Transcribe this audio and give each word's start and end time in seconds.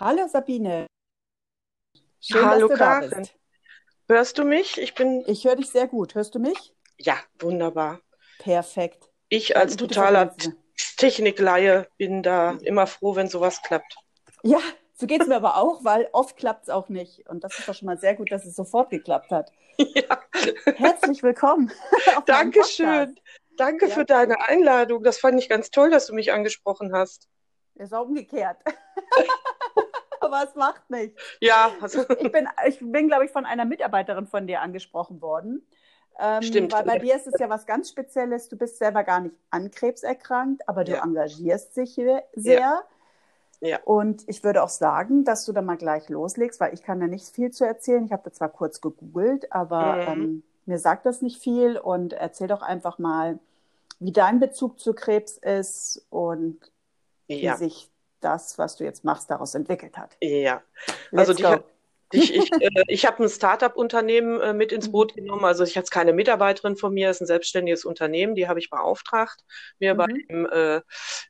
Hallo 0.00 0.26
Sabine. 0.28 0.86
Schön, 2.20 2.44
Hallo 2.44 2.68
dass 2.68 2.78
du 2.78 2.84
da 2.84 3.00
Karin. 3.00 3.10
bist. 3.18 3.34
Hörst 4.08 4.38
du 4.38 4.44
mich? 4.44 4.78
Ich 4.78 4.94
bin, 4.94 5.22
Ich 5.26 5.44
höre 5.44 5.56
dich 5.56 5.70
sehr 5.70 5.86
gut. 5.86 6.14
Hörst 6.14 6.34
du 6.34 6.38
mich? 6.38 6.74
ja, 6.98 7.16
wunderbar. 7.38 8.00
Perfekt. 8.38 9.08
Ich 9.28 9.56
als 9.56 9.76
totaler. 9.76 10.34
Technikleihe 10.96 11.86
bin 11.96 12.22
da 12.22 12.52
immer 12.62 12.86
froh, 12.86 13.14
wenn 13.16 13.28
sowas 13.28 13.62
klappt. 13.62 13.94
Ja, 14.42 14.58
so 14.94 15.06
geht 15.06 15.22
es 15.22 15.28
mir 15.28 15.36
aber 15.36 15.56
auch, 15.56 15.84
weil 15.84 16.08
oft 16.12 16.36
klappt 16.36 16.64
es 16.64 16.68
auch 16.70 16.88
nicht. 16.88 17.26
Und 17.28 17.44
das 17.44 17.58
ist 17.58 17.68
doch 17.68 17.74
schon 17.74 17.86
mal 17.86 17.98
sehr 17.98 18.14
gut, 18.14 18.30
dass 18.32 18.44
es 18.44 18.56
sofort 18.56 18.90
geklappt 18.90 19.30
hat. 19.30 19.52
Ja, 19.78 20.20
Herzlich 20.76 21.22
willkommen 21.22 21.72
Dankeschön. 22.26 23.18
Danke 23.56 23.86
Ja. 23.88 23.94
für 23.94 24.04
deine 24.04 24.46
Einladung. 24.46 25.02
Das 25.02 25.18
fand 25.18 25.38
ich 25.40 25.48
ganz 25.48 25.70
toll, 25.70 25.90
dass 25.90 26.06
du 26.06 26.14
mich 26.14 26.32
angesprochen 26.32 26.92
hast. 26.94 27.28
Ist 27.76 27.94
auch 27.94 28.04
umgekehrt. 28.04 28.58
Aber 30.32 30.48
es 30.48 30.54
macht 30.54 30.88
nichts. 30.90 31.20
Ja, 31.40 31.72
also, 31.80 32.04
Ich 32.18 32.30
bin, 32.32 32.48
ich 32.66 32.78
bin, 32.80 33.08
glaube 33.08 33.24
ich, 33.24 33.30
von 33.30 33.44
einer 33.46 33.64
Mitarbeiterin 33.64 34.26
von 34.26 34.46
dir 34.46 34.60
angesprochen 34.60 35.20
worden. 35.20 35.66
Ähm, 36.18 36.42
Stimmt. 36.42 36.72
Weil 36.72 36.84
bei 36.84 36.98
dir 36.98 37.16
ist 37.16 37.26
es 37.26 37.38
ja 37.40 37.48
was 37.48 37.66
ganz 37.66 37.88
Spezielles. 37.90 38.48
Du 38.48 38.56
bist 38.56 38.78
selber 38.78 39.04
gar 39.04 39.20
nicht 39.20 39.34
an 39.50 39.70
Krebs 39.70 40.02
erkrankt, 40.02 40.68
aber 40.68 40.84
du 40.84 40.92
Ja. 40.92 41.04
engagierst 41.04 41.76
dich 41.76 41.94
hier 41.94 42.22
sehr. 42.34 42.82
Ja. 43.60 43.80
Und 43.84 44.28
ich 44.28 44.42
würde 44.42 44.62
auch 44.62 44.68
sagen, 44.68 45.24
dass 45.24 45.44
du 45.44 45.52
da 45.52 45.62
mal 45.62 45.76
gleich 45.76 46.08
loslegst, 46.08 46.60
weil 46.60 46.72
ich 46.74 46.82
kann 46.82 47.00
da 47.00 47.06
nicht 47.06 47.28
viel 47.28 47.50
zu 47.50 47.64
erzählen. 47.64 48.04
Ich 48.04 48.12
habe 48.12 48.22
da 48.24 48.32
zwar 48.32 48.48
kurz 48.48 48.80
gegoogelt, 48.80 49.52
aber 49.52 50.06
Mhm. 50.06 50.12
ähm, 50.12 50.42
mir 50.66 50.78
sagt 50.78 51.06
das 51.06 51.22
nicht 51.22 51.42
viel. 51.42 51.78
Und 51.78 52.12
erzähl 52.12 52.48
doch 52.48 52.62
einfach 52.62 52.98
mal, 52.98 53.38
wie 53.98 54.12
dein 54.12 54.40
Bezug 54.40 54.78
zu 54.80 54.94
Krebs 54.94 55.36
ist 55.38 56.06
und 56.10 56.58
wie 57.28 57.36
ja, 57.36 57.56
sich 57.56 57.90
das, 58.20 58.58
was 58.58 58.76
du 58.76 58.84
jetzt 58.84 59.04
machst, 59.04 59.30
daraus 59.30 59.54
entwickelt 59.54 59.96
hat. 59.98 60.16
ja. 60.20 60.62
Let's 61.10 61.30
Also 61.30 61.34
die 61.34 61.42
go. 61.42 61.64
Ich, 62.12 62.34
ich, 62.34 62.50
äh, 62.60 62.68
ich 62.88 63.06
habe 63.06 63.22
ein 63.22 63.28
Start-up-Unternehmen 63.28 64.40
äh, 64.40 64.52
mit 64.52 64.72
ins 64.72 64.90
Boot 64.90 65.14
genommen. 65.14 65.44
Also 65.44 65.62
ich 65.64 65.76
hatte 65.78 65.90
keine 65.90 66.12
Mitarbeiterin 66.12 66.76
von 66.76 66.92
mir, 66.92 67.08
es 67.10 67.18
ist 67.18 67.22
ein 67.22 67.26
selbstständiges 67.26 67.84
Unternehmen, 67.84 68.34
die 68.34 68.48
habe 68.48 68.58
ich 68.58 68.68
beauftragt, 68.68 69.44
mir 69.78 69.94
bei 69.94 70.06
Mhm. 70.08 70.26
dem 70.28 70.46
äh, 70.46 70.76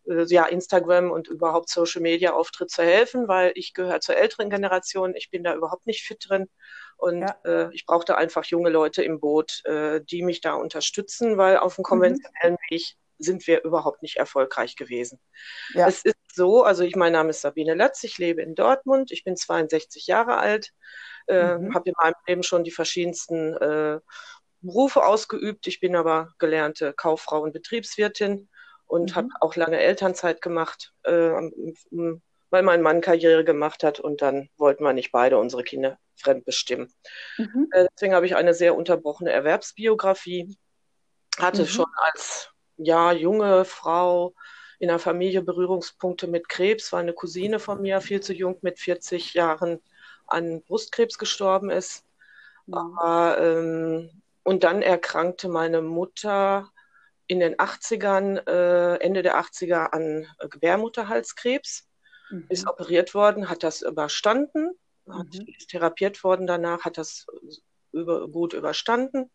äh, 0.06 0.24
ja, 0.28 0.46
Instagram 0.46 1.10
und 1.10 1.28
überhaupt 1.28 1.68
Social 1.68 2.00
Media 2.00 2.32
Auftritt 2.32 2.70
zu 2.70 2.82
helfen, 2.82 3.28
weil 3.28 3.52
ich 3.56 3.74
gehöre 3.74 4.00
zur 4.00 4.16
älteren 4.16 4.48
Generation. 4.50 5.14
Ich 5.14 5.30
bin 5.30 5.44
da 5.44 5.54
überhaupt 5.54 5.86
nicht 5.86 6.02
fit 6.02 6.24
drin. 6.26 6.48
Und 6.96 7.20
Ja. 7.22 7.36
äh, 7.44 7.74
ich 7.74 7.84
brauchte 7.86 8.16
einfach 8.16 8.44
junge 8.46 8.70
Leute 8.70 9.02
im 9.02 9.20
Boot, 9.20 9.62
äh, 9.66 10.00
die 10.02 10.22
mich 10.22 10.40
da 10.40 10.54
unterstützen, 10.54 11.36
weil 11.38 11.58
auf 11.58 11.74
dem 11.76 11.84
konventionellen 11.84 12.56
Weg 12.70 12.94
sind 13.18 13.46
wir 13.46 13.64
überhaupt 13.64 14.02
nicht 14.02 14.16
erfolgreich 14.16 14.76
gewesen. 14.76 15.20
Ja. 15.74 15.86
Es 15.88 16.02
ist 16.02 16.16
so, 16.40 16.64
also 16.64 16.84
ich, 16.84 16.96
mein 16.96 17.12
Name 17.12 17.30
ist 17.30 17.42
Sabine 17.42 17.74
Lötz, 17.74 18.02
ich 18.02 18.16
lebe 18.16 18.40
in 18.40 18.54
Dortmund, 18.54 19.12
ich 19.12 19.24
bin 19.24 19.36
62 19.36 20.06
Jahre 20.06 20.38
alt, 20.38 20.70
äh, 21.26 21.58
Mhm. 21.58 21.74
habe 21.74 21.90
in 21.90 21.94
meinem 22.00 22.14
Leben 22.26 22.42
schon 22.42 22.64
die 22.64 22.70
verschiedensten 22.70 23.54
äh, 23.58 24.00
Berufe 24.62 25.04
ausgeübt. 25.04 25.66
Ich 25.66 25.80
bin 25.80 25.94
aber 25.96 26.32
gelernte 26.38 26.94
Kauffrau 26.94 27.42
und 27.42 27.52
Betriebswirtin 27.52 28.48
und 28.86 29.10
Mhm. 29.10 29.16
habe 29.16 29.28
auch 29.42 29.54
lange 29.54 29.78
Elternzeit 29.78 30.40
gemacht, 30.40 30.94
äh, 31.02 31.30
weil 32.50 32.62
mein 32.62 32.80
Mann 32.80 33.02
Karriere 33.02 33.44
gemacht 33.44 33.84
hat 33.84 34.00
und 34.00 34.22
dann 34.22 34.48
wollten 34.56 34.82
wir 34.82 34.94
nicht 34.94 35.12
beide 35.12 35.36
unsere 35.36 35.62
Kinder 35.62 35.98
fremdbestimmen. 36.16 36.90
Mhm. 37.36 37.68
Äh, 37.70 37.86
deswegen 37.94 38.14
habe 38.14 38.24
ich 38.24 38.34
eine 38.34 38.54
sehr 38.54 38.74
unterbrochene 38.74 39.30
Erwerbsbiografie. 39.30 40.56
Hatte 41.38 41.64
Mhm. 41.64 41.66
schon 41.66 41.86
als 41.96 42.48
ja, 42.78 43.12
junge 43.12 43.66
Frau 43.66 44.34
in 44.80 44.88
der 44.88 44.98
Familie 44.98 45.42
Berührungspunkte 45.42 46.26
mit 46.26 46.48
Krebs, 46.48 46.92
weil 46.92 47.02
eine 47.02 47.12
Cousine 47.12 47.60
von 47.60 47.80
mir 47.80 48.00
viel 48.00 48.20
zu 48.20 48.32
jung 48.32 48.58
mit 48.62 48.80
40 48.80 49.34
Jahren 49.34 49.80
an 50.26 50.62
Brustkrebs 50.62 51.18
gestorben 51.18 51.70
ist. 51.70 52.04
Mhm. 52.66 52.74
Aber, 52.74 53.38
ähm, 53.38 54.10
und 54.42 54.64
dann 54.64 54.80
erkrankte 54.80 55.48
meine 55.48 55.82
Mutter 55.82 56.70
in 57.26 57.40
den 57.40 57.56
80ern, 57.60 58.38
äh, 58.48 58.96
Ende 58.96 59.22
der 59.22 59.38
80er 59.38 59.92
an 59.92 60.26
äh, 60.38 60.48
Gebärmutterhalskrebs, 60.48 61.86
Mhm. 62.30 62.46
ist 62.48 62.66
operiert 62.66 63.12
worden, 63.14 63.50
hat 63.50 63.62
das 63.62 63.82
überstanden, 63.82 64.70
hat, 65.08 65.26
Mhm. 65.34 65.46
ist 65.58 65.68
therapiert 65.70 66.24
worden 66.24 66.46
danach, 66.46 66.84
hat 66.84 66.96
das 66.96 67.26
über, 67.92 68.28
gut 68.28 68.54
überstanden. 68.54 69.30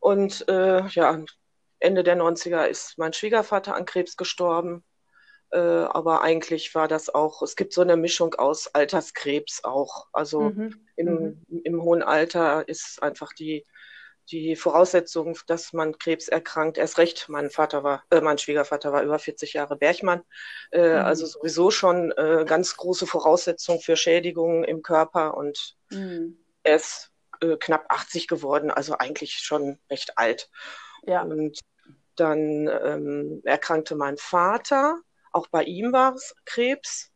Und 0.00 0.46
äh, 0.48 0.86
ja, 0.88 1.24
Ende 1.80 2.02
der 2.02 2.16
90er 2.16 2.66
ist 2.66 2.98
mein 2.98 3.12
Schwiegervater 3.12 3.74
an 3.74 3.86
Krebs 3.86 4.16
gestorben. 4.16 4.84
Äh, 5.50 5.58
aber 5.58 6.22
eigentlich 6.22 6.74
war 6.74 6.88
das 6.88 7.08
auch, 7.14 7.42
es 7.42 7.56
gibt 7.56 7.72
so 7.72 7.80
eine 7.82 7.96
Mischung 7.96 8.34
aus 8.34 8.68
Alterskrebs 8.74 9.64
auch. 9.64 10.06
Also 10.12 10.50
Mhm. 10.50 10.86
im, 10.96 11.46
im 11.64 11.82
hohen 11.82 12.02
Alter 12.02 12.68
ist 12.68 13.02
einfach 13.02 13.32
die, 13.32 13.64
die 14.30 14.56
Voraussetzung, 14.56 15.38
dass 15.46 15.72
man 15.72 15.98
Krebs 15.98 16.26
erkrankt. 16.28 16.78
Erst 16.78 16.98
recht, 16.98 17.28
mein 17.28 17.48
Vater 17.50 17.84
war, 17.84 18.02
äh, 18.10 18.20
mein 18.20 18.38
Schwiegervater 18.38 18.92
war 18.92 19.02
über 19.02 19.18
40 19.20 19.52
Jahre 19.52 19.76
Bergmann. 19.76 20.22
Äh, 20.72 20.80
Mhm. 20.80 20.96
Also 20.98 21.26
sowieso 21.26 21.70
schon 21.70 22.10
äh, 22.12 22.44
ganz 22.46 22.76
große 22.76 23.06
Voraussetzung 23.06 23.80
für 23.80 23.96
Schädigungen 23.96 24.64
im 24.64 24.82
Körper 24.82 25.36
und 25.36 25.76
Mhm. 25.90 26.36
er 26.64 26.76
ist 26.76 27.12
äh, 27.40 27.56
knapp 27.56 27.86
80 27.88 28.26
geworden, 28.26 28.72
also 28.72 28.98
eigentlich 28.98 29.34
schon 29.34 29.78
recht 29.88 30.18
alt. 30.18 30.50
Ja. 31.06 31.22
Und 31.22 31.60
dann 32.16 32.68
ähm, 32.68 33.40
erkrankte 33.44 33.94
mein 33.96 34.16
Vater, 34.16 35.00
auch 35.32 35.48
bei 35.48 35.64
ihm 35.64 35.92
war 35.92 36.14
es 36.14 36.34
Krebs. 36.44 37.10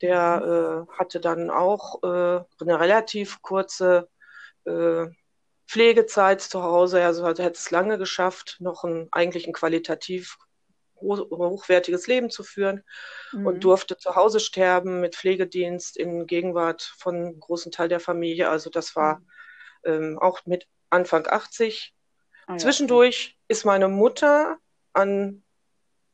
Der 0.00 0.86
äh, 0.90 0.98
hatte 0.98 1.20
dann 1.20 1.48
auch 1.50 2.02
äh, 2.02 2.40
eine 2.60 2.80
relativ 2.80 3.40
kurze 3.40 4.08
äh, 4.64 5.06
Pflegezeit 5.68 6.40
zu 6.40 6.62
Hause. 6.62 7.04
Also 7.04 7.24
hat 7.24 7.38
hat 7.38 7.56
es 7.56 7.70
lange 7.70 7.98
geschafft, 7.98 8.56
noch 8.58 8.82
ein 8.84 9.08
eigentlich 9.12 9.46
ein 9.46 9.52
qualitativ 9.52 10.36
ho- 11.00 11.28
hochwertiges 11.30 12.08
Leben 12.08 12.30
zu 12.30 12.42
führen 12.42 12.82
Mhm. 13.32 13.46
und 13.46 13.64
durfte 13.64 13.96
zu 13.96 14.16
Hause 14.16 14.40
sterben 14.40 15.00
mit 15.00 15.14
Pflegedienst 15.16 15.96
in 15.96 16.26
Gegenwart 16.26 16.82
von 16.98 17.14
einem 17.14 17.40
großen 17.40 17.70
Teil 17.70 17.88
der 17.88 18.00
Familie. 18.00 18.48
Also 18.50 18.70
das 18.70 18.96
war 18.96 19.22
ähm, 19.84 20.18
auch 20.20 20.44
mit 20.46 20.66
Anfang 20.90 21.26
80. 21.28 21.94
Ah, 22.46 22.52
ja, 22.52 22.58
Zwischendurch 22.58 23.38
ist 23.48 23.64
meine 23.64 23.88
Mutter 23.88 24.58
an 24.92 25.42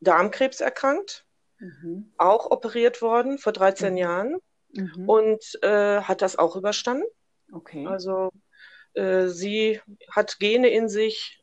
Darmkrebs 0.01 0.61
erkrankt. 0.61 1.25
Mhm. 1.61 2.13
auch 2.19 2.53
operiert 2.53 3.03
worden 3.03 3.37
vor 3.37 3.53
13 3.53 3.95
Mhm. 3.95 3.99
Jahren 3.99 4.37
Mhm. 4.75 5.09
und 5.09 5.59
äh, 5.65 6.03
hat 6.03 6.23
das 6.23 6.37
auch 6.37 6.55
überstanden. 6.55 7.03
Okay. 7.53 7.85
Also 7.85 8.31
äh, 8.95 9.27
sie 9.27 9.81
hat 10.13 10.39
Gene 10.39 10.69
in 10.69 10.89
sich, 10.89 11.43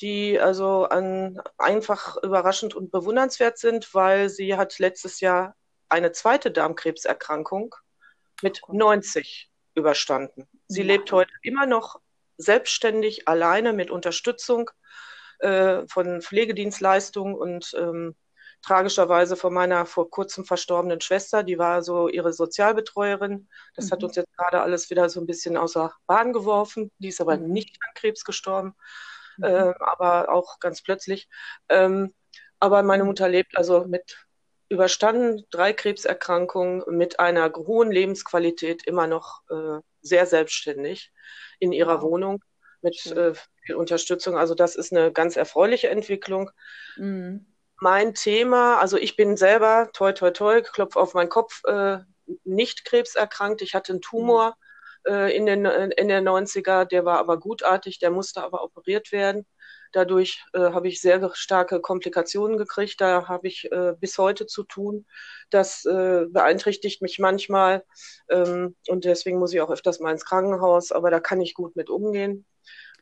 die 0.00 0.40
also 0.40 0.86
an, 0.86 1.40
einfach 1.56 2.16
überraschend 2.24 2.74
und 2.74 2.90
bewundernswert 2.90 3.58
sind, 3.58 3.94
weil 3.94 4.28
sie 4.28 4.56
hat 4.56 4.80
letztes 4.80 5.20
Jahr 5.20 5.54
eine 5.88 6.10
zweite 6.10 6.50
Darmkrebserkrankung 6.50 7.76
mit 8.42 8.58
Oh 8.64 8.66
Gott. 8.72 8.76
90 8.76 9.52
überstanden. 9.76 10.48
Sie 10.66 10.80
Nein. 10.80 10.88
lebt 10.88 11.12
heute 11.12 11.30
immer 11.42 11.66
noch 11.66 12.00
selbstständig, 12.36 13.28
alleine 13.28 13.72
mit 13.72 13.90
Unterstützung 13.90 14.70
äh, 15.40 15.82
von 15.88 16.22
Pflegedienstleistungen 16.22 17.34
und 17.34 17.74
ähm, 17.78 18.16
tragischerweise 18.62 19.36
von 19.36 19.52
meiner 19.52 19.84
vor 19.84 20.08
kurzem 20.10 20.44
verstorbenen 20.44 21.00
Schwester, 21.00 21.42
die 21.42 21.58
war 21.58 21.82
so 21.82 22.08
ihre 22.08 22.32
Sozialbetreuerin. 22.32 23.48
Das 23.76 23.90
hat 23.90 24.00
Mhm. 24.00 24.06
uns 24.06 24.16
jetzt 24.16 24.36
gerade 24.36 24.62
alles 24.62 24.88
wieder 24.90 25.08
so 25.10 25.20
ein 25.20 25.26
bisschen 25.26 25.56
außer 25.56 25.92
Bahn 26.06 26.32
geworfen. 26.32 26.90
Die 26.98 27.08
ist 27.08 27.20
aber 27.20 27.36
Mhm. 27.36 27.52
nicht 27.52 27.76
an 27.86 27.90
Krebs 27.94 28.24
gestorben, 28.24 28.74
Mhm. 29.36 29.44
äh, 29.44 29.74
aber 29.80 30.30
auch 30.32 30.58
ganz 30.60 30.82
plötzlich. 30.82 31.28
Ähm, 31.68 32.14
aber 32.60 32.82
meine. 32.82 33.04
Mutter 33.04 33.28
lebt 33.28 33.56
also 33.56 33.84
mit 33.86 34.26
überstanden 34.70 35.44
drei 35.50 35.72
Krebserkrankungen 35.74 36.82
mit 36.88 37.20
einer 37.20 37.52
hohen 37.54 37.90
Lebensqualität 37.90 38.86
immer 38.86 39.06
noch 39.06 39.42
äh, 39.50 39.80
sehr 40.04 40.26
selbstständig 40.26 41.12
in 41.58 41.72
ihrer 41.72 42.02
Wow. 42.02 42.02
Wohnung 42.02 42.44
mit 42.82 43.06
äh, 43.06 43.34
viel 43.64 43.74
Unterstützung. 43.74 44.36
Also 44.36 44.54
das 44.54 44.76
ist 44.76 44.92
eine 44.92 45.12
ganz 45.12 45.36
erfreuliche 45.36 45.88
Entwicklung. 45.88 46.50
Mhm. 46.96 47.46
Mein 47.80 48.14
Thema, 48.14 48.78
also 48.78 48.96
ich 48.96 49.16
bin 49.16 49.36
selber, 49.36 49.90
toi, 49.92 50.12
toi, 50.12 50.30
toi, 50.30 50.62
klopf 50.62 50.96
auf 50.96 51.14
meinen 51.14 51.28
Kopf, 51.28 51.62
äh, 51.64 51.98
nicht 52.44 52.84
krebserkrankt. 52.84 53.62
Ich 53.62 53.74
hatte 53.74 53.92
einen 53.92 54.00
Tumor 54.00 54.56
äh, 55.06 55.36
in 55.36 55.46
den 55.46 55.64
in 55.64 56.08
der 56.08 56.22
90er, 56.22 56.84
der 56.84 57.04
war 57.04 57.18
aber 57.18 57.38
gutartig, 57.38 57.98
der 57.98 58.10
musste 58.10 58.42
aber 58.42 58.62
operiert 58.62 59.12
werden. 59.12 59.46
Dadurch 59.94 60.44
äh, 60.52 60.58
habe 60.58 60.88
ich 60.88 61.00
sehr 61.00 61.30
starke 61.34 61.80
Komplikationen 61.80 62.56
gekriegt. 62.56 63.00
Da 63.00 63.28
habe 63.28 63.46
ich 63.46 63.70
äh, 63.70 63.94
bis 63.98 64.18
heute 64.18 64.46
zu 64.46 64.64
tun. 64.64 65.06
Das 65.50 65.84
äh, 65.84 66.26
beeinträchtigt 66.28 67.00
mich 67.00 67.18
manchmal 67.18 67.84
ähm, 68.28 68.76
und 68.88 69.04
deswegen 69.04 69.38
muss 69.38 69.52
ich 69.54 69.60
auch 69.60 69.70
öfters 69.70 70.00
mal 70.00 70.12
ins 70.12 70.24
Krankenhaus, 70.24 70.90
aber 70.90 71.10
da 71.10 71.20
kann 71.20 71.40
ich 71.40 71.54
gut 71.54 71.76
mit 71.76 71.90
umgehen. 71.90 72.44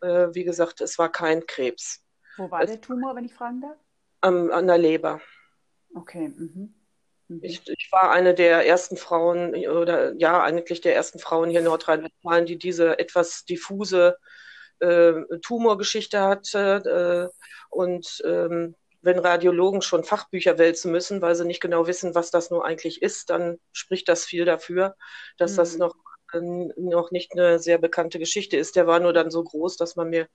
Äh, 0.03 0.29
wie 0.33 0.45
gesagt, 0.45 0.81
es 0.81 0.99
war 0.99 1.11
kein 1.11 1.47
Krebs 1.47 2.05
Wo 2.37 2.51
war 2.51 2.67
der 2.67 2.81
Tumor, 2.81 3.17
wenn 3.17 3.25
ich 3.25 3.35
fragen 3.35 3.61
darf? 3.61 3.77
am, 4.23 4.51
an 4.51 4.67
der 4.67 4.79
Leber. 4.79 5.21
Okay. 5.95 6.29
Mhm. 6.29 6.75
Mhm. 7.29 7.41
Ich, 7.43 7.63
ich, 7.69 7.89
war 7.93 8.11
eine 8.11 8.35
der 8.35 8.67
ersten 8.67 8.97
Frauen 8.97 9.55
oder 9.67 10.15
ja, 10.15 10.43
eigentlich 10.43 10.81
der 10.81 10.95
ersten 10.95 11.19
Frauen 11.19 11.51
hier 11.51 11.61
in 11.61 11.67
Nordrhein-Westfalen, 11.67 12.47
die 12.47 12.59
diese 12.59 12.99
etwas 12.99 13.45
diffuse 13.45 14.17
äh, 14.83 15.39
Tumorgeschichte 15.41 16.21
hatte. 16.21 17.31
Äh, 17.33 17.43
und 17.71 18.23
ähm, 18.25 18.75
wenn 19.01 19.19
Radiologen 19.19 19.83
schon 19.83 20.05
Fachbücher 20.05 20.59
wälzen 20.59 20.93
müssen, 20.93 21.23
weil 21.23 21.35
sie 21.35 21.45
nicht 21.45 21.61
genau 21.61 21.87
wissen, 21.87 22.15
was 22.15 22.31
das 22.31 22.51
nur 22.51 22.65
eigentlich 22.65 23.03
ist, 23.03 23.31
dann 23.31 23.59
spricht 23.73 24.09
das 24.09 24.25
viel 24.25 24.45
dafür, 24.45 24.95
dass 25.39 25.53
mhm. 25.53 25.57
das 25.57 25.77
noch, 25.79 25.95
äh, 26.33 26.41
noch 26.41 27.11
nicht 27.11 27.33
eine 27.33 27.59
sehr 27.59 27.79
bekannte 27.79 28.19
Geschichte 28.19 28.57
ist. 28.57 28.77
Der 28.77 28.87
war 28.87 29.01
nur 29.01 29.13
dann 29.13 29.31
so 29.31 29.43
groß, 29.43 29.77
dass 29.77 29.97
man 29.97 30.11
mir 30.11 30.29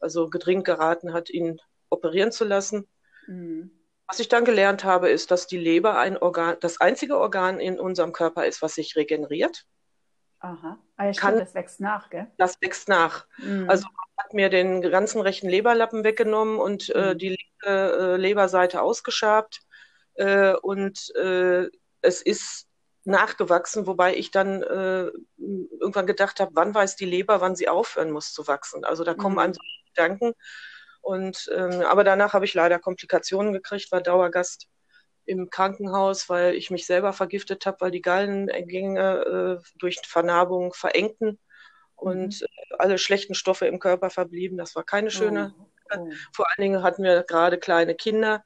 also 0.00 0.28
gedringend 0.28 0.64
geraten 0.64 1.12
hat, 1.12 1.30
ihn 1.30 1.60
operieren 1.90 2.32
zu 2.32 2.44
lassen. 2.44 2.88
Mhm. 3.26 3.70
Was 4.06 4.20
ich 4.20 4.28
dann 4.28 4.44
gelernt 4.44 4.84
habe, 4.84 5.08
ist, 5.08 5.30
dass 5.30 5.46
die 5.46 5.58
Leber 5.58 5.98
ein 5.98 6.18
Organ, 6.18 6.56
das 6.60 6.80
einzige 6.80 7.18
Organ 7.18 7.58
in 7.58 7.80
unserem 7.80 8.12
Körper 8.12 8.44
ist, 8.44 8.60
was 8.60 8.74
sich 8.74 8.96
regeneriert. 8.96 9.64
Aha. 10.44 10.78
Ah, 10.96 11.06
ja, 11.06 11.12
Kann, 11.12 11.38
das 11.38 11.54
wächst 11.54 11.80
nach, 11.80 12.10
gell? 12.10 12.26
Das 12.36 12.60
wächst 12.60 12.86
nach. 12.86 13.26
Mhm. 13.38 13.68
Also 13.70 13.86
man 13.86 14.24
hat 14.24 14.34
mir 14.34 14.50
den 14.50 14.82
ganzen 14.82 15.22
rechten 15.22 15.48
Leberlappen 15.48 16.04
weggenommen 16.04 16.58
und 16.58 16.90
äh, 16.90 16.98
mhm. 16.98 17.04
äh, 17.04 17.16
die 17.16 17.28
linke 17.30 17.64
äh, 17.64 18.16
Leberseite 18.16 18.82
ausgeschabt. 18.82 19.60
Äh, 20.16 20.52
und 20.56 21.14
äh, 21.16 21.70
es 22.02 22.20
ist 22.20 22.66
nachgewachsen, 23.04 23.86
wobei 23.86 24.16
ich 24.16 24.32
dann 24.32 24.62
äh, 24.62 25.10
irgendwann 25.38 26.06
gedacht 26.06 26.40
habe, 26.40 26.50
wann 26.54 26.74
weiß 26.74 26.96
die 26.96 27.06
Leber, 27.06 27.40
wann 27.40 27.56
sie 27.56 27.70
aufhören 27.70 28.10
muss 28.10 28.34
zu 28.34 28.46
wachsen. 28.46 28.84
Also 28.84 29.02
da 29.02 29.14
kommen 29.14 29.36
mhm. 29.36 29.40
einem 29.40 29.54
so 29.54 29.60
Gedanken. 29.94 30.34
Und 31.00 31.50
ähm, 31.54 31.80
aber 31.82 32.04
danach 32.04 32.34
habe 32.34 32.44
ich 32.44 32.52
leider 32.52 32.78
Komplikationen 32.78 33.54
gekriegt, 33.54 33.90
war 33.92 34.02
Dauergast 34.02 34.68
im 35.26 35.50
Krankenhaus, 35.50 36.28
weil 36.28 36.54
ich 36.54 36.70
mich 36.70 36.86
selber 36.86 37.12
vergiftet 37.12 37.66
habe, 37.66 37.78
weil 37.80 37.90
die 37.90 38.02
Gallengänge 38.02 39.60
äh, 39.60 39.68
durch 39.78 40.00
Vernarbung 40.06 40.72
verengten 40.74 41.38
und 41.96 42.40
mhm. 42.40 42.46
Äh, 42.46 42.74
alle 42.78 42.98
schlechten 42.98 43.34
Stoffe 43.34 43.66
im 43.66 43.78
Körper 43.78 44.10
verblieben. 44.10 44.58
Das 44.58 44.74
war 44.74 44.84
keine 44.84 45.10
schöne. 45.10 45.54
Oh, 45.58 45.96
oh. 45.96 46.10
Vor 46.32 46.46
allen 46.48 46.62
Dingen 46.62 46.82
hatten 46.82 47.02
wir 47.02 47.22
gerade 47.22 47.58
kleine 47.58 47.94
Kinder. 47.94 48.44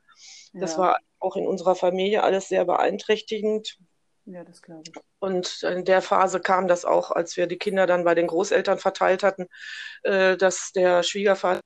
Das 0.52 0.72
ja. 0.72 0.78
war 0.78 0.98
auch 1.18 1.36
in 1.36 1.46
unserer 1.46 1.74
Familie 1.74 2.22
alles 2.22 2.48
sehr 2.48 2.64
beeinträchtigend. 2.64 3.78
Ja, 4.24 4.44
das 4.44 4.60
glaube 4.62 4.82
ich. 4.86 5.02
Und 5.20 5.62
in 5.62 5.84
der 5.84 6.02
Phase 6.02 6.40
kam 6.40 6.68
das 6.68 6.84
auch, 6.84 7.10
als 7.10 7.36
wir 7.36 7.46
die 7.46 7.58
Kinder 7.58 7.86
dann 7.86 8.04
bei 8.04 8.14
den 8.14 8.26
Großeltern 8.26 8.78
verteilt 8.78 9.22
hatten, 9.22 9.48
äh, 10.02 10.36
dass 10.36 10.72
der 10.72 11.02
Schwiegervater 11.02 11.60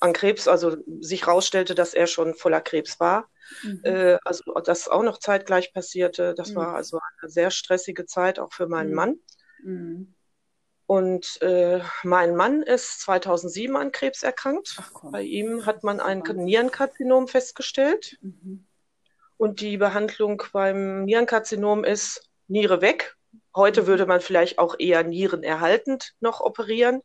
an 0.00 0.12
Krebs, 0.12 0.48
also 0.48 0.76
sich 1.00 1.26
herausstellte, 1.26 1.74
dass 1.74 1.94
er 1.94 2.06
schon 2.06 2.34
voller 2.34 2.60
Krebs 2.60 2.98
war. 2.98 3.28
Mhm. 3.62 3.80
Äh, 3.84 4.18
also 4.24 4.52
das 4.64 4.88
auch 4.88 5.02
noch 5.02 5.18
zeitgleich 5.18 5.72
passierte. 5.72 6.34
Das 6.34 6.50
mhm. 6.50 6.56
war 6.56 6.74
also 6.74 6.98
eine 7.20 7.30
sehr 7.30 7.50
stressige 7.50 8.06
Zeit 8.06 8.38
auch 8.38 8.52
für 8.52 8.66
meinen 8.66 8.90
mhm. 8.90 8.94
Mann. 8.94 9.16
Mhm. 9.62 10.14
Und 10.86 11.40
äh, 11.40 11.80
mein 12.02 12.36
Mann 12.36 12.62
ist 12.62 13.00
2007 13.00 13.76
an 13.76 13.92
Krebs 13.92 14.22
erkrankt. 14.22 14.76
Bei 15.10 15.22
ihm 15.22 15.64
hat 15.64 15.84
man 15.84 16.00
ein 16.00 16.20
Nierenkarzinom 16.20 17.28
festgestellt. 17.28 18.18
Mhm. 18.20 18.66
Und 19.36 19.60
die 19.60 19.76
Behandlung 19.76 20.42
beim 20.52 21.04
Nierenkarzinom 21.04 21.84
ist 21.84 22.28
Niere 22.46 22.80
weg. 22.80 23.16
Heute 23.54 23.82
mhm. 23.82 23.86
würde 23.86 24.06
man 24.06 24.20
vielleicht 24.20 24.58
auch 24.58 24.76
eher 24.78 25.02
Nierenerhaltend 25.02 26.14
noch 26.20 26.40
operieren. 26.40 27.00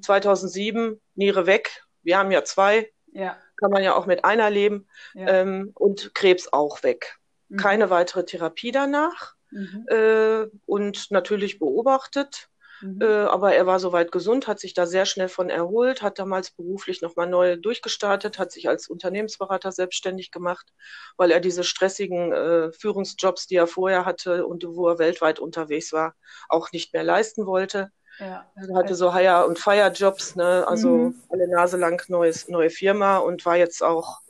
2007 0.00 1.00
Niere 1.14 1.46
weg, 1.46 1.84
wir 2.02 2.18
haben 2.18 2.30
ja 2.30 2.44
zwei, 2.44 2.90
ja. 3.12 3.36
Kann 3.62 3.70
man 3.70 3.82
ja 3.84 3.94
auch 3.94 4.06
mit 4.06 4.24
einer 4.24 4.50
leben 4.50 4.88
ja. 5.14 5.28
ähm, 5.28 5.70
und 5.74 6.14
Krebs 6.14 6.52
auch 6.52 6.82
weg. 6.82 7.18
Mhm. 7.48 7.56
Keine 7.56 7.90
weitere 7.90 8.24
Therapie 8.24 8.72
danach 8.72 9.34
mhm. 9.50 9.86
äh, 9.88 10.46
und 10.66 11.10
natürlich 11.10 11.58
beobachtet. 11.58 12.48
Mhm. 12.80 13.00
Äh, 13.00 13.06
aber 13.06 13.54
er 13.54 13.66
war 13.66 13.78
soweit 13.78 14.10
gesund, 14.10 14.48
hat 14.48 14.58
sich 14.58 14.74
da 14.74 14.86
sehr 14.86 15.06
schnell 15.06 15.28
von 15.28 15.48
erholt, 15.48 16.02
hat 16.02 16.18
damals 16.18 16.50
beruflich 16.50 17.00
nochmal 17.00 17.28
neu 17.28 17.56
durchgestartet, 17.56 18.40
hat 18.40 18.50
sich 18.50 18.68
als 18.68 18.88
Unternehmensberater 18.88 19.70
selbstständig 19.70 20.32
gemacht, 20.32 20.72
weil 21.16 21.30
er 21.30 21.38
diese 21.38 21.62
stressigen 21.62 22.32
äh, 22.32 22.72
Führungsjobs, 22.72 23.46
die 23.46 23.54
er 23.54 23.68
vorher 23.68 24.04
hatte 24.04 24.44
und 24.44 24.64
wo 24.66 24.88
er 24.88 24.98
weltweit 24.98 25.38
unterwegs 25.38 25.92
war, 25.92 26.16
auch 26.48 26.72
nicht 26.72 26.92
mehr 26.92 27.04
leisten 27.04 27.46
wollte. 27.46 27.92
Ja. 28.22 28.46
Er 28.54 28.76
hatte 28.76 28.94
so 28.94 29.12
Hire- 29.12 29.46
und 29.46 29.58
Fire-Jobs, 29.58 30.36
ne? 30.36 30.64
also 30.68 30.90
mhm. 30.90 31.20
alle 31.28 31.48
Nase 31.48 31.76
lang 31.76 32.00
neues, 32.08 32.46
neue 32.48 32.70
Firma 32.70 33.18
und 33.18 33.44
war 33.44 33.56
jetzt 33.56 33.82
auch 33.82 34.20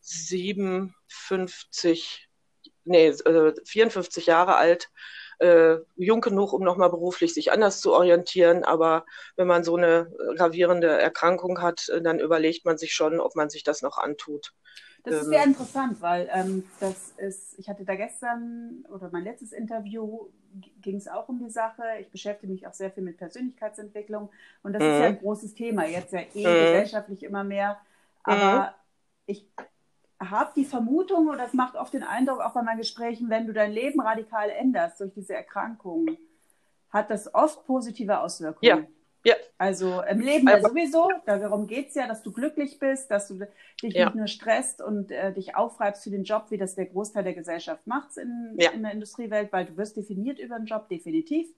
57, 0.00 2.28
nee, 2.84 3.14
54 3.64 4.26
äh, 4.26 4.30
Jahre 4.30 4.56
alt, 4.56 4.90
äh, 5.38 5.76
jung 5.96 6.20
genug, 6.20 6.52
um 6.52 6.62
nochmal 6.62 6.90
beruflich 6.90 7.34
sich 7.34 7.52
anders 7.52 7.80
zu 7.80 7.92
orientieren. 7.92 8.64
Aber 8.64 9.04
wenn 9.36 9.46
man 9.46 9.64
so 9.64 9.76
eine 9.76 10.10
gravierende 10.36 10.88
Erkrankung 10.88 11.60
hat, 11.60 11.88
äh, 11.88 12.02
dann 12.02 12.18
überlegt 12.18 12.64
man 12.64 12.78
sich 12.78 12.92
schon, 12.92 13.20
ob 13.20 13.36
man 13.36 13.50
sich 13.50 13.62
das 13.62 13.82
noch 13.82 13.98
antut. 13.98 14.52
Das 15.04 15.22
ist 15.22 15.28
sehr 15.28 15.44
interessant, 15.44 16.02
weil 16.02 16.28
ähm, 16.32 16.64
das 16.80 17.12
ist, 17.16 17.58
ich 17.58 17.68
hatte 17.68 17.84
da 17.84 17.94
gestern 17.94 18.84
oder 18.92 19.08
mein 19.12 19.24
letztes 19.24 19.52
Interview 19.52 20.28
ging 20.82 20.96
es 20.96 21.08
auch 21.08 21.28
um 21.28 21.38
die 21.38 21.50
Sache. 21.50 21.82
Ich 22.00 22.10
beschäftige 22.10 22.52
mich 22.52 22.66
auch 22.66 22.74
sehr 22.74 22.90
viel 22.90 23.04
mit 23.04 23.16
Persönlichkeitsentwicklung 23.16 24.30
und 24.62 24.72
das 24.72 24.82
mhm. 24.82 24.88
ist 24.88 24.98
ja 24.98 25.06
ein 25.06 25.18
großes 25.18 25.54
Thema, 25.54 25.86
jetzt 25.86 26.12
ja 26.12 26.20
eh 26.20 26.46
mhm. 26.46 26.64
gesellschaftlich 26.64 27.22
immer 27.22 27.44
mehr. 27.44 27.78
Aber 28.24 28.60
mhm. 28.60 28.74
ich 29.26 29.46
habe 30.20 30.52
die 30.56 30.64
Vermutung 30.64 31.28
oder 31.28 31.44
es 31.44 31.54
macht 31.54 31.76
oft 31.76 31.94
den 31.94 32.02
Eindruck, 32.02 32.40
auch 32.40 32.52
bei 32.52 32.62
meinen 32.62 32.78
Gesprächen, 32.78 33.30
wenn 33.30 33.46
du 33.46 33.52
dein 33.52 33.72
Leben 33.72 34.00
radikal 34.00 34.50
änderst 34.50 35.00
durch 35.00 35.12
diese 35.14 35.34
Erkrankung, 35.34 36.16
hat 36.90 37.10
das 37.10 37.32
oft 37.34 37.66
positive 37.66 38.20
Auswirkungen. 38.20 38.78
Ja. 38.80 38.86
Ja. 39.24 39.34
Also 39.58 40.00
im 40.02 40.20
Leben 40.20 40.48
ja 40.48 40.60
sowieso, 40.60 41.10
darum 41.26 41.66
geht 41.66 41.88
es 41.88 41.94
ja, 41.96 42.06
dass 42.06 42.22
du 42.22 42.32
glücklich 42.32 42.78
bist, 42.78 43.10
dass 43.10 43.28
du 43.28 43.46
dich 43.82 43.94
ja. 43.94 44.06
nicht 44.06 44.14
nur 44.14 44.28
stresst 44.28 44.80
und 44.80 45.10
äh, 45.10 45.32
dich 45.32 45.56
aufreibst 45.56 46.04
für 46.04 46.10
den 46.10 46.22
Job, 46.22 46.46
wie 46.50 46.56
das 46.56 46.76
der 46.76 46.86
Großteil 46.86 47.24
der 47.24 47.34
Gesellschaft 47.34 47.86
macht 47.86 48.16
in, 48.16 48.54
ja. 48.56 48.70
in 48.70 48.84
der 48.84 48.92
Industriewelt, 48.92 49.52
weil 49.52 49.66
du 49.66 49.76
wirst 49.76 49.96
definiert 49.96 50.38
über 50.38 50.56
den 50.56 50.66
Job, 50.66 50.88
definitiv. 50.88 51.48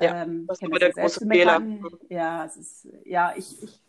Ja, 0.00 0.22
ähm, 0.22 0.46
das 0.46 0.62
ist 0.62 0.80
der 0.80 0.92
große 0.92 1.26
Fehler. 1.26 1.62
Ja, 2.08 2.44
es 2.44 2.56
ist, 2.56 2.88
ja, 3.04 3.34
ich, 3.36 3.62
ich 3.62 3.80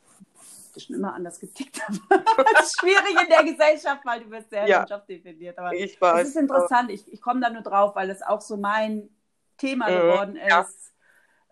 schon 0.79 0.95
immer 0.95 1.13
anders 1.13 1.39
getickt 1.39 1.81
das 2.09 2.65
ist 2.65 2.79
schwierig 2.79 3.21
in 3.21 3.29
der 3.29 3.43
Gesellschaft, 3.43 4.05
weil 4.05 4.21
du 4.21 4.31
wirst 4.31 4.49
sehr 4.49 4.67
ja. 4.67 4.83
den 4.83 4.89
Job 4.89 5.07
definiert. 5.07 5.57
Aber 5.57 5.73
ich 5.73 5.99
weiß. 5.99 6.23
Es 6.23 6.29
ist 6.29 6.35
interessant, 6.37 6.91
ich, 6.91 7.11
ich 7.11 7.21
komme 7.21 7.41
da 7.41 7.49
nur 7.49 7.61
drauf, 7.61 7.95
weil 7.95 8.09
es 8.09 8.21
auch 8.21 8.41
so 8.41 8.57
mein 8.57 9.09
Thema 9.57 9.89
mhm. 9.89 9.95
geworden 9.95 10.35
ist 10.35 10.85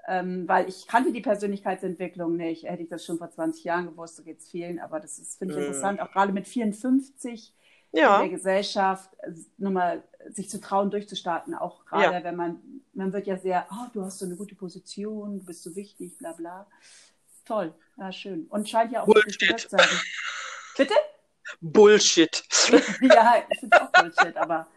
ähm, 0.07 0.47
weil 0.47 0.67
ich 0.67 0.87
kannte 0.87 1.11
die 1.11 1.21
Persönlichkeitsentwicklung 1.21 2.35
nicht. 2.35 2.63
Hätte 2.63 2.83
ich 2.83 2.89
das 2.89 3.05
schon 3.05 3.17
vor 3.17 3.29
20 3.29 3.63
Jahren 3.63 3.85
gewusst, 3.85 4.17
so 4.17 4.23
geht 4.23 4.39
es 4.39 4.49
vielen. 4.49 4.79
Aber 4.79 4.99
das 4.99 5.35
finde 5.37 5.53
ich 5.53 5.59
mm. 5.59 5.63
interessant, 5.63 6.01
auch 6.01 6.11
gerade 6.11 6.33
mit 6.33 6.47
54 6.47 7.53
ja. 7.93 8.15
in 8.15 8.29
der 8.29 8.37
Gesellschaft, 8.37 9.13
äh, 9.19 9.31
nochmal 9.57 10.03
sich 10.29 10.49
zu 10.49 10.59
trauen, 10.59 10.91
durchzustarten. 10.91 11.55
Auch 11.55 11.85
gerade, 11.85 12.15
ja. 12.15 12.23
wenn 12.23 12.35
man, 12.35 12.59
man 12.93 13.13
wird 13.13 13.27
ja 13.27 13.37
sehr, 13.37 13.65
oh, 13.71 13.87
du 13.93 14.03
hast 14.03 14.19
so 14.19 14.25
eine 14.25 14.35
gute 14.35 14.55
Position, 14.55 15.39
du 15.39 15.45
bist 15.45 15.63
so 15.63 15.75
wichtig, 15.75 16.17
bla 16.17 16.33
bla. 16.33 16.67
Toll, 17.45 17.73
ja, 17.97 18.11
schön. 18.11 18.47
Und 18.49 18.69
scheint 18.69 18.91
ja 18.91 19.01
auch 19.01 19.05
Bullshit. 19.05 19.59
zu 19.59 19.69
sein. 19.69 19.87
Bitte? 20.77 20.93
Bullshit. 21.61 22.43
ja, 23.01 23.43
ich 23.49 23.59
finde 23.59 23.81
auch 23.81 23.91
Bullshit, 23.91 24.35
aber 24.37 24.67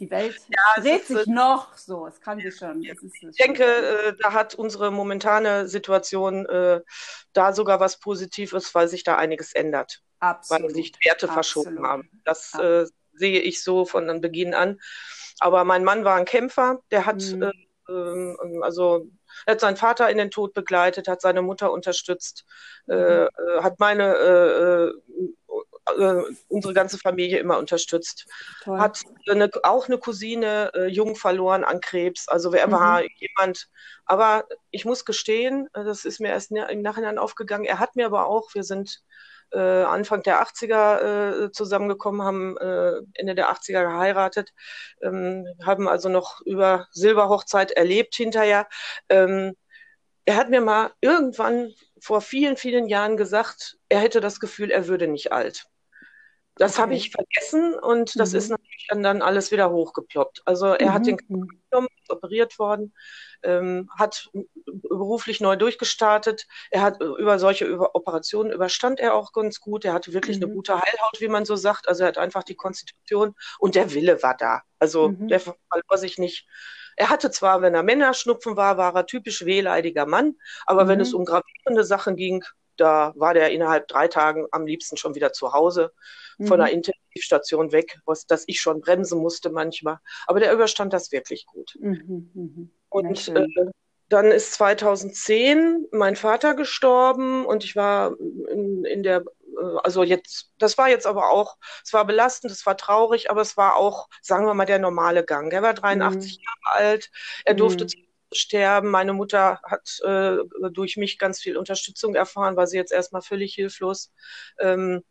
die 0.00 0.10
Welt 0.10 0.36
ja, 0.48 0.82
dreht 0.82 1.06
sich 1.06 1.26
noch 1.26 1.76
so. 1.76 2.06
Es 2.06 2.20
kann 2.20 2.40
sich 2.40 2.56
schon. 2.56 2.82
ich 2.82 3.36
denke, 3.38 3.64
äh, 3.64 4.14
da 4.18 4.32
hat 4.32 4.54
unsere 4.54 4.90
momentane 4.90 5.68
Situation 5.68 6.46
äh, 6.46 6.80
da 7.32 7.52
sogar 7.52 7.80
was 7.80 8.00
Positives, 8.00 8.74
weil 8.74 8.88
sich 8.88 9.04
da 9.04 9.16
einiges 9.16 9.52
ändert. 9.52 10.02
Absolut. 10.18 10.62
Weil 10.62 10.70
sich 10.70 10.92
Werte 11.04 11.28
Absolut. 11.28 11.34
verschoben 11.34 11.86
haben. 11.86 12.10
Das 12.24 12.54
äh, 12.54 12.86
sehe 13.12 13.40
ich 13.40 13.62
so 13.62 13.84
von 13.84 14.20
Beginn 14.20 14.54
an. 14.54 14.80
Aber 15.38 15.64
mein 15.64 15.84
Mann 15.84 16.04
war 16.04 16.16
ein 16.16 16.24
Kämpfer. 16.24 16.80
Der 16.90 17.06
hat 17.06 17.22
mhm. 17.22 17.42
Äh, 17.42 17.52
ähm, 17.90 18.62
also 18.62 19.06
er 19.46 19.52
hat 19.52 19.60
seinen 19.60 19.76
Vater 19.76 20.10
in 20.10 20.18
den 20.18 20.30
Tod 20.30 20.54
begleitet, 20.54 21.08
hat 21.08 21.20
seine 21.20 21.42
Mutter 21.42 21.72
unterstützt, 21.72 22.44
mhm. 22.86 22.94
äh, 22.94 23.24
äh 23.24 23.28
hat 23.60 23.78
meine 23.78 24.14
äh, 24.14 24.92
äh, 25.98 26.22
unsere 26.48 26.74
ganze 26.74 26.98
Familie 26.98 27.38
immer 27.38 27.58
unterstützt. 27.58 28.26
Toll. 28.62 28.78
Hat 28.78 29.00
eine, 29.28 29.50
auch 29.62 29.86
eine 29.86 29.98
Cousine 29.98 30.70
äh, 30.74 30.86
jung 30.86 31.16
verloren 31.16 31.64
an 31.64 31.80
Krebs. 31.80 32.28
Also 32.28 32.52
wer 32.52 32.66
mhm. 32.66 32.72
war 32.72 33.02
jemand. 33.18 33.68
Aber 34.04 34.44
ich 34.70 34.84
muss 34.84 35.04
gestehen, 35.04 35.68
äh, 35.74 35.84
das 35.84 36.04
ist 36.04 36.20
mir 36.20 36.28
erst 36.28 36.50
im 36.52 36.82
Nachhinein 36.82 37.18
aufgegangen. 37.18 37.64
Er 37.64 37.78
hat 37.78 37.96
mir 37.96 38.06
aber 38.06 38.26
auch, 38.26 38.54
wir 38.54 38.64
sind 38.64 39.02
äh, 39.52 39.58
Anfang 39.58 40.22
der 40.22 40.42
80er 40.42 41.46
äh, 41.46 41.52
zusammengekommen, 41.52 42.22
haben 42.22 42.56
äh, 42.58 43.00
Ende 43.14 43.34
der 43.34 43.50
80er 43.50 43.82
geheiratet, 43.82 44.52
ähm, 45.02 45.46
haben 45.64 45.88
also 45.88 46.08
noch 46.08 46.40
über 46.44 46.86
Silberhochzeit 46.92 47.72
erlebt 47.72 48.14
hinterher. 48.14 48.68
Ähm, 49.08 49.54
er 50.24 50.36
hat 50.36 50.50
mir 50.50 50.60
mal 50.60 50.92
irgendwann 51.00 51.72
vor 52.00 52.20
vielen, 52.20 52.56
vielen 52.56 52.86
Jahren 52.86 53.16
gesagt, 53.16 53.78
er 53.88 54.00
hätte 54.00 54.20
das 54.20 54.40
Gefühl, 54.40 54.70
er 54.70 54.86
würde 54.86 55.08
nicht 55.08 55.32
alt. 55.32 55.69
Das 56.56 56.72
okay. 56.72 56.82
habe 56.82 56.94
ich 56.94 57.10
vergessen 57.10 57.74
und 57.74 58.18
das 58.18 58.32
mhm. 58.32 58.38
ist 58.38 58.48
natürlich 58.50 58.86
dann 58.88 59.22
alles 59.22 59.50
wieder 59.50 59.70
hochgeploppt. 59.70 60.42
Also 60.44 60.66
er 60.66 60.90
mhm. 60.90 60.92
hat 60.92 61.06
den 61.06 61.18
mhm. 61.28 61.48
genommen, 61.70 61.88
operiert 62.08 62.58
worden, 62.58 62.92
ähm, 63.42 63.88
hat 63.98 64.30
beruflich 64.66 65.40
neu 65.40 65.56
durchgestartet. 65.56 66.46
Er 66.70 66.82
hat 66.82 67.00
über 67.00 67.38
solche 67.38 67.64
über 67.64 67.94
Operationen 67.94 68.52
überstand 68.52 69.00
er 69.00 69.14
auch 69.14 69.32
ganz 69.32 69.60
gut. 69.60 69.84
Er 69.84 69.92
hatte 69.92 70.12
wirklich 70.12 70.38
mhm. 70.38 70.44
eine 70.44 70.54
gute 70.54 70.74
Heilhaut, 70.74 71.20
wie 71.20 71.28
man 71.28 71.44
so 71.44 71.56
sagt. 71.56 71.88
Also 71.88 72.02
er 72.02 72.08
hat 72.08 72.18
einfach 72.18 72.42
die 72.42 72.56
Konstitution 72.56 73.34
und 73.58 73.74
der 73.74 73.94
Wille 73.94 74.22
war 74.22 74.36
da. 74.36 74.62
Also 74.78 75.10
mhm. 75.10 75.28
der 75.28 75.40
verlor 75.40 75.96
sich 75.96 76.18
nicht. 76.18 76.46
Er 76.96 77.08
hatte 77.08 77.30
zwar, 77.30 77.62
wenn 77.62 77.74
er 77.74 77.82
Männerschnupfen 77.82 78.56
war, 78.56 78.76
war 78.76 78.94
er 78.94 79.06
typisch 79.06 79.44
wehleidiger 79.46 80.04
Mann, 80.04 80.34
aber 80.66 80.88
wenn 80.88 81.00
es 81.00 81.14
um 81.14 81.24
gravierende 81.24 81.84
Sachen 81.84 82.16
ging, 82.16 82.44
da 82.76 83.12
war 83.16 83.32
der 83.32 83.52
innerhalb 83.52 83.88
drei 83.88 84.08
Tagen 84.08 84.46
am 84.50 84.66
liebsten 84.66 84.96
schon 84.96 85.14
wieder 85.14 85.32
zu 85.32 85.52
Hause 85.52 85.92
von 86.46 86.58
der 86.58 86.68
mhm. 86.68 86.74
Intensivstation 86.74 87.72
weg, 87.72 87.98
was, 88.06 88.26
dass 88.26 88.44
ich 88.46 88.60
schon 88.60 88.80
bremsen 88.80 89.20
musste 89.20 89.50
manchmal. 89.50 89.98
Aber 90.26 90.40
der 90.40 90.52
überstand 90.52 90.92
das 90.92 91.12
wirklich 91.12 91.46
gut. 91.46 91.74
Mhm, 91.78 92.30
mh. 92.34 92.68
Und 92.88 93.28
äh, 93.28 93.46
dann 94.08 94.26
ist 94.26 94.52
2010 94.54 95.86
mein 95.92 96.16
Vater 96.16 96.54
gestorben 96.54 97.46
und 97.46 97.64
ich 97.64 97.76
war 97.76 98.16
in, 98.18 98.84
in 98.84 99.02
der, 99.02 99.18
äh, 99.20 99.76
also 99.84 100.02
jetzt, 100.02 100.52
das 100.58 100.76
war 100.78 100.88
jetzt 100.88 101.06
aber 101.06 101.30
auch, 101.30 101.56
es 101.84 101.92
war 101.92 102.04
belastend, 102.04 102.52
es 102.52 102.66
war 102.66 102.76
traurig, 102.76 103.30
aber 103.30 103.40
es 103.40 103.56
war 103.56 103.76
auch, 103.76 104.08
sagen 104.20 104.46
wir 104.46 104.54
mal, 104.54 104.66
der 104.66 104.80
normale 104.80 105.24
Gang. 105.24 105.52
Er 105.52 105.62
war 105.62 105.74
83 105.74 106.38
mhm. 106.38 106.44
Jahre 106.44 106.78
alt, 106.78 107.10
er 107.44 107.54
durfte 107.54 107.84
mhm 107.84 108.10
sterben. 108.32 108.90
Meine 108.90 109.12
Mutter 109.12 109.60
hat 109.64 110.00
äh, 110.04 110.36
durch 110.70 110.96
mich 110.96 111.18
ganz 111.18 111.40
viel 111.40 111.56
Unterstützung 111.56 112.14
erfahren, 112.14 112.56
war 112.56 112.66
sie 112.66 112.76
jetzt 112.76 112.92
erstmal 112.92 113.22
völlig 113.22 113.54
hilflos. 113.54 114.12
Ähm, 114.58 115.02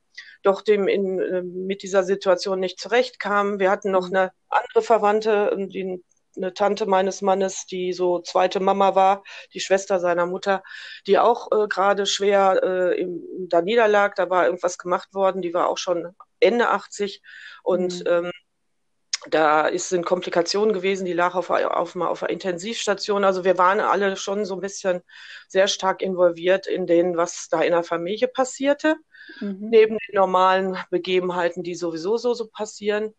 doch 0.44 0.62
dem 0.62 0.88
in, 0.88 1.20
äh, 1.20 1.42
mit 1.42 1.84
dieser 1.84 2.04
Situation 2.04 2.60
nicht 2.60 2.80
zurechtkam. 2.80 3.60
Wir 3.60 3.72
hatten 3.72 3.92
noch 3.92 4.10
mhm. 4.10 4.16
eine 4.16 4.32
andere 4.50 4.82
Verwandte, 4.82 5.52
ähm, 5.54 5.70
die, 5.70 6.04
eine 6.38 6.54
Tante 6.54 6.86
meines 6.86 7.22
Mannes, 7.22 7.66
die 7.66 7.92
so 7.94 8.20
zweite 8.20 8.60
Mama 8.60 8.96
war, 8.96 9.24
die 9.54 9.60
Schwester 9.60 10.00
seiner 10.00 10.26
Mutter, 10.26 10.64
die 11.08 11.20
auch 11.20 11.52
äh, 11.52 11.68
gerade 11.68 12.06
schwer 12.06 12.62
äh, 12.64 13.02
im, 13.02 13.22
da 13.50 13.62
niederlag. 13.62 14.16
Da 14.16 14.30
war 14.30 14.46
irgendwas 14.46 14.78
gemacht 14.78 15.14
worden, 15.14 15.42
die 15.42 15.54
war 15.54 15.68
auch 15.68 15.78
schon 15.78 16.16
Ende 16.40 16.70
80 16.70 17.22
und 17.64 18.00
mhm. 18.00 18.08
ähm, 18.08 18.32
da 19.30 19.68
ist, 19.68 19.90
sind 19.90 20.06
Komplikationen 20.06 20.74
gewesen, 20.74 21.06
die 21.06 21.14
lag 21.14 21.36
auf, 21.36 21.50
auf, 21.50 21.96
auf 21.96 22.24
einer 22.24 22.30
Intensivstation. 22.30 23.26
Also 23.26 23.44
wir 23.44 23.58
waren 23.58 23.82
alle 23.82 24.16
schon 24.16 24.46
so 24.46 24.56
ein 24.56 24.62
bisschen 24.62 25.02
sehr 25.48 25.68
stark 25.68 26.02
involviert 26.02 26.68
in 26.68 26.88
den, 26.88 27.18
was 27.18 27.50
da 27.50 27.62
in 27.62 27.74
der 27.74 27.84
Familie 27.84 28.30
passierte, 28.30 28.96
mhm. 29.40 29.70
neben 29.70 29.98
den 29.98 30.16
normalen 30.16 30.78
Begebenheiten, 30.90 31.64
die 31.64 31.76
sowieso 31.76 32.18
so, 32.18 32.34
so 32.34 32.48
passieren. 32.48 33.14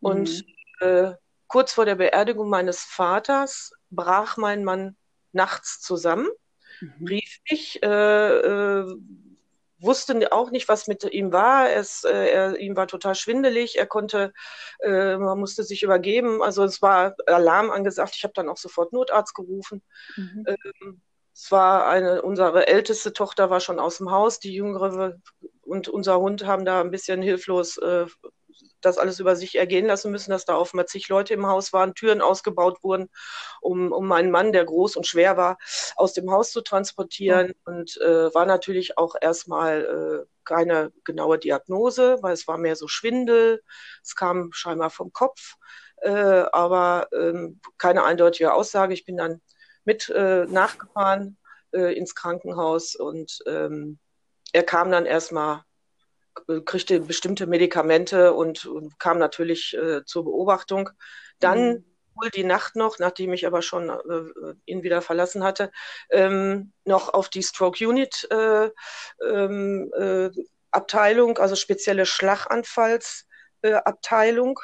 Und 0.00 0.44
mhm. 0.80 0.86
äh, 0.86 1.12
kurz 1.46 1.72
vor 1.72 1.84
der 1.84 1.96
Beerdigung 1.96 2.48
meines 2.48 2.82
Vaters 2.82 3.72
brach 3.90 4.36
mein 4.36 4.64
Mann 4.64 4.96
nachts 5.32 5.80
zusammen, 5.80 6.28
mhm. 6.80 7.06
rief 7.06 7.38
mich, 7.50 7.82
äh, 7.82 7.88
äh, 7.88 8.96
wusste 9.80 10.32
auch 10.32 10.50
nicht, 10.50 10.68
was 10.68 10.86
mit 10.86 11.04
ihm 11.04 11.32
war. 11.32 11.70
Es, 11.70 12.04
äh, 12.04 12.28
er, 12.28 12.58
ihm 12.58 12.76
war 12.76 12.86
total 12.86 13.14
schwindelig. 13.14 13.78
Er 13.78 13.86
konnte, 13.86 14.32
äh, 14.80 15.16
man 15.16 15.38
musste 15.38 15.62
sich 15.64 15.82
übergeben. 15.82 16.42
Also 16.42 16.64
es 16.64 16.82
war 16.82 17.14
Alarm 17.26 17.70
angesagt. 17.70 18.14
Ich 18.16 18.24
habe 18.24 18.34
dann 18.34 18.48
auch 18.48 18.58
sofort 18.58 18.92
Notarzt 18.92 19.34
gerufen. 19.34 19.82
Mhm. 20.16 20.44
Ähm, 20.46 21.00
es 21.34 21.50
war 21.50 21.86
eine, 21.86 22.22
unsere 22.22 22.66
älteste 22.66 23.12
Tochter 23.12 23.48
war 23.50 23.60
schon 23.60 23.78
aus 23.78 23.98
dem 23.98 24.10
Haus, 24.10 24.40
die 24.40 24.52
jüngere 24.52 25.16
und 25.70 25.88
unser 25.88 26.20
Hund 26.20 26.46
haben 26.46 26.64
da 26.64 26.80
ein 26.80 26.90
bisschen 26.90 27.22
hilflos 27.22 27.78
äh, 27.78 28.06
das 28.80 28.98
alles 28.98 29.20
über 29.20 29.36
sich 29.36 29.56
ergehen 29.56 29.86
lassen 29.86 30.10
müssen, 30.10 30.30
dass 30.30 30.44
da 30.44 30.62
mal 30.72 30.86
zig 30.86 31.08
Leute 31.08 31.34
im 31.34 31.46
Haus 31.46 31.72
waren, 31.72 31.94
Türen 31.94 32.20
ausgebaut 32.20 32.82
wurden, 32.82 33.08
um, 33.60 33.92
um 33.92 34.06
meinen 34.06 34.30
Mann, 34.30 34.52
der 34.52 34.64
groß 34.64 34.96
und 34.96 35.06
schwer 35.06 35.36
war, 35.36 35.58
aus 35.96 36.12
dem 36.12 36.30
Haus 36.30 36.50
zu 36.50 36.60
transportieren. 36.62 37.48
Mhm. 37.48 37.54
Und 37.64 38.00
äh, 38.00 38.34
war 38.34 38.46
natürlich 38.46 38.98
auch 38.98 39.14
erstmal 39.20 40.24
äh, 40.24 40.26
keine 40.44 40.92
genaue 41.04 41.38
Diagnose, 41.38 42.18
weil 42.22 42.32
es 42.32 42.48
war 42.48 42.58
mehr 42.58 42.76
so 42.76 42.88
Schwindel. 42.88 43.62
Es 44.02 44.14
kam 44.16 44.52
scheinbar 44.52 44.90
vom 44.90 45.12
Kopf, 45.12 45.56
äh, 46.02 46.10
aber 46.10 47.08
ähm, 47.12 47.60
keine 47.78 48.04
eindeutige 48.04 48.54
Aussage. 48.54 48.94
Ich 48.94 49.04
bin 49.04 49.16
dann 49.16 49.40
mit 49.84 50.08
äh, 50.10 50.46
nachgefahren 50.46 51.38
äh, 51.72 51.96
ins 51.96 52.14
Krankenhaus 52.14 52.94
und 52.96 53.38
ähm, 53.46 53.98
er 54.52 54.62
kam 54.62 54.90
dann 54.90 55.06
erstmal 55.06 55.64
kriegte 56.64 57.00
bestimmte 57.00 57.46
Medikamente 57.46 58.32
und, 58.32 58.64
und 58.66 58.98
kam 58.98 59.18
natürlich 59.18 59.76
äh, 59.76 60.04
zur 60.04 60.24
Beobachtung. 60.24 60.90
Dann 61.38 61.68
mhm. 61.68 61.84
wohl 62.14 62.30
die 62.30 62.44
Nacht 62.44 62.76
noch, 62.76 62.98
nachdem 62.98 63.32
ich 63.32 63.46
aber 63.46 63.62
schon 63.62 63.88
äh, 63.88 64.54
ihn 64.66 64.82
wieder 64.82 65.00
verlassen 65.02 65.44
hatte, 65.44 65.70
ähm, 66.10 66.72
noch 66.84 67.14
auf 67.14 67.28
die 67.28 67.42
Stroke 67.42 67.86
Unit 67.86 68.26
äh, 68.30 68.70
ähm, 69.24 69.90
äh, 69.96 70.30
Abteilung, 70.70 71.38
also 71.38 71.56
spezielle 71.56 72.06
Schlaganfallsabteilung, 72.06 74.60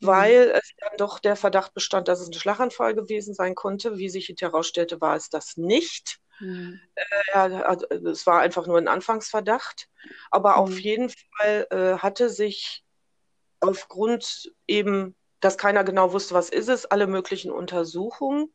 mhm. 0.00 0.06
weil 0.06 0.52
es 0.54 0.72
dann 0.78 0.96
doch 0.96 1.18
der 1.18 1.36
Verdacht 1.36 1.74
bestand, 1.74 2.08
dass 2.08 2.20
es 2.20 2.28
ein 2.28 2.34
Schlaganfall 2.34 2.94
gewesen 2.94 3.34
sein 3.34 3.54
konnte. 3.54 3.98
Wie 3.98 4.08
sich 4.08 4.34
herausstellte, 4.40 5.00
war 5.00 5.16
es 5.16 5.28
das 5.28 5.56
nicht. 5.56 6.20
Mhm. 6.40 6.80
Äh, 6.94 7.76
es 8.08 8.26
war 8.26 8.40
einfach 8.40 8.66
nur 8.66 8.78
ein 8.78 8.88
Anfangsverdacht. 8.88 9.88
Aber 10.30 10.52
mhm. 10.52 10.56
auf 10.56 10.78
jeden 10.78 11.10
Fall 11.10 11.66
äh, 11.70 11.98
hatte 11.98 12.28
sich 12.28 12.84
aufgrund 13.60 14.52
eben, 14.66 15.14
dass 15.40 15.58
keiner 15.58 15.84
genau 15.84 16.12
wusste, 16.12 16.34
was 16.34 16.48
ist 16.50 16.68
es, 16.68 16.86
alle 16.86 17.06
möglichen 17.06 17.50
Untersuchungen. 17.50 18.52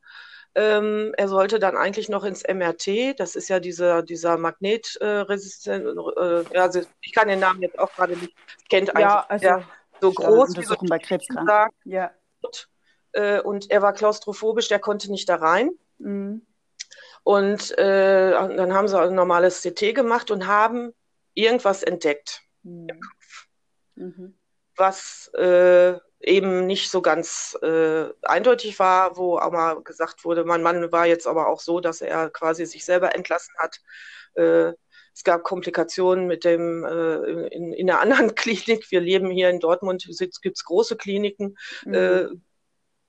Ähm, 0.58 1.14
er 1.18 1.28
sollte 1.28 1.60
dann 1.60 1.76
eigentlich 1.76 2.08
noch 2.08 2.24
ins 2.24 2.44
MRT, 2.44 3.20
das 3.20 3.36
ist 3.36 3.50
ja 3.50 3.60
dieser, 3.60 4.04
dieser 4.04 4.38
Magnetresistent, 4.38 5.86
äh, 6.18 6.56
äh, 6.56 6.58
also 6.58 6.82
ich 7.02 7.14
kann 7.14 7.28
den 7.28 7.40
Namen 7.40 7.62
jetzt 7.62 7.78
auch 7.78 7.94
gerade 7.94 8.16
nicht, 8.16 8.34
kennt 8.70 8.88
ja, 8.98 9.26
also, 9.28 9.46
ja, 9.46 9.64
so 10.00 10.14
groß 10.14 10.56
wie 10.56 10.64
so 10.64 10.76
bei 10.88 10.98
Krebskranken. 10.98 11.72
Ja. 11.84 12.12
Äh, 13.12 13.42
und 13.42 13.70
er 13.70 13.82
war 13.82 13.92
klaustrophobisch, 13.92 14.70
der 14.70 14.80
konnte 14.80 15.12
nicht 15.12 15.28
da 15.28 15.36
rein. 15.36 15.72
Mhm. 15.98 16.46
Und 17.26 17.76
äh, 17.80 18.30
dann 18.34 18.76
haben 18.76 18.88
sie 18.88 19.00
ein 19.00 19.16
normales 19.16 19.64
CT 19.64 19.96
gemacht 19.96 20.30
und 20.30 20.46
haben 20.46 20.94
irgendwas 21.34 21.82
entdeckt 21.82 22.44
mhm. 22.62 22.88
im 22.88 23.00
Kopf, 23.02 23.48
mhm. 23.96 24.38
was 24.76 25.34
äh, 25.34 25.96
eben 26.20 26.68
nicht 26.68 26.92
so 26.92 27.02
ganz 27.02 27.58
äh, 27.64 28.06
eindeutig 28.22 28.78
war, 28.78 29.18
wo 29.18 29.40
auch 29.40 29.52
mal 29.52 29.82
gesagt 29.82 30.24
wurde, 30.24 30.46
mein 30.46 30.62
Mann 30.62 30.92
war 30.92 31.08
jetzt 31.08 31.26
aber 31.26 31.48
auch 31.48 31.62
so, 31.62 31.80
dass 31.80 32.02
er 32.02 32.30
quasi 32.30 32.68
sich 32.68 32.86
selber 32.86 33.16
entlassen 33.16 33.56
hat. 33.58 33.80
Äh, 34.36 34.74
es 35.12 35.24
gab 35.24 35.42
Komplikationen 35.42 36.28
mit 36.28 36.46
dem 36.46 36.86
äh, 36.86 37.48
in, 37.48 37.74
in 37.74 37.90
einer 37.90 38.02
anderen 38.02 38.36
Klinik. 38.36 38.92
Wir 38.92 39.02
leben 39.02 39.32
hier 39.32 39.50
in 39.50 39.60
Dortmund, 39.60 40.06
gibt 40.44 40.58
es 40.58 40.64
große 40.64 40.96
Kliniken. 40.96 41.58
Mhm. 41.86 42.44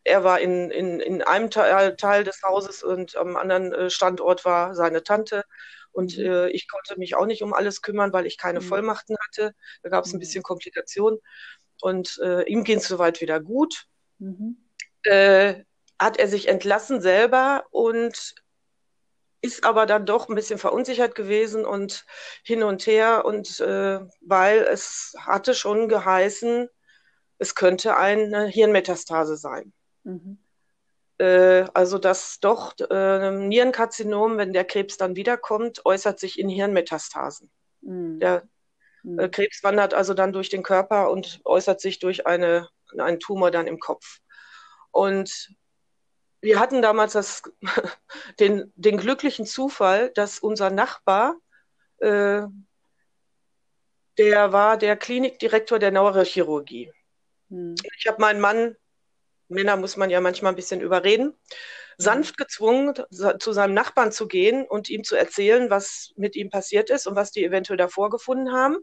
Er 0.07 0.23
war 0.23 0.39
in, 0.39 0.71
in, 0.71 1.01
in 1.01 1.23
einem 1.23 1.51
Teil, 1.51 1.97
Teil 1.97 2.23
des 2.23 2.43
Hauses 2.43 2.85
und 2.85 3.17
am 3.17 3.37
anderen 3.37 3.73
äh, 3.73 3.91
Standort 3.91 4.45
war 4.45 4.75
seine 4.77 5.03
Tante. 5.03 5.43
Und 5.91 6.17
mhm. 6.17 6.25
äh, 6.25 6.49
ich 6.51 6.69
konnte 6.69 6.97
mich 6.97 7.17
auch 7.17 7.27
nicht 7.27 7.43
um 7.43 7.53
alles 7.53 7.83
kümmern, 7.83 8.13
weil 8.13 8.25
ich 8.27 8.39
keine 8.39 8.61
mhm. 8.61 8.65
Vollmachten 8.65 9.17
hatte. 9.27 9.53
Da 9.83 9.89
gab 9.89 10.05
es 10.05 10.13
ein 10.13 10.17
mhm. 10.17 10.21
bisschen 10.21 10.43
Komplikationen. 10.45 11.19
Und 11.81 12.21
äh, 12.23 12.43
ihm 12.45 12.63
ging 12.63 12.79
es 12.79 12.87
soweit 12.87 13.21
wieder 13.21 13.41
gut. 13.41 13.87
Mhm. 14.19 14.69
Äh, 15.03 15.65
hat 15.99 16.19
er 16.19 16.29
sich 16.29 16.47
entlassen 16.47 17.01
selber 17.01 17.65
und 17.71 18.35
ist 19.41 19.65
aber 19.65 19.87
dann 19.87 20.07
doch 20.07 20.29
ein 20.29 20.35
bisschen 20.35 20.59
verunsichert 20.59 21.15
gewesen 21.17 21.65
und 21.65 22.05
hin 22.45 22.63
und 22.63 22.87
her. 22.87 23.25
Und 23.25 23.59
äh, 23.59 24.01
weil 24.21 24.59
es 24.61 25.15
hatte 25.19 25.53
schon 25.55 25.89
geheißen, 25.89 26.69
es 27.39 27.55
könnte 27.57 27.97
eine 27.97 28.47
Hirnmetastase 28.47 29.37
sein. 29.37 29.73
Mhm. 30.07 30.39
Äh, 31.19 31.65
also 31.75 31.99
dass 31.99 32.41
doch 32.41 32.75
äh, 32.91 33.31
Nierenkarzinom, 33.31 34.39
wenn 34.39 34.53
der 34.53 34.65
Krebs 34.65 34.97
dann 34.97 35.17
wiederkommt, 35.17 35.85
äußert 35.85 36.21
sich 36.21 36.39
in 36.39 36.49
Hirnmetastasen. 36.49 37.51
Mhm. 37.81 38.21
Der 38.21 38.49
mhm. 39.03 39.19
äh, 39.19 39.29
Krebs 39.29 39.63
wandert 39.63 39.95
also 39.95 40.15
dann 40.15 40.33
durch 40.33 40.49
den 40.49 40.63
Körper 40.63 41.11
und 41.11 41.41
äußert 41.45 41.81
sich 41.81 41.99
durch 41.99 42.27
eine, 42.27 42.69
einen 42.99 43.19
Tumor 43.19 43.51
dann 43.51 43.67
im 43.67 43.81
Kopf. 43.81 44.21
Und 44.93 45.51
wir 46.41 46.61
hatten 46.61 46.83
damals 46.83 47.15
das, 47.15 47.43
den, 48.39 48.73
den 48.77 48.97
glücklichen 48.97 49.47
Zufall, 49.47 50.11
dass 50.11 50.39
unser 50.39 50.71
Nachbar, 50.71 51.37
äh, 51.99 52.43
der 54.19 54.53
war 54.53 54.77
der 54.77 54.97
Klinikdirektor 54.97 55.79
der 55.79 55.91
Neurochirurgie. 55.91 56.93
Hm. 57.51 57.75
Ich 57.99 58.07
habe 58.07 58.21
meinen 58.21 58.41
Mann 58.41 58.77
Männer 59.49 59.77
muss 59.77 59.97
man 59.97 60.11
ja 60.11 60.21
manchmal 60.21 60.53
ein 60.53 60.57
bisschen 60.57 60.81
überreden, 60.81 61.35
sanft 61.99 62.37
gezwungen, 62.37 62.95
zu 63.39 63.53
seinem 63.53 63.75
Nachbarn 63.75 64.13
zu 64.13 64.29
gehen 64.29 64.67
und 64.67 64.91
ihm 64.91 65.03
zu 65.03 65.17
erzählen, 65.17 65.71
was 65.71 66.13
mit 66.17 66.37
ihm 66.37 66.51
passiert 66.51 66.91
ist 66.91 67.07
und 67.07 67.17
was 67.17 67.31
die 67.31 67.45
eventuell 67.45 67.79
davor 67.79 68.11
gefunden 68.11 68.53
haben. 68.53 68.79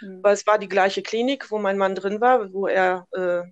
Mhm. 0.00 0.22
Weil 0.22 0.34
es 0.34 0.46
war 0.46 0.58
die 0.58 0.68
gleiche 0.68 1.02
Klinik, 1.02 1.50
wo 1.50 1.58
mein 1.58 1.78
Mann 1.78 1.94
drin 1.94 2.20
war, 2.20 2.52
wo 2.52 2.66
er 2.66 3.06
äh, 3.12 3.42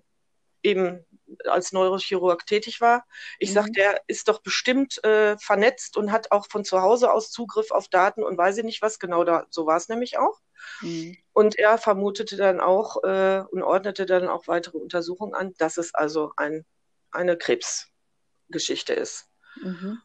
eben 0.61 1.05
als 1.45 1.71
Neurochirurg 1.71 2.45
tätig 2.45 2.81
war. 2.81 3.05
Ich 3.39 3.49
mhm. 3.49 3.53
sagte, 3.55 3.71
der 3.73 4.01
ist 4.07 4.27
doch 4.27 4.41
bestimmt 4.41 5.03
äh, 5.03 5.37
vernetzt 5.37 5.97
und 5.97 6.11
hat 6.11 6.31
auch 6.31 6.47
von 6.49 6.63
zu 6.63 6.81
Hause 6.81 7.11
aus 7.11 7.31
Zugriff 7.31 7.71
auf 7.71 7.87
Daten 7.87 8.23
und 8.23 8.37
weiß 8.37 8.57
ich 8.57 8.63
nicht 8.63 8.81
was 8.81 8.99
genau 8.99 9.23
da. 9.23 9.45
So 9.49 9.65
war 9.65 9.77
es 9.77 9.89
nämlich 9.89 10.17
auch. 10.17 10.39
Mhm. 10.81 11.17
Und 11.33 11.57
er 11.57 11.77
vermutete 11.77 12.37
dann 12.37 12.59
auch 12.59 13.03
äh, 13.03 13.43
und 13.51 13.63
ordnete 13.63 14.05
dann 14.05 14.27
auch 14.27 14.47
weitere 14.47 14.77
Untersuchungen 14.77 15.33
an, 15.33 15.53
dass 15.57 15.77
es 15.77 15.93
also 15.93 16.33
ein, 16.37 16.65
eine 17.11 17.37
Krebsgeschichte 17.37 18.93
ist. 18.93 19.27
Mhm. 19.61 19.99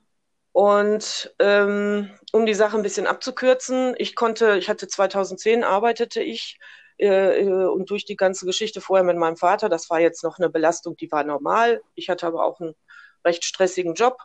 Und 0.52 1.34
ähm, 1.38 2.10
um 2.32 2.44
die 2.44 2.54
Sache 2.54 2.76
ein 2.76 2.82
bisschen 2.82 3.06
abzukürzen, 3.06 3.94
ich 3.96 4.14
konnte, 4.14 4.58
ich 4.58 4.68
hatte 4.68 4.86
2010 4.86 5.64
arbeitete 5.64 6.22
ich 6.22 6.58
äh, 7.02 7.40
äh, 7.40 7.66
und 7.66 7.90
durch 7.90 8.04
die 8.04 8.14
ganze 8.14 8.46
Geschichte 8.46 8.80
vorher 8.80 9.02
mit 9.02 9.16
meinem 9.16 9.36
Vater, 9.36 9.68
das 9.68 9.90
war 9.90 9.98
jetzt 9.98 10.22
noch 10.22 10.38
eine 10.38 10.48
Belastung, 10.48 10.96
die 10.96 11.10
war 11.10 11.24
normal. 11.24 11.82
Ich 11.96 12.08
hatte 12.08 12.28
aber 12.28 12.44
auch 12.44 12.60
einen 12.60 12.76
recht 13.24 13.44
stressigen 13.44 13.94
Job 13.94 14.18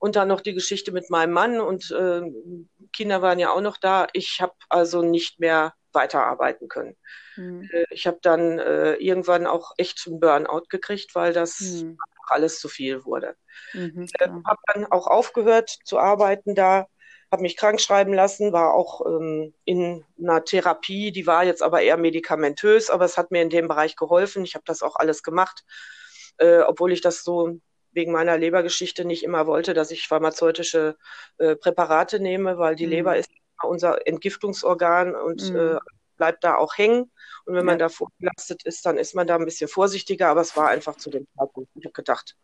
und 0.00 0.16
dann 0.16 0.26
noch 0.26 0.40
die 0.40 0.52
Geschichte 0.52 0.90
mit 0.90 1.08
meinem 1.08 1.32
Mann 1.32 1.60
und 1.60 1.92
äh, 1.92 2.22
Kinder 2.92 3.22
waren 3.22 3.38
ja 3.38 3.50
auch 3.50 3.60
noch 3.60 3.76
da. 3.76 4.08
Ich 4.12 4.40
habe 4.40 4.54
also 4.68 5.02
nicht 5.02 5.38
mehr 5.38 5.74
weiterarbeiten 5.92 6.68
können. 6.68 6.96
Mhm. 7.36 7.70
Ich 7.90 8.08
habe 8.08 8.18
dann 8.20 8.58
äh, 8.58 8.94
irgendwann 8.94 9.46
auch 9.46 9.72
echt 9.76 10.02
einen 10.06 10.18
Burnout 10.18 10.64
gekriegt, 10.68 11.14
weil 11.14 11.32
das 11.32 11.60
mhm. 11.60 11.96
alles 12.26 12.58
zu 12.58 12.68
viel 12.68 13.04
wurde. 13.04 13.36
Mhm, 13.72 14.08
äh, 14.18 14.28
habe 14.28 14.60
dann 14.74 14.86
auch 14.86 15.06
aufgehört 15.06 15.70
zu 15.84 15.98
arbeiten 15.98 16.56
da 16.56 16.88
habe 17.30 17.42
mich 17.42 17.56
krank 17.56 17.80
schreiben 17.80 18.14
lassen, 18.14 18.52
war 18.52 18.74
auch 18.74 19.04
ähm, 19.04 19.52
in 19.64 20.04
einer 20.18 20.44
Therapie, 20.44 21.12
die 21.12 21.26
war 21.26 21.44
jetzt 21.44 21.62
aber 21.62 21.82
eher 21.82 21.96
medikamentös, 21.96 22.88
aber 22.88 23.04
es 23.04 23.16
hat 23.18 23.30
mir 23.30 23.42
in 23.42 23.50
dem 23.50 23.68
Bereich 23.68 23.96
geholfen. 23.96 24.44
Ich 24.44 24.54
habe 24.54 24.64
das 24.66 24.82
auch 24.82 24.96
alles 24.96 25.22
gemacht, 25.22 25.64
äh, 26.38 26.60
obwohl 26.60 26.92
ich 26.92 27.00
das 27.00 27.24
so 27.24 27.58
wegen 27.92 28.12
meiner 28.12 28.38
Lebergeschichte 28.38 29.04
nicht 29.04 29.24
immer 29.24 29.46
wollte, 29.46 29.74
dass 29.74 29.90
ich 29.90 30.06
pharmazeutische 30.06 30.96
äh, 31.38 31.56
Präparate 31.56 32.20
nehme, 32.20 32.58
weil 32.58 32.76
die 32.76 32.86
mhm. 32.86 32.92
Leber 32.92 33.16
ist 33.16 33.30
unser 33.62 34.06
Entgiftungsorgan 34.06 35.14
und 35.14 35.50
mhm. 35.50 35.56
äh, 35.56 35.78
bleibt 36.16 36.44
da 36.44 36.56
auch 36.56 36.76
hängen. 36.76 37.10
Und 37.46 37.54
wenn 37.54 37.56
ja. 37.56 37.64
man 37.64 37.78
da 37.78 37.88
vorbelastet 37.88 38.64
ist, 38.64 38.84
dann 38.86 38.98
ist 38.98 39.14
man 39.14 39.26
da 39.26 39.36
ein 39.36 39.44
bisschen 39.44 39.68
vorsichtiger, 39.68 40.28
aber 40.28 40.42
es 40.42 40.56
war 40.56 40.68
einfach 40.68 40.96
zu 40.96 41.10
dem 41.10 41.26
Zeitpunkt. 41.38 41.70
Ich 41.74 41.84
habe 41.84 41.92
gedacht, 41.92 42.36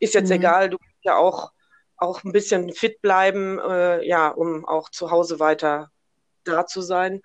ist 0.00 0.14
jetzt 0.14 0.28
mhm. 0.28 0.36
egal, 0.36 0.70
du 0.70 0.78
bist 0.78 0.98
ja 1.02 1.16
auch 1.16 1.52
auch 2.04 2.24
ein 2.24 2.32
bisschen 2.32 2.72
fit 2.72 3.00
bleiben, 3.02 3.58
äh, 3.58 4.06
ja, 4.06 4.28
um 4.28 4.64
auch 4.64 4.90
zu 4.90 5.10
Hause 5.10 5.40
weiter 5.40 5.90
da 6.44 6.66
zu 6.66 6.82
sein. 6.82 7.22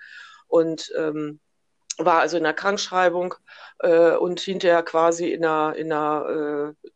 Und 0.47 0.91
ähm, 0.97 1.39
war 1.97 2.21
also 2.21 2.37
in 2.37 2.43
der 2.43 2.53
Krankschreibung 2.53 3.35
äh, 3.79 4.15
und 4.15 4.39
hinterher 4.39 4.83
quasi 4.83 5.31
in 5.31 5.45
einer, 5.45 5.75
in 5.75 5.91
einer 5.91 6.75
äh, 6.79 6.89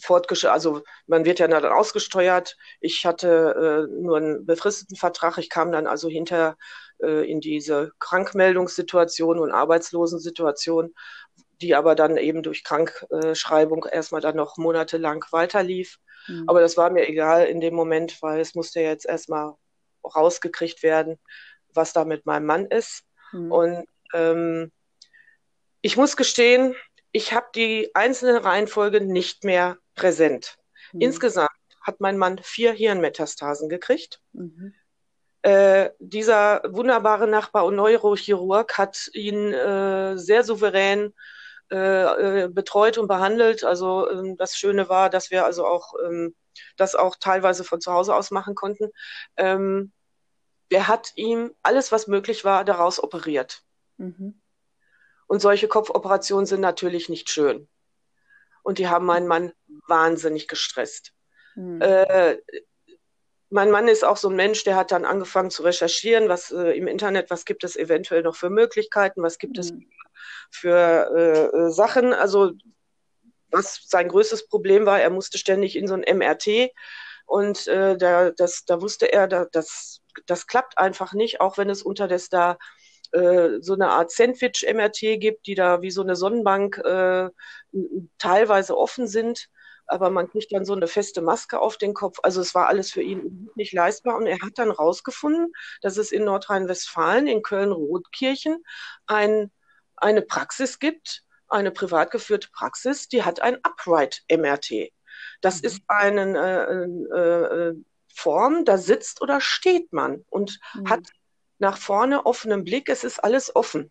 fortgeschritten, 0.00 0.52
also 0.52 0.82
man 1.06 1.24
wird 1.24 1.38
ja 1.38 1.48
dann 1.48 1.64
ausgesteuert. 1.64 2.56
Ich 2.80 3.06
hatte 3.06 3.88
äh, 3.88 4.02
nur 4.02 4.16
einen 4.18 4.46
befristeten 4.46 4.96
Vertrag. 4.96 5.38
Ich 5.38 5.48
kam 5.48 5.72
dann 5.72 5.86
also 5.86 6.08
hinterher 6.08 6.56
äh, 7.02 7.30
in 7.30 7.40
diese 7.40 7.92
Krankmeldungssituation 7.98 9.38
und 9.38 9.52
Arbeitslosensituation, 9.52 10.94
die 11.60 11.74
aber 11.74 11.94
dann 11.94 12.16
eben 12.16 12.42
durch 12.42 12.64
Krankschreibung 12.64 13.86
erstmal 13.90 14.20
dann 14.20 14.36
noch 14.36 14.56
monatelang 14.58 15.24
weiterlief. 15.30 15.98
Mhm. 16.28 16.48
Aber 16.48 16.60
das 16.60 16.76
war 16.76 16.90
mir 16.90 17.08
egal 17.08 17.46
in 17.46 17.60
dem 17.60 17.74
Moment, 17.74 18.20
weil 18.22 18.40
es 18.40 18.54
musste 18.54 18.80
jetzt 18.80 19.06
erstmal 19.06 19.54
rausgekriegt 20.04 20.82
werden, 20.82 21.18
was 21.72 21.92
da 21.92 22.04
mit 22.04 22.26
meinem 22.26 22.46
Mann 22.46 22.66
ist. 22.66 23.04
Mhm. 23.32 23.52
Und 23.52 23.84
ähm, 24.14 24.72
ich 25.80 25.96
muss 25.96 26.16
gestehen, 26.16 26.74
ich 27.12 27.32
habe 27.32 27.46
die 27.54 27.90
einzelne 27.94 28.44
Reihenfolge 28.44 29.00
nicht 29.00 29.44
mehr 29.44 29.78
präsent. 29.94 30.58
Mhm. 30.92 31.00
Insgesamt 31.00 31.50
hat 31.80 32.00
mein 32.00 32.18
Mann 32.18 32.38
vier 32.42 32.72
Hirnmetastasen 32.72 33.68
gekriegt. 33.68 34.20
Mhm. 34.32 34.74
Äh, 35.42 35.90
dieser 36.00 36.62
wunderbare 36.66 37.28
Nachbar 37.28 37.64
und 37.66 37.76
Neurochirurg 37.76 38.76
hat 38.78 39.08
ihn 39.12 39.52
äh, 39.52 40.18
sehr 40.18 40.42
souverän 40.42 41.14
äh, 41.70 42.44
äh, 42.44 42.48
betreut 42.48 42.98
und 42.98 43.08
behandelt. 43.08 43.64
Also 43.64 44.10
ähm, 44.10 44.36
das 44.36 44.56
Schöne 44.56 44.88
war, 44.88 45.10
dass 45.10 45.30
wir 45.30 45.44
also 45.44 45.66
auch 45.66 45.94
ähm, 46.04 46.34
das 46.76 46.94
auch 46.94 47.16
teilweise 47.16 47.64
von 47.64 47.80
zu 47.80 47.92
Hause 47.92 48.14
aus 48.14 48.30
machen 48.30 48.54
konnten. 48.54 48.90
Ähm, 49.36 49.92
der 50.70 50.88
hat 50.88 51.12
ihm 51.16 51.54
alles, 51.62 51.92
was 51.92 52.06
möglich 52.06 52.44
war, 52.44 52.64
daraus 52.64 53.02
operiert. 53.02 53.62
Mhm. 53.96 54.40
Und 55.26 55.40
solche 55.40 55.68
Kopfoperationen 55.68 56.46
sind 56.46 56.60
natürlich 56.60 57.08
nicht 57.08 57.30
schön. 57.30 57.68
Und 58.62 58.78
die 58.78 58.88
haben 58.88 59.06
meinen 59.06 59.26
Mann 59.26 59.52
wahnsinnig 59.86 60.48
gestresst. 60.48 61.12
Mhm. 61.54 61.80
Äh, 61.80 62.36
mein 63.48 63.70
Mann 63.70 63.88
ist 63.88 64.04
auch 64.04 64.16
so 64.16 64.28
ein 64.28 64.36
Mensch, 64.36 64.64
der 64.64 64.76
hat 64.76 64.90
dann 64.90 65.04
angefangen 65.04 65.50
zu 65.50 65.62
recherchieren, 65.62 66.28
was 66.28 66.50
äh, 66.50 66.76
im 66.76 66.88
Internet, 66.88 67.30
was 67.30 67.44
gibt 67.44 67.64
es 67.64 67.76
eventuell 67.76 68.22
noch 68.22 68.36
für 68.36 68.50
Möglichkeiten, 68.50 69.22
was 69.22 69.38
gibt 69.38 69.56
mhm. 69.56 69.60
es 69.60 69.72
für 70.50 71.10
äh, 71.16 71.56
äh, 71.56 71.70
Sachen. 71.70 72.12
Also 72.12 72.52
was 73.50 73.80
sein 73.86 74.08
größtes 74.08 74.48
Problem 74.48 74.86
war, 74.86 75.00
er 75.00 75.10
musste 75.10 75.38
ständig 75.38 75.76
in 75.76 75.86
so 75.86 75.94
ein 75.94 76.18
MRT 76.18 76.70
und 77.26 77.66
äh, 77.66 77.96
da, 77.96 78.30
das, 78.30 78.64
da 78.64 78.80
wusste 78.80 79.12
er, 79.12 79.28
da, 79.28 79.46
das, 79.50 80.00
das 80.26 80.46
klappt 80.46 80.78
einfach 80.78 81.12
nicht, 81.12 81.40
auch 81.40 81.58
wenn 81.58 81.70
es 81.70 81.82
unterdessen 81.82 82.28
da 82.30 82.58
äh, 83.12 83.60
so 83.60 83.74
eine 83.74 83.88
Art 83.88 84.10
Sandwich-MRT 84.10 85.20
gibt, 85.20 85.46
die 85.46 85.54
da 85.54 85.82
wie 85.82 85.90
so 85.90 86.02
eine 86.02 86.16
Sonnenbank 86.16 86.78
äh, 86.78 87.30
teilweise 88.18 88.76
offen 88.76 89.06
sind, 89.06 89.48
aber 89.86 90.10
man 90.10 90.28
kriegt 90.28 90.52
dann 90.52 90.64
so 90.64 90.74
eine 90.74 90.88
feste 90.88 91.22
Maske 91.22 91.60
auf 91.60 91.76
den 91.76 91.94
Kopf. 91.94 92.18
Also 92.22 92.40
es 92.40 92.54
war 92.54 92.66
alles 92.66 92.90
für 92.90 93.02
ihn 93.02 93.50
nicht 93.54 93.72
leistbar 93.72 94.16
und 94.16 94.26
er 94.26 94.40
hat 94.40 94.52
dann 94.56 94.70
rausgefunden, 94.70 95.52
dass 95.80 95.96
es 95.96 96.12
in 96.12 96.24
Nordrhein-Westfalen, 96.24 97.26
in 97.26 97.42
Köln-Rotkirchen, 97.42 98.62
ein 99.06 99.50
eine 99.96 100.22
Praxis 100.22 100.78
gibt, 100.78 101.24
eine 101.48 101.70
privat 101.70 102.10
geführte 102.10 102.48
Praxis, 102.52 103.08
die 103.08 103.22
hat 103.22 103.40
ein 103.40 103.58
Upright 103.62 104.22
MRT. 104.30 104.92
Das 105.40 105.62
mhm. 105.62 105.66
ist 105.66 105.82
eine 105.88 106.98
äh, 107.14 107.18
äh, 107.18 107.74
Form, 108.14 108.64
da 108.64 108.78
sitzt 108.78 109.20
oder 109.20 109.40
steht 109.40 109.92
man 109.92 110.24
und 110.30 110.58
mhm. 110.74 110.90
hat 110.90 111.00
nach 111.58 111.76
vorne 111.78 112.26
offenen 112.26 112.64
Blick, 112.64 112.88
es 112.88 113.04
ist 113.04 113.22
alles 113.22 113.54
offen. 113.54 113.90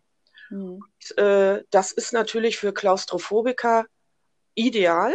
Mhm. 0.50 0.82
Und, 0.82 1.18
äh, 1.18 1.64
das 1.70 1.92
ist 1.92 2.12
natürlich 2.12 2.58
für 2.58 2.72
Klaustrophobiker 2.72 3.86
ideal, 4.54 5.14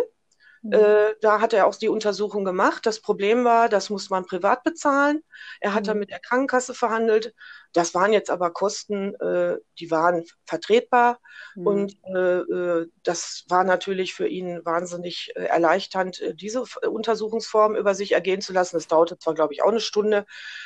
Mhm. 0.64 0.74
Äh, 0.74 1.16
da 1.22 1.42
hat 1.42 1.54
er 1.54 1.66
auch 1.66 1.76
die 1.76 1.90
Untersuchung 1.90 2.46
gemacht. 2.46 2.86
Das 2.86 3.00
Problem 3.00 3.44
war, 3.44 3.68
das 3.68 3.90
muss 3.90 4.10
man 4.10 4.26
privat 4.26 4.64
bezahlen. 4.64 5.24
Er 5.60 5.74
hat 5.74 5.84
mhm. 5.84 5.88
dann 5.88 6.00
mit 6.00 6.12
der 6.12 6.20
Krankenkasse 6.20 6.74
verhandelt. 6.76 7.34
Das 7.74 7.96
waren 7.96 8.14
jetzt 8.14 8.30
aber 8.30 8.52
Kosten, 8.52 9.16
äh, 9.16 9.58
die 9.80 9.90
waren 9.90 10.26
vertretbar. 10.46 11.20
Mhm. 11.56 11.68
Und 11.68 11.98
äh, 12.14 12.40
äh 12.40 12.88
das 13.04 13.46
war 13.50 13.64
natürlich 13.64 14.14
für 14.14 14.28
ihn 14.28 14.64
wahnsinnig 14.64 15.32
äh, 15.36 15.46
erleichternd, 15.46 16.22
diese 16.36 16.64
Untersuchungsform 16.88 17.76
über 17.76 17.96
sich 17.96 18.12
ergehen 18.12 18.42
zu 18.42 18.54
lassen. 18.54 18.76
Das 18.76 18.88
dauerte 18.88 19.18
zwar, 19.18 19.34
glaube 19.34 19.54
ich, 19.54 19.64
auch 19.64 19.70
eine 19.70 19.80
Stunde, 19.80 20.26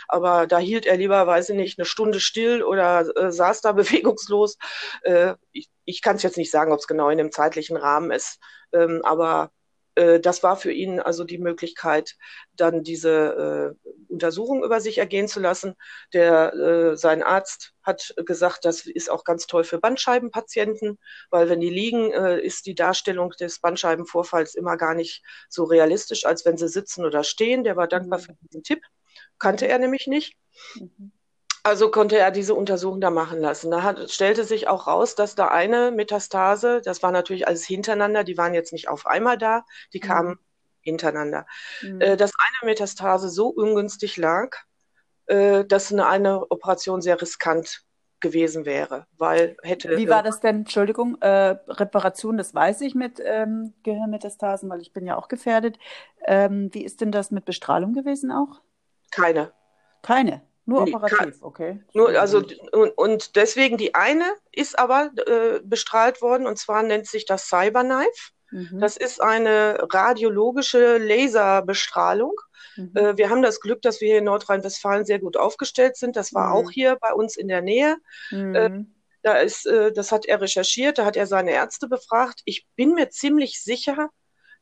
aber 0.10 0.48
da 0.48 0.58
hielt 0.58 0.86
er 0.86 0.98
lieber, 0.98 1.26
weiß 1.26 1.50
ich 1.50 1.56
nicht, 1.56 1.80
eine 1.80 1.86
Stunde 1.86 2.20
still 2.20 2.64
oder 2.64 3.32
saß 3.32 3.62
da 3.62 3.72
bewegungslos. 3.72 4.58
ich 5.52 5.70
ich 5.86 6.02
kann 6.02 6.16
es 6.16 6.24
jetzt 6.24 6.38
nicht 6.38 6.52
sagen, 6.52 6.72
ob 6.72 6.80
es 6.80 6.88
genau 6.88 7.10
in 7.10 7.18
dem 7.18 7.32
zeitlichen 7.32 7.78
Rahmen 7.78 8.12
ist, 8.12 8.40
ähm, 8.74 9.02
aber 9.04 9.52
äh, 9.96 10.20
das 10.20 10.44
war 10.44 10.58
für 10.58 10.72
ihn 10.72 11.00
also 11.00 11.24
die 11.24 11.38
Möglichkeit, 11.38 12.16
dann 12.56 12.84
diese 12.84 13.76
äh, 13.88 13.92
Untersuchung 14.12 14.64
über 14.64 14.82
sich 14.82 14.98
ergehen 14.98 15.28
zu 15.28 15.40
lassen. 15.40 15.76
Der, 16.14 16.54
äh, 16.54 16.98
sein 16.98 17.24
Arzt 17.24 17.74
hat 17.84 18.14
gesagt, 18.26 18.66
das 18.66 18.86
ist 18.86 19.10
auch 19.10 19.24
ganz 19.24 19.48
toll 19.48 19.64
für 19.64 19.80
Bandscheibenpatienten, 19.80 21.00
weil 21.30 21.50
wenn 21.50 21.60
die 21.60 21.70
liegen, 21.70 22.12
äh, 22.12 22.40
ist 22.40 22.66
die 22.66 22.76
Darstellung 22.76 23.32
des 23.32 23.60
Bandscheibenvorfalls 23.60 24.56
immer 24.56 24.78
gar 24.78 24.94
nicht 24.94 25.24
so 25.50 25.64
realistisch, 25.64 26.26
als 26.26 26.46
wenn 26.46 26.58
sie 26.58 26.70
sitzen 26.70 27.06
oder 27.06 27.24
stehen. 27.24 27.64
Der 27.64 27.76
war 27.76 27.88
dankbar 27.88 28.20
mhm. 28.20 28.24
für 28.24 28.34
diesen 28.42 28.64
Tipp, 28.64 28.82
kannte 29.40 29.68
er 29.68 29.80
nämlich 29.80 30.08
nicht. 30.08 30.36
Mhm. 30.76 31.12
Also 31.66 31.90
konnte 31.90 32.20
er 32.20 32.30
diese 32.30 32.54
Untersuchung 32.54 33.02
da 33.02 33.10
machen 33.10 33.40
lassen. 33.40 33.72
Da 33.72 33.82
hat, 33.82 34.12
stellte 34.12 34.44
sich 34.44 34.68
auch 34.68 34.86
raus, 34.86 35.16
dass 35.16 35.34
da 35.34 35.48
eine 35.48 35.90
Metastase, 35.90 36.80
das 36.86 37.02
war 37.02 37.12
natürlich 37.12 37.48
alles 37.48 37.66
hintereinander, 37.66 38.24
die 38.24 38.38
waren 38.38 38.54
jetzt 38.54 38.72
nicht 38.72 38.88
auf 38.88 39.08
einmal 39.08 39.40
da, 39.40 39.66
die 39.92 39.98
mhm. 39.98 40.04
kamen 40.04 40.40
hintereinander. 40.82 41.48
Mhm. 41.82 42.02
Äh, 42.02 42.18
dass 42.18 42.34
eine 42.38 42.70
Metastase 42.70 43.30
so 43.30 43.48
ungünstig 43.48 44.16
lag, 44.16 44.56
äh, 45.26 45.66
dass 45.66 45.92
eine, 45.92 46.06
eine 46.06 46.52
Operation 46.52 47.02
sehr 47.02 47.20
riskant 47.20 47.84
gewesen 48.20 48.68
wäre, 48.68 49.08
weil 49.18 49.58
hätte. 49.64 49.98
Wie 49.98 50.08
war 50.08 50.22
das 50.22 50.42
denn, 50.42 50.58
Entschuldigung, 50.58 51.20
äh, 51.22 51.58
Reparation, 51.68 52.38
das 52.38 52.54
weiß 52.54 52.82
ich 52.82 52.94
mit 52.94 53.20
ähm, 53.26 53.74
Gehirnmetastasen, 53.82 54.70
weil 54.70 54.82
ich 54.82 54.94
bin 54.94 55.08
ja 55.08 55.18
auch 55.18 55.30
gefährdet. 55.30 55.80
Ähm, 56.28 56.70
wie 56.74 56.86
ist 56.86 57.02
denn 57.02 57.12
das 57.12 57.32
mit 57.32 57.46
Bestrahlung 57.46 57.94
gewesen 57.94 58.32
auch? 58.32 58.62
Keine. 59.10 59.52
Keine. 60.04 60.44
Nur 60.66 60.82
operativ, 60.82 61.38
okay. 61.42 61.80
Nur, 61.94 62.10
also, 62.20 62.44
und, 62.72 62.90
und, 62.98 63.36
deswegen 63.36 63.78
die 63.78 63.94
eine 63.94 64.26
ist 64.52 64.78
aber 64.80 65.12
äh, 65.28 65.60
bestrahlt 65.64 66.22
worden 66.22 66.48
und 66.48 66.58
zwar 66.58 66.82
nennt 66.82 67.08
sich 67.08 67.26
das 67.26 67.48
Cyberknife. 67.48 68.32
Mhm. 68.52 68.80
Das 68.80 68.98
ist 68.98 69.22
eine 69.22 69.78
radiologische 69.92 70.98
Laserbestrahlung. 70.98 72.34
Mhm. 72.78 72.92
Äh, 72.96 73.18
wir 73.18 73.30
haben 73.30 73.42
das 73.42 73.60
Glück, 73.60 73.82
dass 73.82 74.02
wir 74.02 74.08
hier 74.08 74.18
in 74.20 74.26
Nordrhein-Westfalen 74.26 75.06
sehr 75.06 75.20
gut 75.20 75.38
aufgestellt 75.38 75.98
sind. 75.98 76.16
Das 76.16 76.34
war 76.34 76.50
mhm. 76.50 76.54
auch 76.54 76.72
hier 76.72 76.98
bei 77.00 77.14
uns 77.14 77.38
in 77.38 77.48
der 77.48 77.62
Nähe. 77.62 77.98
Äh, 78.32 78.70
mhm. 78.70 78.96
da 79.22 79.38
ist, 79.38 79.68
äh, 79.68 79.92
das 79.92 80.12
hat 80.12 80.26
er 80.26 80.42
recherchiert, 80.42 80.98
da 80.98 81.06
hat 81.06 81.16
er 81.16 81.28
seine 81.28 81.52
Ärzte 81.52 81.88
befragt. 81.88 82.42
Ich 82.46 82.68
bin 82.76 82.94
mir 82.94 83.10
ziemlich 83.10 83.62
sicher, 83.62 84.10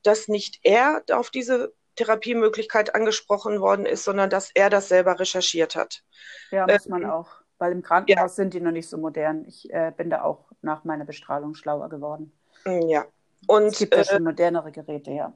dass 0.01 0.27
nicht 0.27 0.59
er 0.63 1.03
auf 1.11 1.29
diese 1.29 1.73
Therapiemöglichkeit 1.95 2.95
angesprochen 2.95 3.61
worden 3.61 3.85
ist, 3.85 4.03
sondern 4.03 4.29
dass 4.29 4.51
er 4.53 4.69
das 4.69 4.89
selber 4.89 5.19
recherchiert 5.19 5.75
hat. 5.75 6.03
Ja, 6.51 6.65
muss 6.67 6.87
man 6.87 7.03
ähm, 7.03 7.09
auch. 7.09 7.29
Weil 7.57 7.71
im 7.71 7.81
Krankenhaus 7.81 8.31
ja. 8.31 8.35
sind 8.35 8.53
die 8.53 8.61
noch 8.61 8.71
nicht 8.71 8.89
so 8.89 8.97
modern. 8.97 9.45
Ich 9.45 9.71
äh, 9.71 9.91
bin 9.95 10.09
da 10.09 10.23
auch 10.23 10.51
nach 10.61 10.83
meiner 10.83 11.05
Bestrahlung 11.05 11.55
schlauer 11.55 11.89
geworden. 11.89 12.33
Mm, 12.65 12.87
ja. 12.87 13.05
Und, 13.47 13.67
es 13.67 13.79
gibt 13.79 13.93
ja 13.93 14.01
äh, 14.01 14.05
schon 14.05 14.23
modernere 14.23 14.71
Geräte, 14.71 15.11
ja. 15.11 15.33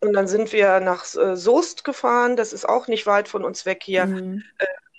Und 0.00 0.12
dann 0.12 0.28
sind 0.28 0.52
wir 0.52 0.80
nach 0.80 1.04
äh, 1.16 1.36
Soest 1.36 1.84
gefahren. 1.84 2.36
Das 2.36 2.52
ist 2.52 2.68
auch 2.68 2.86
nicht 2.86 3.06
weit 3.06 3.28
von 3.28 3.44
uns 3.44 3.66
weg 3.66 3.82
hier. 3.82 4.06
Mhm. 4.06 4.44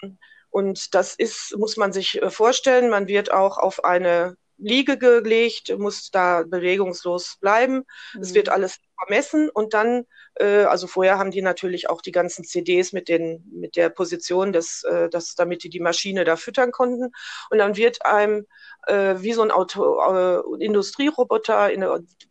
Ähm, 0.02 0.18
und 0.50 0.96
das 0.96 1.16
ist, 1.16 1.56
muss 1.58 1.78
man 1.78 1.94
sich 1.94 2.22
äh, 2.22 2.30
vorstellen, 2.30 2.90
man 2.90 3.08
wird 3.08 3.32
auch 3.32 3.58
auf 3.58 3.84
eine 3.84 4.36
Liege 4.58 4.98
gelegt, 4.98 5.78
muss 5.78 6.12
da 6.12 6.44
bewegungslos 6.44 7.38
bleiben. 7.40 7.86
Mhm. 8.14 8.22
Es 8.22 8.34
wird 8.34 8.50
alles 8.50 8.80
vermessen 8.98 9.50
und 9.50 9.74
dann, 9.74 10.00
äh, 10.00 10.04
also 10.44 10.88
vorher 10.88 11.18
haben 11.18 11.32
die 11.32 11.42
natürlich 11.42 11.90
auch 11.90 12.02
die 12.02 12.12
ganzen 12.12 12.46
CDs 12.46 12.94
mit 12.94 13.10
den, 13.10 13.44
mit 13.52 13.76
der 13.76 13.90
Position, 13.90 14.54
des, 14.54 14.84
äh, 14.84 15.10
das, 15.10 15.36
damit 15.36 15.64
die 15.64 15.70
die 15.70 15.80
Maschine 15.80 16.24
da 16.24 16.36
füttern 16.36 16.72
konnten. 16.72 17.12
Und 17.50 17.58
dann 17.58 17.76
wird 17.76 18.06
einem 18.06 18.46
äh, 18.88 19.16
wie 19.20 19.34
so 19.34 19.42
ein 19.42 19.52
Auto, 19.52 20.00
äh, 20.00 20.64
Industrieroboter, 20.64 21.72
in, 21.72 21.86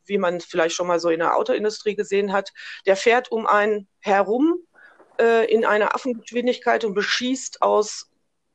wie 0.07 0.19
man 0.19 0.41
vielleicht 0.41 0.75
schon 0.75 0.87
mal 0.87 1.01
so 1.01 1.11
in 1.11 1.21
der 1.21 1.37
Autoindustrie 1.37 1.95
gesehen 1.97 2.33
hat, 2.33 2.53
der 2.87 2.97
fährt 2.97 3.31
um 3.31 3.47
einen 3.47 3.89
herum 4.01 4.59
äh, 5.21 5.51
in 5.53 5.65
einer 5.65 5.95
Affengeschwindigkeit 5.95 6.85
und 6.85 6.95
beschießt 6.95 7.63
aus 7.63 8.11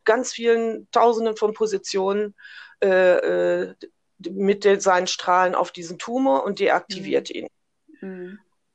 ganz 0.05 0.33
vielen 0.33 0.89
Tausenden 0.91 1.37
von 1.37 1.53
Positionen 1.53 2.35
äh, 2.83 3.67
äh, 3.67 3.75
mit 4.19 4.63
den, 4.63 4.79
seinen 4.79 5.07
Strahlen 5.07 5.55
auf 5.55 5.71
diesen 5.71 5.99
Tumor 5.99 6.43
und 6.43 6.59
deaktiviert 6.59 7.29
mhm. 7.29 7.35
ihn. 7.35 7.47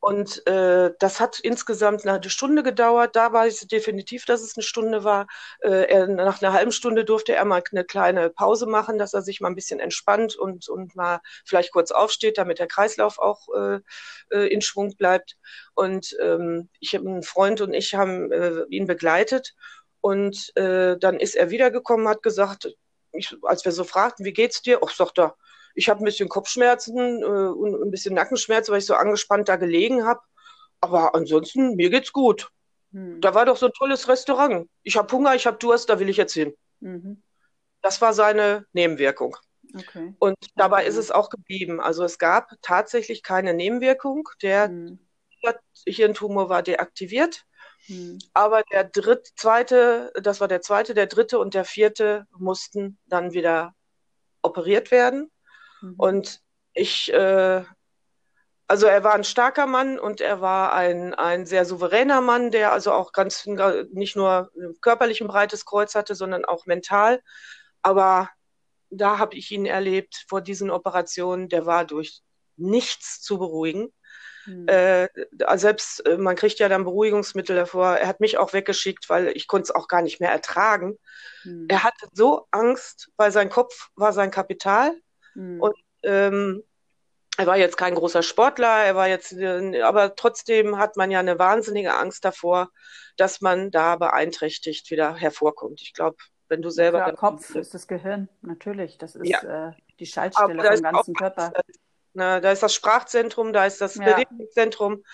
Und 0.01 0.47
äh, 0.47 0.93
das 1.01 1.19
hat 1.19 1.41
insgesamt 1.41 2.07
eine 2.07 2.31
Stunde 2.31 2.63
gedauert. 2.63 3.17
Da 3.17 3.33
weiß 3.33 3.63
ich 3.63 3.69
definitiv, 3.69 4.25
dass 4.27 4.43
es 4.43 4.57
eine 4.57 4.63
Stunde 4.63 5.03
war. 5.03 5.27
Äh, 5.61 5.91
er, 5.91 6.07
nach 6.07 6.41
einer 6.41 6.53
halben 6.53 6.71
Stunde 6.71 7.05
durfte 7.05 7.35
er 7.35 7.45
mal 7.45 7.63
eine 7.73 7.85
kleine 7.85 8.31
Pause 8.31 8.67
machen, 8.67 8.99
dass 8.99 9.13
er 9.13 9.23
sich 9.23 9.41
mal 9.41 9.49
ein 9.49 9.57
bisschen 9.57 9.81
entspannt 9.81 10.37
und, 10.37 10.69
und 10.69 10.95
mal 10.95 11.21
vielleicht 11.45 11.73
kurz 11.73 11.91
aufsteht, 11.91 12.39
damit 12.39 12.61
der 12.61 12.69
Kreislauf 12.69 13.19
auch 13.19 13.49
äh, 13.57 13.81
äh 14.31 14.47
in 14.47 14.61
Schwung 14.61 14.95
bleibt. 14.97 15.37
Und 15.75 16.17
ähm, 16.23 16.69
ich 16.79 16.95
habe 16.95 17.09
einen 17.09 17.23
Freund 17.25 17.61
und 17.61 17.75
ich 17.75 17.95
haben 17.95 18.31
äh, 18.31 18.63
ihn 18.71 18.87
begleitet. 18.87 19.55
Und 20.01 20.57
äh, 20.57 20.97
dann 20.97 21.19
ist 21.19 21.35
er 21.35 21.51
wiedergekommen, 21.51 22.07
hat 22.07 22.23
gesagt, 22.23 22.69
ich, 23.13 23.37
als 23.43 23.65
wir 23.65 23.73
so 23.73 23.83
fragten, 23.83 24.25
wie 24.25 24.33
geht's 24.33 24.63
dir? 24.63 24.81
Ach, 24.83 24.91
sagt 24.91 25.19
er, 25.19 25.35
ich 25.79 25.89
habe 25.89 26.03
ein 26.03 26.05
bisschen 26.05 26.29
Kopfschmerzen 26.29 27.23
äh, 27.23 27.25
und 27.25 27.81
ein 27.81 27.91
bisschen 27.93 28.15
Nackenschmerzen, 28.15 28.73
weil 28.73 28.81
ich 28.81 28.87
so 28.87 28.95
angespannt 28.95 29.49
da 29.49 29.55
gelegen 29.55 30.05
habe. 30.05 30.21
Aber 30.81 31.15
ansonsten, 31.15 31.77
mir 31.77 31.89
geht's 31.89 32.13
gut. 32.13 32.51
Hm. 32.93 33.21
Da 33.21 33.33
war 33.35 33.47
doch 33.47 33.57
so 33.57 33.67
ein 33.67 33.73
tolles 33.73 34.09
Restaurant. 34.09 34.69
Ich 34.83 34.97
habe 34.97 35.11
Hunger, 35.13 35.37
ich 35.37 35.47
habe 35.47 35.57
Durst, 35.59 35.89
da 35.89 36.01
will 36.01 36.09
ich 36.09 36.17
jetzt 36.17 36.35
hin. 36.35 36.53
Mhm. 36.81 37.23
Das 37.81 38.01
war 38.01 38.13
seine 38.13 38.67
Nebenwirkung. 38.73 39.37
Okay. 39.73 40.15
Und 40.19 40.37
dabei 40.57 40.81
okay. 40.81 40.89
ist 40.89 40.97
es 40.97 41.13
auch 41.13 41.31
geblieben. 41.31 41.81
Also 41.81 42.03
es 42.03 42.19
gab 42.19 42.51
tatsächlich 42.61 43.23
keine 43.23 43.55
Nebenwirkung. 43.55 44.29
Der 44.43 44.67
hm. 44.67 44.99
Hirntumor 45.87 46.49
war 46.49 46.65
deaktiviert. 46.65 47.45
Hm. 47.87 48.19
Aber 48.35 48.65
der 48.73 48.83
dritte, 48.83 49.31
zweite, 49.37 50.13
das 50.21 50.41
war 50.41 50.49
der 50.49 50.61
zweite, 50.61 50.93
der 50.95 51.07
dritte 51.07 51.39
und 51.39 51.55
der 51.55 51.65
vierte 51.65 52.27
mussten 52.37 52.99
dann 53.07 53.33
wieder 53.33 53.75
operiert 54.43 54.91
werden. 54.91 55.31
Mhm. 55.81 55.95
Und 55.97 56.41
ich, 56.73 57.13
äh, 57.13 57.65
also 58.67 58.87
er 58.87 59.05
war 59.05 59.15
ein 59.15 59.25
starker 59.25 59.67
Mann 59.67 59.99
und 59.99 60.21
er 60.21 60.41
war 60.41 60.73
ein, 60.75 61.15
ein 61.15 61.47
sehr 61.47 61.65
souveräner 61.65 62.21
Mann, 62.21 62.51
der 62.51 62.73
also 62.73 62.93
auch 62.93 63.13
ganz 63.13 63.47
nicht 63.47 64.17
nur 64.17 64.51
körperlich 64.81 65.21
ein 65.21 65.29
breites 65.29 65.65
Kreuz 65.65 65.95
hatte, 65.95 66.15
sondern 66.15 66.45
auch 66.45 66.67
mental. 66.67 67.23
Aber 67.83 68.29
da 68.91 69.19
habe 69.19 69.37
ich 69.37 69.51
ihn 69.51 69.67
erlebt 69.67 70.25
vor 70.29 70.41
diesen 70.41 70.71
Operationen, 70.71 71.49
der 71.49 71.67
war 71.67 71.85
durch 71.85 72.23
nichts 72.57 73.21
zu 73.21 73.39
beruhigen. 73.39 73.93
Mhm. 74.47 74.67
Äh, 74.67 75.09
selbst 75.57 76.05
äh, 76.07 76.17
man 76.17 76.37
kriegt 76.37 76.59
ja 76.59 76.69
dann 76.69 76.85
Beruhigungsmittel 76.85 77.55
davor. 77.57 77.97
Er 77.97 78.07
hat 78.07 78.21
mich 78.21 78.39
auch 78.39 78.53
weggeschickt, 78.53 79.09
weil 79.09 79.29
ich 79.37 79.47
konnte 79.47 79.65
es 79.65 79.71
auch 79.75 79.89
gar 79.89 80.03
nicht 80.03 80.21
mehr 80.21 80.31
ertragen. 80.31 80.99
Mhm. 81.45 81.67
Er 81.69 81.85
hatte 81.85 82.09
so 82.13 82.47
Angst, 82.51 83.11
weil 83.17 83.31
sein 83.31 83.51
Kopf 83.51 83.89
war 83.95 84.13
sein 84.13 84.31
Kapital. 84.31 84.95
Mhm. 85.39 85.61
Und 85.61 85.77
ähm, 86.03 86.65
er 87.37 87.47
war 87.47 87.57
jetzt 87.57 87.77
kein 87.77 87.95
großer 87.95 88.25
Sportler, 88.25 88.85
er 88.85 88.97
war 88.97 89.09
jetzt, 89.09 89.33
äh, 89.33 89.83
aber 89.83 90.17
trotzdem 90.17 90.79
hat 90.79 90.97
man 90.97 91.13
ja 91.13 91.21
eine 91.21 91.39
wahnsinnige 91.39 91.95
Angst 91.95 92.25
davor, 92.25 92.71
dass 93.17 93.41
man 93.41 93.71
da 93.71 93.95
beeinträchtigt 93.97 94.91
wieder 94.91 95.15
hervorkommt. 95.15 95.81
Ich 95.81 95.93
glaube, 95.93 96.17
wenn 96.49 96.61
du 96.61 96.71
selber. 96.71 97.05
Der 97.05 97.15
Kopf 97.15 97.55
ist 97.55 97.73
das 97.73 97.87
Gehirn, 97.87 98.29
natürlich. 98.43 98.99
Das 98.99 99.15
ist 99.15 99.29
ja. 99.29 99.69
äh, 99.69 99.73
die 100.01 100.07
Schaltstelle 100.07 100.61
vom 100.61 100.83
ganzen 100.83 101.15
Körper. 101.15 101.53
Na, 102.15 102.41
da 102.41 102.51
ist 102.51 102.65
das 102.65 102.75
Sprachzentrum, 102.75 103.53
da 103.53 103.67
ist 103.67 103.81
das 103.81 103.95
ja. 103.95 104.05
Bewegungszentrum. 104.05 105.05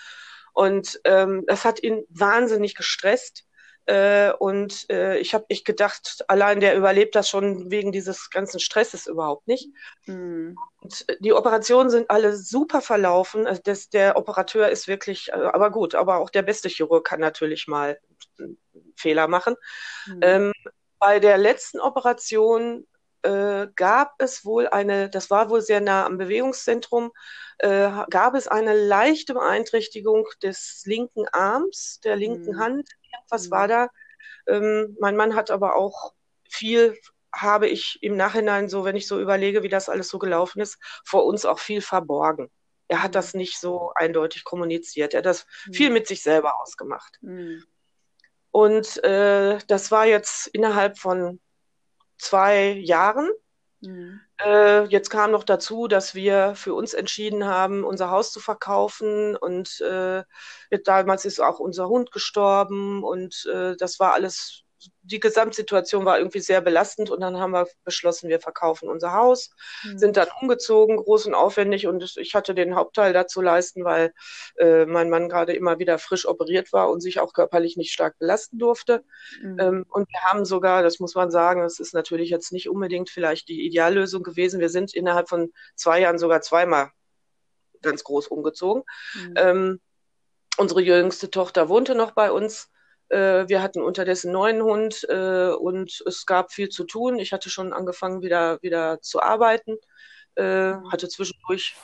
Und 0.53 0.99
ähm, 1.03 1.43
das 1.45 1.65
hat 1.65 1.83
ihn 1.83 2.05
wahnsinnig 2.09 2.73
gestresst. 2.73 3.44
Äh, 3.87 4.31
und 4.33 4.89
äh, 4.89 5.17
ich 5.19 5.33
habe 5.33 5.45
echt 5.49 5.65
gedacht, 5.65 6.25
allein 6.27 6.59
der 6.59 6.75
überlebt 6.75 7.15
das 7.15 7.29
schon 7.29 7.69
wegen 7.69 7.91
dieses 7.91 8.29
ganzen 8.31 8.59
Stresses 8.59 9.05
überhaupt 9.05 9.47
nicht. 9.47 9.69
Mhm. 10.05 10.57
Und 10.81 11.05
die 11.19 11.33
Operationen 11.33 11.89
sind 11.89 12.09
alle 12.09 12.35
super 12.35 12.81
verlaufen. 12.81 13.45
Also 13.45 13.61
das, 13.63 13.89
der 13.89 14.17
Operateur 14.17 14.69
ist 14.69 14.87
wirklich, 14.87 15.29
äh, 15.29 15.33
aber 15.33 15.69
gut, 15.69 15.93
aber 15.93 16.17
auch 16.17 16.31
der 16.31 16.41
beste 16.41 16.67
Chirurg 16.67 17.05
kann 17.05 17.19
natürlich 17.19 17.67
mal 17.67 17.99
Fehler 18.95 19.27
machen. 19.27 19.55
Mhm. 20.07 20.19
Ähm, 20.21 20.53
bei 20.97 21.19
der 21.19 21.37
letzten 21.37 21.79
Operation 21.79 22.87
äh, 23.25 23.67
gab 23.75 24.13
es 24.19 24.45
wohl 24.45 24.67
eine, 24.67 25.09
das 25.09 25.29
war 25.29 25.49
wohl 25.49 25.61
sehr 25.61 25.81
nah 25.81 26.05
am 26.05 26.17
Bewegungszentrum, 26.17 27.11
äh, 27.57 27.89
gab 28.09 28.35
es 28.35 28.47
eine 28.47 28.75
leichte 28.75 29.33
Beeinträchtigung 29.33 30.25
des 30.43 30.83
linken 30.85 31.27
Arms, 31.31 31.99
der 32.03 32.15
linken 32.15 32.55
mhm. 32.55 32.59
Hand. 32.59 32.89
Was 33.29 33.47
mhm. 33.47 33.51
war 33.51 33.67
da? 33.67 33.89
Ähm, 34.47 34.97
mein 34.99 35.15
Mann 35.15 35.35
hat 35.35 35.51
aber 35.51 35.75
auch 35.75 36.13
viel, 36.49 36.97
habe 37.33 37.67
ich 37.67 37.99
im 38.01 38.15
Nachhinein 38.15 38.69
so, 38.69 38.85
wenn 38.85 38.95
ich 38.95 39.07
so 39.07 39.19
überlege, 39.19 39.63
wie 39.63 39.69
das 39.69 39.89
alles 39.89 40.07
so 40.07 40.19
gelaufen 40.19 40.61
ist, 40.61 40.77
vor 41.05 41.25
uns 41.25 41.45
auch 41.45 41.59
viel 41.59 41.81
verborgen. 41.81 42.49
Er 42.87 43.01
hat 43.01 43.15
das 43.15 43.33
mhm. 43.33 43.39
nicht 43.39 43.59
so 43.59 43.91
eindeutig 43.95 44.43
kommuniziert. 44.43 45.13
Er 45.13 45.19
hat 45.19 45.25
das 45.25 45.45
mhm. 45.65 45.73
viel 45.73 45.89
mit 45.89 46.07
sich 46.07 46.21
selber 46.21 46.61
ausgemacht. 46.61 47.17
Mhm. 47.21 47.63
Und 48.51 49.03
äh, 49.03 49.57
das 49.67 49.91
war 49.91 50.05
jetzt 50.05 50.47
innerhalb 50.47 50.97
von 50.97 51.41
zwei 52.17 52.69
Jahren. 52.71 53.29
Mhm. 53.81 54.21
Äh, 54.41 54.83
jetzt 54.87 55.09
kam 55.09 55.31
noch 55.31 55.43
dazu, 55.43 55.87
dass 55.87 56.13
wir 56.15 56.55
für 56.55 56.73
uns 56.73 56.93
entschieden 56.93 57.45
haben, 57.45 57.83
unser 57.85 58.09
Haus 58.09 58.31
zu 58.33 58.39
verkaufen 58.41 59.35
und 59.37 59.79
äh, 59.81 60.23
damals 60.83 61.23
ist 61.25 61.39
auch 61.39 61.59
unser 61.59 61.87
Hund 61.87 62.11
gestorben 62.11 63.03
und 63.03 63.45
äh, 63.53 63.75
das 63.77 63.99
war 63.99 64.13
alles 64.13 64.64
die 65.01 65.19
Gesamtsituation 65.19 66.05
war 66.05 66.17
irgendwie 66.17 66.39
sehr 66.39 66.61
belastend 66.61 67.09
und 67.09 67.21
dann 67.21 67.37
haben 67.37 67.51
wir 67.51 67.67
beschlossen, 67.83 68.29
wir 68.29 68.39
verkaufen 68.39 68.89
unser 68.89 69.13
Haus, 69.13 69.51
mhm. 69.83 69.97
sind 69.97 70.17
dann 70.17 70.27
umgezogen, 70.41 70.97
groß 70.97 71.27
und 71.27 71.35
aufwendig 71.35 71.87
und 71.87 72.17
ich 72.17 72.33
hatte 72.33 72.55
den 72.55 72.75
Hauptteil 72.75 73.13
dazu 73.13 73.41
leisten, 73.41 73.83
weil 73.83 74.13
äh, 74.57 74.85
mein 74.85 75.09
Mann 75.09 75.29
gerade 75.29 75.53
immer 75.53 75.79
wieder 75.79 75.99
frisch 75.99 76.27
operiert 76.27 76.73
war 76.73 76.89
und 76.89 77.01
sich 77.01 77.19
auch 77.19 77.33
körperlich 77.33 77.77
nicht 77.77 77.91
stark 77.91 78.17
belasten 78.19 78.57
durfte. 78.57 79.03
Mhm. 79.41 79.59
Ähm, 79.59 79.85
und 79.89 80.09
wir 80.09 80.21
haben 80.21 80.45
sogar, 80.45 80.83
das 80.83 80.99
muss 80.99 81.15
man 81.15 81.31
sagen, 81.31 81.61
das 81.61 81.79
ist 81.79 81.93
natürlich 81.93 82.29
jetzt 82.29 82.51
nicht 82.51 82.69
unbedingt 82.69 83.09
vielleicht 83.09 83.47
die 83.47 83.65
Ideallösung 83.65 84.23
gewesen. 84.23 84.59
Wir 84.59 84.69
sind 84.69 84.93
innerhalb 84.93 85.29
von 85.29 85.51
zwei 85.75 86.01
Jahren 86.01 86.17
sogar 86.17 86.41
zweimal 86.41 86.91
ganz 87.81 88.03
groß 88.03 88.27
umgezogen. 88.27 88.83
Mhm. 89.13 89.33
Ähm, 89.35 89.79
unsere 90.57 90.81
jüngste 90.81 91.29
Tochter 91.29 91.69
wohnte 91.69 91.95
noch 91.95 92.11
bei 92.11 92.31
uns 92.31 92.69
Äh, 93.09 93.47
wir 93.47 93.61
hatten 93.61 93.81
unterdessen 93.81 94.29
einen 94.29 94.33
neuen 94.33 94.63
Hund 94.63 95.05
äh, 95.09 95.49
und 95.49 96.03
es 96.05 96.25
gab 96.25 96.51
viel 96.51 96.69
zu 96.69 96.83
tun. 96.83 97.19
Ich 97.19 97.33
hatte 97.33 97.49
schon 97.49 97.73
angefangen, 97.73 98.21
wieder, 98.21 98.61
wieder 98.61 99.01
zu 99.01 99.21
arbeiten, 99.21 99.77
äh, 100.35 100.73
hatte 100.91 101.07
zwischendurch 101.07 101.75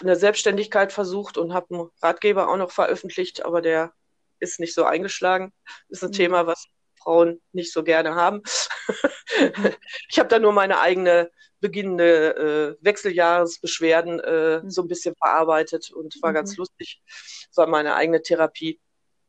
eine 0.00 0.16
Selbstständigkeit 0.16 0.92
versucht 0.92 1.38
und 1.38 1.52
habe 1.52 1.74
einen 1.74 1.88
Ratgeber 2.02 2.48
auch 2.48 2.56
noch 2.56 2.70
veröffentlicht, 2.70 3.44
aber 3.44 3.60
der 3.60 3.92
ist 4.40 4.60
nicht 4.60 4.74
so 4.74 4.84
eingeschlagen. 4.84 5.52
Das 5.88 5.98
ist 5.98 6.04
ein 6.04 6.08
mhm. 6.08 6.14
Thema, 6.14 6.46
was 6.46 6.66
Frauen 6.98 7.40
nicht 7.52 7.72
so 7.72 7.82
gerne 7.82 8.14
haben. 8.14 8.42
ich 10.08 10.18
habe 10.18 10.28
da 10.28 10.38
nur 10.38 10.52
meine 10.52 10.80
eigene 10.80 11.30
beginnende 11.60 12.76
äh, 12.80 12.84
Wechseljahresbeschwerden 12.84 14.20
äh, 14.20 14.60
mhm. 14.62 14.70
so 14.70 14.82
ein 14.82 14.88
bisschen 14.88 15.14
verarbeitet 15.16 15.90
und 15.90 16.14
war 16.22 16.30
mhm. 16.30 16.34
ganz 16.34 16.56
lustig. 16.56 17.02
Das 17.48 17.56
war 17.56 17.66
meine 17.66 17.94
eigene 17.94 18.22
Therapie. 18.22 18.80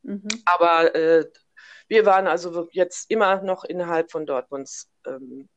Mhm. 0.06 0.28
Aber 0.44 0.94
äh, 0.94 1.26
wir 1.88 2.06
waren 2.06 2.26
also 2.28 2.68
jetzt 2.70 3.10
immer 3.10 3.42
noch 3.42 3.64
innerhalb 3.64 4.10
von 4.12 4.24
Dortmunds 4.24 4.88
ähm, 5.04 5.48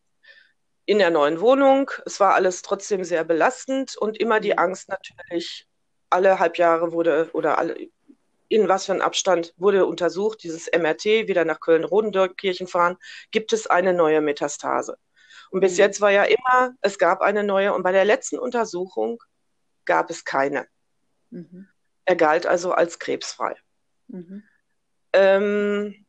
in 0.85 0.97
der 0.97 1.11
neuen 1.11 1.39
Wohnung. 1.39 1.91
Es 2.05 2.19
war 2.19 2.33
alles 2.33 2.63
trotzdem 2.63 3.03
sehr 3.03 3.23
belastend 3.23 3.95
und 3.95 4.19
immer 4.19 4.39
die 4.39 4.53
mhm. 4.53 4.59
Angst 4.59 4.89
natürlich, 4.89 5.67
alle 6.09 6.39
halb 6.39 6.57
Jahre 6.57 6.91
wurde 6.91 7.29
oder 7.33 7.59
alle 7.59 7.77
in 8.51 8.67
was 8.67 8.87
für 8.87 8.93
einem 8.93 9.01
Abstand 9.01 9.53
wurde 9.57 9.85
untersucht, 9.85 10.41
dieses 10.41 10.71
MRT, 10.75 11.27
wieder 11.27 11.45
nach 11.45 11.59
Köln-Rodendorkirchen 11.59 12.65
fahren, 12.65 12.97
gibt 13.29 13.53
es 13.53 13.67
eine 13.67 13.93
neue 13.93 14.21
Metastase. 14.21 14.97
Und 15.51 15.59
bis 15.59 15.73
mhm. 15.73 15.77
jetzt 15.77 16.01
war 16.01 16.09
ja 16.09 16.23
immer, 16.23 16.73
es 16.81 16.97
gab 16.97 17.21
eine 17.21 17.43
neue 17.43 17.75
und 17.75 17.83
bei 17.83 17.91
der 17.91 18.05
letzten 18.05 18.39
Untersuchung 18.39 19.21
gab 19.85 20.09
es 20.09 20.25
keine. 20.25 20.67
Mhm. 21.29 21.67
Er 22.05 22.15
galt 22.15 22.47
also 22.47 22.71
als 22.71 22.97
krebsfrei. 22.97 23.55
Mhm. 24.09 24.43
Ähm, 25.13 26.05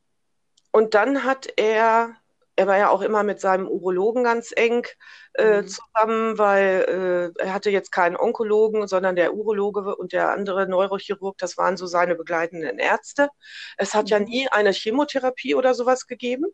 und 0.73 0.95
dann 0.95 1.25
hat 1.25 1.49
er, 1.57 2.17
er 2.57 2.67
war 2.67 2.79
ja 2.79 2.91
auch 2.91 3.01
immer 3.01 3.23
mit 3.23 3.41
seinem 3.41 3.69
Urologen 3.69 4.25
ganz 4.25 4.53
eng 4.55 4.87
äh, 5.35 5.63
mhm. 5.63 5.69
zusammen, 5.69 6.39
weil 6.39 7.33
äh, 7.39 7.43
er 7.43 7.55
hatte 7.55 7.71
jetzt 7.71 7.93
keinen 7.93 8.17
Onkologen, 8.17 8.87
sondern 8.87 9.17
der 9.17 9.35
Urologe 9.35 9.97
und 9.97 10.13
der 10.13 10.31
andere 10.31 10.69
Neurochirurg, 10.69 11.39
das 11.39 11.57
waren 11.57 11.77
so 11.77 11.87
seine 11.87 12.15
begleitenden 12.15 12.79
Ärzte. 12.79 13.29
Es 13.77 13.95
hat 13.95 14.11
ja 14.11 14.19
mhm. 14.19 14.27
nie 14.27 14.49
eine 14.49 14.73
Chemotherapie 14.73 15.55
oder 15.55 15.75
sowas 15.75 16.07
gegeben. 16.07 16.47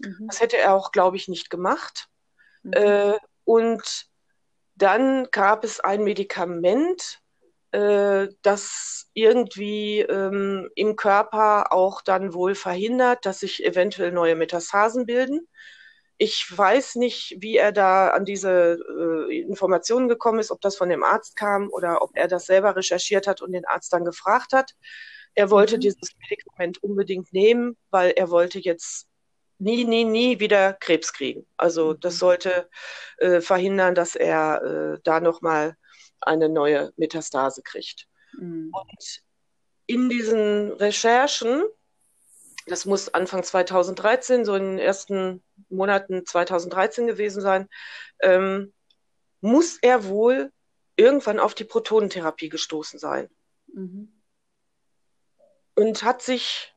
Mhm. 0.00 0.26
Das 0.26 0.40
hätte 0.40 0.56
er 0.56 0.74
auch, 0.74 0.92
glaube 0.92 1.16
ich, 1.16 1.28
nicht 1.28 1.50
gemacht. 1.50 2.08
Mhm. 2.62 2.72
Äh, 2.72 3.18
und 3.44 4.06
dann 4.74 5.28
gab 5.30 5.64
es 5.64 5.80
ein 5.80 6.02
Medikament, 6.02 7.20
äh, 7.74 8.28
das 8.42 9.10
irgendwie 9.14 10.00
ähm, 10.00 10.70
im 10.76 10.94
Körper 10.94 11.72
auch 11.72 12.02
dann 12.02 12.32
wohl 12.32 12.54
verhindert, 12.54 13.26
dass 13.26 13.40
sich 13.40 13.64
eventuell 13.64 14.12
neue 14.12 14.36
Metastasen 14.36 15.06
bilden. 15.06 15.48
Ich 16.16 16.46
weiß 16.56 16.94
nicht, 16.94 17.36
wie 17.40 17.56
er 17.56 17.72
da 17.72 18.10
an 18.10 18.24
diese 18.24 18.78
äh, 19.28 19.40
Informationen 19.40 20.08
gekommen 20.08 20.38
ist, 20.38 20.52
ob 20.52 20.60
das 20.60 20.76
von 20.76 20.88
dem 20.88 21.02
Arzt 21.02 21.34
kam 21.34 21.68
oder 21.70 22.02
ob 22.02 22.10
er 22.14 22.28
das 22.28 22.46
selber 22.46 22.76
recherchiert 22.76 23.26
hat 23.26 23.42
und 23.42 23.50
den 23.50 23.64
Arzt 23.64 23.92
dann 23.92 24.04
gefragt 24.04 24.52
hat. 24.52 24.72
Er 25.34 25.50
wollte 25.50 25.76
mhm. 25.76 25.80
dieses 25.80 26.14
Medikament 26.20 26.80
unbedingt 26.80 27.32
nehmen, 27.32 27.76
weil 27.90 28.12
er 28.12 28.30
wollte 28.30 28.60
jetzt 28.60 29.08
nie, 29.58 29.84
nie, 29.84 30.04
nie 30.04 30.38
wieder 30.38 30.74
Krebs 30.74 31.12
kriegen. 31.12 31.44
Also 31.56 31.92
das 31.92 32.14
mhm. 32.14 32.18
sollte 32.18 32.68
äh, 33.18 33.40
verhindern, 33.40 33.96
dass 33.96 34.14
er 34.14 34.62
äh, 34.62 35.00
da 35.02 35.18
nochmal 35.18 35.76
eine 36.26 36.48
neue 36.48 36.92
Metastase 36.96 37.62
kriegt. 37.62 38.06
Mhm. 38.38 38.70
Und 38.72 39.22
in 39.86 40.08
diesen 40.08 40.72
Recherchen, 40.72 41.62
das 42.66 42.86
muss 42.86 43.12
Anfang 43.12 43.42
2013, 43.42 44.44
so 44.44 44.54
in 44.54 44.62
den 44.62 44.78
ersten 44.78 45.42
Monaten 45.68 46.24
2013 46.24 47.06
gewesen 47.06 47.42
sein, 47.42 47.68
ähm, 48.22 48.72
muss 49.40 49.78
er 49.82 50.06
wohl 50.06 50.50
irgendwann 50.96 51.40
auf 51.40 51.54
die 51.54 51.64
Protonentherapie 51.64 52.48
gestoßen 52.48 52.98
sein. 52.98 53.28
Mhm. 53.66 54.10
Und 55.74 56.02
hat 56.02 56.22
sich 56.22 56.74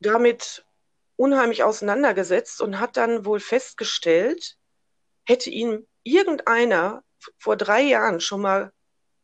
damit 0.00 0.64
unheimlich 1.16 1.62
auseinandergesetzt 1.62 2.60
und 2.60 2.80
hat 2.80 2.96
dann 2.96 3.24
wohl 3.24 3.40
festgestellt, 3.40 4.58
hätte 5.24 5.50
ihn 5.50 5.86
irgendeiner 6.02 7.04
vor 7.38 7.56
drei 7.56 7.82
Jahren 7.82 8.20
schon 8.20 8.40
mal 8.40 8.72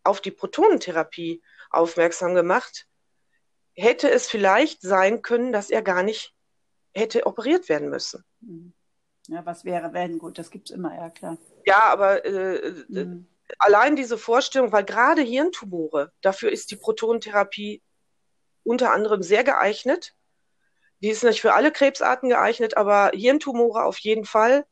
auf 0.08 0.20
die 0.20 0.30
Protonentherapie 0.30 1.42
aufmerksam 1.70 2.34
gemacht, 2.34 2.86
hätte 3.74 4.10
es 4.10 4.26
vielleicht 4.26 4.82
sein 4.82 5.22
können, 5.22 5.52
dass 5.52 5.70
er 5.70 5.82
gar 5.82 6.02
nicht 6.02 6.34
hätte 6.94 7.26
operiert 7.26 7.68
werden 7.68 7.90
müssen. 7.90 8.24
Mhm. 8.40 8.72
Ja, 9.28 9.44
was 9.44 9.64
wäre, 9.64 9.92
wenn? 9.92 10.18
Gut, 10.18 10.38
das 10.38 10.50
gibt 10.50 10.70
es 10.70 10.74
immer, 10.74 10.94
ja 10.94 11.10
klar. 11.10 11.36
Ja, 11.66 11.82
aber 11.84 12.24
äh, 12.24 12.72
mhm. 12.88 13.28
allein 13.58 13.94
diese 13.94 14.16
Vorstellung, 14.16 14.72
weil 14.72 14.84
gerade 14.84 15.20
Hirntumore, 15.20 16.12
dafür 16.22 16.50
ist 16.50 16.70
die 16.70 16.76
Protonentherapie 16.76 17.82
unter 18.64 18.90
anderem 18.90 19.22
sehr 19.22 19.44
geeignet. 19.44 20.14
Die 21.00 21.10
ist 21.10 21.24
nicht 21.24 21.42
für 21.42 21.52
alle 21.52 21.70
Krebsarten 21.70 22.30
geeignet, 22.30 22.76
aber 22.76 23.10
Hirntumore 23.14 23.84
auf 23.84 23.98
jeden 23.98 24.24
Fall. 24.24 24.66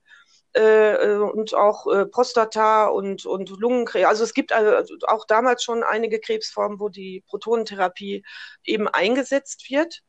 Äh, 0.57 0.95
äh, 0.95 1.17
und 1.19 1.55
auch 1.55 1.87
äh, 1.87 2.07
Prostata 2.07 2.87
und, 2.87 3.27
und 3.27 3.51
Lungenkrebs. 3.51 4.07
Also 4.07 4.25
es 4.25 4.33
gibt 4.33 4.53
also 4.53 4.95
auch 5.07 5.27
damals 5.27 5.63
schon 5.63 5.83
einige 5.83 6.19
Krebsformen, 6.19 6.81
wo 6.81 6.89
die 6.89 7.23
Protonentherapie 7.29 8.25
eben 8.65 8.89
eingesetzt 8.89 9.71
wird. 9.71 10.03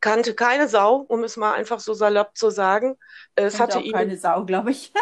Kannte 0.00 0.34
keine 0.34 0.68
Sau, 0.68 0.98
um 1.08 1.24
es 1.24 1.36
mal 1.36 1.54
einfach 1.54 1.80
so 1.80 1.92
salopp 1.92 2.36
zu 2.36 2.50
sagen. 2.50 2.96
Es 3.34 3.58
hatte 3.58 3.78
auch 3.78 3.92
keine 3.92 4.16
Sau, 4.16 4.44
glaube 4.44 4.70
ich. 4.70 4.92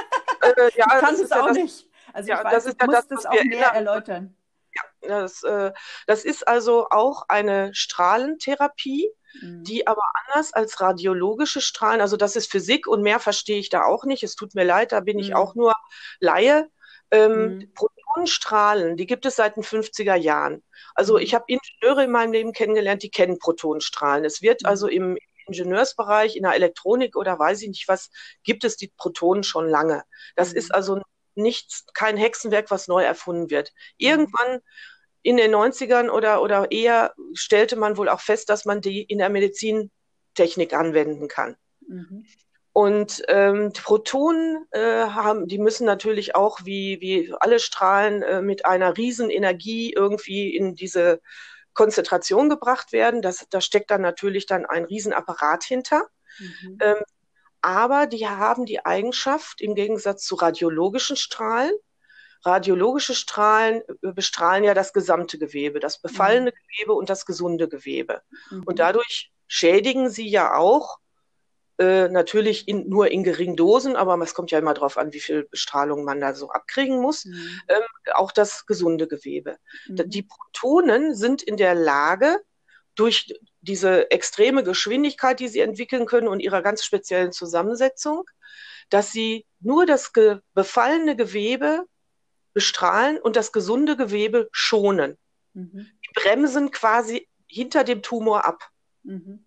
Äh, 0.40 0.70
ja, 0.74 0.86
ich 0.94 1.00
kann 1.00 1.14
es 1.16 1.30
auch 1.30 1.48
das, 1.48 1.56
nicht. 1.56 1.90
Also 2.14 2.30
ja, 2.30 2.38
ich 2.38 2.44
weiß, 2.44 2.52
das 2.52 2.66
ist 2.66 2.80
ja 2.80 2.86
das, 2.86 3.08
das 3.08 3.26
auch 3.26 3.44
mehr 3.44 3.68
erläutern. 3.68 4.34
Das, 5.06 5.42
äh, 5.42 5.72
das 6.06 6.24
ist 6.24 6.46
also 6.46 6.88
auch 6.90 7.24
eine 7.28 7.74
Strahlentherapie 7.74 9.10
Mhm. 9.40 9.64
die 9.64 9.86
aber 9.86 10.02
anders 10.26 10.52
als 10.52 10.80
radiologische 10.80 11.60
Strahlen, 11.60 12.00
also 12.00 12.16
das 12.16 12.36
ist 12.36 12.50
Physik 12.50 12.86
und 12.86 13.02
mehr 13.02 13.18
verstehe 13.18 13.58
ich 13.58 13.68
da 13.68 13.84
auch 13.84 14.04
nicht. 14.04 14.22
Es 14.22 14.36
tut 14.36 14.54
mir 14.54 14.64
leid, 14.64 14.92
da 14.92 15.00
bin 15.00 15.18
ich 15.18 15.30
mhm. 15.30 15.36
auch 15.36 15.54
nur 15.54 15.74
Laie. 16.20 16.68
Ähm, 17.10 17.58
mhm. 17.58 17.72
Protonenstrahlen, 17.74 18.96
die 18.96 19.06
gibt 19.06 19.26
es 19.26 19.36
seit 19.36 19.56
den 19.56 19.62
50er 19.62 20.14
Jahren. 20.14 20.62
Also 20.94 21.14
mhm. 21.14 21.20
ich 21.20 21.34
habe 21.34 21.44
Ingenieure 21.48 22.04
in 22.04 22.10
meinem 22.10 22.32
Leben 22.32 22.52
kennengelernt, 22.52 23.02
die 23.02 23.10
kennen 23.10 23.38
Protonenstrahlen. 23.38 24.24
Es 24.24 24.42
wird 24.42 24.62
mhm. 24.62 24.68
also 24.68 24.88
im 24.88 25.18
Ingenieursbereich, 25.46 26.36
in 26.36 26.44
der 26.44 26.54
Elektronik 26.54 27.16
oder 27.16 27.38
weiß 27.38 27.62
ich 27.62 27.68
nicht 27.68 27.88
was, 27.88 28.10
gibt 28.42 28.64
es 28.64 28.76
die 28.76 28.92
Protonen 28.96 29.42
schon 29.42 29.68
lange. 29.68 30.04
Das 30.36 30.52
ist 30.52 30.70
mhm. 30.70 30.74
also 30.74 31.02
nichts, 31.34 31.84
kein 31.92 32.16
Hexenwerk, 32.16 32.70
was 32.70 32.88
neu 32.88 33.02
erfunden 33.02 33.50
wird. 33.50 33.72
Irgendwann 33.98 34.60
in 35.24 35.38
den 35.38 35.54
90ern 35.54 36.10
oder, 36.10 36.42
oder 36.42 36.70
eher 36.70 37.14
stellte 37.32 37.76
man 37.76 37.96
wohl 37.96 38.10
auch 38.10 38.20
fest, 38.20 38.50
dass 38.50 38.66
man 38.66 38.82
die 38.82 39.02
in 39.02 39.18
der 39.18 39.30
Medizintechnik 39.30 40.74
anwenden 40.74 41.28
kann. 41.28 41.56
Mhm. 41.88 42.26
Und 42.74 43.22
ähm, 43.28 43.72
Protonen 43.72 44.66
äh, 44.72 45.06
haben, 45.06 45.48
die 45.48 45.58
müssen 45.58 45.86
natürlich 45.86 46.34
auch 46.34 46.64
wie, 46.64 47.00
wie 47.00 47.32
alle 47.40 47.58
Strahlen 47.58 48.22
äh, 48.22 48.42
mit 48.42 48.66
einer 48.66 48.96
riesen 48.98 49.30
Energie 49.30 49.94
irgendwie 49.94 50.54
in 50.54 50.74
diese 50.74 51.20
Konzentration 51.72 52.50
gebracht 52.50 52.92
werden. 52.92 53.22
Das, 53.22 53.46
da 53.48 53.62
steckt 53.62 53.90
dann 53.90 54.02
natürlich 54.02 54.44
dann 54.44 54.66
ein 54.66 54.84
Riesenapparat 54.84 55.64
hinter. 55.64 56.06
Mhm. 56.38 56.78
Ähm, 56.82 56.96
aber 57.62 58.06
die 58.06 58.28
haben 58.28 58.66
die 58.66 58.84
Eigenschaft, 58.84 59.62
im 59.62 59.74
Gegensatz 59.74 60.24
zu 60.24 60.34
radiologischen 60.34 61.16
Strahlen, 61.16 61.72
Radiologische 62.44 63.14
Strahlen 63.14 63.82
äh, 64.02 64.12
bestrahlen 64.12 64.64
ja 64.64 64.74
das 64.74 64.92
gesamte 64.92 65.38
Gewebe, 65.38 65.80
das 65.80 66.00
befallene 66.00 66.50
mhm. 66.50 66.54
Gewebe 66.68 66.92
und 66.94 67.10
das 67.10 67.26
gesunde 67.26 67.68
Gewebe. 67.68 68.22
Mhm. 68.50 68.64
Und 68.64 68.78
dadurch 68.78 69.32
schädigen 69.46 70.10
sie 70.10 70.28
ja 70.28 70.54
auch, 70.54 70.98
äh, 71.78 72.08
natürlich 72.08 72.68
in, 72.68 72.88
nur 72.88 73.10
in 73.10 73.24
geringen 73.24 73.56
Dosen, 73.56 73.96
aber 73.96 74.16
es 74.22 74.34
kommt 74.34 74.52
ja 74.52 74.60
immer 74.60 74.74
darauf 74.74 74.96
an, 74.96 75.12
wie 75.12 75.20
viel 75.20 75.44
Bestrahlung 75.44 76.04
man 76.04 76.20
da 76.20 76.34
so 76.34 76.50
abkriegen 76.50 77.00
muss, 77.00 77.24
mhm. 77.24 77.60
ähm, 77.68 77.82
auch 78.12 78.30
das 78.30 78.66
gesunde 78.66 79.08
Gewebe. 79.08 79.56
Mhm. 79.88 80.08
Die 80.08 80.22
Protonen 80.22 81.14
sind 81.14 81.42
in 81.42 81.56
der 81.56 81.74
Lage, 81.74 82.38
durch 82.94 83.34
diese 83.60 84.10
extreme 84.10 84.62
Geschwindigkeit, 84.62 85.40
die 85.40 85.48
sie 85.48 85.60
entwickeln 85.60 86.06
können 86.06 86.28
und 86.28 86.40
ihrer 86.40 86.62
ganz 86.62 86.84
speziellen 86.84 87.32
Zusammensetzung, 87.32 88.24
dass 88.90 89.12
sie 89.12 89.46
nur 89.60 89.86
das 89.86 90.12
ge 90.12 90.38
befallene 90.54 91.16
Gewebe 91.16 91.84
bestrahlen 92.54 93.18
und 93.18 93.36
das 93.36 93.52
gesunde 93.52 93.96
Gewebe 93.96 94.48
schonen. 94.52 95.18
Mhm. 95.52 95.86
Die 96.04 96.12
bremsen 96.14 96.70
quasi 96.70 97.28
hinter 97.46 97.84
dem 97.84 98.02
Tumor 98.02 98.46
ab. 98.46 98.70
Mhm. 99.02 99.44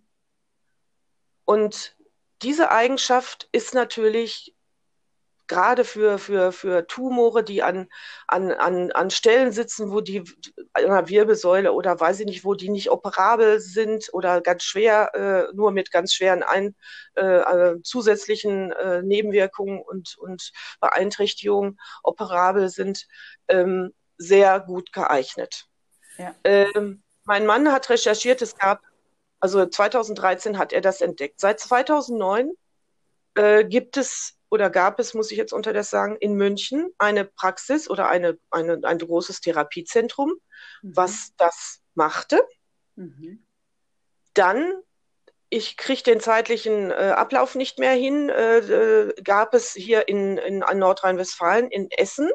Und 1.45 1.95
diese 2.43 2.71
Eigenschaft 2.71 3.49
ist 3.51 3.73
natürlich 3.73 4.55
gerade 5.47 5.85
für, 5.85 6.19
für, 6.19 6.51
für 6.51 6.87
Tumore, 6.87 7.43
die 7.43 7.63
an, 7.63 7.87
an, 8.27 8.51
an, 8.51 8.91
an 8.91 9.09
Stellen 9.09 9.51
sitzen, 9.51 9.91
wo 9.91 10.01
die 10.01 10.23
an 10.73 10.83
der 10.85 11.09
Wirbelsäule 11.09 11.73
oder 11.73 11.99
weiß 11.99 12.19
ich 12.19 12.25
nicht, 12.25 12.45
wo 12.45 12.53
die 12.53 12.69
nicht 12.69 12.91
operabel 12.91 13.59
sind 13.59 14.09
oder 14.13 14.41
ganz 14.41 14.63
schwer, 14.63 15.13
äh, 15.15 15.55
nur 15.55 15.71
mit 15.71 15.91
ganz 15.91 16.13
schweren 16.13 16.43
ein, 16.43 16.75
äh, 17.15 17.23
äh 17.23 17.81
zusätzlichen 17.83 18.71
äh, 18.71 19.01
Nebenwirkungen 19.01 19.81
und, 19.81 20.17
und 20.17 20.51
Beeinträchtigungen 20.79 21.79
operabel 22.03 22.69
sind, 22.69 23.07
ähm, 23.47 23.93
sehr 24.17 24.59
gut 24.59 24.91
geeignet. 24.91 25.65
Ja. 26.17 26.35
Ähm, 26.43 27.03
mein 27.23 27.45
Mann 27.45 27.71
hat 27.71 27.89
recherchiert, 27.89 28.41
es 28.41 28.57
gab, 28.57 28.81
also 29.39 29.65
2013 29.65 30.57
hat 30.57 30.73
er 30.73 30.81
das 30.81 31.01
entdeckt. 31.01 31.39
Seit 31.39 31.59
2009 31.59 32.51
äh, 33.35 33.65
gibt 33.65 33.97
es 33.97 34.36
oder 34.49 34.69
gab 34.69 34.99
es, 34.99 35.13
muss 35.13 35.31
ich 35.31 35.37
jetzt 35.37 35.53
unterdessen 35.53 35.91
sagen, 35.91 36.17
in 36.17 36.33
München 36.35 36.93
eine 36.97 37.25
Praxis 37.25 37.89
oder 37.89 38.09
eine, 38.09 38.37
eine, 38.49 38.79
ein 38.83 38.97
großes 38.97 39.41
Therapiezentrum, 39.41 40.33
mhm. 40.81 40.95
was 40.95 41.33
das 41.37 41.81
machte. 41.95 42.41
Mhm. 42.95 43.45
Dann, 44.33 44.73
ich 45.49 45.77
kriege 45.77 46.03
den 46.03 46.19
zeitlichen 46.19 46.91
äh, 46.91 47.13
Ablauf 47.15 47.55
nicht 47.55 47.79
mehr 47.79 47.93
hin, 47.93 48.29
äh, 48.29 48.59
äh, 48.59 49.13
gab 49.23 49.53
es 49.53 49.73
hier 49.73 50.07
in, 50.07 50.37
in, 50.37 50.61
in 50.61 50.79
Nordrhein-Westfalen, 50.79 51.69
in 51.69 51.89
Essen, 51.91 52.29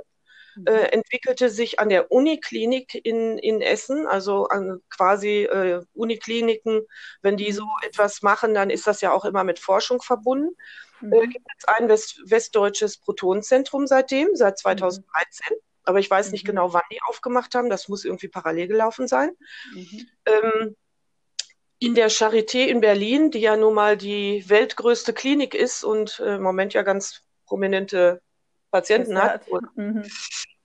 mhm. 0.57 0.67
äh, 0.67 0.87
entwickelte 0.89 1.49
sich 1.49 1.81
an 1.81 1.89
der 1.89 2.11
Uniklinik 2.11 2.95
in, 3.07 3.39
in 3.39 3.63
Essen, 3.63 4.07
also 4.07 4.49
an 4.49 4.81
quasi 4.91 5.45
äh, 5.45 5.83
Unikliniken, 5.95 6.83
wenn 7.23 7.39
die 7.39 7.53
so 7.53 7.65
mhm. 7.65 7.71
etwas 7.87 8.21
machen, 8.21 8.53
dann 8.53 8.69
ist 8.69 8.87
das 8.87 9.01
ja 9.01 9.13
auch 9.13 9.25
immer 9.25 9.45
mit 9.45 9.59
Forschung 9.59 10.03
verbunden. 10.03 10.55
Äh, 11.03 11.07
mhm. 11.07 11.13
Äh, 11.13 11.27
gibt 11.29 11.47
es 11.59 11.65
ein 11.67 11.89
West 11.89 12.21
westdeutsches 12.25 12.99
Protonenzentrum 12.99 13.87
seitdem, 13.87 14.35
seit 14.35 14.59
2013. 14.59 15.47
Mhm. 15.51 15.57
Aber 15.85 15.99
ich 15.99 16.11
weiß 16.11 16.31
nicht 16.33 16.45
mhm. 16.45 16.49
genau, 16.49 16.73
wann 16.73 16.83
die 16.93 17.01
aufgemacht 17.03 17.55
haben. 17.55 17.69
Das 17.69 17.89
muss 17.89 18.05
irgendwie 18.05 18.29
parallel 18.29 18.69
gelaufen 18.69 19.09
sein. 19.09 19.31
Mhm. 19.75 20.07
Ähm, 20.27 20.77
in 21.79 21.97
der 21.97 22.11
Charité 22.11 22.67
in 22.67 22.81
Berlin, 22.81 23.33
die 23.33 23.41
ja 23.41 23.57
nun 23.57 23.75
mal 23.75 23.97
die 23.97 24.49
weltgrößte 24.49 25.13
Klinik 25.13 25.55
ist 25.55 25.83
und 25.83 26.21
äh, 26.21 26.37
im 26.37 26.43
Moment 26.43 26.75
ja 26.75 26.83
ganz 26.83 27.23
prominente 27.45 28.23
Patienten 28.71 29.21
hat. 29.21 29.45
Mhm. 29.75 30.05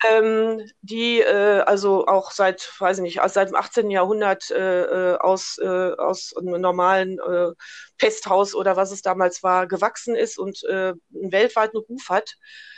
Ähm, 0.06 0.70
die 0.82 1.22
äh, 1.22 1.62
also 1.62 2.06
auch 2.06 2.30
seit, 2.32 2.72
weiß 2.80 3.00
ich 3.00 3.02
nicht, 3.02 3.20
seit 3.30 3.50
dem 3.50 3.56
18. 3.56 3.90
Jahrhundert 3.90 4.52
äh, 4.52 5.14
äh, 5.14 5.18
aus, 5.18 5.58
äh, 5.58 5.66
aus 5.66 6.36
einem 6.38 6.62
normalen 6.62 7.18
äh, 7.20 7.54
Pesthaus 7.98 8.54
oder 8.54 8.76
was 8.76 8.92
es 8.92 9.02
damals 9.02 9.42
war, 9.42 9.66
gewachsen 9.68 10.16
ist 10.16 10.38
und 10.38 10.64
äh, 10.66 10.94
einen 11.14 11.32
weltweiten 11.32 11.78
Ruf 11.78 12.10
hat, 12.10 12.36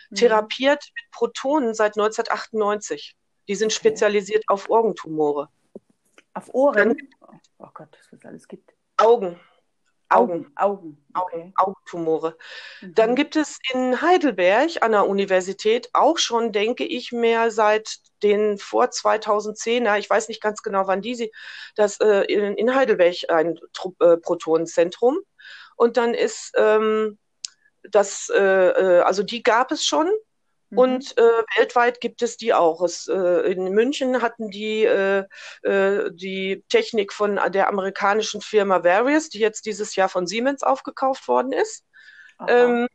mhm. 0.09 0.15
therapiert 0.15 0.85
mit 0.95 1.11
Protonen 1.11 1.73
seit 1.73 1.97
1998. 1.97 3.17
Die 3.49 3.55
sind 3.55 3.71
okay. 3.71 3.79
spezialisiert 3.79 4.45
auf 4.47 4.69
Orgentumore. 4.69 5.49
Auf 6.33 6.53
Ohren? 6.53 6.97
Dann, 6.97 7.09
oh 7.57 7.69
Gott, 7.73 7.89
was 7.91 8.19
es 8.19 8.25
alles 8.25 8.47
gibt. 8.47 8.71
Augen. 8.95 9.39
Augen. 10.09 10.51
Augen. 10.55 11.05
Okay. 11.13 11.53
Augentumore. 11.55 12.35
Mhm. 12.81 12.95
Dann 12.95 13.15
gibt 13.15 13.35
es 13.35 13.59
in 13.73 14.01
Heidelberg 14.01 14.81
an 14.81 14.91
der 14.91 15.07
Universität 15.07 15.89
auch 15.93 16.17
schon, 16.17 16.51
denke 16.51 16.83
ich, 16.83 17.11
mehr 17.11 17.51
seit 17.51 17.97
den 18.23 18.57
vor 18.57 18.85
2010er, 18.85 19.97
ich 19.97 20.09
weiß 20.09 20.27
nicht 20.27 20.41
ganz 20.41 20.61
genau, 20.61 20.87
wann 20.87 21.01
die 21.01 21.15
sie, 21.15 21.31
das 21.75 21.99
äh, 21.99 22.23
in, 22.23 22.55
in, 22.55 22.75
Heidelberg 22.75 23.15
ein 23.29 23.59
äh, 23.99 24.17
Protonenzentrum. 24.17 25.19
Und 25.75 25.97
dann 25.97 26.13
ist 26.13 26.51
ähm, 26.57 27.17
das, 27.83 28.29
äh, 28.33 28.39
äh 28.39 29.01
also 29.01 29.23
die 29.23 29.43
gab 29.43 29.71
es 29.71 29.85
schon. 29.85 30.09
Und 30.75 31.17
äh, 31.17 31.43
weltweit 31.57 31.99
gibt 31.99 32.21
es 32.21 32.37
die 32.37 32.53
auch. 32.53 32.81
Es, 32.81 33.07
äh, 33.07 33.51
in 33.51 33.71
München 33.73 34.21
hatten 34.21 34.49
die 34.49 34.85
äh, 34.85 35.25
äh, 35.63 36.11
die 36.13 36.63
Technik 36.69 37.11
von 37.11 37.39
der 37.51 37.69
amerikanischen 37.69 38.41
Firma 38.41 38.83
Various, 38.83 39.29
die 39.29 39.39
jetzt 39.39 39.65
dieses 39.65 39.95
Jahr 39.95 40.09
von 40.09 40.27
Siemens 40.27 40.61
aufgekauft 40.61 41.27
worden 41.27 41.51
ist. 41.53 41.85
Ähm, 42.47 42.87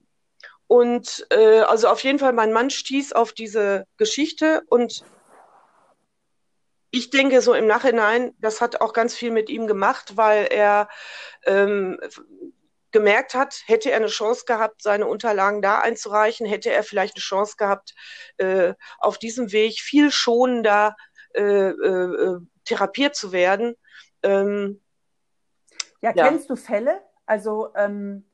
und 0.66 1.26
äh, 1.30 1.60
also 1.60 1.88
auf 1.88 2.02
jeden 2.04 2.18
Fall, 2.18 2.32
mein 2.32 2.52
Mann 2.52 2.70
stieß 2.70 3.12
auf 3.12 3.32
diese 3.32 3.86
Geschichte 3.96 4.62
und 4.68 5.04
ich 6.90 7.10
denke 7.10 7.42
so 7.42 7.54
im 7.54 7.66
Nachhinein, 7.66 8.34
das 8.38 8.60
hat 8.60 8.80
auch 8.80 8.92
ganz 8.92 9.16
viel 9.16 9.32
mit 9.32 9.50
ihm 9.50 9.66
gemacht, 9.66 10.16
weil 10.16 10.46
er 10.46 10.88
ähm, 11.44 11.98
gemerkt 12.94 13.34
hat, 13.34 13.60
hätte 13.66 13.90
er 13.90 13.96
eine 13.96 14.06
Chance 14.06 14.44
gehabt, 14.46 14.80
seine 14.80 15.06
Unterlagen 15.06 15.60
da 15.60 15.80
einzureichen, 15.80 16.46
hätte 16.46 16.70
er 16.70 16.84
vielleicht 16.84 17.16
eine 17.16 17.22
Chance 17.22 17.56
gehabt, 17.58 17.92
äh, 18.36 18.74
auf 18.98 19.18
diesem 19.18 19.50
Weg 19.50 19.80
viel 19.80 20.12
schonender 20.12 20.94
äh, 21.34 21.70
äh, 21.70 22.38
therapiert 22.64 23.16
zu 23.16 23.32
werden. 23.32 23.74
Ähm, 24.22 24.80
ja, 26.00 26.12
ja, 26.14 26.28
kennst 26.28 26.48
du 26.48 26.54
Fälle? 26.54 27.02
Also 27.26 27.74
ähm, 27.74 28.30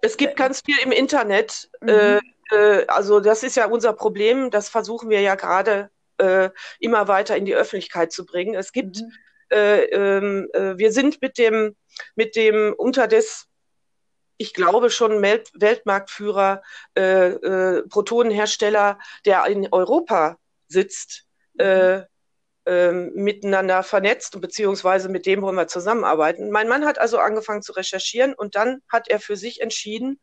es 0.00 0.16
gibt 0.16 0.36
ganz 0.36 0.62
viel 0.64 0.78
im 0.82 0.90
Internet. 0.90 1.68
Mhm. 1.82 1.88
Äh, 1.88 2.20
äh, 2.50 2.86
also 2.86 3.20
das 3.20 3.42
ist 3.42 3.56
ja 3.56 3.66
unser 3.66 3.92
Problem. 3.92 4.50
Das 4.50 4.70
versuchen 4.70 5.10
wir 5.10 5.20
ja 5.20 5.34
gerade 5.34 5.90
äh, 6.16 6.48
immer 6.80 7.08
weiter 7.08 7.36
in 7.36 7.44
die 7.44 7.54
Öffentlichkeit 7.54 8.10
zu 8.10 8.24
bringen. 8.24 8.54
Es 8.54 8.72
gibt 8.72 9.02
mhm. 9.02 9.12
Ähm, 9.54 10.48
wir 10.54 10.92
sind 10.92 11.20
mit 11.20 11.36
dem, 11.36 11.76
mit 12.14 12.36
dem 12.36 12.72
Unterdes 12.74 13.51
ich 14.42 14.54
glaube, 14.54 14.90
schon 14.90 15.22
Weltmarktführer, 15.22 16.62
äh, 16.98 17.28
äh, 17.28 17.82
Protonenhersteller, 17.88 18.98
der 19.24 19.46
in 19.46 19.68
Europa 19.70 20.36
sitzt, 20.66 21.26
äh, 21.58 22.00
äh, 22.66 22.92
miteinander 22.92 23.84
vernetzt 23.84 24.34
und 24.34 24.40
beziehungsweise 24.40 25.08
mit 25.08 25.26
dem 25.26 25.42
wollen 25.42 25.54
wir 25.54 25.68
zusammenarbeiten. 25.68 26.50
Mein 26.50 26.66
Mann 26.66 26.84
hat 26.84 26.98
also 26.98 27.18
angefangen 27.18 27.62
zu 27.62 27.72
recherchieren 27.72 28.34
und 28.34 28.56
dann 28.56 28.82
hat 28.88 29.08
er 29.08 29.20
für 29.20 29.36
sich 29.36 29.60
entschieden, 29.60 30.20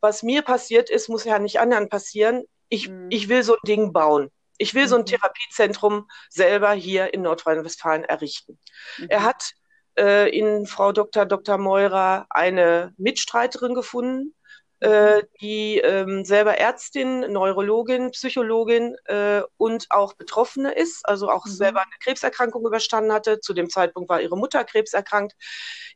was 0.00 0.22
mir 0.22 0.42
passiert 0.42 0.88
ist, 0.88 1.08
muss 1.08 1.24
ja 1.24 1.40
nicht 1.40 1.58
anderen 1.58 1.88
passieren. 1.88 2.44
Ich, 2.68 2.88
mhm. 2.88 3.08
ich 3.10 3.28
will 3.28 3.42
so 3.42 3.54
ein 3.54 3.66
Ding 3.66 3.92
bauen. 3.92 4.30
Ich 4.58 4.74
will 4.74 4.86
so 4.86 4.94
ein 4.94 5.00
mhm. 5.00 5.06
Therapiezentrum 5.06 6.08
selber 6.30 6.70
hier 6.70 7.12
in 7.12 7.22
Nordrhein-Westfalen 7.22 8.04
errichten. 8.04 8.60
Mhm. 8.98 9.06
Er 9.08 9.24
hat 9.24 9.54
äh, 9.98 10.28
in 10.30 10.66
Frau 10.66 10.92
Dr. 10.92 11.26
Dr. 11.26 11.58
Meurer 11.58 12.26
eine 12.30 12.92
Mitstreiterin 12.96 13.74
gefunden, 13.74 14.34
äh, 14.80 15.22
die 15.40 15.78
ähm, 15.78 16.26
selber 16.26 16.58
Ärztin, 16.58 17.20
Neurologin, 17.32 18.10
Psychologin 18.10 18.94
äh, 19.06 19.40
und 19.56 19.86
auch 19.88 20.12
Betroffene 20.14 20.72
ist, 20.72 21.08
also 21.08 21.30
auch 21.30 21.46
mhm. 21.46 21.50
selber 21.50 21.80
eine 21.80 21.96
Krebserkrankung 22.00 22.66
überstanden 22.66 23.12
hatte. 23.12 23.40
Zu 23.40 23.54
dem 23.54 23.70
Zeitpunkt 23.70 24.10
war 24.10 24.20
ihre 24.20 24.36
Mutter 24.36 24.64
krebserkrankt. 24.64 25.32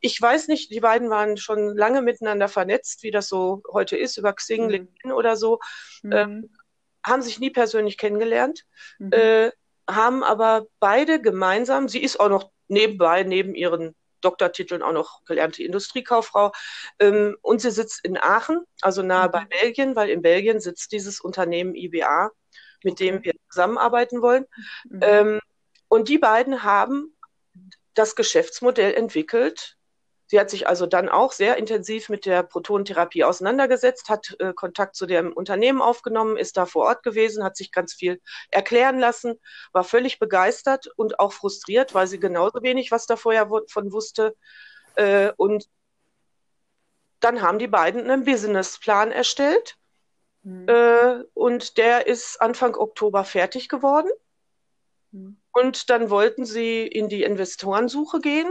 Ich 0.01 0.19
weiß 0.19 0.47
nicht, 0.47 0.71
die 0.71 0.79
beiden 0.79 1.11
waren 1.11 1.37
schon 1.37 1.77
lange 1.77 2.01
miteinander 2.01 2.47
vernetzt, 2.47 3.03
wie 3.03 3.11
das 3.11 3.27
so 3.27 3.61
heute 3.71 3.97
ist, 3.97 4.17
über 4.17 4.33
Xing, 4.33 4.63
mhm. 4.63 4.69
LinkedIn 4.71 5.11
oder 5.11 5.35
so, 5.35 5.59
mhm. 6.01 6.11
ähm, 6.11 6.49
haben 7.05 7.21
sich 7.21 7.39
nie 7.39 7.51
persönlich 7.51 7.99
kennengelernt, 7.99 8.63
mhm. 8.97 9.11
äh, 9.13 9.51
haben 9.87 10.23
aber 10.23 10.65
beide 10.79 11.21
gemeinsam, 11.21 11.87
sie 11.87 12.01
ist 12.01 12.19
auch 12.19 12.29
noch 12.29 12.49
nebenbei, 12.71 13.23
neben 13.23 13.53
ihren 13.53 13.95
Doktortiteln 14.21 14.81
auch 14.81 14.93
noch 14.93 15.23
gelernte 15.25 15.63
Industriekauffrau. 15.63 16.51
Ähm, 16.99 17.37
und 17.41 17.61
sie 17.61 17.71
sitzt 17.71 18.03
in 18.05 18.17
Aachen, 18.17 18.63
also 18.81 19.01
nahe 19.01 19.27
mhm. 19.27 19.31
bei 19.31 19.45
Belgien, 19.45 19.95
weil 19.95 20.09
in 20.09 20.21
Belgien 20.21 20.59
sitzt 20.59 20.91
dieses 20.91 21.19
Unternehmen 21.19 21.75
IBA, 21.75 22.31
mit 22.83 22.93
okay. 22.93 23.05
dem 23.05 23.23
wir 23.23 23.33
zusammenarbeiten 23.49 24.21
wollen. 24.21 24.45
Mhm. 24.85 24.99
Ähm, 25.01 25.39
und 25.87 26.07
die 26.07 26.17
beiden 26.17 26.63
haben 26.63 27.15
das 27.93 28.15
Geschäftsmodell 28.15 28.93
entwickelt, 28.93 29.77
Sie 30.31 30.39
hat 30.39 30.49
sich 30.49 30.65
also 30.65 30.85
dann 30.85 31.09
auch 31.09 31.33
sehr 31.33 31.57
intensiv 31.57 32.07
mit 32.07 32.25
der 32.25 32.41
Protonentherapie 32.41 33.25
auseinandergesetzt, 33.25 34.07
hat 34.07 34.33
äh, 34.39 34.53
Kontakt 34.53 34.95
zu 34.95 35.05
dem 35.05 35.33
Unternehmen 35.33 35.81
aufgenommen, 35.81 36.37
ist 36.37 36.55
da 36.55 36.65
vor 36.65 36.85
Ort 36.85 37.03
gewesen, 37.03 37.43
hat 37.43 37.57
sich 37.57 37.73
ganz 37.73 37.93
viel 37.93 38.21
erklären 38.49 38.97
lassen, 38.97 39.37
war 39.73 39.83
völlig 39.83 40.19
begeistert 40.19 40.87
und 40.95 41.19
auch 41.19 41.33
frustriert, 41.33 41.93
weil 41.93 42.07
sie 42.07 42.17
genauso 42.17 42.63
wenig 42.63 42.91
was 42.91 43.07
da 43.07 43.17
vorher 43.17 43.49
von 43.67 43.91
wusste. 43.91 44.33
Äh, 44.95 45.33
und 45.35 45.67
dann 47.19 47.41
haben 47.41 47.59
die 47.59 47.67
beiden 47.67 48.09
einen 48.09 48.23
Businessplan 48.23 49.11
erstellt. 49.11 49.75
Mhm. 50.43 50.65
Äh, 50.69 51.23
und 51.33 51.75
der 51.75 52.07
ist 52.07 52.41
Anfang 52.41 52.77
Oktober 52.77 53.25
fertig 53.25 53.67
geworden. 53.67 54.09
Mhm. 55.11 55.41
Und 55.51 55.89
dann 55.89 56.09
wollten 56.09 56.45
sie 56.45 56.87
in 56.87 57.09
die 57.09 57.23
Investorensuche 57.23 58.21
gehen 58.21 58.49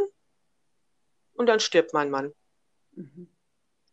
und 1.41 1.47
dann 1.47 1.59
stirbt 1.59 1.95
mein 1.95 2.11
Mann. 2.11 2.35
Mhm. 2.93 3.27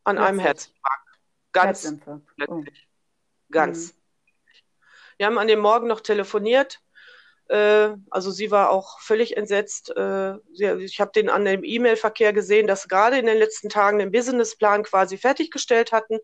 An 0.04 0.18
einem 0.18 0.38
Herzinfarkt. 0.38 1.08
Ganz 1.54 1.84
Herzinfarkt. 1.84 2.28
plötzlich. 2.36 2.90
Oh. 2.90 3.52
Ganz. 3.52 3.94
Mhm. 3.94 3.98
Wir 5.16 5.26
haben 5.28 5.38
an 5.38 5.48
dem 5.48 5.60
Morgen 5.60 5.88
noch 5.88 6.02
telefoniert. 6.02 6.82
Äh, 7.48 7.92
also 8.10 8.32
sie 8.32 8.52
war 8.52 8.70
auch 8.70 9.00
völlig 9.00 9.38
entsetzt. 9.38 9.96
Äh, 9.96 10.36
ich 10.50 11.00
habe 11.00 11.12
den 11.16 11.30
an 11.30 11.46
dem 11.46 11.64
E-Mail-Verkehr 11.64 12.34
gesehen, 12.34 12.68
dass 12.68 12.90
gerade 12.90 13.18
in 13.18 13.26
den 13.26 13.38
letzten 13.38 13.70
Tagen 13.70 14.00
den 14.00 14.12
Businessplan 14.12 14.84
quasi 14.84 15.18
fertiggestellt 15.18 15.94
hatten. 15.94 16.20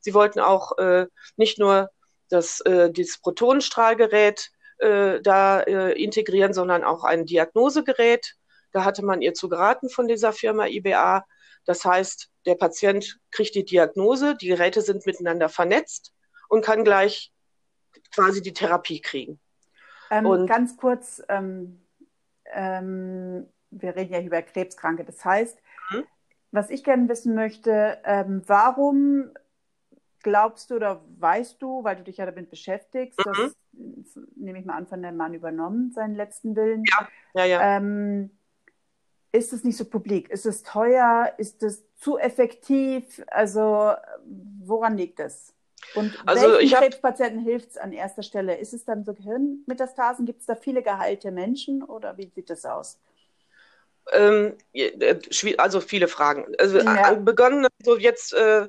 Sie 0.00 0.12
wollten 0.12 0.40
auch 0.40 0.76
äh, 0.78 1.06
nicht 1.36 1.60
nur 1.60 1.88
das, 2.28 2.64
dieses 2.66 3.20
Protonenstrahlgerät 3.20 4.50
da 4.80 5.60
integrieren, 5.60 6.52
sondern 6.52 6.82
auch 6.82 7.04
ein 7.04 7.26
Diagnosegerät. 7.26 8.34
Da 8.74 8.84
hatte 8.84 9.04
man 9.04 9.22
ihr 9.22 9.34
zu 9.34 9.48
geraten 9.48 9.88
von 9.88 10.08
dieser 10.08 10.32
Firma 10.32 10.66
IBA. 10.66 11.24
Das 11.64 11.84
heißt, 11.84 12.28
der 12.44 12.56
Patient 12.56 13.20
kriegt 13.30 13.54
die 13.54 13.64
Diagnose, 13.64 14.34
die 14.36 14.48
Geräte 14.48 14.80
sind 14.82 15.06
miteinander 15.06 15.48
vernetzt 15.48 16.12
und 16.48 16.64
kann 16.64 16.82
gleich 16.82 17.32
quasi 18.12 18.42
die 18.42 18.52
Therapie 18.52 19.00
kriegen. 19.00 19.40
Ähm, 20.10 20.26
und 20.26 20.48
ganz 20.48 20.76
kurz, 20.76 21.22
ähm, 21.28 21.86
ähm, 22.52 23.46
wir 23.70 23.94
reden 23.94 24.12
ja 24.12 24.20
über 24.20 24.42
Krebskranke. 24.42 25.04
Das 25.04 25.24
heißt, 25.24 25.56
mhm. 25.90 26.04
was 26.50 26.68
ich 26.70 26.82
gerne 26.82 27.08
wissen 27.08 27.36
möchte, 27.36 27.98
ähm, 28.04 28.42
warum 28.46 29.30
glaubst 30.24 30.70
du 30.70 30.76
oder 30.76 31.04
weißt 31.20 31.62
du, 31.62 31.84
weil 31.84 31.94
du 31.94 32.02
dich 32.02 32.16
ja 32.16 32.26
damit 32.26 32.50
beschäftigst, 32.50 33.24
mhm. 33.24 33.54
das 33.72 34.18
nehme 34.34 34.58
ich 34.58 34.64
mal 34.64 34.76
an, 34.76 34.88
von 34.88 35.00
dem 35.00 35.16
Mann 35.16 35.32
übernommen, 35.34 35.92
seinen 35.92 36.16
letzten 36.16 36.56
Willen. 36.56 36.82
Ja, 36.90 37.08
ja, 37.34 37.44
ja. 37.44 37.76
Ähm, 37.76 38.30
ist 39.34 39.52
es 39.52 39.64
nicht 39.64 39.76
so 39.76 39.84
publik? 39.84 40.30
Ist 40.30 40.46
es 40.46 40.62
teuer? 40.62 41.32
Ist 41.38 41.62
es 41.64 41.82
zu 41.96 42.18
effektiv? 42.18 43.22
Also 43.26 43.92
woran 44.64 44.96
liegt 44.96 45.18
es? 45.18 45.52
Und 45.94 46.16
also 46.24 46.52
welchen 46.52 46.78
Krebspatienten 46.78 47.40
hilft 47.40 47.70
es 47.70 47.76
an 47.76 47.92
erster 47.92 48.22
Stelle? 48.22 48.56
Ist 48.56 48.72
es 48.72 48.84
dann 48.84 49.04
so 49.04 49.12
Gehirnmetastasen? 49.12 50.24
Gibt 50.24 50.40
es 50.40 50.46
da 50.46 50.54
viele 50.54 50.82
geheilte 50.82 51.32
Menschen 51.32 51.82
oder 51.82 52.16
wie 52.16 52.30
sieht 52.34 52.48
das 52.48 52.64
aus? 52.64 53.00
Ähm, 54.12 54.56
äh, 54.72 55.16
also 55.58 55.80
viele 55.80 56.06
Fragen. 56.06 56.46
Also 56.58 56.78
ja. 56.78 57.12
Äh, 57.12 57.16
begonnen 57.16 57.66
so 57.82 57.98
jetzt 57.98 58.34
äh, 58.34 58.68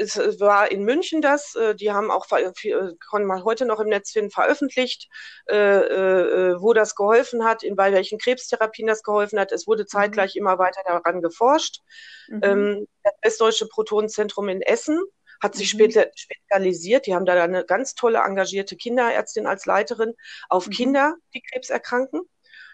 es 0.00 0.40
war 0.40 0.70
in 0.70 0.84
München 0.84 1.20
das, 1.20 1.54
äh, 1.54 1.74
die 1.74 1.92
haben 1.92 2.10
auch, 2.10 2.26
kann 2.28 3.24
man 3.24 3.44
heute 3.44 3.66
noch 3.66 3.80
im 3.80 3.88
Netz 3.88 4.12
finden, 4.12 4.30
veröffentlicht, 4.30 5.08
äh, 5.50 5.56
äh, 5.56 6.60
wo 6.60 6.72
das 6.72 6.94
geholfen 6.94 7.44
hat, 7.44 7.62
in 7.62 7.76
bei 7.76 7.92
welchen 7.92 8.18
Krebstherapien 8.18 8.88
das 8.88 9.02
geholfen 9.02 9.38
hat. 9.38 9.52
Es 9.52 9.66
wurde 9.66 9.84
zeitgleich 9.84 10.34
mhm. 10.34 10.40
immer 10.40 10.58
weiter 10.58 10.80
daran 10.86 11.20
geforscht. 11.20 11.80
Mhm. 12.28 12.40
Ähm, 12.42 12.88
das 13.02 13.12
Westdeutsche 13.22 13.68
Protonenzentrum 13.68 14.48
in 14.48 14.62
Essen 14.62 14.98
hat 15.42 15.54
sich 15.54 15.74
mhm. 15.74 15.90
spezialisiert. 16.14 17.06
Die 17.06 17.14
haben 17.14 17.26
da 17.26 17.34
eine 17.42 17.64
ganz 17.64 17.94
tolle 17.94 18.20
engagierte 18.20 18.76
Kinderärztin 18.76 19.46
als 19.46 19.66
Leiterin 19.66 20.14
auf 20.48 20.66
mhm. 20.66 20.72
Kinder, 20.72 21.16
die 21.34 21.42
Krebs 21.42 21.68
erkranken. 21.68 22.22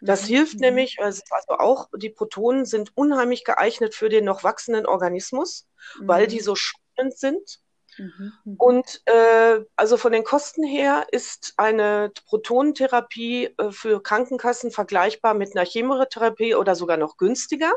Das 0.00 0.24
mhm. 0.24 0.26
hilft 0.26 0.60
nämlich, 0.60 0.98
also 1.00 1.22
auch 1.48 1.88
die 1.96 2.10
Protonen 2.10 2.66
sind 2.66 2.92
unheimlich 2.94 3.44
geeignet 3.44 3.94
für 3.94 4.08
den 4.08 4.24
noch 4.24 4.44
wachsenden 4.44 4.86
Organismus, 4.86 5.66
weil 6.00 6.26
die 6.26 6.40
so 6.40 6.54
Treatment 6.96 7.18
sind. 7.18 7.60
Mhm, 7.98 8.32
mhm. 8.44 8.56
Und 8.58 9.02
äh, 9.06 9.60
also 9.74 9.96
von 9.96 10.12
den 10.12 10.24
Kosten 10.24 10.64
her 10.64 11.06
ist 11.12 11.54
eine 11.56 12.12
Protonentherapie 12.26 13.54
äh, 13.56 13.70
für 13.70 14.02
Krankenkassen 14.02 14.70
vergleichbar 14.70 15.34
mit 15.34 15.56
einer 15.56 15.64
Chemotherapie 15.64 16.54
oder 16.54 16.74
sogar 16.74 16.96
noch 16.96 17.16
günstiger. 17.16 17.72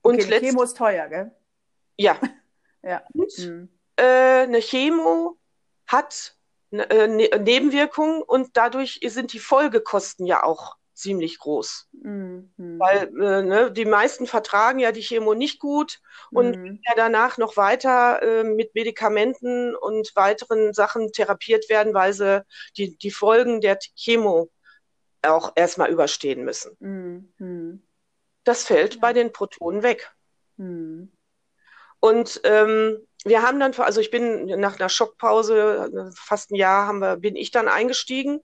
Und 0.00 0.22
okay, 0.22 0.40
Chemo 0.40 0.62
ist 0.62 0.76
teuer, 0.76 1.08
gell? 1.08 1.32
Ja. 1.98 2.18
ja. 2.82 3.02
Und 3.12 3.38
mhm. 3.38 3.68
äh, 3.96 4.42
eine 4.42 4.60
Chemo 4.60 5.36
hat 5.86 6.36
äh, 6.70 7.06
ne 7.06 7.28
Nebenwirkungen 7.38 8.22
und 8.22 8.56
dadurch 8.56 9.00
sind 9.06 9.32
die 9.32 9.38
Folgekosten 9.38 10.26
ja 10.26 10.42
auch 10.42 10.76
ziemlich 10.94 11.38
groß. 11.38 11.88
Mhm. 11.92 12.52
Weil 12.56 13.08
äh, 13.20 13.42
ne, 13.42 13.72
die 13.72 13.84
meisten 13.84 14.26
vertragen 14.26 14.78
ja 14.78 14.92
die 14.92 15.02
Chemo 15.02 15.34
nicht 15.34 15.58
gut 15.58 16.00
und 16.30 16.56
mhm. 16.56 16.80
ja 16.86 16.92
danach 16.96 17.36
noch 17.36 17.56
weiter 17.56 18.22
äh, 18.22 18.44
mit 18.44 18.74
Medikamenten 18.74 19.74
und 19.74 20.14
weiteren 20.14 20.72
Sachen 20.72 21.12
therapiert 21.12 21.68
werden, 21.68 21.94
weil 21.94 22.12
sie 22.12 22.44
die, 22.76 22.96
die 22.96 23.10
Folgen 23.10 23.60
der 23.60 23.78
Chemo 23.96 24.50
auch 25.22 25.52
erstmal 25.56 25.90
überstehen 25.90 26.44
müssen. 26.44 26.76
Mhm. 27.38 27.82
Das 28.44 28.64
fällt 28.64 28.94
ja. 28.94 29.00
bei 29.00 29.12
den 29.12 29.32
Protonen 29.32 29.82
weg. 29.82 30.12
Mhm. 30.56 31.12
Und 32.00 32.40
ähm, 32.44 33.06
wir 33.24 33.42
haben 33.42 33.58
dann, 33.58 33.72
also 33.78 34.00
ich 34.02 34.10
bin 34.10 34.44
nach 34.60 34.78
einer 34.78 34.90
Schockpause, 34.90 36.12
fast 36.14 36.50
ein 36.50 36.56
Jahr 36.56 36.86
haben 36.86 36.98
wir, 36.98 37.16
bin 37.16 37.36
ich 37.36 37.50
dann 37.50 37.68
eingestiegen, 37.68 38.34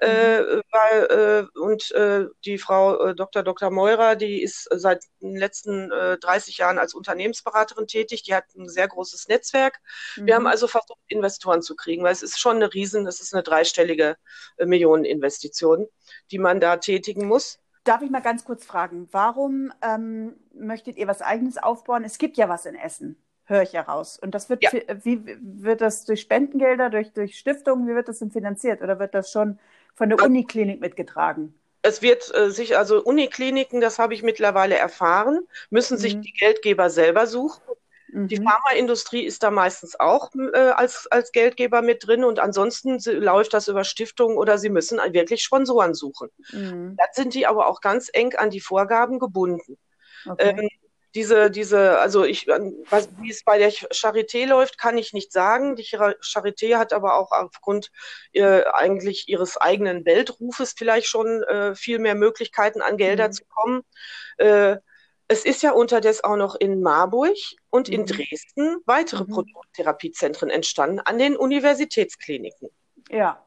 mhm. 0.00 0.06
äh, 0.08 0.62
weil, 0.70 1.48
äh, 1.54 1.58
und 1.58 1.90
äh, 1.90 2.26
die 2.44 2.58
Frau 2.58 3.06
äh, 3.06 3.14
Dr. 3.16 3.42
Dr. 3.42 3.70
Meurer, 3.70 4.14
die 4.14 4.40
ist 4.40 4.68
seit 4.70 5.02
den 5.20 5.34
letzten 5.34 5.90
äh, 5.90 6.18
30 6.18 6.56
Jahren 6.58 6.78
als 6.78 6.94
Unternehmensberaterin 6.94 7.88
tätig, 7.88 8.22
die 8.22 8.34
hat 8.34 8.44
ein 8.56 8.68
sehr 8.68 8.86
großes 8.86 9.26
Netzwerk. 9.26 9.80
Mhm. 10.16 10.26
Wir 10.26 10.34
haben 10.36 10.42
mhm. 10.42 10.48
also 10.48 10.68
versucht, 10.68 11.00
Investoren 11.08 11.60
zu 11.60 11.74
kriegen, 11.74 12.04
weil 12.04 12.12
es 12.12 12.22
ist 12.22 12.38
schon 12.38 12.56
eine 12.56 12.72
riesen, 12.72 13.08
es 13.08 13.20
ist 13.20 13.34
eine 13.34 13.42
dreistellige 13.42 14.16
äh, 14.56 14.66
Millioneninvestition, 14.66 15.88
die 16.30 16.38
man 16.38 16.60
da 16.60 16.76
tätigen 16.76 17.26
muss. 17.26 17.58
Darf 17.82 18.02
ich 18.02 18.10
mal 18.10 18.20
ganz 18.20 18.44
kurz 18.44 18.64
fragen, 18.64 19.08
warum 19.10 19.72
ähm, 19.82 20.36
möchtet 20.52 20.96
ihr 20.96 21.08
was 21.08 21.22
eigenes 21.22 21.58
aufbauen? 21.58 22.04
Es 22.04 22.18
gibt 22.18 22.36
ja 22.36 22.48
was 22.48 22.66
in 22.66 22.76
Essen 22.76 23.20
höre 23.48 23.62
ich 23.62 23.72
heraus. 23.72 24.18
Und 24.18 24.34
das 24.34 24.50
wird, 24.50 24.62
ja. 24.62 24.70
wie 25.02 25.22
wird 25.40 25.80
das 25.80 26.04
durch 26.04 26.20
Spendengelder, 26.20 26.90
durch, 26.90 27.12
durch 27.12 27.38
Stiftungen, 27.38 27.88
wie 27.88 27.94
wird 27.94 28.08
das 28.08 28.18
denn 28.18 28.30
finanziert? 28.30 28.82
Oder 28.82 28.98
wird 28.98 29.14
das 29.14 29.30
schon 29.30 29.58
von 29.94 30.08
der 30.08 30.22
Uniklinik 30.22 30.80
mitgetragen? 30.80 31.54
Es 31.82 32.02
wird 32.02 32.34
äh, 32.34 32.50
sich, 32.50 32.76
also 32.76 33.02
Unikliniken, 33.02 33.80
das 33.80 33.98
habe 33.98 34.12
ich 34.12 34.22
mittlerweile 34.22 34.76
erfahren, 34.76 35.46
müssen 35.70 35.94
mhm. 35.94 36.00
sich 36.00 36.20
die 36.20 36.32
Geldgeber 36.32 36.90
selber 36.90 37.26
suchen. 37.26 37.62
Mhm. 38.08 38.28
Die 38.28 38.36
Pharmaindustrie 38.36 39.24
ist 39.24 39.42
da 39.42 39.50
meistens 39.50 39.98
auch 39.98 40.30
äh, 40.34 40.58
als, 40.58 41.06
als 41.10 41.32
Geldgeber 41.32 41.82
mit 41.82 42.06
drin 42.06 42.24
und 42.24 42.40
ansonsten 42.40 42.98
läuft 43.04 43.54
das 43.54 43.68
über 43.68 43.84
Stiftungen 43.84 44.36
oder 44.36 44.58
sie 44.58 44.70
müssen 44.70 44.98
wirklich 45.12 45.42
Sponsoren 45.42 45.94
suchen. 45.94 46.28
Mhm. 46.52 46.96
Dann 46.96 47.08
sind 47.12 47.34
die 47.34 47.46
aber 47.46 47.66
auch 47.66 47.80
ganz 47.80 48.10
eng 48.12 48.34
an 48.34 48.50
die 48.50 48.60
Vorgaben 48.60 49.18
gebunden. 49.18 49.78
Okay. 50.26 50.56
Ähm, 50.58 50.68
diese, 51.14 51.50
diese, 51.50 51.98
also 51.98 52.24
ich, 52.24 52.46
was, 52.46 53.08
wie 53.20 53.30
es 53.30 53.42
bei 53.44 53.58
der 53.58 53.72
Charité 53.72 54.46
läuft, 54.46 54.78
kann 54.78 54.98
ich 54.98 55.12
nicht 55.12 55.32
sagen. 55.32 55.76
Die 55.76 55.84
Charité 55.84 56.76
hat 56.76 56.92
aber 56.92 57.14
auch 57.14 57.32
aufgrund 57.32 57.90
äh, 58.32 58.62
eigentlich 58.72 59.28
ihres 59.28 59.56
eigenen 59.56 60.04
Weltrufes 60.04 60.74
vielleicht 60.76 61.06
schon 61.06 61.42
äh, 61.44 61.74
viel 61.74 61.98
mehr 61.98 62.14
Möglichkeiten, 62.14 62.82
an 62.82 62.96
Gelder 62.96 63.28
mhm. 63.28 63.32
zu 63.32 63.44
kommen. 63.46 63.82
Äh, 64.36 64.76
es 65.28 65.44
ist 65.44 65.62
ja 65.62 65.72
unterdessen 65.72 66.24
auch 66.24 66.36
noch 66.36 66.54
in 66.54 66.80
Marburg 66.80 67.36
und 67.70 67.88
mhm. 67.88 67.94
in 67.94 68.06
Dresden 68.06 68.76
weitere 68.86 69.24
mhm. 69.24 69.28
Produkttherapiezentren 69.28 70.50
entstanden 70.50 71.00
an 71.00 71.18
den 71.18 71.36
Universitätskliniken. 71.36 72.70
Ja. 73.10 73.44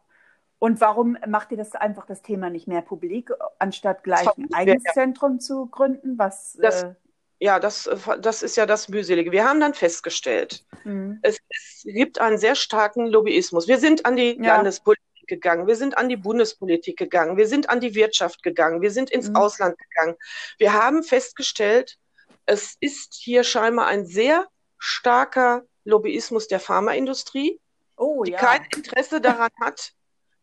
Und 0.60 0.80
warum 0.80 1.18
macht 1.28 1.50
ihr 1.50 1.58
das 1.58 1.74
einfach 1.74 2.06
das 2.06 2.22
Thema 2.22 2.52
nicht 2.52 2.68
mehr 2.68 2.84
publik, 2.84 3.32
anstatt 3.58 4.04
gleich 4.04 4.28
ein 4.38 4.54
eigenes. 4.54 4.84
Zentrum 4.94 5.40
zu 5.40 5.66
gründen? 5.66 6.20
Was, 6.20 6.56
das, 6.62 6.84
äh, 6.84 6.94
ja, 7.42 7.60
das, 7.60 7.90
das 8.20 8.44
ist 8.44 8.56
ja 8.56 8.68
das 8.68 8.88
Mühselige. 8.88 9.32
Wir 9.32 9.50
haben 9.50 9.60
dann 9.60 9.74
festgestellt, 9.74 10.64
mhm. 10.84 11.18
es, 11.24 11.40
es, 11.50 11.82
gibt 11.84 12.22
einen 12.22 12.38
sehr 12.38 12.54
starken 12.54 13.08
Lobbyismus. 13.08 13.68
Wir 13.68 13.80
sind 13.80 14.06
an 14.06 14.16
die 14.16 14.38
ja. 14.38 14.56
Landespolitik 14.56 15.28
gegangen, 15.28 15.66
wir 15.66 15.76
sind 15.76 15.98
an 15.98 16.08
die 16.08 16.18
Bundespolitik 16.18 16.98
gegangen, 16.98 17.38
wir 17.38 17.48
sind 17.48 17.68
an 17.68 17.80
die 17.80 17.96
Wirtschaft 17.96 18.44
gegangen, 18.44 18.84
wir 18.84 18.92
sind 18.92 19.10
ins 19.10 19.30
mhm. 19.30 19.38
Ausland 19.38 19.76
gegangen. 19.80 20.16
Wir 20.60 20.74
haben 20.74 21.02
festgestellt, 21.02 21.98
es 22.46 22.78
ist 22.80 23.16
hier 23.16 23.44
scheinbar 23.44 23.88
ein 23.88 24.06
sehr 24.06 24.48
starker 24.78 25.64
Lobbyismus 25.84 26.48
der 26.48 26.60
Pharmaindustrie, 26.60 27.60
oh, 27.98 28.24
die 28.24 28.34
ja. 28.34 28.38
kein 28.38 28.68
Interesse 28.76 29.20
daran 29.20 29.52
hat, 29.60 29.94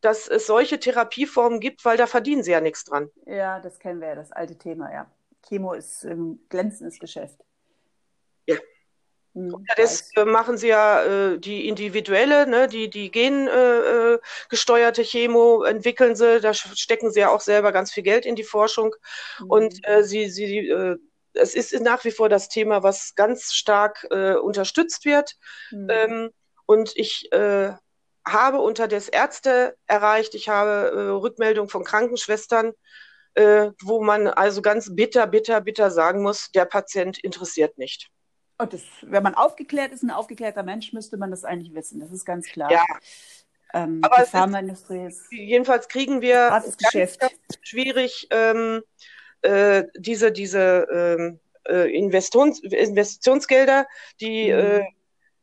dass 0.01 0.27
es 0.27 0.49
solche 0.49 0.81
Therapieformen 0.81 1.61
gibt, 1.61 1.85
weil 1.85 1.97
da 1.97 2.09
verdienen 2.09 2.43
sie 2.43 2.51
ja 2.51 2.61
nichts 2.61 2.85
dran. 2.85 3.09
Ja, 3.25 3.61
das 3.61 3.79
kennen 3.79 4.01
wir 4.01 4.09
ja, 4.09 4.15
das 4.17 4.33
alte 4.33 4.59
Thema, 4.59 4.93
ja. 4.93 5.09
Chemo 5.49 5.73
ist 5.73 6.05
ein 6.05 6.41
glänzendes 6.49 6.99
Geschäft. 6.99 7.41
Ja. 8.47 8.57
Hm, 9.35 9.65
das 9.77 10.11
äh, 10.17 10.25
machen 10.25 10.57
sie 10.59 10.69
ja 10.69 11.03
äh, 11.03 11.39
die 11.39 11.69
individuelle, 11.69 12.47
ne, 12.47 12.69
die, 12.69 12.91
die 12.91 13.11
gengesteuerte 13.11 15.01
äh, 15.03 15.05
äh 15.05 15.07
Chemo 15.07 15.65
entwickeln 15.65 16.17
sie, 16.17 16.41
da 16.41 16.55
stecken 16.55 17.11
sie 17.11 17.21
ja 17.21 17.31
auch 17.31 17.41
selber 17.41 17.73
ganz 17.73 17.93
viel 17.93 18.03
Geld 18.03 18.27
in 18.27 18.37
die 18.37 18.45
Forschung. 18.45 18.95
Mhm. 19.41 19.51
Und 19.51 19.89
äh, 19.89 20.03
sie, 20.03 20.29
sie, 20.31 20.69
äh, 20.69 20.97
es 21.35 21.55
ist 21.55 21.79
nach 21.81 22.05
wie 22.05 22.11
vor 22.11 22.29
das 22.29 22.49
Thema, 22.49 22.83
was 22.83 23.15
ganz 23.15 23.53
stark 23.53 24.09
unterstützt 24.43 25.05
wird. 25.05 25.37
Mhm. 25.71 25.89
Ähm, 25.89 26.31
und 26.67 26.93
ich 26.97 27.31
habe 27.31 28.59
unterdessen 28.59 29.13
Ärzte 29.13 29.77
erreicht, 29.87 30.35
ich 30.35 30.49
habe 30.49 31.21
Rückmeldungen 31.23 31.69
von 31.69 31.85
Krankenschwestern, 31.85 32.73
äh, 33.39 33.70
wo 33.82 34.03
man 34.03 34.26
also 34.26 34.61
ganz 34.62 34.95
bitter, 34.95 35.26
bitter, 35.28 35.61
bitter 35.61 35.93
sagen 35.93 36.22
muss, 36.22 36.51
der 36.51 36.64
Patient 36.64 37.18
interessiert 37.18 37.78
nicht. 37.78 38.11
Und 38.59 38.72
das, 38.72 38.82
wenn 39.03 39.22
man 39.22 39.36
aufgeklärt 39.36 39.93
ist, 39.93 40.03
ein 40.03 40.11
aufgeklärter 40.11 40.64
Mensch, 40.64 40.93
müsste 40.93 41.16
man 41.16 41.30
das 41.30 41.45
eigentlich 41.45 41.72
wissen. 41.72 42.01
Das 42.01 42.11
ist 42.11 42.24
ganz 42.24 42.47
klar. 42.49 42.72
Ja. 42.72 42.84
Ähm, 43.74 44.01
Aber 44.03 44.24
die 44.24 44.30
Pharmaindustrie 44.30 45.07
ist. 45.07 45.30
Jedenfalls 45.30 45.86
kriegen 45.86 46.20
wir 46.20 46.49
ganz, 46.49 46.76
Geschäft. 46.76 47.20
Ganz 47.20 47.34
schwierig 47.62 48.26
ähm, 48.30 48.82
äh, 49.43 49.84
diese, 49.97 50.32
diese 50.32 50.89
ähm, 50.91 51.39
äh, 51.68 51.97
Investitions 51.97 52.59
Investitionsgelder, 52.61 53.86
die 54.20 54.53
mhm. 54.53 54.59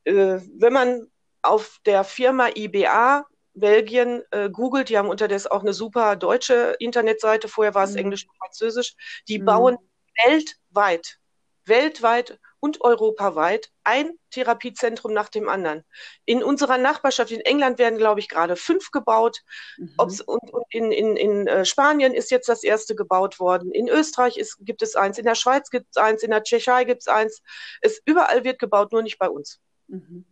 äh, 0.03 0.11
äh, 0.11 0.41
wenn 0.57 0.73
man 0.73 1.07
auf 1.43 1.79
der 1.85 2.03
Firma 2.03 2.49
IBA 2.53 3.25
Belgien 3.55 4.21
äh, 4.31 4.49
googelt, 4.49 4.89
die 4.89 4.97
haben 4.97 5.09
unterdessen 5.09 5.51
auch 5.51 5.61
eine 5.61 5.73
super 5.73 6.15
deutsche 6.15 6.75
Internetseite, 6.79 7.47
vorher 7.47 7.73
war 7.73 7.85
es 7.85 7.93
mhm. 7.93 7.99
Englisch 7.99 8.27
und 8.27 8.37
Französisch, 8.37 8.95
die 9.27 9.39
mhm. 9.39 9.45
bauen 9.45 9.77
weltweit, 10.23 11.17
weltweit 11.65 12.39
und 12.59 12.81
europaweit 12.81 13.71
ein 13.83 14.17
Therapiezentrum 14.31 15.13
nach 15.13 15.29
dem 15.29 15.49
anderen. 15.49 15.83
In 16.25 16.43
unserer 16.43 16.77
Nachbarschaft 16.77 17.31
in 17.31 17.41
England 17.41 17.77
werden, 17.77 17.97
glaube 17.97 18.19
ich, 18.19 18.27
gerade 18.27 18.55
fünf 18.55 18.91
gebaut. 18.91 19.41
Mhm. 19.77 19.93
und, 19.97 20.21
und 20.21 20.65
in, 20.69 20.91
in, 20.91 21.15
in 21.15 21.47
äh, 21.47 21.65
Spanien 21.65 22.13
ist 22.13 22.31
jetzt 22.31 22.49
das 22.49 22.63
erste 22.63 22.95
gebaut 22.95 23.39
worden. 23.39 23.71
In 23.71 23.87
Österreich 23.87 24.37
ist, 24.37 24.57
gibt 24.61 24.81
es 24.81 24.95
eins, 24.95 25.17
in 25.17 25.25
der 25.25 25.35
Schweiz 25.35 25.69
gibt 25.69 25.87
es 25.91 25.97
eins, 25.97 26.23
in 26.23 26.31
der 26.31 26.43
Tschechei 26.43 26.83
gibt 26.83 27.01
es 27.01 27.07
eins. 27.07 27.41
Es, 27.81 28.01
überall 28.05 28.43
wird 28.43 28.59
gebaut, 28.59 28.91
nur 28.91 29.03
nicht 29.03 29.19
bei 29.19 29.29
uns. 29.29 29.59
Mhm. 29.87 30.25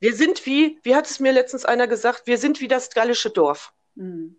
Wir 0.00 0.14
sind 0.14 0.44
wie, 0.46 0.78
wie 0.82 0.94
hat 0.94 1.06
es 1.06 1.20
mir 1.20 1.32
letztens 1.32 1.64
einer 1.64 1.86
gesagt, 1.86 2.26
wir 2.26 2.38
sind 2.38 2.60
wie 2.60 2.68
das 2.68 2.90
gallische 2.90 3.30
Dorf. 3.30 3.72
Mhm. 3.94 4.36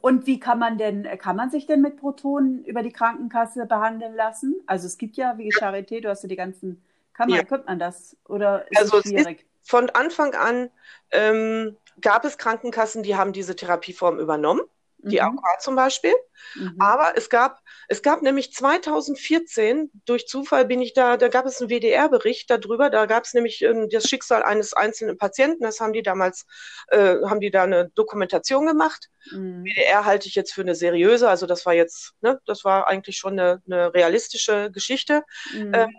Und 0.00 0.26
wie 0.26 0.40
kann 0.40 0.58
man 0.58 0.78
denn, 0.78 1.06
kann 1.18 1.36
man 1.36 1.50
sich 1.50 1.66
denn 1.66 1.80
mit 1.80 1.96
Protonen 1.96 2.64
über 2.64 2.82
die 2.82 2.92
Krankenkasse 2.92 3.66
behandeln 3.66 4.14
lassen? 4.14 4.56
Also 4.66 4.86
es 4.86 4.96
gibt 4.98 5.16
ja 5.16 5.36
wie 5.38 5.50
Charité, 5.50 6.00
du 6.00 6.08
hast 6.08 6.22
ja 6.22 6.28
die 6.28 6.36
ganzen, 6.36 6.82
kann 7.12 7.28
man, 7.28 7.38
ja. 7.38 7.44
könnte 7.44 7.66
man 7.66 7.78
das? 7.78 8.16
Oder 8.26 8.70
ist 8.70 8.80
also 8.80 8.98
es 8.98 9.08
schwierig? 9.08 9.40
Ist, 9.40 9.70
von 9.70 9.90
Anfang 9.90 10.34
an 10.34 10.70
ähm, 11.10 11.76
gab 12.00 12.24
es 12.24 12.38
Krankenkassen, 12.38 13.02
die 13.02 13.16
haben 13.16 13.32
diese 13.32 13.56
Therapieform 13.56 14.18
übernommen 14.18 14.62
die 15.10 15.20
mhm. 15.20 15.38
AOK 15.38 15.60
zum 15.60 15.76
Beispiel. 15.76 16.14
Mhm. 16.54 16.76
Aber 16.78 17.16
es 17.16 17.30
gab, 17.30 17.60
es 17.88 18.02
gab 18.02 18.22
nämlich 18.22 18.52
2014, 18.52 19.90
durch 20.04 20.26
Zufall 20.26 20.64
bin 20.64 20.80
ich 20.80 20.94
da, 20.94 21.16
da 21.16 21.28
gab 21.28 21.46
es 21.46 21.60
einen 21.60 21.70
WDR-Bericht 21.70 22.50
darüber, 22.50 22.90
da 22.90 23.06
gab 23.06 23.24
es 23.24 23.34
nämlich 23.34 23.62
ähm, 23.62 23.88
das 23.90 24.08
Schicksal 24.08 24.42
eines 24.42 24.72
einzelnen 24.72 25.16
Patienten, 25.16 25.62
das 25.62 25.80
haben 25.80 25.92
die 25.92 26.02
damals, 26.02 26.46
äh, 26.88 27.16
haben 27.24 27.40
die 27.40 27.50
da 27.50 27.64
eine 27.64 27.90
Dokumentation 27.90 28.66
gemacht. 28.66 29.08
Mhm. 29.30 29.64
WDR 29.64 30.04
halte 30.04 30.28
ich 30.28 30.34
jetzt 30.34 30.52
für 30.52 30.62
eine 30.62 30.74
seriöse, 30.74 31.28
also 31.28 31.46
das 31.46 31.66
war 31.66 31.74
jetzt, 31.74 32.14
ne, 32.20 32.40
das 32.46 32.64
war 32.64 32.86
eigentlich 32.86 33.16
schon 33.16 33.38
eine, 33.38 33.62
eine 33.66 33.94
realistische 33.94 34.70
Geschichte. 34.70 35.22
Mhm. 35.52 35.72
Ähm, 35.74 35.90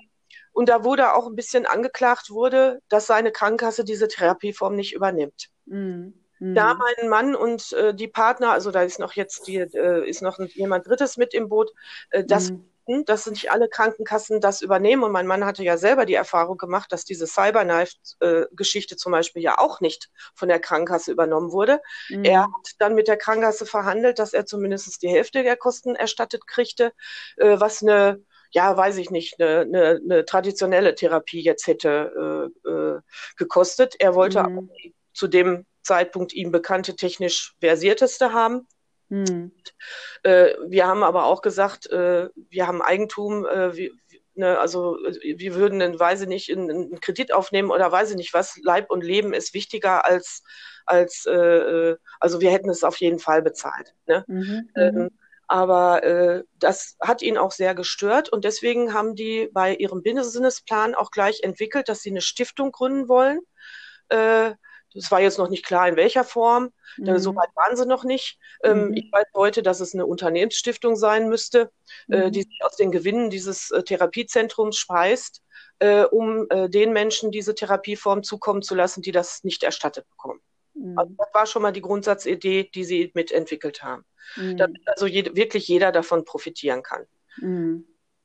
und 0.52 0.70
da 0.70 0.84
wurde 0.84 1.14
auch 1.14 1.28
ein 1.28 1.36
bisschen 1.36 1.68
angeklagt 1.68 2.32
wurde, 2.32 2.82
dass 2.90 3.06
seine 3.06 3.32
Krankenkasse 3.32 3.84
diese 3.84 4.08
Therapieform 4.08 4.76
nicht 4.76 4.94
übernimmt. 4.94 5.50
Mhm. 5.66 6.27
Da 6.40 6.74
mhm. 6.74 6.80
mein 6.80 7.10
Mann 7.10 7.36
und 7.36 7.74
äh, 7.74 7.94
die 7.94 8.08
Partner, 8.08 8.52
also 8.52 8.72
da 8.72 8.84
ist 8.84 9.00
noch 9.00 9.14
jetzt 9.14 9.48
die, 9.48 9.58
äh, 9.58 10.08
ist 10.08 10.22
noch 10.22 10.40
jemand 10.40 10.88
Drittes 10.88 11.18
mit 11.18 11.34
im 11.34 11.50
Boot, 11.50 11.72
äh, 12.12 12.24
das 12.24 12.52
mhm. 12.52 13.06
dass 13.06 13.26
nicht 13.28 13.52
alle 13.52 13.68
Krankenkassen 13.68 14.40
das 14.40 14.62
übernehmen. 14.62 15.04
Und 15.04 15.12
mein 15.12 15.28
Mann 15.28 15.46
hatte 15.46 15.64
ja 15.64 15.78
selber 15.78 16.06
die 16.06 16.14
Erfahrung 16.14 16.58
gemacht, 16.58 16.92
dass 16.92 17.06
diese 17.06 17.28
Cyberknife-Geschichte 17.28 18.96
zum 18.98 19.12
Beispiel 19.12 19.42
ja 19.42 19.58
auch 19.58 19.82
nicht 19.82 20.10
von 20.36 20.48
der 20.48 20.60
Krankenkasse 20.60 21.12
übernommen 21.12 21.52
wurde. 21.52 21.82
Mhm. 22.10 22.24
Er 22.24 22.44
hat 22.44 22.76
dann 22.80 22.96
mit 22.96 23.08
der 23.08 23.18
Krankenkasse 23.18 23.66
verhandelt, 23.66 24.20
dass 24.20 24.34
er 24.34 24.46
zumindest 24.46 25.02
die 25.02 25.10
Hälfte 25.10 25.44
der 25.44 25.58
Kosten 25.58 25.96
erstattet 25.96 26.46
kriegte, 26.46 26.94
äh, 27.38 27.60
was 27.60 27.82
eine 27.82 28.22
ja, 28.52 28.76
weiß 28.76 28.98
ich 28.98 29.10
nicht, 29.10 29.42
eine, 29.42 29.62
eine, 29.62 30.00
eine 30.04 30.26
traditionelle 30.26 30.96
Therapie 30.96 31.42
jetzt 31.42 31.68
hätte 31.68 32.50
äh, 32.66 32.70
äh, 32.70 33.00
gekostet. 33.36 33.96
Er 34.00 34.16
wollte 34.16 34.42
mhm. 34.44 34.70
zu 35.14 35.28
dem 35.28 35.66
Zeitpunkt 35.88 36.34
ihm 36.34 36.52
bekannte 36.52 36.96
technisch 36.96 37.56
versierteste 37.60 38.34
haben. 38.34 38.68
Hm. 39.10 39.52
Äh, 40.24 40.54
wir 40.68 40.86
haben 40.86 41.04
aber 41.04 41.26
auch 41.26 41.42
gesagt, 41.42 41.90
äh, 41.90 42.28
wir 42.36 42.68
haben 42.68 42.82
Eigentum, 42.82 43.46
äh, 43.46 43.76
wir, 43.76 43.92
ne, 44.36 44.60
also 44.60 44.98
wir 45.24 45.56
würden, 45.56 45.98
weiß 45.98 46.22
ich 46.22 46.28
nicht, 46.28 46.52
einen 46.52 47.00
Kredit 47.00 47.34
aufnehmen 47.34 47.72
oder 47.72 47.90
weiß 47.92 48.12
ich 48.12 48.18
nicht 48.18 48.34
was. 48.34 48.60
Leib 48.62 48.92
und 48.92 49.04
Leben 49.04 49.34
ist 49.34 49.54
wichtiger 49.54 50.06
als, 50.06 50.44
als 50.86 51.26
äh, 51.26 51.34
äh, 51.34 51.98
also 52.20 52.42
wir 52.42 52.52
hätten 52.52 52.70
es 52.70 52.84
auf 52.84 52.98
jeden 52.98 53.20
Fall 53.20 53.42
bezahlt. 53.42 53.96
Ne? 54.08 54.26
Mhm, 54.28 54.70
ähm, 54.76 54.96
mhm. 54.96 55.10
aber 55.48 56.04
äh, 56.04 56.44
das 56.60 56.98
hat 57.00 57.22
ihn 57.22 57.38
auch 57.38 57.52
sehr 57.52 57.76
gestört 57.76 58.28
und 58.28 58.44
deswegen 58.44 58.94
haben 58.94 59.16
die 59.16 59.50
bei 59.54 59.74
ihrem 59.74 60.04
Businessplan 60.04 60.96
auch 60.96 61.12
gleich 61.12 61.44
entwickelt, 61.44 61.88
dass 61.88 62.02
sie 62.02 62.10
eine 62.10 62.22
Stiftung 62.22 62.74
gründen 62.74 63.08
wollen. 63.08 63.40
Äh, 64.98 65.00
es 65.00 65.12
war 65.12 65.22
jetzt 65.22 65.38
noch 65.38 65.50
nicht 65.50 65.66
klar, 65.66 65.88
in 65.88 65.96
welcher 65.96 66.24
Form. 66.24 66.72
Mhm. 66.98 67.18
So 67.20 67.36
weit 67.36 67.50
waren 67.56 67.76
sie 67.76 67.86
noch 67.86 68.04
nicht. 68.04 68.38
Ähm, 68.64 68.90
mhm. 68.90 68.94
Ich 68.94 69.12
weiß 69.12 69.28
heute, 69.36 69.64
dass 69.64 69.80
es 69.80 69.94
eine 69.94 70.06
Unternehmensstiftung 70.06 70.96
sein 70.96 71.30
müsste, 71.30 71.72
äh, 72.10 72.26
mhm. 72.26 72.32
die 72.32 72.44
sich 72.44 72.60
aus 72.62 72.76
den 72.76 72.92
Gewinnen 72.92 73.30
dieses 73.30 73.72
äh, 73.72 73.84
Therapiezentrums 73.84 74.78
speist, 74.78 75.42
äh, 75.80 76.04
um 76.04 76.48
äh, 76.50 76.70
den 76.70 76.94
Menschen 76.94 77.32
diese 77.32 77.56
Therapieform 77.56 78.24
zukommen 78.24 78.62
zu 78.62 78.76
lassen, 78.76 79.02
die 79.02 79.12
das 79.12 79.44
nicht 79.44 79.64
erstattet 79.64 80.10
bekommen. 80.10 80.40
Mhm. 80.74 80.98
Also 80.98 81.14
das 81.18 81.28
war 81.34 81.46
schon 81.46 81.62
mal 81.62 81.72
die 81.72 81.82
Grundsatzidee, 81.82 82.70
die 82.74 82.84
sie 82.84 83.12
mitentwickelt 83.14 83.84
haben. 83.84 84.06
Mhm. 84.36 84.58
Damit 84.58 84.82
also 84.88 85.06
je 85.06 85.36
wirklich 85.36 85.68
jeder 85.68 85.92
davon 85.92 86.26
profitieren 86.26 86.84
kann. 86.84 87.06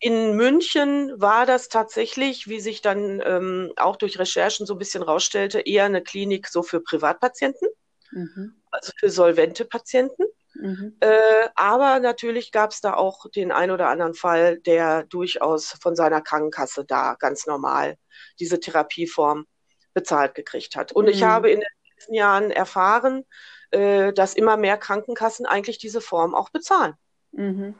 In 0.02 0.34
München 0.34 1.12
war 1.20 1.46
das 1.46 1.68
tatsächlich, 1.68 2.48
wie 2.48 2.58
sich 2.58 2.82
dann 2.82 3.22
ähm, 3.24 3.72
auch 3.76 3.94
durch 3.94 4.18
Recherchen 4.18 4.66
so 4.66 4.74
ein 4.74 4.78
bisschen 4.78 5.04
rausstellte, 5.04 5.60
eher 5.60 5.84
eine 5.84 6.02
Klinik 6.02 6.48
so 6.48 6.64
für 6.64 6.80
Privatpatienten, 6.80 7.68
mhm. 8.10 8.60
also 8.72 8.90
für 8.98 9.10
solvente 9.10 9.64
Patienten. 9.64 10.24
Mhm. 10.54 10.96
Äh, 10.98 11.48
aber 11.54 12.00
natürlich 12.00 12.50
gab 12.50 12.72
es 12.72 12.80
da 12.80 12.94
auch 12.94 13.30
den 13.30 13.52
ein 13.52 13.70
oder 13.70 13.90
anderen 13.90 14.14
Fall, 14.14 14.58
der 14.58 15.04
durchaus 15.04 15.76
von 15.80 15.94
seiner 15.94 16.20
Krankenkasse 16.20 16.84
da 16.84 17.14
ganz 17.14 17.46
normal 17.46 17.96
diese 18.40 18.58
Therapieform 18.58 19.46
bezahlt 19.94 20.34
gekriegt 20.34 20.74
hat. 20.74 20.90
Und 20.90 21.04
mhm. 21.04 21.12
ich 21.12 21.22
habe 21.22 21.48
in 21.48 21.60
den 21.60 21.68
letzten 21.94 22.14
Jahren 22.14 22.50
erfahren, 22.50 23.24
äh, 23.70 24.12
dass 24.12 24.34
immer 24.34 24.56
mehr 24.56 24.78
Krankenkassen 24.78 25.46
eigentlich 25.46 25.78
diese 25.78 26.00
Form 26.00 26.34
auch 26.34 26.50
bezahlen. 26.50 26.94
Mhm. 27.30 27.76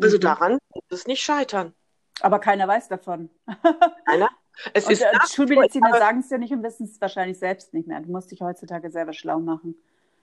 Also 0.00 0.16
mhm. 0.16 0.20
daran 0.20 0.58
muss 0.74 0.84
es 0.90 1.06
nicht 1.06 1.22
scheitern. 1.22 1.74
Aber 2.20 2.38
keiner 2.38 2.66
weiß 2.66 2.88
davon. 2.88 3.30
Keiner? 4.06 4.28
Es 4.74 4.86
und, 4.86 4.92
ist 4.92 5.02
äh, 5.02 5.12
Schulmediziner 5.32 5.92
sagen 5.92 6.20
es 6.20 6.30
ja 6.30 6.38
nicht 6.38 6.52
und 6.52 6.62
wissen 6.62 6.86
es 6.86 7.00
wahrscheinlich 7.00 7.38
selbst 7.38 7.74
nicht 7.74 7.86
mehr. 7.86 8.00
Du 8.00 8.10
musst 8.10 8.30
dich 8.30 8.40
heutzutage 8.40 8.90
selber 8.90 9.12
schlau 9.12 9.38
machen. 9.38 9.76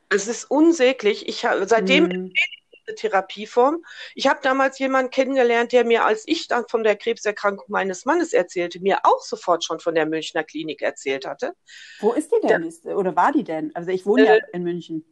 Es 0.09 0.27
ist 0.27 0.45
unsäglich. 0.45 1.27
Ich 1.27 1.45
habe 1.45 1.65
seitdem 1.67 2.03
mhm. 2.05 2.33
diese 2.73 2.95
Therapieform. 2.95 3.83
Ich 4.13 4.27
habe 4.27 4.39
damals 4.43 4.77
jemanden 4.77 5.09
kennengelernt, 5.09 5.71
der 5.71 5.85
mir, 5.85 6.03
als 6.05 6.23
ich 6.27 6.47
dann 6.47 6.67
von 6.67 6.83
der 6.83 6.97
Krebserkrankung 6.97 7.65
meines 7.69 8.05
Mannes 8.05 8.33
erzählte, 8.33 8.81
mir 8.81 8.99
auch 9.03 9.21
sofort 9.21 9.63
schon 9.63 9.79
von 9.79 9.95
der 9.95 10.05
Münchner 10.05 10.43
Klinik 10.43 10.81
erzählt 10.81 11.25
hatte. 11.25 11.53
Wo 11.99 12.11
ist 12.11 12.31
die 12.31 12.45
denn? 12.45 12.73
Da, 12.83 12.95
Oder 12.95 13.15
war 13.15 13.31
die 13.31 13.43
denn? 13.43 13.73
Also 13.73 13.91
ich 13.91 14.05
wohne 14.05 14.23
äh, 14.23 14.37
ja 14.37 14.45
in 14.51 14.63
München. 14.63 15.05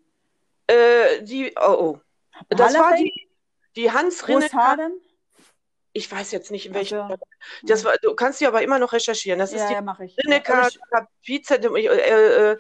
Äh, 0.68 1.24
die, 1.24 1.53
oh, 1.59 1.72
oh. 1.80 1.99
Das 2.49 2.74
war 2.78 2.95
die, 2.97 3.30
die 3.76 3.91
Hans 3.91 4.28
Rinnecker. 4.28 4.89
Ich 5.95 6.11
weiß 6.11 6.32
jetzt 6.32 6.49
nicht, 6.49 6.65
in 6.65 6.74
welchem. 6.74 6.99
Also, 6.99 7.17
das 7.63 7.84
war, 7.84 7.95
du 8.01 8.15
kannst 8.15 8.39
sie 8.39 8.47
aber 8.47 8.63
immer 8.63 8.80
noch 8.80 8.93
recherchieren. 8.93 9.38
Das 9.38 9.51
ja, 9.51 9.57
ist 9.57 9.69
die 9.69 9.74
ja, 9.74 9.97
ich. 10.01 10.17
Rinnecker 10.17 10.69
Therapiezentrum. 10.89 11.76
Äh, 11.76 12.51
äh, 12.51 12.57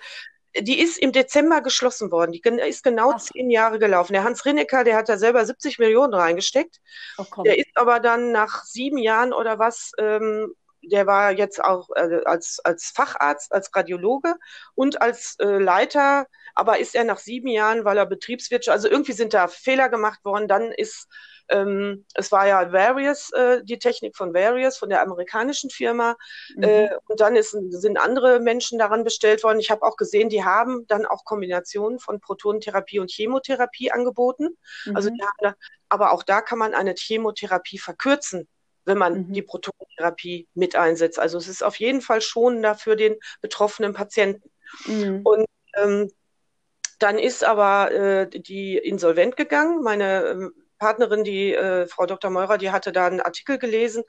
die 0.61 0.79
ist 0.79 0.99
im 0.99 1.11
Dezember 1.11 1.61
geschlossen 1.61 2.11
worden. 2.11 2.31
Die 2.31 2.41
ist 2.67 2.83
genau 2.83 3.13
Ach. 3.15 3.19
zehn 3.19 3.49
Jahre 3.49 3.79
gelaufen. 3.79 4.13
Der 4.13 4.23
Hans 4.23 4.45
Rinnecker, 4.45 4.83
der 4.83 4.97
hat 4.97 5.09
da 5.09 5.17
selber 5.17 5.43
70 5.43 5.79
Millionen 5.79 6.13
reingesteckt. 6.13 6.79
Oh, 7.17 7.41
der 7.41 7.57
ist 7.57 7.71
aber 7.73 7.99
dann 7.99 8.31
nach 8.31 8.63
sieben 8.63 8.99
Jahren 8.99 9.33
oder 9.33 9.57
was, 9.57 9.93
ähm, 9.97 10.53
der 10.83 11.07
war 11.07 11.31
jetzt 11.31 11.63
auch 11.63 11.89
äh, 11.95 12.21
als, 12.25 12.59
als 12.63 12.91
Facharzt, 12.95 13.51
als 13.51 13.73
Radiologe 13.75 14.35
und 14.75 15.01
als 15.01 15.35
äh, 15.39 15.57
Leiter 15.57 16.27
aber 16.55 16.79
ist 16.79 16.95
er 16.95 17.03
nach 17.03 17.19
sieben 17.19 17.47
Jahren, 17.47 17.85
weil 17.85 17.97
er 17.97 18.05
Betriebswirtschaft, 18.05 18.73
also 18.73 18.89
irgendwie 18.89 19.13
sind 19.13 19.33
da 19.33 19.47
Fehler 19.47 19.89
gemacht 19.89 20.23
worden, 20.23 20.47
dann 20.47 20.71
ist, 20.71 21.07
ähm, 21.49 22.05
es 22.13 22.31
war 22.31 22.47
ja 22.47 22.71
Various, 22.71 23.31
äh, 23.31 23.63
die 23.63 23.79
Technik 23.79 24.15
von 24.15 24.33
Various, 24.33 24.77
von 24.77 24.89
der 24.89 25.01
amerikanischen 25.01 25.69
Firma, 25.69 26.15
mhm. 26.55 26.63
äh, 26.63 26.89
und 27.07 27.19
dann 27.19 27.35
ist, 27.35 27.51
sind 27.51 27.97
andere 27.97 28.39
Menschen 28.39 28.77
daran 28.77 29.03
bestellt 29.03 29.43
worden. 29.43 29.59
Ich 29.59 29.71
habe 29.71 29.83
auch 29.83 29.97
gesehen, 29.97 30.29
die 30.29 30.43
haben 30.43 30.85
dann 30.87 31.05
auch 31.05 31.25
Kombinationen 31.25 31.99
von 31.99 32.19
Protonentherapie 32.19 32.99
und 32.99 33.11
Chemotherapie 33.11 33.91
angeboten. 33.91 34.57
Mhm. 34.85 34.95
Also 34.95 35.09
da, 35.41 35.55
aber 35.89 36.11
auch 36.11 36.23
da 36.23 36.41
kann 36.41 36.59
man 36.59 36.73
eine 36.73 36.93
Chemotherapie 36.95 37.79
verkürzen 37.79 38.47
wenn 38.85 38.97
man 38.97 39.27
mhm. 39.27 39.33
die 39.33 39.41
Protonentherapie 39.41 40.47
mit 40.53 40.75
einsetzt. 40.75 41.19
Also 41.19 41.37
es 41.37 41.47
ist 41.47 41.63
auf 41.63 41.75
jeden 41.77 42.01
Fall 42.01 42.21
schonender 42.21 42.75
für 42.75 42.95
den 42.95 43.15
betroffenen 43.41 43.93
Patienten. 43.93 44.49
Mhm. 44.85 45.21
Und 45.23 45.45
ähm, 45.75 46.11
dann 46.99 47.17
ist 47.17 47.43
aber 47.43 47.91
äh, 47.91 48.29
die 48.29 48.77
insolvent 48.77 49.35
gegangen. 49.35 49.81
Meine 49.83 50.25
ähm, 50.25 50.53
Partnerin, 50.77 51.23
die 51.23 51.53
äh, 51.53 51.87
Frau 51.87 52.05
Dr. 52.05 52.29
Meurer, 52.29 52.57
die 52.57 52.71
hatte 52.71 52.91
da 52.91 53.07
einen 53.07 53.21
Artikel 53.21 53.57
gelesen, 53.57 54.03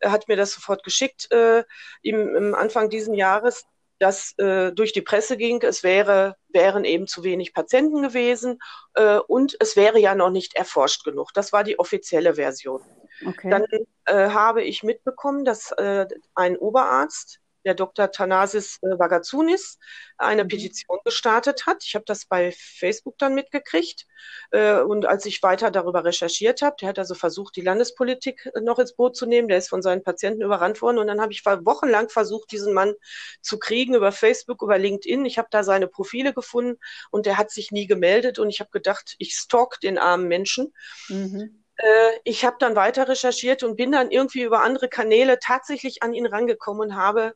äh, 0.00 0.10
hat 0.10 0.28
mir 0.28 0.36
das 0.36 0.52
sofort 0.52 0.84
geschickt 0.84 1.30
äh, 1.32 1.64
im, 2.02 2.34
im 2.36 2.54
Anfang 2.54 2.88
diesen 2.88 3.14
Jahres, 3.14 3.66
dass 3.98 4.36
äh, 4.38 4.72
durch 4.72 4.92
die 4.92 5.02
Presse 5.02 5.36
ging, 5.36 5.62
es 5.62 5.82
wäre, 5.82 6.36
wären 6.48 6.84
eben 6.84 7.06
zu 7.06 7.22
wenig 7.22 7.52
Patienten 7.52 8.02
gewesen 8.02 8.58
äh, 8.94 9.18
und 9.18 9.56
es 9.60 9.76
wäre 9.76 9.98
ja 9.98 10.14
noch 10.14 10.30
nicht 10.30 10.54
erforscht 10.54 11.04
genug. 11.04 11.32
Das 11.34 11.52
war 11.52 11.64
die 11.64 11.78
offizielle 11.78 12.34
Version. 12.34 12.80
Okay. 13.24 13.50
Dann 13.50 13.66
äh, 14.06 14.30
habe 14.30 14.62
ich 14.62 14.82
mitbekommen, 14.82 15.44
dass 15.44 15.72
äh, 15.72 16.06
ein 16.34 16.56
Oberarzt 16.56 17.40
der 17.64 17.74
Dr. 17.74 18.10
Thanasis 18.10 18.78
äh, 18.82 18.88
eine 20.16 20.44
mhm. 20.44 20.48
Petition 20.48 20.98
gestartet 21.04 21.66
hat. 21.66 21.84
Ich 21.84 21.94
habe 21.94 22.04
das 22.06 22.26
bei 22.26 22.52
Facebook 22.56 23.18
dann 23.18 23.34
mitgekriegt. 23.34 24.06
Äh, 24.50 24.80
und 24.80 25.06
als 25.06 25.26
ich 25.26 25.42
weiter 25.42 25.70
darüber 25.70 26.04
recherchiert 26.04 26.62
habe, 26.62 26.76
der 26.80 26.88
hat 26.90 26.98
also 26.98 27.14
versucht, 27.14 27.56
die 27.56 27.60
Landespolitik 27.60 28.50
noch 28.62 28.78
ins 28.78 28.94
Boot 28.94 29.16
zu 29.16 29.26
nehmen. 29.26 29.48
Der 29.48 29.58
ist 29.58 29.68
von 29.68 29.82
seinen 29.82 30.02
Patienten 30.02 30.42
überrannt 30.42 30.80
worden. 30.82 30.98
Und 30.98 31.06
dann 31.06 31.20
habe 31.20 31.32
ich 31.32 31.44
wochenlang 31.44 32.08
versucht, 32.08 32.50
diesen 32.52 32.72
Mann 32.72 32.94
zu 33.42 33.58
kriegen 33.58 33.94
über 33.94 34.12
Facebook, 34.12 34.62
über 34.62 34.78
LinkedIn. 34.78 35.24
Ich 35.26 35.38
habe 35.38 35.48
da 35.50 35.62
seine 35.62 35.88
Profile 35.88 36.32
gefunden 36.32 36.78
und 37.10 37.26
der 37.26 37.38
hat 37.38 37.50
sich 37.50 37.70
nie 37.70 37.86
gemeldet. 37.86 38.38
Und 38.38 38.50
ich 38.50 38.60
habe 38.60 38.70
gedacht, 38.70 39.14
ich 39.18 39.34
stalk 39.34 39.80
den 39.80 39.98
armen 39.98 40.28
Menschen. 40.28 40.72
Mhm 41.08 41.59
ich 42.24 42.44
habe 42.44 42.56
dann 42.58 42.76
weiter 42.76 43.08
recherchiert 43.08 43.62
und 43.62 43.76
bin 43.76 43.92
dann 43.92 44.10
irgendwie 44.10 44.42
über 44.42 44.62
andere 44.62 44.88
Kanäle 44.88 45.38
tatsächlich 45.38 46.02
an 46.02 46.12
ihn 46.12 46.26
rangekommen 46.26 46.90
und 46.90 46.96
habe 46.96 47.34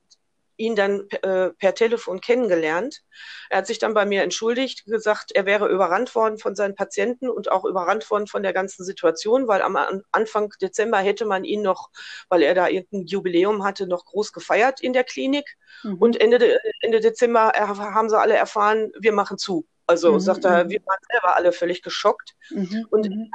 ihn 0.57 0.77
dann 0.77 1.09
äh, 1.23 1.51
per 1.51 1.75
Telefon 1.75 2.21
kennengelernt. 2.21 3.03
Er 3.51 3.59
hat 3.59 3.67
sich 3.67 3.79
dann 3.79 3.95
bei 3.95 4.07
mir 4.07 4.23
entschuldigt, 4.23 4.85
gesagt, 4.87 5.33
er 5.35 5.47
wäre 5.47 5.69
überrannt 5.69 6.15
worden 6.15 6.39
von 6.39 6.55
seinen 6.55 6.75
Patienten 6.75 7.29
und 7.29 7.51
auch 7.51 7.65
überrannt 7.65 8.09
worden 8.11 8.27
von 8.27 8.43
der 8.43 8.53
ganzen 8.53 8.85
Situation, 8.85 9.49
weil 9.49 9.63
am 9.63 9.77
Anfang 10.13 10.53
Dezember 10.61 10.99
hätte 10.99 11.25
man 11.25 11.45
ihn 11.45 11.63
noch, 11.63 11.91
weil 12.29 12.43
er 12.43 12.55
da 12.55 12.69
irgendein 12.69 13.07
Jubiläum 13.07 13.65
hatte, 13.65 13.87
noch 13.87 14.05
groß 14.05 14.33
gefeiert 14.33 14.81
in 14.81 14.93
der 14.93 15.05
Klinik. 15.05 15.57
Mhm. 15.83 15.97
Und 15.97 16.21
Ende, 16.21 16.61
Ende 16.81 17.01
Dezember 17.01 17.53
haben 17.55 18.09
sie 18.09 18.19
alle 18.19 18.35
erfahren, 18.35 18.93
wir 18.99 19.13
machen 19.13 19.39
zu. 19.39 19.67
Also 19.87 20.13
mhm. 20.13 20.21
sagt 20.21 20.45
er, 20.45 20.65
mhm. 20.65 20.71
wir 20.71 20.81
waren 20.87 21.01
selber 21.11 21.37
alle 21.37 21.53
völlig 21.53 21.83
geschockt. 21.83 22.35
Mhm. 22.51 22.87
Und 22.91 23.09
mhm. 23.09 23.31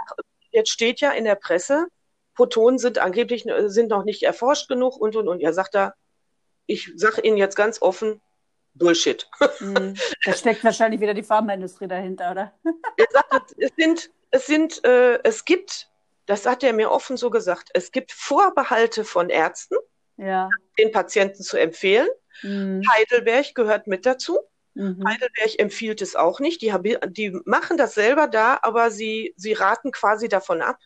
Jetzt 0.51 0.69
steht 0.69 1.01
ja 1.01 1.11
in 1.11 1.25
der 1.25 1.35
Presse, 1.35 1.87
Protonen 2.35 2.79
sind 2.79 2.99
angeblich 2.99 3.45
sind 3.65 3.89
noch 3.89 4.05
nicht 4.05 4.23
erforscht 4.23 4.69
genug 4.69 4.97
und 4.97 5.15
und 5.15 5.27
und. 5.27 5.41
Er 5.41 5.53
sagt 5.53 5.75
da, 5.75 5.93
ich 6.67 6.91
sage 6.95 7.21
Ihnen 7.21 7.37
jetzt 7.37 7.55
ganz 7.55 7.81
offen, 7.81 8.21
Bullshit. 8.75 9.29
Hm, 9.57 9.95
da 10.25 10.33
steckt 10.33 10.63
wahrscheinlich 10.63 11.01
wieder 11.01 11.13
die 11.13 11.23
Pharmaindustrie 11.23 11.87
dahinter, 11.87 12.31
oder? 12.31 12.53
er 12.95 13.07
sagt, 13.11 13.55
es 13.57 13.71
sind, 13.77 14.09
es 14.31 14.45
sind, 14.45 14.83
äh, 14.85 15.19
es 15.23 15.43
gibt, 15.43 15.89
das 16.27 16.45
hat 16.45 16.63
er 16.63 16.73
mir 16.73 16.91
offen 16.91 17.17
so 17.17 17.29
gesagt, 17.29 17.69
es 17.73 17.91
gibt 17.91 18.11
Vorbehalte 18.11 19.03
von 19.03 19.29
Ärzten, 19.29 19.75
ja. 20.17 20.49
den 20.77 20.91
Patienten 20.91 21.43
zu 21.43 21.57
empfehlen. 21.57 22.07
Mhm. 22.41 22.83
Heidelberg 22.93 23.53
gehört 23.53 23.87
mit 23.87 24.05
dazu. 24.05 24.39
Mhm. 24.79 25.05
Heidelberg 25.05 25.59
empfiehlt 25.59 26.01
es 26.01 26.15
auch 26.15 26.39
nicht. 26.39 26.61
Die, 26.61 26.73
die 27.07 27.37
machen 27.43 27.75
das 27.75 27.93
selber 27.93 28.27
da, 28.27 28.59
aber 28.61 28.91
sie, 28.91 29.33
sie 29.35 29.51
raten 29.51 29.91
quasi 29.91 30.29
davon 30.29 30.61
ab. 30.61 30.77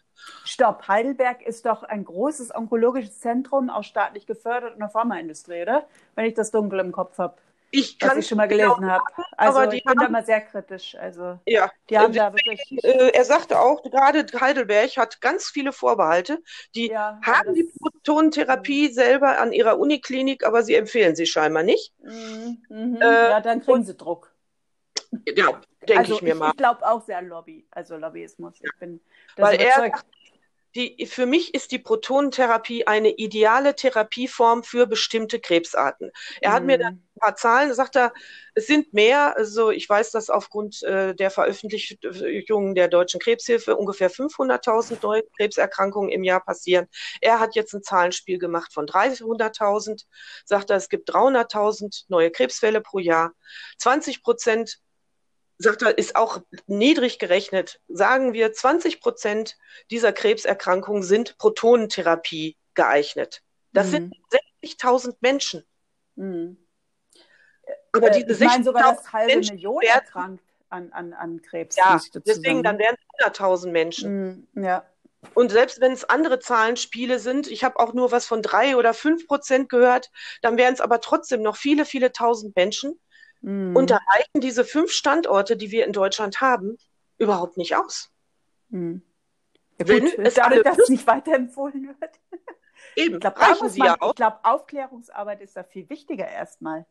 Stopp, 0.46 0.88
Heidelberg 0.88 1.44
ist 1.44 1.66
doch 1.68 1.84
ein 1.84 2.04
großes 2.04 2.56
onkologisches 2.56 3.20
Zentrum, 3.20 3.70
auch 3.70 3.84
staatlich 3.84 4.26
gefördert 4.26 4.74
in 4.74 4.80
der 4.80 4.90
Pharmaindustrie, 4.90 5.62
oder? 5.62 5.88
Wenn 6.16 6.26
ich 6.26 6.34
das 6.34 6.50
dunkel 6.50 6.80
im 6.80 6.92
Kopf 6.92 7.20
habe. 7.20 7.36
Ich 7.76 7.98
kann 7.98 8.12
was 8.12 8.18
ich 8.20 8.28
schon 8.28 8.38
mal 8.38 8.48
gelesen 8.48 8.76
genau 8.82 8.88
habe. 8.88 9.04
Also 9.36 9.60
aber 9.60 9.74
ich 9.74 9.84
bin 9.84 9.98
da 9.98 10.08
mal 10.08 10.24
sehr 10.24 10.42
kritisch. 10.42 10.96
Also 10.96 11.40
ja, 11.48 11.72
die 11.90 11.98
haben 11.98 12.14
da 12.14 12.32
wirklich. 12.32 12.62
Äh, 12.84 13.10
er 13.14 13.26
sagte 13.26 13.60
auch, 13.60 13.82
gerade 13.82 14.28
Heidelberg 14.40 14.96
hat 14.96 15.22
ganz 15.22 15.48
viele 15.48 15.74
Vorbehalte. 15.74 16.38
Die 16.76 16.90
ja, 16.90 17.20
haben 17.26 17.56
die 17.56 17.68
Protonentherapie 17.80 18.90
mhm. 18.90 18.94
selber 18.94 19.40
an 19.40 19.54
ihrer 19.54 19.80
Uniklinik, 19.80 20.46
aber 20.46 20.62
sie 20.62 20.76
empfehlen 20.76 21.16
sie 21.16 21.26
scheinbar 21.26 21.64
nicht. 21.64 21.92
Mhm, 22.04 22.64
mhm. 22.70 22.98
Äh, 23.02 23.06
ja, 23.06 23.42
dann 23.42 23.62
kriegen 23.62 23.80
und, 23.80 23.86
sie 23.86 23.98
Druck. 23.98 24.32
Ja, 25.36 25.60
denke 25.82 25.98
also 25.98 26.16
ich 26.16 26.22
mir 26.22 26.36
mal. 26.36 26.52
Ich 26.52 26.58
glaube 26.58 26.88
auch 26.88 27.04
sehr 27.04 27.18
an 27.18 27.28
Lobby, 27.28 27.66
also 27.72 27.98
Lobbyismus. 27.98 28.54
Ich 28.62 28.72
bin 28.80 29.02
Weil 29.36 29.56
überzeugt. 29.56 29.96
er 29.96 30.23
die, 30.76 31.06
für 31.06 31.26
mich 31.26 31.54
ist 31.54 31.72
die 31.72 31.80
Protonentherapie 31.80 32.88
eine 32.88 33.12
ideale 33.12 33.76
Therapieform 33.76 34.64
für 34.64 34.88
bestimmte 34.88 35.40
Krebsarten. 35.40 36.12
Er 36.42 36.50
mhm. 36.50 36.54
hat 36.54 36.64
mir 36.64 36.78
dann 36.80 36.94
mhm. 36.96 37.02
ein 37.16 37.20
paar 37.20 37.36
Zahlen, 37.36 37.74
sagt 37.74 37.96
er, 37.96 38.14
es 38.56 38.68
sind 38.68 38.94
mehr, 38.94 39.38
also 39.38 39.70
ich 39.70 39.88
weiß, 39.88 40.12
dass 40.12 40.30
aufgrund 40.30 40.82
äh, 40.84 41.14
der 41.14 41.30
Veröffentlichungen 41.30 42.76
der 42.76 42.88
Deutschen 42.88 43.20
Krebshilfe 43.20 43.76
ungefähr 43.76 44.10
500.000 44.10 44.98
neue 45.04 45.24
Krebserkrankungen 45.38 46.12
im 46.12 46.24
Jahr 46.24 46.44
passieren. 46.44 46.88
Er 47.22 47.40
hat 47.40 47.56
jetzt 47.56 47.74
ein 47.74 47.84
Zahlenspiel 47.84 48.40
gemacht 48.40 48.74
von 48.74 48.88
300.000, 48.88 50.06
sagt 50.46 50.72
er, 50.72 50.78
es 50.78 50.90
gibt 50.90 51.10
300.000 51.10 52.06
neue 52.08 52.32
Krebsfälle 52.32 52.82
pro 52.82 53.00
Jahr. 53.00 53.34
20 53.78 54.24
Prozent 54.24 54.80
sagt 55.58 55.82
er, 55.82 55.98
ist 55.98 56.16
auch 56.16 56.42
niedrig 56.68 57.20
gerechnet. 57.20 57.80
Sagen 57.88 58.34
wir, 58.34 58.54
20 58.54 59.02
Prozent 59.02 59.58
dieser 59.92 60.12
Krebserkrankungen 60.12 61.04
sind 61.04 61.38
Protonentherapie 61.38 62.58
geeinigt. 62.74 63.44
Das 63.72 63.88
mhm. 63.88 63.92
sind 63.92 64.16
60.000 64.64 65.16
Menschen. 65.22 65.64
Mhm. 66.16 66.58
Aber 67.92 68.08
äh, 68.08 68.24
diese 68.24 68.44
ich 68.44 68.50
meine 68.50 68.64
sogar, 68.64 68.96
dass 68.96 69.12
halbe 69.14 69.34
Menschen 69.34 69.56
Million 69.56 69.82
erkrankt 69.82 70.44
an, 70.70 70.92
an, 70.92 71.14
an 71.14 71.42
Krebs. 71.42 71.76
Ja, 71.76 72.00
deswegen, 72.26 72.64
dann 72.64 72.80
wären 72.80 72.96
es 73.20 73.26
100.000 73.26 73.72
Menschen. 73.72 74.48
Mhm. 74.54 74.64
Ja. 74.64 74.86
Und 75.36 75.52
selbst 75.52 75.80
wenn 75.80 75.94
es 75.94 76.04
andere 76.04 76.40
Zahlenspiele 76.40 77.20
sind, 77.20 77.48
ich 77.48 77.64
habe 77.64 77.80
auch 77.80 77.94
nur 77.94 78.12
was 78.12 78.26
von 78.26 78.42
drei 78.42 78.76
oder 78.76 78.94
fünf 78.94 79.28
Prozent 79.28 79.70
gehört, 79.70 80.12
dann 80.42 80.58
wären 80.58 80.74
es 80.74 80.82
aber 80.82 81.00
trotzdem 81.00 81.42
noch 81.42 81.56
viele, 81.56 81.86
viele 81.86 82.12
tausend 82.12 82.56
Menschen. 82.56 83.00
Mhm. 83.44 83.76
Und 83.76 83.90
da 83.90 84.00
reichen 84.16 84.42
diese 84.42 84.64
fünf 84.66 84.92
Standorte, 84.92 85.58
die 85.58 85.70
wir 85.70 85.86
in 85.86 85.92
Deutschland 85.94 86.42
haben, 86.42 86.78
überhaupt 87.18 87.58
nicht 87.58 87.76
aus. 87.76 88.10
Mhm. 88.70 89.04
Ja, 89.80 89.88
Wenn 89.88 90.06
gut, 90.06 90.18
es 90.18 90.34
dadurch, 90.36 90.64
dass 90.64 90.80
es 90.80 90.90
nicht 90.90 91.06
weiterempfohlen 91.06 91.88
wird. 91.88 92.20
Eben, 92.96 93.16
ich 93.16 93.20
glaube, 93.22 93.40
ja 93.76 93.98
Ich 94.02 94.16
glaube, 94.16 94.40
Aufklärungsarbeit 94.44 95.42
ist 95.42 95.58
da 95.58 95.64
viel 95.64 95.90
wichtiger 95.90 96.28
erstmal. 96.28 96.86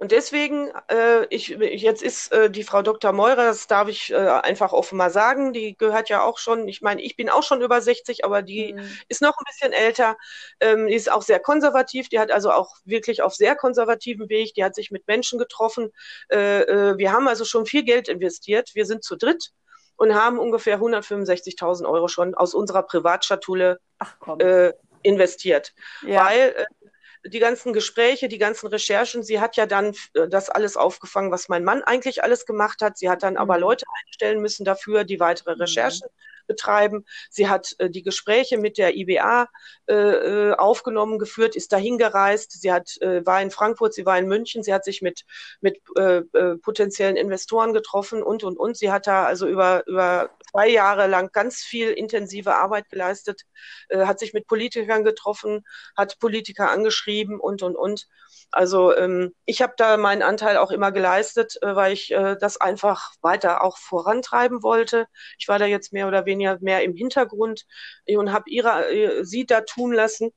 Und 0.00 0.12
deswegen, 0.12 0.70
äh, 0.86 1.26
ich, 1.28 1.48
jetzt 1.48 2.04
ist 2.04 2.30
äh, 2.30 2.48
die 2.48 2.62
Frau 2.62 2.82
Dr. 2.82 3.12
Meurer, 3.12 3.46
das 3.46 3.66
darf 3.66 3.88
ich 3.88 4.12
äh, 4.12 4.16
einfach 4.16 4.72
offen 4.72 4.96
mal 4.96 5.10
sagen, 5.10 5.52
die 5.52 5.76
gehört 5.76 6.08
ja 6.08 6.22
auch 6.22 6.38
schon, 6.38 6.68
ich 6.68 6.82
meine, 6.82 7.02
ich 7.02 7.16
bin 7.16 7.28
auch 7.28 7.42
schon 7.42 7.62
über 7.62 7.80
60, 7.80 8.24
aber 8.24 8.42
die 8.42 8.74
mhm. 8.74 8.88
ist 9.08 9.22
noch 9.22 9.36
ein 9.36 9.44
bisschen 9.44 9.72
älter. 9.72 10.16
Ähm, 10.60 10.86
die 10.86 10.94
ist 10.94 11.10
auch 11.10 11.22
sehr 11.22 11.40
konservativ, 11.40 12.08
die 12.08 12.20
hat 12.20 12.30
also 12.30 12.52
auch 12.52 12.76
wirklich 12.84 13.22
auf 13.22 13.34
sehr 13.34 13.56
konservativen 13.56 14.28
Weg, 14.28 14.54
die 14.54 14.62
hat 14.62 14.76
sich 14.76 14.92
mit 14.92 15.08
Menschen 15.08 15.36
getroffen. 15.36 15.90
Äh, 16.30 16.60
äh, 16.60 16.96
wir 16.96 17.12
haben 17.12 17.26
also 17.26 17.44
schon 17.44 17.66
viel 17.66 17.82
Geld 17.82 18.08
investiert, 18.08 18.70
wir 18.74 18.86
sind 18.86 19.02
zu 19.02 19.16
dritt 19.16 19.50
und 19.96 20.14
haben 20.14 20.38
ungefähr 20.38 20.78
165.000 20.78 21.88
Euro 21.90 22.06
schon 22.06 22.36
aus 22.36 22.54
unserer 22.54 22.84
Privatschatulle 22.84 23.80
äh, 24.38 24.72
investiert. 25.02 25.74
Ja. 26.06 26.26
Weil 26.26 26.54
äh, 26.56 26.64
die 27.28 27.38
ganzen 27.38 27.72
Gespräche, 27.72 28.28
die 28.28 28.38
ganzen 28.38 28.66
Recherchen. 28.68 29.22
Sie 29.22 29.40
hat 29.40 29.56
ja 29.56 29.66
dann 29.66 29.94
äh, 30.14 30.28
das 30.28 30.50
alles 30.50 30.76
aufgefangen, 30.76 31.30
was 31.30 31.48
mein 31.48 31.64
Mann 31.64 31.82
eigentlich 31.82 32.22
alles 32.22 32.46
gemacht 32.46 32.82
hat. 32.82 32.98
Sie 32.98 33.08
hat 33.08 33.22
dann 33.22 33.36
aber 33.36 33.54
mhm. 33.56 33.60
Leute 33.60 33.86
einstellen 34.04 34.40
müssen 34.40 34.64
dafür, 34.64 35.04
die 35.04 35.20
weitere 35.20 35.54
mhm. 35.54 35.62
Recherchen 35.62 36.08
betreiben. 36.48 37.04
Sie 37.30 37.48
hat 37.48 37.76
äh, 37.78 37.88
die 37.88 38.02
Gespräche 38.02 38.58
mit 38.58 38.78
der 38.78 38.96
IBA 38.96 39.48
äh, 39.86 39.94
äh, 39.94 40.52
aufgenommen, 40.54 41.20
geführt, 41.20 41.54
ist 41.54 41.72
dahin 41.72 41.98
gereist. 41.98 42.60
Sie 42.60 42.72
hat, 42.72 43.00
äh, 43.00 43.24
war 43.24 43.40
in 43.40 43.52
Frankfurt, 43.52 43.94
sie 43.94 44.04
war 44.04 44.18
in 44.18 44.26
München, 44.26 44.64
sie 44.64 44.74
hat 44.74 44.84
sich 44.84 45.00
mit, 45.02 45.24
mit 45.60 45.78
äh, 45.96 46.22
äh, 46.32 46.56
potenziellen 46.56 47.16
Investoren 47.16 47.72
getroffen 47.72 48.22
und, 48.24 48.42
und, 48.42 48.58
und. 48.58 48.76
Sie 48.76 48.90
hat 48.90 49.06
da 49.06 49.24
also 49.26 49.46
über, 49.46 49.86
über 49.86 50.30
zwei 50.50 50.68
Jahre 50.68 51.06
lang 51.06 51.30
ganz 51.32 51.62
viel 51.62 51.90
intensive 51.90 52.54
Arbeit 52.54 52.88
geleistet, 52.90 53.42
äh, 53.88 54.06
hat 54.06 54.18
sich 54.18 54.32
mit 54.32 54.46
Politikern 54.46 55.04
getroffen, 55.04 55.64
hat 55.96 56.18
Politiker 56.18 56.70
angeschrieben 56.70 57.40
und, 57.40 57.62
und, 57.62 57.76
und. 57.76 58.06
Also 58.50 58.94
ähm, 58.96 59.34
ich 59.44 59.62
habe 59.62 59.74
da 59.76 59.96
meinen 59.96 60.22
Anteil 60.22 60.56
auch 60.56 60.70
immer 60.70 60.92
geleistet, 60.92 61.58
äh, 61.62 61.74
weil 61.76 61.92
ich 61.92 62.10
äh, 62.12 62.36
das 62.38 62.60
einfach 62.60 63.12
weiter 63.20 63.62
auch 63.62 63.78
vorantreiben 63.78 64.62
wollte. 64.62 65.06
Ich 65.38 65.48
war 65.48 65.58
da 65.58 65.66
jetzt 65.66 65.92
mehr 65.92 66.08
oder 66.08 66.26
weniger 66.26 66.58
mehr 66.60 66.82
im 66.82 66.94
Hintergrund 66.94 67.66
und 68.06 68.32
habe 68.32 68.48
ihre 68.48 68.90
äh, 68.90 69.24
sie 69.24 69.46
da 69.46 69.60
tun 69.62 69.92
lassen 69.92 70.32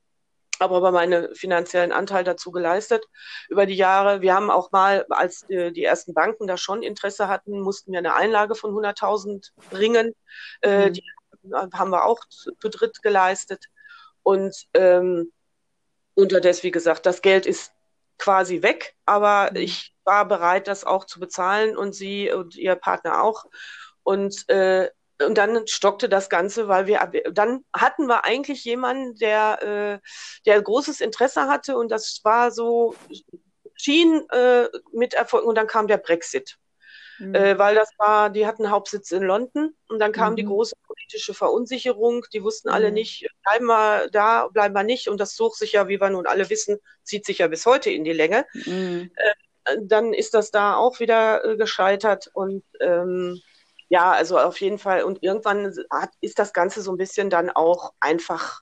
aber 0.61 0.77
aber 0.77 0.91
meinen 0.91 1.33
finanziellen 1.33 1.91
Anteil 1.91 2.23
dazu 2.23 2.51
geleistet 2.51 3.05
über 3.49 3.65
die 3.65 3.75
Jahre. 3.75 4.21
Wir 4.21 4.35
haben 4.35 4.51
auch 4.51 4.71
mal, 4.71 5.05
als 5.09 5.49
äh, 5.49 5.71
die 5.71 5.83
ersten 5.83 6.13
Banken 6.13 6.47
da 6.47 6.57
schon 6.57 6.83
Interesse 6.83 7.27
hatten, 7.27 7.59
mussten 7.61 7.91
wir 7.91 7.99
eine 7.99 8.15
Einlage 8.15 8.55
von 8.55 8.71
100.000 8.71 9.51
bringen. 9.69 10.13
Äh, 10.61 10.89
mhm. 10.89 10.93
Die 10.93 11.03
haben 11.51 11.89
wir 11.89 12.05
auch 12.05 12.23
zu, 12.29 12.51
zu 12.59 12.69
dritt 12.69 13.01
geleistet. 13.01 13.65
Und 14.23 14.67
ähm, 14.75 15.31
unterdessen, 16.13 16.63
wie 16.63 16.71
gesagt, 16.71 17.07
das 17.07 17.23
Geld 17.23 17.47
ist 17.47 17.73
quasi 18.19 18.61
weg, 18.61 18.95
aber 19.05 19.49
mhm. 19.51 19.57
ich 19.57 19.95
war 20.03 20.27
bereit, 20.27 20.67
das 20.67 20.83
auch 20.83 21.05
zu 21.05 21.19
bezahlen 21.19 21.75
und 21.75 21.93
sie 21.93 22.31
und 22.31 22.55
ihr 22.55 22.75
Partner 22.75 23.23
auch. 23.23 23.45
Und, 24.03 24.47
äh, 24.49 24.89
und 25.25 25.37
dann 25.37 25.67
stockte 25.67 26.09
das 26.09 26.29
Ganze, 26.29 26.67
weil 26.67 26.87
wir 26.87 26.99
dann 27.31 27.63
hatten 27.75 28.07
wir 28.07 28.25
eigentlich 28.25 28.63
jemanden, 28.63 29.15
der, 29.15 30.01
äh, 30.01 30.07
der 30.45 30.61
großes 30.61 31.01
Interesse 31.01 31.47
hatte 31.47 31.77
und 31.77 31.89
das 31.89 32.21
war 32.23 32.51
so, 32.51 32.95
schien 33.75 34.23
äh, 34.31 34.67
mit 34.93 35.13
Erfolg 35.13 35.45
und 35.45 35.55
dann 35.55 35.67
kam 35.67 35.87
der 35.87 35.97
Brexit. 35.97 36.57
mhm. 37.21 37.35
äh, 37.35 37.57
weil 37.57 37.75
das 37.75 37.89
war, 37.97 38.29
die 38.29 38.45
hatten 38.45 38.69
Hauptsitz 38.69 39.11
in 39.11 39.23
London 39.23 39.75
und 39.87 39.99
dann 39.99 40.11
kam 40.11 40.33
mhm. 40.33 40.37
die 40.37 40.45
große 40.45 40.75
politische 40.85 41.33
Verunsicherung. 41.33 42.25
Die 42.33 42.43
wussten 42.43 42.69
alle 42.69 42.89
mhm. 42.89 42.95
nicht, 42.95 43.27
bleiben 43.43 43.65
wir 43.65 44.09
da, 44.11 44.47
bleiben 44.47 44.73
wir 44.73 44.83
nicht. 44.83 45.07
Und 45.07 45.19
das 45.19 45.35
zog 45.35 45.55
sich 45.55 45.73
ja, 45.73 45.87
wie 45.87 46.01
wir 46.01 46.09
nun 46.09 46.27
alle 46.27 46.49
wissen, 46.49 46.79
zieht 47.03 47.25
sich 47.25 47.39
ja 47.39 47.47
bis 47.47 47.65
heute 47.65 47.89
in 47.91 48.03
die 48.03 48.13
Länge. 48.13 48.45
Mhm. 48.65 49.11
Äh, 49.15 49.77
dann 49.81 50.13
ist 50.13 50.33
das 50.33 50.51
da 50.51 50.75
auch 50.75 50.99
wieder 50.99 51.45
äh, 51.45 51.55
gescheitert 51.55 52.29
und 52.33 52.63
ähm, 52.79 53.39
ja, 53.91 54.11
also 54.13 54.39
auf 54.39 54.61
jeden 54.61 54.79
Fall. 54.79 55.03
Und 55.03 55.21
irgendwann 55.21 55.75
hat, 55.91 56.11
ist 56.21 56.39
das 56.39 56.53
Ganze 56.53 56.81
so 56.81 56.93
ein 56.93 56.97
bisschen 56.97 57.29
dann 57.29 57.49
auch 57.49 57.91
einfach 57.99 58.61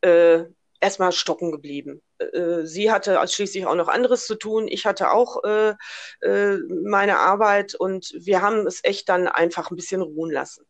äh, 0.00 0.46
erstmal 0.80 1.12
stocken 1.12 1.52
geblieben. 1.52 2.02
Äh, 2.18 2.64
sie 2.64 2.90
hatte 2.90 3.20
schließlich 3.28 3.66
auch 3.66 3.76
noch 3.76 3.86
anderes 3.86 4.26
zu 4.26 4.34
tun. 4.34 4.66
Ich 4.66 4.84
hatte 4.84 5.12
auch 5.12 5.44
äh, 5.44 5.74
äh, 6.22 6.58
meine 6.68 7.20
Arbeit 7.20 7.76
und 7.76 8.12
wir 8.18 8.42
haben 8.42 8.66
es 8.66 8.80
echt 8.82 9.08
dann 9.08 9.28
einfach 9.28 9.70
ein 9.70 9.76
bisschen 9.76 10.02
ruhen 10.02 10.32
lassen. 10.32 10.66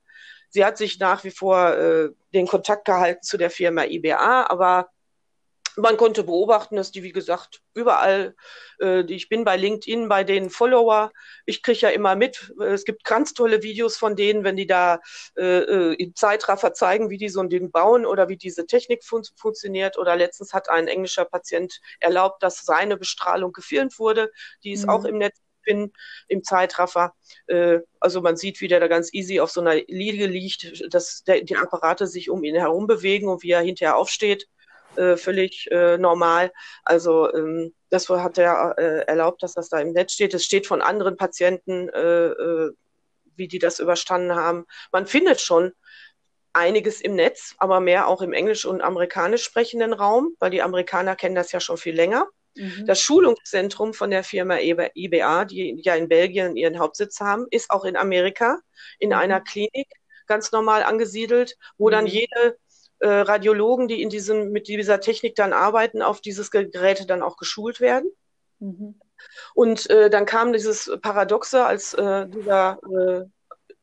Sie 0.51 0.67
hat 0.67 0.77
sich 0.77 0.99
nach 0.99 1.25
wie 1.25 1.31
vor 1.31 1.73
äh, 1.73 2.11
den 2.35 2.47
Kontakt 2.47 2.85
gehalten 2.85 3.23
zu 3.23 3.39
der 3.39 3.51
Firma 3.51 3.85
IBA, 3.85 4.49
aber 4.51 4.91
man 5.79 5.97
konnte 5.97 6.25
beobachten, 6.25 6.77
dass 6.77 6.91
die, 6.91 7.03
wie 7.05 7.13
gesagt, 7.13 7.63
überall, 7.73 8.35
äh, 8.81 9.03
ich 9.03 9.29
bin 9.29 9.45
bei 9.45 9.57
LinkedIn 9.57 10.09
bei 10.09 10.25
den 10.25 10.51
Follower, 10.51 11.13
ich 11.47 11.63
kriege 11.63 11.79
ja 11.79 11.89
immer 11.91 12.17
mit, 12.17 12.53
es 12.61 12.85
gibt 12.85 13.05
ganz 13.05 13.33
tolle 13.33 13.63
Videos 13.63 13.97
von 13.97 14.17
denen, 14.17 14.43
wenn 14.43 14.57
die 14.57 14.67
da 14.67 15.01
äh, 15.37 15.59
äh, 15.61 15.95
im 15.95 16.15
Zeitraffer 16.17 16.75
zeigen, 16.75 17.11
wie 17.11 17.17
die 17.17 17.29
so 17.29 17.41
ein 17.41 17.49
Ding 17.49 17.71
bauen 17.71 18.07
oder 18.07 18.29
wie 18.29 18.37
diese 18.37 18.67
Technik 18.67 19.05
fun 19.05 19.23
funktioniert. 19.37 19.99
Oder 19.99 20.17
letztens 20.17 20.53
hat 20.53 20.69
ein 20.69 20.89
englischer 20.89 21.25
Patient 21.25 21.81
erlaubt, 22.01 22.43
dass 22.43 22.65
seine 22.65 22.97
Bestrahlung 22.97 23.53
gefilmt 23.53 23.99
wurde. 23.99 24.33
Die 24.65 24.73
ist 24.73 24.85
mhm. 24.85 24.91
auch 24.91 25.05
im 25.05 25.19
Netz 25.19 25.39
bin 25.65 25.93
im 26.29 26.43
Zeitraffer. 26.43 27.15
Äh, 27.47 27.81
also 28.01 28.21
man 28.21 28.37
sieht, 28.37 28.61
wie 28.61 28.69
der 28.69 28.81
da 28.81 28.89
ganz 28.89 29.13
easy 29.13 29.39
auf 29.41 29.51
so 29.51 29.61
einer 29.61 29.75
Liege 29.87 30.27
liegt, 30.27 30.93
dass 30.93 31.25
die 31.25 31.57
Apparate 31.57 32.07
sich 32.07 32.31
um 32.31 32.43
ihn 32.43 32.55
herum 32.55 32.87
bewegen 32.87 33.29
und 33.29 33.43
wie 33.43 33.51
er 33.51 33.61
hinterher 33.61 33.97
aufsteht 33.97 34.49
äh, 34.99 35.17
völlig 35.17 35.69
äh, 35.71 35.97
normal. 35.99 36.53
Also 36.85 37.33
ähm, 37.33 37.75
das 37.91 38.09
hat 38.09 38.39
er 38.39 38.75
äh, 38.79 39.07
erlaubt, 39.07 39.43
dass 39.43 39.55
das 39.55 39.69
da 39.69 39.79
im 39.79 39.93
Netz 39.93 40.13
steht. 40.13 40.35
Es 40.35 40.45
steht 40.45 40.67
von 40.67 40.83
anderen 40.83 41.17
Patienten, 41.17 41.89
äh, 41.89 42.27
äh, 42.27 42.73
wie 43.37 43.49
die 43.49 43.59
das 43.59 43.79
überstanden 43.79 44.35
haben. 44.35 44.67
Man 44.93 45.07
findet 45.07 45.41
schon 45.41 45.73
einiges 46.53 47.01
im 47.01 47.15
Netz, 47.15 47.55
aber 47.59 47.81
mehr 47.81 48.09
auch 48.09 48.21
im 48.21 48.33
englisch- 48.33 48.65
und 48.65 48.81
amerikanisch 48.81 49.45
sprechenden 49.45 49.93
Raum, 49.93 50.35
weil 50.41 50.51
die 50.51 50.63
Amerikaner 50.63 51.15
kennen 51.15 51.35
das 51.35 51.53
ja 51.53 51.61
schon 51.61 51.77
viel 51.77 51.95
länger. 51.95 52.27
Mhm. 52.57 52.85
Das 52.87 53.01
Schulungszentrum 53.01 53.95
von 53.95 54.11
der 54.11 54.25
Firma 54.25 54.59
IBA, 54.59 55.45
die 55.45 55.81
ja 55.85 55.95
in 55.95 56.09
Belgien 56.09 56.57
ihren 56.57 56.79
Hauptsitz 56.79 57.21
haben, 57.21 57.47
ist 57.51 57.71
auch 57.71 57.85
in 57.85 57.97
Amerika 57.97 58.59
in 58.99 59.11
mhm. 59.11 59.17
einer 59.17 59.41
Klinik 59.41 59.89
ganz 60.27 60.53
normal 60.53 60.83
angesiedelt, 60.83 61.57
wo 61.77 61.87
mhm. 61.87 61.93
dann 61.93 62.07
jede 62.07 62.59
äh, 63.01 63.09
Radiologen, 63.09 63.89
die 63.89 64.03
in 64.03 64.11
diesem, 64.11 64.51
mit 64.51 64.69
dieser 64.69 65.01
Technik 65.01 65.35
dann 65.35 65.53
arbeiten, 65.53 66.03
auf 66.03 66.21
dieses 66.21 66.51
Geräte 66.51 67.07
dann 67.07 67.23
auch 67.23 67.37
geschult 67.37 67.81
werden. 67.81 68.11
Mhm. 68.59 69.01
Und 69.55 69.91
äh, 69.91 70.11
dann 70.11 70.27
kam 70.27 70.53
dieses 70.53 70.91
Paradoxe, 71.03 71.65
als 71.65 71.95
äh, 71.95 72.29
dieser 72.29 72.79
äh, 72.83 73.25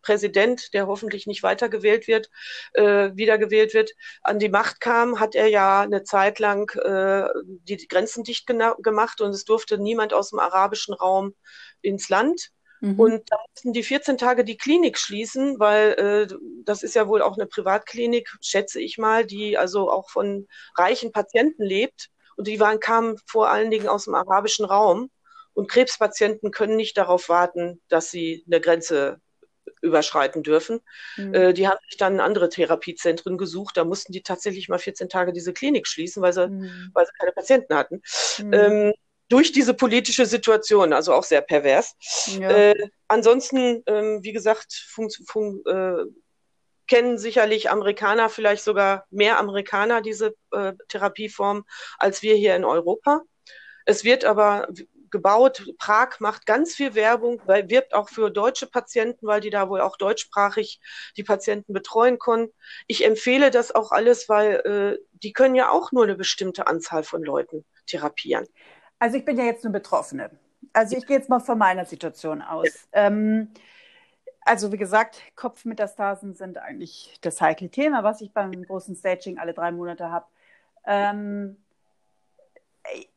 Präsident, 0.05 0.73
der 0.73 0.87
hoffentlich 0.87 1.25
nicht 1.27 1.43
weitergewählt 1.43 2.07
wird, 2.07 2.29
äh, 2.73 3.11
wiedergewählt 3.15 3.73
wird, 3.73 3.91
an 4.21 4.39
die 4.39 4.49
Macht 4.49 4.79
kam, 4.79 5.19
hat 5.19 5.33
er 5.33 5.47
ja 5.47 5.81
eine 5.81 6.03
Zeit 6.03 6.39
lang 6.39 6.69
äh, 6.75 7.27
die 7.43 7.87
Grenzen 7.87 8.23
dicht 8.23 8.45
gemacht 8.45 9.19
und 9.19 9.31
es 9.31 9.45
durfte 9.45 9.79
niemand 9.79 10.13
aus 10.13 10.29
dem 10.29 10.39
arabischen 10.39 10.93
Raum 10.93 11.33
ins 11.81 12.07
Land. 12.09 12.51
Mhm. 12.85 12.99
Und 12.99 13.31
da 13.31 13.37
mussten 13.49 13.73
die 13.73 13.83
14 13.83 14.17
Tage 14.17 14.43
die 14.43 14.57
Klinik 14.57 14.99
schließen, 14.99 15.59
weil 15.59 15.91
äh, 15.93 16.35
das 16.63 16.83
ist 16.83 16.93
ja 16.93 17.07
wohl 17.07 17.23
auch 17.23 17.35
eine 17.35 17.47
Privatklinik, 17.47 18.29
schätze 18.41 18.79
ich 18.79 18.99
mal, 18.99 19.25
die 19.25 19.57
also 19.57 19.89
auch 19.89 20.09
von 20.11 20.47
reichen 20.77 21.11
Patienten 21.11 21.63
lebt. 21.63 22.09
Und 22.37 22.47
die 22.47 22.59
waren, 22.59 22.79
kamen 22.79 23.17
vor 23.25 23.49
allen 23.49 23.71
Dingen 23.71 23.87
aus 23.87 24.05
dem 24.05 24.13
arabischen 24.13 24.65
Raum. 24.65 25.09
Und 25.53 25.69
Krebspatienten 25.69 26.51
können 26.51 26.75
nicht 26.75 26.97
darauf 26.97 27.27
warten, 27.29 27.81
dass 27.87 28.11
sie 28.11 28.43
eine 28.45 28.61
Grenze 28.61 29.19
überschreiten 29.81 30.43
dürfen. 30.43 30.81
Mhm. 31.17 31.33
Äh, 31.33 31.53
die 31.53 31.67
haben 31.67 31.79
sich 31.87 31.97
dann 31.97 32.19
andere 32.19 32.49
Therapiezentren 32.49 33.37
gesucht. 33.37 33.77
Da 33.77 33.83
mussten 33.83 34.11
die 34.11 34.21
tatsächlich 34.21 34.69
mal 34.69 34.77
14 34.77 35.09
Tage 35.09 35.33
diese 35.33 35.53
Klinik 35.53 35.87
schließen, 35.87 36.21
weil 36.21 36.33
sie, 36.33 36.49
mhm. 36.49 36.91
weil 36.93 37.05
sie 37.05 37.13
keine 37.17 37.31
Patienten 37.31 37.73
hatten. 37.73 38.01
Mhm. 38.39 38.53
Ähm, 38.53 38.93
durch 39.29 39.51
diese 39.51 39.73
politische 39.73 40.25
Situation, 40.25 40.93
also 40.93 41.13
auch 41.13 41.23
sehr 41.23 41.41
pervers. 41.41 41.95
Ja. 42.39 42.49
Äh, 42.49 42.89
ansonsten, 43.07 43.83
ähm, 43.87 44.19
wie 44.21 44.33
gesagt, 44.33 44.73
fun 44.73 45.09
fun 45.27 45.63
äh, 45.65 46.05
kennen 46.87 47.17
sicherlich 47.17 47.69
Amerikaner, 47.69 48.29
vielleicht 48.29 48.63
sogar 48.63 49.05
mehr 49.09 49.39
Amerikaner 49.39 50.01
diese 50.01 50.35
äh, 50.51 50.73
Therapieform 50.87 51.65
als 51.97 52.21
wir 52.21 52.35
hier 52.35 52.55
in 52.55 52.65
Europa. 52.65 53.21
Es 53.85 54.03
wird 54.03 54.25
aber 54.25 54.67
gebaut. 55.11 55.65
Prag 55.77 56.19
macht 56.19 56.45
ganz 56.45 56.75
viel 56.75 56.93
Werbung, 56.93 57.41
weil 57.45 57.69
wirbt 57.69 57.93
auch 57.93 58.09
für 58.09 58.29
deutsche 58.29 58.67
Patienten, 58.67 59.25
weil 59.25 59.39
die 59.39 59.49
da 59.49 59.69
wohl 59.69 59.79
auch 59.79 59.97
deutschsprachig 59.97 60.79
die 61.15 61.23
Patienten 61.23 61.71
betreuen 61.71 62.19
können. 62.19 62.49
Ich 62.87 63.05
empfehle 63.05 63.49
das 63.49 63.73
auch 63.73 63.91
alles, 63.91 64.27
weil 64.27 64.55
äh, 64.65 65.05
die 65.13 65.31
können 65.31 65.55
ja 65.55 65.69
auch 65.69 65.91
nur 65.91 66.03
eine 66.03 66.15
bestimmte 66.15 66.67
Anzahl 66.67 67.03
von 67.03 67.23
Leuten 67.23 67.63
therapieren. 67.87 68.45
Also 69.05 69.17
ich 69.17 69.25
bin 69.25 69.37
ja 69.37 69.43
jetzt 69.43 69.63
eine 69.63 69.71
Betroffene. 69.71 70.31
Also 70.73 70.97
ich 70.97 71.05
gehe 71.05 71.17
jetzt 71.17 71.29
mal 71.29 71.39
von 71.39 71.59
meiner 71.59 71.85
Situation 71.85 72.41
aus. 72.41 72.87
Ähm, 72.91 73.51
also 74.41 74.71
wie 74.71 74.77
gesagt, 74.77 75.21
Kopfmetastasen 75.35 76.33
sind 76.33 76.57
eigentlich 76.57 77.15
das 77.21 77.39
heikle 77.39 77.69
Thema, 77.69 78.03
was 78.03 78.21
ich 78.21 78.33
beim 78.33 78.63
großen 78.63 78.95
Staging 78.95 79.37
alle 79.37 79.53
drei 79.53 79.71
Monate 79.71 80.09
habe. 80.09 80.25
Ähm, 80.87 81.57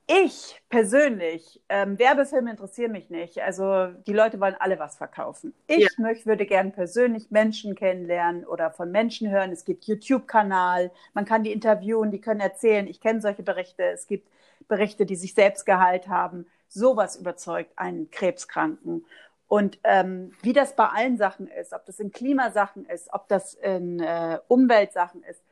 ich 0.06 0.60
persönlich, 0.68 1.62
ähm, 1.70 1.98
Werbefilme 1.98 2.50
interessieren 2.50 2.92
mich 2.92 3.08
nicht. 3.08 3.40
Also 3.40 3.86
die 4.06 4.12
Leute 4.12 4.40
wollen 4.40 4.56
alle 4.58 4.78
was 4.78 4.98
verkaufen. 4.98 5.54
Ich 5.68 5.78
ja. 5.78 5.88
möchte, 5.96 6.26
würde 6.26 6.44
gern 6.44 6.72
persönlich 6.72 7.30
Menschen 7.30 7.74
kennenlernen 7.74 8.44
oder 8.44 8.70
von 8.72 8.90
Menschen 8.90 9.30
hören. 9.30 9.52
Es 9.52 9.64
gibt 9.64 9.84
YouTube-Kanal, 9.84 10.90
man 11.14 11.24
kann 11.24 11.44
die 11.44 11.52
interviewen, 11.52 12.10
die 12.10 12.20
können 12.20 12.40
erzählen. 12.40 12.86
Ich 12.86 13.00
kenne 13.00 13.22
solche 13.22 13.42
Berichte. 13.42 13.84
Es 13.84 14.06
gibt 14.06 14.28
Berichte, 14.68 15.06
die 15.06 15.16
sich 15.16 15.34
selbst 15.34 15.66
geheilt 15.66 16.08
haben. 16.08 16.46
Sowas 16.68 17.16
überzeugt 17.16 17.72
einen 17.76 18.10
Krebskranken. 18.10 19.06
Und 19.48 19.78
ähm, 19.82 20.32
wie 20.42 20.52
das 20.52 20.76
bei 20.76 20.86
allen 20.86 21.16
Sachen 21.16 21.48
ist, 21.48 21.72
ob 21.72 21.86
das 21.86 22.00
in 22.00 22.12
Klimasachen 22.12 22.84
ist, 22.84 23.12
ob 23.12 23.28
das 23.28 23.54
in 23.54 23.98
äh, 24.00 24.38
Umweltsachen 24.46 25.22
ist, 25.22 25.42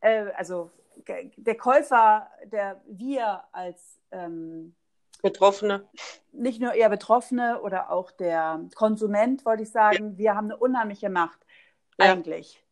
äh, 0.00 0.26
also 0.36 0.70
der 1.36 1.56
Käufer, 1.56 2.30
der 2.46 2.80
wir 2.86 3.42
als 3.52 4.00
ähm, 4.10 4.74
Betroffene. 5.22 5.86
Nicht 6.32 6.60
nur 6.60 6.74
eher 6.74 6.88
Betroffene 6.88 7.60
oder 7.62 7.90
auch 7.90 8.10
der 8.10 8.60
Konsument, 8.74 9.44
wollte 9.46 9.62
ich 9.62 9.70
sagen, 9.70 10.12
ja. 10.12 10.18
wir 10.18 10.34
haben 10.36 10.46
eine 10.46 10.56
unheimliche 10.56 11.08
Macht 11.08 11.38
ja. 11.98 12.12
eigentlich. 12.12 12.62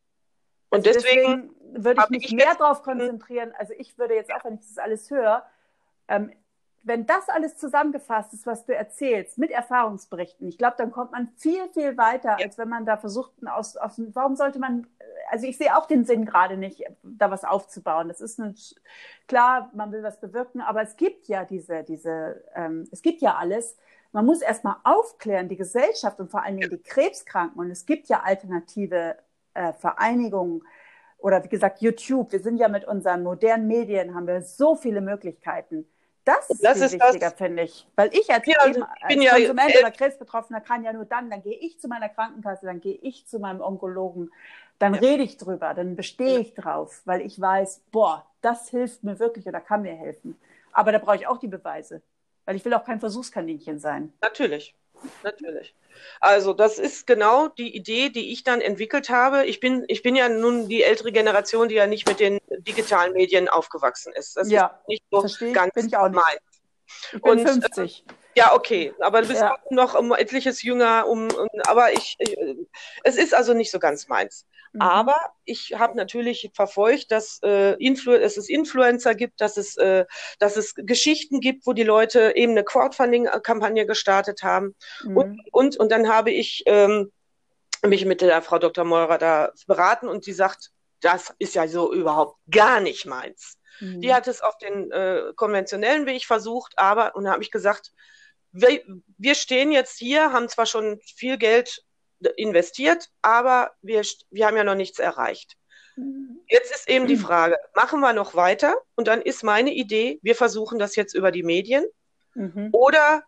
Und 0.68 0.86
also 0.86 1.01
deswegen, 1.01 1.55
deswegen, 1.64 1.84
würde 1.84 2.03
ich 2.03 2.11
mich 2.11 2.24
ich 2.26 2.32
mehr 2.32 2.55
darauf 2.55 2.82
konzentrieren. 2.82 3.53
Also 3.59 3.72
ich 3.78 3.97
würde 3.99 4.14
jetzt 4.14 4.32
auch, 4.32 4.45
wenn 4.45 4.55
ich 4.55 4.61
das 4.61 4.78
alles 4.78 5.11
höre, 5.11 5.45
ähm, 6.12 6.30
wenn 6.84 7.06
das 7.06 7.28
alles 7.28 7.56
zusammengefasst 7.56 8.32
ist, 8.34 8.46
was 8.46 8.64
du 8.64 8.74
erzählst, 8.74 9.38
mit 9.38 9.50
Erfahrungsberichten, 9.50 10.48
ich 10.48 10.58
glaube, 10.58 10.74
dann 10.78 10.90
kommt 10.90 11.12
man 11.12 11.28
viel, 11.36 11.68
viel 11.72 11.96
weiter, 11.96 12.36
als 12.38 12.58
wenn 12.58 12.68
man 12.68 12.84
da 12.84 12.96
versucht, 12.96 13.32
aus, 13.46 13.76
aus, 13.76 14.00
warum 14.12 14.34
sollte 14.34 14.58
man, 14.58 14.86
also 15.30 15.46
ich 15.46 15.56
sehe 15.56 15.76
auch 15.76 15.86
den 15.86 16.04
Sinn 16.04 16.24
gerade 16.26 16.56
nicht, 16.56 16.82
da 17.02 17.30
was 17.30 17.44
aufzubauen. 17.44 18.08
Das 18.08 18.20
ist 18.20 18.40
eine, 18.40 18.54
klar, 19.28 19.70
man 19.74 19.92
will 19.92 20.02
was 20.02 20.20
bewirken, 20.20 20.60
aber 20.60 20.82
es 20.82 20.96
gibt 20.96 21.28
ja 21.28 21.44
diese, 21.44 21.84
diese, 21.84 22.42
ähm, 22.54 22.88
es 22.90 23.02
gibt 23.02 23.22
ja 23.22 23.36
alles. 23.36 23.76
Man 24.10 24.26
muss 24.26 24.42
erstmal 24.42 24.76
aufklären, 24.82 25.48
die 25.48 25.56
Gesellschaft 25.56 26.18
und 26.18 26.30
vor 26.30 26.42
allen 26.42 26.58
Dingen 26.58 26.70
die 26.70 26.82
Krebskranken. 26.82 27.60
Und 27.60 27.70
es 27.70 27.86
gibt 27.86 28.08
ja 28.08 28.22
alternative 28.24 29.16
äh, 29.54 29.72
Vereinigungen 29.72 30.62
oder 31.16 31.42
wie 31.44 31.48
gesagt 31.48 31.80
YouTube. 31.80 32.32
Wir 32.32 32.40
sind 32.40 32.56
ja 32.56 32.68
mit 32.68 32.84
unseren 32.84 33.22
modernen 33.22 33.68
Medien, 33.68 34.14
haben 34.14 34.26
wir 34.26 34.42
so 34.42 34.74
viele 34.74 35.00
Möglichkeiten 35.00 35.86
das, 36.24 36.48
das 36.60 36.80
ist 36.80 36.92
wichtiger, 36.92 37.30
finde 37.30 37.64
ich. 37.64 37.86
Weil 37.96 38.10
ich 38.14 38.30
als, 38.30 38.46
ja, 38.46 38.66
eben, 38.66 38.82
als 38.82 39.22
ja, 39.22 39.32
Konsument 39.32 39.76
oder 39.78 39.90
Krebsbetroffener 39.90 40.60
kann 40.60 40.84
ja 40.84 40.92
nur 40.92 41.04
dann, 41.04 41.30
dann 41.30 41.42
gehe 41.42 41.56
ich 41.56 41.80
zu 41.80 41.88
meiner 41.88 42.08
Krankenkasse, 42.08 42.66
dann 42.66 42.80
gehe 42.80 42.98
ich 43.02 43.26
zu 43.26 43.38
meinem 43.38 43.60
Onkologen, 43.60 44.30
dann 44.78 44.94
ja. 44.94 45.00
rede 45.00 45.22
ich 45.22 45.36
drüber, 45.36 45.74
dann 45.74 45.96
bestehe 45.96 46.38
ich 46.38 46.54
drauf, 46.54 47.02
weil 47.04 47.20
ich 47.20 47.40
weiß, 47.40 47.82
boah, 47.90 48.26
das 48.40 48.68
hilft 48.68 49.04
mir 49.04 49.18
wirklich 49.18 49.46
oder 49.46 49.60
kann 49.60 49.82
mir 49.82 49.94
helfen. 49.94 50.38
Aber 50.72 50.92
da 50.92 50.98
brauche 50.98 51.16
ich 51.16 51.26
auch 51.26 51.38
die 51.38 51.48
Beweise, 51.48 52.02
weil 52.44 52.56
ich 52.56 52.64
will 52.64 52.74
auch 52.74 52.84
kein 52.84 53.00
Versuchskaninchen 53.00 53.78
sein. 53.78 54.12
Natürlich, 54.20 54.74
natürlich. 55.22 55.74
Also 56.20 56.53
das 56.53 56.78
ist 56.78 57.07
genau 57.07 57.48
die 57.48 57.74
Idee, 57.74 58.09
die 58.09 58.32
ich 58.32 58.44
dann 58.44 58.61
entwickelt 58.61 59.11
habe. 59.11 59.44
Ich 59.46 59.61
bin, 59.61 59.84
ich 59.88 60.03
bin 60.03 60.16
ja 60.16 60.28
nun 60.28 60.68
die 60.68 60.82
ältere 60.82 61.12
Generation, 61.12 61.68
die 61.68 61.74
ja 61.74 61.86
nicht 61.86 62.09
mit 62.09 62.20
den 62.20 62.38
digitalen 62.59 63.12
Medien 63.12 63.48
aufgewachsen 63.48 64.12
ist. 64.14 64.36
Das 64.36 64.50
ja, 64.50 64.66
ist 64.66 64.88
nicht 64.88 65.05
so 65.11 65.20
verstehe, 65.20 65.53
ganz 65.53 65.74
bin 65.74 65.86
ich 65.86 65.96
auch 65.96 66.09
nicht. 66.09 66.22
Ich 67.12 67.22
bin 67.22 67.40
und, 67.40 67.48
50. 67.48 68.05
Ja, 68.34 68.55
okay, 68.55 68.94
aber 69.00 69.22
du 69.22 69.28
bist 69.28 69.40
ja. 69.40 69.59
noch 69.70 69.94
um 69.94 70.12
etliches 70.12 70.62
jünger, 70.62 71.07
um, 71.07 71.28
um 71.30 71.48
aber 71.66 71.92
ich, 71.92 72.16
ich, 72.18 72.36
es 73.05 73.16
ist 73.16 73.34
also 73.34 73.53
nicht 73.53 73.70
so 73.70 73.78
ganz 73.78 74.09
meins. 74.09 74.46
Mhm. 74.72 74.80
Aber 74.80 75.20
ich 75.44 75.74
habe 75.78 75.96
natürlich 75.96 76.50
verfolgt, 76.54 77.10
dass 77.10 77.40
äh, 77.42 77.74
Influ 77.74 78.18
dass 78.18 78.36
es 78.36 78.48
Influencer 78.48 79.14
gibt, 79.14 79.40
dass 79.40 79.56
es, 79.56 79.76
äh, 79.76 80.06
dass 80.38 80.56
es 80.56 80.74
Geschichten 80.74 81.40
gibt, 81.40 81.66
wo 81.66 81.72
die 81.72 81.82
Leute 81.82 82.32
eben 82.36 82.52
eine 82.52 82.64
Crowdfunding-Kampagne 82.64 83.86
gestartet 83.86 84.42
haben. 84.42 84.74
Mhm. 85.04 85.16
Und, 85.16 85.40
und, 85.52 85.76
und 85.76 85.92
dann 85.92 86.08
habe 86.08 86.30
ich 86.30 86.62
ähm, 86.66 87.12
mich 87.84 88.04
mit 88.04 88.20
der 88.20 88.42
Frau 88.42 88.58
Dr. 88.58 88.84
Meurer 88.84 89.18
da 89.18 89.52
beraten 89.66 90.08
und 90.08 90.26
die 90.26 90.32
sagt, 90.32 90.70
das 91.00 91.34
ist 91.38 91.54
ja 91.54 91.66
so 91.66 91.92
überhaupt 91.92 92.38
gar 92.50 92.80
nicht 92.80 93.06
meins. 93.06 93.58
Mhm. 93.80 94.00
Die 94.00 94.14
hat 94.14 94.28
es 94.28 94.40
auf 94.40 94.56
den 94.58 94.90
äh, 94.90 95.32
konventionellen 95.36 96.06
Weg 96.06 96.24
versucht, 96.24 96.74
aber, 96.76 97.16
und 97.16 97.24
da 97.24 97.32
habe 97.32 97.42
ich 97.42 97.50
gesagt, 97.50 97.92
wir, 98.52 98.82
wir 99.18 99.34
stehen 99.34 99.72
jetzt 99.72 99.98
hier, 99.98 100.32
haben 100.32 100.48
zwar 100.48 100.66
schon 100.66 101.00
viel 101.16 101.38
Geld 101.38 101.82
investiert, 102.36 103.08
aber 103.22 103.72
wir, 103.82 104.02
wir 104.30 104.46
haben 104.46 104.56
ja 104.56 104.64
noch 104.64 104.74
nichts 104.74 104.98
erreicht. 104.98 105.56
Mhm. 105.96 106.40
Jetzt 106.48 106.74
ist 106.74 106.88
eben 106.88 107.06
die 107.06 107.16
Frage, 107.16 107.56
machen 107.74 108.00
wir 108.00 108.12
noch 108.12 108.34
weiter? 108.34 108.76
Und 108.94 109.08
dann 109.08 109.22
ist 109.22 109.42
meine 109.44 109.72
Idee, 109.72 110.18
wir 110.22 110.34
versuchen 110.34 110.78
das 110.78 110.96
jetzt 110.96 111.14
über 111.14 111.30
die 111.30 111.42
Medien 111.42 111.84
mhm. 112.34 112.70
oder 112.72 113.22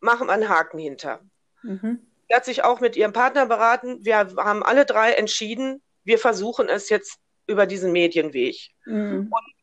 machen 0.00 0.26
wir 0.26 0.32
einen 0.32 0.48
Haken 0.48 0.78
hinter. 0.78 1.20
Mhm. 1.62 2.00
Sie 2.28 2.34
hat 2.34 2.44
sich 2.44 2.64
auch 2.64 2.80
mit 2.80 2.96
ihrem 2.96 3.12
Partner 3.12 3.46
beraten. 3.46 4.04
Wir 4.04 4.16
haben 4.18 4.62
alle 4.62 4.84
drei 4.84 5.12
entschieden, 5.12 5.82
wir 6.04 6.18
versuchen 6.18 6.68
es 6.68 6.88
jetzt 6.88 7.18
über 7.46 7.66
diesen 7.66 7.92
Medienweg. 7.92 8.56
Mhm. 8.84 9.30
Und 9.30 9.55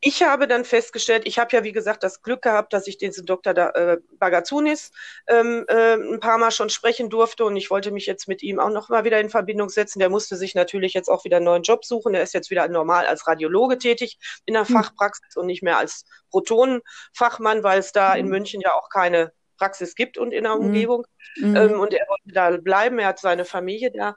ich 0.00 0.22
habe 0.22 0.46
dann 0.46 0.64
festgestellt, 0.64 1.22
ich 1.26 1.38
habe 1.38 1.56
ja 1.56 1.64
wie 1.64 1.72
gesagt 1.72 2.02
das 2.02 2.22
Glück 2.22 2.42
gehabt, 2.42 2.72
dass 2.72 2.86
ich 2.86 2.98
diesen 2.98 3.24
Dr. 3.24 3.54
Da, 3.54 3.70
äh, 3.70 3.98
Bagazunis 4.18 4.92
ähm, 5.26 5.64
äh, 5.68 5.94
ein 5.94 6.20
paar 6.20 6.38
Mal 6.38 6.50
schon 6.50 6.68
sprechen 6.68 7.08
durfte 7.08 7.44
und 7.44 7.56
ich 7.56 7.70
wollte 7.70 7.90
mich 7.90 8.06
jetzt 8.06 8.28
mit 8.28 8.42
ihm 8.42 8.60
auch 8.60 8.70
noch 8.70 8.88
mal 8.88 9.04
wieder 9.04 9.20
in 9.20 9.30
Verbindung 9.30 9.68
setzen. 9.70 9.98
Der 9.98 10.10
musste 10.10 10.36
sich 10.36 10.54
natürlich 10.54 10.92
jetzt 10.92 11.08
auch 11.08 11.24
wieder 11.24 11.38
einen 11.38 11.46
neuen 11.46 11.62
Job 11.62 11.84
suchen. 11.84 12.14
Er 12.14 12.22
ist 12.22 12.34
jetzt 12.34 12.50
wieder 12.50 12.68
normal 12.68 13.06
als 13.06 13.26
Radiologe 13.26 13.78
tätig 13.78 14.18
in 14.44 14.54
der 14.54 14.64
mhm. 14.64 14.74
Fachpraxis 14.74 15.36
und 15.36 15.46
nicht 15.46 15.62
mehr 15.62 15.78
als 15.78 16.04
Protonenfachmann, 16.30 17.62
weil 17.62 17.78
es 17.78 17.92
da 17.92 18.14
mhm. 18.14 18.20
in 18.20 18.28
München 18.28 18.60
ja 18.60 18.74
auch 18.74 18.90
keine 18.90 19.32
Praxis 19.56 19.94
gibt 19.94 20.18
und 20.18 20.32
in 20.32 20.44
der 20.44 20.56
mhm. 20.56 20.66
Umgebung. 20.66 21.06
Mhm. 21.36 21.56
Ähm, 21.56 21.80
und 21.80 21.94
er 21.94 22.06
wollte 22.08 22.32
da 22.32 22.50
bleiben. 22.58 22.98
Er 22.98 23.08
hat 23.08 23.18
seine 23.18 23.46
Familie 23.46 23.90
da. 23.90 24.16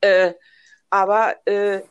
Äh, 0.00 0.34
aber 0.90 1.36
äh, 1.46 1.82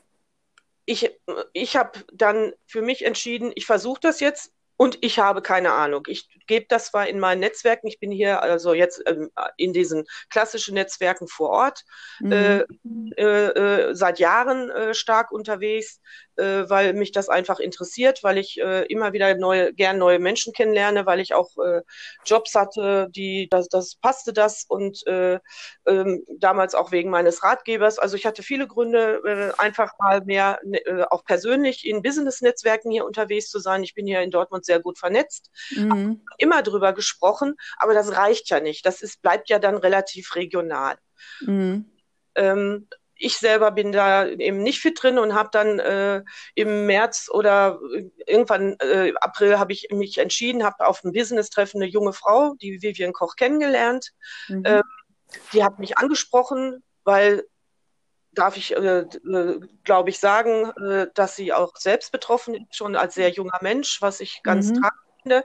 ich, 0.88 1.12
ich 1.52 1.76
habe 1.76 2.00
dann 2.14 2.54
für 2.66 2.82
mich 2.82 3.06
entschieden, 3.06 3.52
ich 3.56 3.66
versuche 3.66 4.00
das 4.02 4.22
jetzt 4.22 4.54
und 4.78 4.98
ich 5.02 5.20
habe 5.20 5.42
keine 5.42 5.74
Ahnung. 5.74 6.04
Ich 6.08 6.30
gebe 6.48 6.66
das 6.70 6.88
zwar 6.88 7.10
in 7.10 7.20
meinen 7.20 7.40
Netzwerken, 7.40 7.88
ich 7.88 8.00
bin 8.00 8.10
hier 8.10 8.42
also 8.42 8.74
jetzt 8.74 9.04
ähm, 9.06 9.30
in 9.58 9.74
diesen 9.74 10.06
klassischen 10.30 10.76
Netzwerken 10.76 11.28
vor 11.28 11.50
Ort 11.50 11.84
mhm. 12.20 12.32
äh, 12.32 12.60
äh, 13.18 13.90
äh 13.90 13.96
seit 13.96 14.20
Jahren 14.20 14.70
äh, 14.70 14.94
stark 14.94 15.32
unterwegs, 15.32 16.00
äh, 16.38 16.70
weil 16.70 16.94
mich 16.94 17.12
das 17.12 17.30
einfach 17.30 17.60
interessiert, 17.60 18.24
weil 18.24 18.38
ich 18.38 18.60
äh, 18.60 18.86
immer 18.86 19.14
wieder 19.14 19.36
neue, 19.36 19.74
gern 19.74 19.98
neue 19.98 20.20
Menschen 20.20 20.54
kennenlerne, 20.54 21.06
weil 21.06 21.20
ich 21.20 21.34
auch 21.34 21.58
äh, 21.58 21.82
Jobs 22.26 22.56
hatte, 22.56 23.08
die, 23.12 23.48
das, 23.50 23.68
das 23.70 23.96
passte 23.96 24.34
das 24.34 24.66
und 24.68 25.06
äh, 25.08 25.40
ähm, 25.86 26.24
damals 26.40 26.76
auch 26.76 26.92
wegen 26.92 27.10
meines 27.10 27.44
Ratgebers. 27.44 28.00
Also 28.00 28.16
ich 28.16 28.26
hatte 28.26 28.44
viele 28.44 28.68
Gründe, 28.68 29.22
äh, 29.26 29.62
einfach 29.62 29.94
mal 30.00 30.22
mehr 30.24 30.60
ne, 30.64 30.80
äh, 30.86 31.04
auch 31.10 31.24
persönlich 31.24 31.86
in 31.86 32.02
Business-Netzwerken 32.02 32.92
hier 32.92 33.06
unterwegs 33.06 33.50
zu 33.50 33.60
sein. 33.60 33.84
Ich 33.84 33.94
bin 33.94 34.06
hier 34.06 34.22
in 34.22 34.32
Dortmund 34.32 34.66
sehr 34.66 34.80
gut 34.80 34.98
vernetzt, 34.98 35.50
mhm. 35.72 36.22
immer 36.38 36.64
drüber 36.64 36.94
gesprochen, 36.94 37.56
aber 37.78 37.94
das 37.94 38.16
reicht 38.16 38.50
ja 38.50 38.60
nicht. 38.60 38.86
Das 38.86 39.02
ist, 39.02 39.22
bleibt 39.22 39.50
ja 39.50 39.60
dann 39.60 39.78
relativ 39.78 40.36
regional. 40.36 40.98
Mhm. 41.42 41.86
Ähm, 42.36 42.88
ich 43.20 43.38
selber 43.38 43.72
bin 43.72 43.92
da 43.92 44.28
eben 44.28 44.62
nicht 44.62 44.80
fit 44.80 45.02
drin 45.02 45.18
und 45.18 45.34
habe 45.34 45.50
dann 45.52 45.80
äh, 45.80 46.24
im 46.56 46.86
März 46.86 47.30
oder 47.32 47.80
irgendwann 48.26 48.76
äh, 48.80 49.14
April 49.20 49.60
habe 49.60 49.74
ich 49.74 49.88
mich 49.92 50.18
entschieden, 50.18 50.64
habe 50.64 50.86
auf 50.86 51.04
einem 51.04 51.14
Business-Treffen 51.14 51.82
eine 51.82 51.90
junge 51.90 52.14
Frau, 52.14 52.56
die 52.62 52.82
Vivian 52.82 53.14
Koch, 53.14 53.36
kennengelernt. 53.36 54.12
Mhm. 54.48 54.64
Ähm, 54.66 54.84
die 55.54 55.64
hat 55.64 55.80
mich 55.80 55.98
angesprochen, 55.98 56.84
weil 57.04 57.44
darf 58.32 58.58
ich, 58.58 58.76
äh, 58.76 59.00
äh, 59.00 59.60
glaube 59.84 60.10
ich, 60.10 60.20
sagen, 60.20 60.72
äh, 60.80 61.08
dass 61.14 61.36
sie 61.36 61.54
auch 61.54 61.76
selbst 61.76 62.12
betroffen 62.12 62.56
ist, 62.56 62.76
schon 62.76 62.96
als 62.96 63.16
sehr 63.16 63.30
junger 63.30 63.58
Mensch, 63.62 64.02
was 64.02 64.20
ich 64.20 64.42
ganz 64.44 64.70
mhm. 64.70 64.76
tragend 64.76 65.02
finde. 65.22 65.44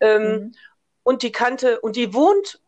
Ähm, 0.00 0.22
mhm. 0.22 0.54
Und 1.02 1.22
die 1.22 1.32
kannte, 1.32 1.80
und 1.80 1.96
die 1.96 2.14
wohnt 2.14 2.60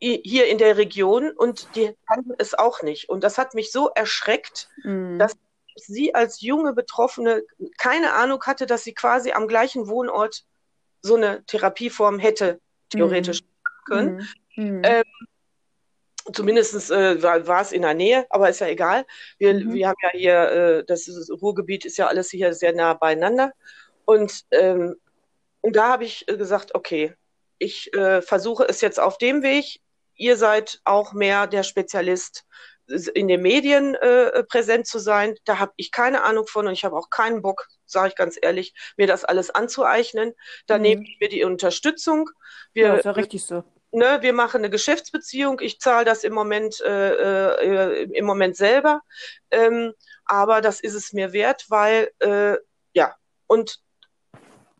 hier 0.00 0.46
in 0.46 0.58
der 0.58 0.76
Region 0.76 1.30
und 1.30 1.74
die 1.76 1.94
kannten 2.06 2.34
es 2.38 2.54
auch 2.54 2.82
nicht. 2.82 3.08
Und 3.08 3.22
das 3.22 3.38
hat 3.38 3.54
mich 3.54 3.70
so 3.70 3.88
erschreckt, 3.88 4.68
mhm. 4.82 5.18
dass 5.18 5.36
sie 5.76 6.14
als 6.14 6.40
junge 6.40 6.72
Betroffene 6.72 7.44
keine 7.78 8.14
Ahnung 8.14 8.42
hatte, 8.42 8.66
dass 8.66 8.84
sie 8.84 8.94
quasi 8.94 9.32
am 9.32 9.46
gleichen 9.46 9.88
Wohnort 9.88 10.44
so 11.00 11.14
eine 11.14 11.44
Therapieform 11.44 12.18
hätte, 12.18 12.60
theoretisch 12.90 13.42
mhm. 13.42 13.46
können. 13.86 14.28
Mhm. 14.56 14.82
Ähm, 14.84 15.04
Zumindest 16.32 16.90
äh, 16.90 17.22
war, 17.22 17.46
war, 17.46 17.62
es 17.62 17.72
in 17.72 17.82
der 17.82 17.94
Nähe, 17.94 18.26
aber 18.28 18.50
ist 18.50 18.60
ja 18.60 18.66
egal. 18.66 19.06
Wir, 19.38 19.54
mhm. 19.54 19.72
wir 19.72 19.88
haben 19.88 19.96
ja 20.02 20.10
hier, 20.12 20.50
äh, 20.50 20.84
das 20.84 21.08
ist, 21.08 21.30
Ruhrgebiet 21.30 21.86
ist 21.86 21.96
ja 21.96 22.06
alles 22.06 22.30
hier 22.30 22.52
sehr 22.52 22.74
nah 22.74 22.94
beieinander. 22.94 23.52
Und, 24.04 24.44
ähm, 24.50 24.96
und 25.62 25.74
da 25.76 25.88
habe 25.88 26.04
ich 26.04 26.26
gesagt, 26.26 26.74
okay, 26.74 27.14
ich 27.58 27.92
äh, 27.94 28.22
versuche 28.22 28.64
es 28.68 28.80
jetzt 28.80 29.00
auf 29.00 29.18
dem 29.18 29.42
Weg. 29.42 29.80
Ihr 30.14 30.36
seid 30.36 30.80
auch 30.84 31.12
mehr 31.12 31.46
der 31.46 31.62
Spezialist 31.62 32.44
in 33.14 33.28
den 33.28 33.42
Medien 33.42 33.94
äh, 33.96 34.42
präsent 34.44 34.86
zu 34.86 34.98
sein. 34.98 35.36
Da 35.44 35.58
habe 35.58 35.72
ich 35.76 35.92
keine 35.92 36.22
Ahnung 36.22 36.46
von 36.46 36.66
und 36.66 36.72
ich 36.72 36.84
habe 36.84 36.96
auch 36.96 37.10
keinen 37.10 37.42
Bock, 37.42 37.66
sage 37.84 38.08
ich 38.08 38.14
ganz 38.16 38.38
ehrlich, 38.40 38.74
mir 38.96 39.06
das 39.06 39.24
alles 39.24 39.50
anzueignen. 39.50 40.32
Da 40.66 40.76
mhm. 40.76 40.82
nehme 40.82 41.02
ich 41.02 41.18
mir 41.20 41.28
die 41.28 41.44
Unterstützung. 41.44 42.30
Wir, 42.72 42.86
ja, 42.86 42.94
ist 42.96 43.04
ja 43.04 43.10
richtig 43.12 43.44
so. 43.44 43.64
Ne, 43.90 44.18
wir 44.20 44.34
machen 44.34 44.58
eine 44.58 44.70
Geschäftsbeziehung. 44.70 45.60
Ich 45.60 45.80
zahle 45.80 46.04
das 46.04 46.24
im 46.24 46.34
Moment 46.34 46.80
äh, 46.80 48.02
äh, 48.02 48.02
im 48.12 48.26
Moment 48.26 48.56
selber, 48.56 49.00
ähm, 49.50 49.94
aber 50.26 50.60
das 50.60 50.80
ist 50.80 50.94
es 50.94 51.14
mir 51.14 51.32
wert, 51.32 51.64
weil 51.68 52.10
äh, 52.18 52.58
ja 52.92 53.16
und 53.46 53.80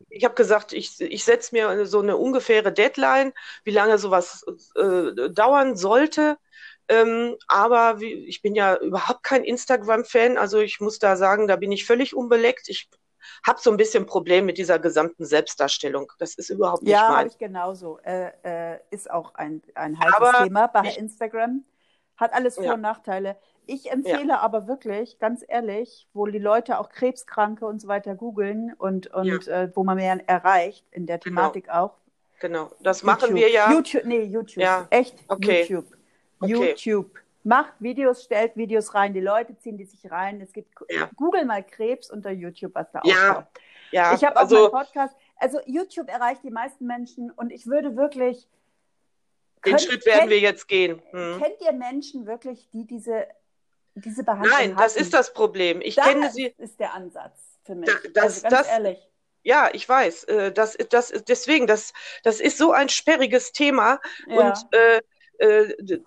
ich 0.09 0.25
habe 0.25 0.35
gesagt, 0.35 0.73
ich, 0.73 1.01
ich 1.01 1.25
setze 1.25 1.55
mir 1.55 1.87
so 1.87 2.01
eine 2.01 2.17
ungefähre 2.17 2.73
Deadline, 2.73 3.33
wie 3.65 3.71
lange 3.71 3.99
sowas 3.99 4.45
äh, 4.77 5.31
dauern 5.31 5.77
sollte. 5.77 6.39
Ähm, 6.89 7.37
aber 7.49 8.01
wie, 8.01 8.15
ich 8.27 8.41
bin 8.41 8.55
ja 8.55 8.77
überhaupt 8.77 9.23
kein 9.23 9.45
Instagram-Fan, 9.45 10.39
also 10.39 10.59
ich 10.61 10.81
muss 10.81 10.99
da 10.99 11.17
sagen, 11.17 11.47
da 11.47 11.57
bin 11.57 11.71
ich 11.71 11.85
völlig 11.85 12.17
unbeleckt. 12.17 12.69
Ich 12.69 12.89
habe 13.47 13.61
so 13.61 13.71
ein 13.71 13.77
bisschen 13.77 14.07
Problem 14.07 14.47
mit 14.47 14.57
dieser 14.57 14.79
gesamten 14.79 15.27
Selbstdarstellung. 15.27 16.11
Das 16.19 16.35
ist 16.35 16.49
überhaupt 16.49 16.83
nicht 16.83 16.93
ja, 16.93 17.03
mein. 17.03 17.11
Ja, 17.11 17.19
habe 17.19 17.29
ich 17.29 17.39
genauso. 17.39 17.99
Äh, 17.99 18.33
äh, 18.43 18.79
ist 18.91 19.11
auch 19.11 19.35
ein, 19.35 19.63
ein 19.75 19.99
heißes 19.99 20.45
Thema 20.45 20.67
bei 20.69 20.89
ich, 20.89 20.99
Instagram. 20.99 21.65
Hat 22.17 22.33
alles 22.33 22.55
Vor- 22.55 22.65
ja. 22.65 22.75
und 22.75 22.81
Nachteile. 22.81 23.37
Ich 23.69 23.91
empfehle 23.91 24.29
ja. 24.29 24.39
aber 24.39 24.67
wirklich, 24.67 25.19
ganz 25.19 25.45
ehrlich, 25.47 26.09
wo 26.15 26.25
die 26.27 26.39
Leute 26.39 26.79
auch 26.79 26.89
Krebskranke 26.89 27.67
und 27.67 27.83
so 27.83 27.87
weiter 27.87 28.15
googeln 28.15 28.73
und, 28.79 29.09
und 29.09 29.45
ja. 29.47 29.65
äh, 29.65 29.71
wo 29.75 29.85
man 29.85 29.97
mehr 29.97 30.19
erreicht, 30.27 30.87
in 30.91 31.05
der 31.05 31.19
genau. 31.19 31.43
Thematik 31.43 31.65
genau. 31.65 31.85
auch. 31.85 31.95
Genau, 32.41 32.71
das 32.81 33.03
YouTube. 33.03 33.21
machen 33.21 33.35
wir 33.35 33.51
ja. 33.51 33.71
YouTube, 33.71 34.05
nee, 34.07 34.23
YouTube. 34.23 34.63
Ja. 34.63 34.87
Echt, 34.89 35.17
okay. 35.29 35.67
YouTube. 35.69 35.87
Okay. 36.41 36.71
YouTube. 36.71 37.11
Macht 37.45 37.75
Videos, 37.79 38.25
stellt 38.25 38.57
Videos 38.57 38.95
rein, 38.95 39.13
die 39.13 39.21
Leute 39.21 39.55
ziehen 39.59 39.77
die 39.77 39.85
sich 39.85 40.11
rein. 40.11 40.41
Es 40.41 40.55
gibt. 40.55 40.75
Google 41.17 41.45
mal 41.45 41.63
Krebs 41.63 42.11
unter 42.11 42.31
YouTube, 42.31 42.75
was 42.75 42.91
da 42.91 43.03
ja. 43.05 43.31
auftaucht. 43.31 43.47
Ja. 43.91 44.15
Ich 44.15 44.25
habe 44.25 44.37
auch 44.37 44.41
also, 44.41 44.57
meinen 44.57 44.71
Podcast. 44.71 45.15
Also 45.37 45.61
YouTube 45.67 46.09
erreicht 46.09 46.43
die 46.43 46.51
meisten 46.51 46.87
Menschen 46.87 47.31
und 47.33 47.53
ich 47.53 47.67
würde 47.67 47.97
wirklich. 47.97 48.49
Den 49.67 49.73
könnt, 49.73 49.83
Schritt 49.83 50.07
werden 50.07 50.21
kennt, 50.21 50.31
wir 50.31 50.41
jetzt 50.41 50.69
gehen. 50.69 51.03
Hm. 51.11 51.39
Kennt 51.43 51.61
ihr 51.61 51.73
Menschen 51.73 52.27
wirklich, 52.27 52.71
die 52.71 52.87
diese 52.87 53.27
diese 53.95 54.23
Behandlung 54.25 54.51
Nein, 54.51 54.77
das 54.77 54.97
ist 54.97 55.13
das 55.15 55.33
Problem. 55.33 55.81
Ich 55.81 55.97
das 55.97 56.07
kenne 56.07 56.31
sie. 56.31 56.55
Das 56.57 56.71
ist 56.71 56.81
der 56.81 56.95
Ansatz 56.95 57.39
für 57.65 57.75
mich. 57.75 57.89
Da, 57.89 57.95
das, 58.15 58.25
also 58.25 58.43
ganz 58.43 58.55
das, 58.55 58.69
ehrlich. 58.69 58.99
Ja, 59.43 59.71
ich 59.73 59.89
weiß. 59.89 60.25
Äh, 60.25 60.53
das, 60.53 60.77
das, 60.91 61.13
deswegen, 61.27 61.67
das, 61.67 61.93
das 62.23 62.41
ist 62.41 62.59
so 62.59 62.73
ein 62.73 62.89
sperriges 62.89 63.53
Thema. 63.53 64.01
Ja. 64.27 64.49
Und 64.49 64.67
äh, 64.73 65.01
äh, 65.39 66.01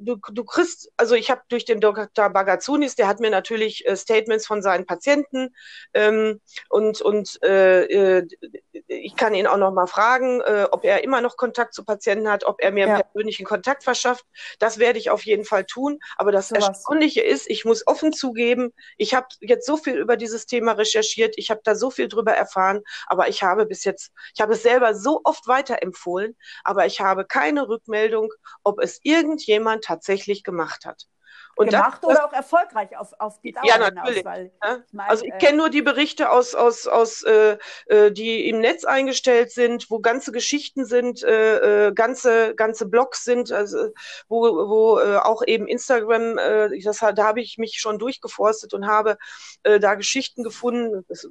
du, 0.00 0.16
du 0.32 0.44
kriegst, 0.44 0.90
also 0.96 1.14
ich 1.14 1.30
habe 1.30 1.42
durch 1.48 1.64
den 1.64 1.80
Dr. 1.80 2.30
Bagazunis, 2.30 2.96
der 2.96 3.08
hat 3.08 3.20
mir 3.20 3.30
natürlich 3.30 3.86
äh, 3.86 3.96
Statements 3.96 4.46
von 4.46 4.62
seinen 4.62 4.86
Patienten 4.86 5.54
ähm, 5.94 6.40
und, 6.68 7.00
und 7.00 7.42
äh, 7.42 7.84
äh, 7.84 8.28
ich 8.86 9.16
kann 9.16 9.34
ihn 9.34 9.46
auch 9.46 9.56
noch 9.56 9.72
mal 9.72 9.86
fragen, 9.86 10.40
äh, 10.40 10.66
ob 10.70 10.84
er 10.84 11.04
immer 11.04 11.20
noch 11.20 11.36
Kontakt 11.36 11.74
zu 11.74 11.84
Patienten 11.84 12.30
hat, 12.30 12.44
ob 12.44 12.60
er 12.60 12.72
mir 12.72 12.86
ja. 12.86 13.02
persönlichen 13.02 13.44
Kontakt 13.44 13.84
verschafft. 13.84 14.24
Das 14.58 14.78
werde 14.78 14.98
ich 14.98 15.10
auf 15.10 15.24
jeden 15.24 15.44
Fall 15.44 15.64
tun. 15.64 15.98
Aber 16.16 16.32
das 16.32 16.48
so 16.48 16.54
Erstaunliche 16.54 17.20
ist, 17.20 17.48
ich 17.50 17.64
muss 17.64 17.86
offen 17.86 18.12
zugeben, 18.12 18.72
ich 18.96 19.14
habe 19.14 19.26
jetzt 19.40 19.66
so 19.66 19.76
viel 19.76 19.96
über 19.96 20.16
dieses 20.16 20.46
Thema 20.46 20.72
recherchiert, 20.72 21.34
ich 21.36 21.50
habe 21.50 21.60
da 21.64 21.74
so 21.74 21.90
viel 21.90 22.08
drüber 22.08 22.32
erfahren, 22.32 22.80
aber 23.06 23.28
ich 23.28 23.42
habe 23.42 23.66
bis 23.66 23.84
jetzt, 23.84 24.12
ich 24.34 24.40
habe 24.40 24.54
es 24.54 24.62
selber 24.62 24.94
so 24.94 25.20
oft 25.24 25.46
weiterempfohlen, 25.46 26.36
aber 26.64 26.86
ich 26.86 27.00
habe 27.00 27.24
keine 27.24 27.68
Rückmeldung, 27.68 28.32
ob 28.62 28.80
es 28.80 29.00
irgendjemand 29.02 29.87
tatsächlich 29.88 30.44
gemacht 30.44 30.84
hat. 30.84 31.06
Und 31.56 31.70
gemacht 31.70 32.02
das, 32.02 32.10
oder 32.10 32.24
auch 32.24 32.32
erfolgreich 32.32 32.96
auf, 32.96 33.12
auf 33.18 33.40
die 33.40 33.52
Dauer 33.52 33.64
ja, 33.64 33.78
natürlich. 33.78 34.18
Hinaus, 34.18 34.24
weil, 34.24 34.52
ja. 34.62 34.76
ich 34.86 34.92
mein, 34.92 35.10
also 35.10 35.24
ich 35.24 35.32
äh, 35.32 35.38
kenne 35.38 35.58
nur 35.58 35.70
die 35.70 35.82
Berichte 35.82 36.30
aus, 36.30 36.54
aus, 36.54 36.86
aus 36.86 37.22
äh, 37.24 37.58
äh, 37.86 38.12
die 38.12 38.48
im 38.48 38.60
Netz 38.60 38.84
eingestellt 38.84 39.50
sind, 39.50 39.90
wo 39.90 39.98
ganze 39.98 40.30
Geschichten 40.30 40.84
sind, 40.84 41.24
äh, 41.24 41.88
äh, 41.88 41.92
ganze, 41.92 42.54
ganze 42.54 42.86
Blogs 42.86 43.24
sind, 43.24 43.50
also, 43.50 43.88
wo, 44.28 44.42
wo 44.42 45.00
äh, 45.00 45.16
auch 45.16 45.42
eben 45.44 45.66
Instagram, 45.66 46.38
äh, 46.38 46.80
das, 46.80 46.98
da 46.98 47.24
habe 47.24 47.40
ich 47.40 47.58
mich 47.58 47.80
schon 47.80 47.98
durchgeforstet 47.98 48.72
und 48.72 48.86
habe 48.86 49.18
äh, 49.64 49.80
da 49.80 49.96
Geschichten 49.96 50.44
gefunden. 50.44 51.04
Das, 51.08 51.26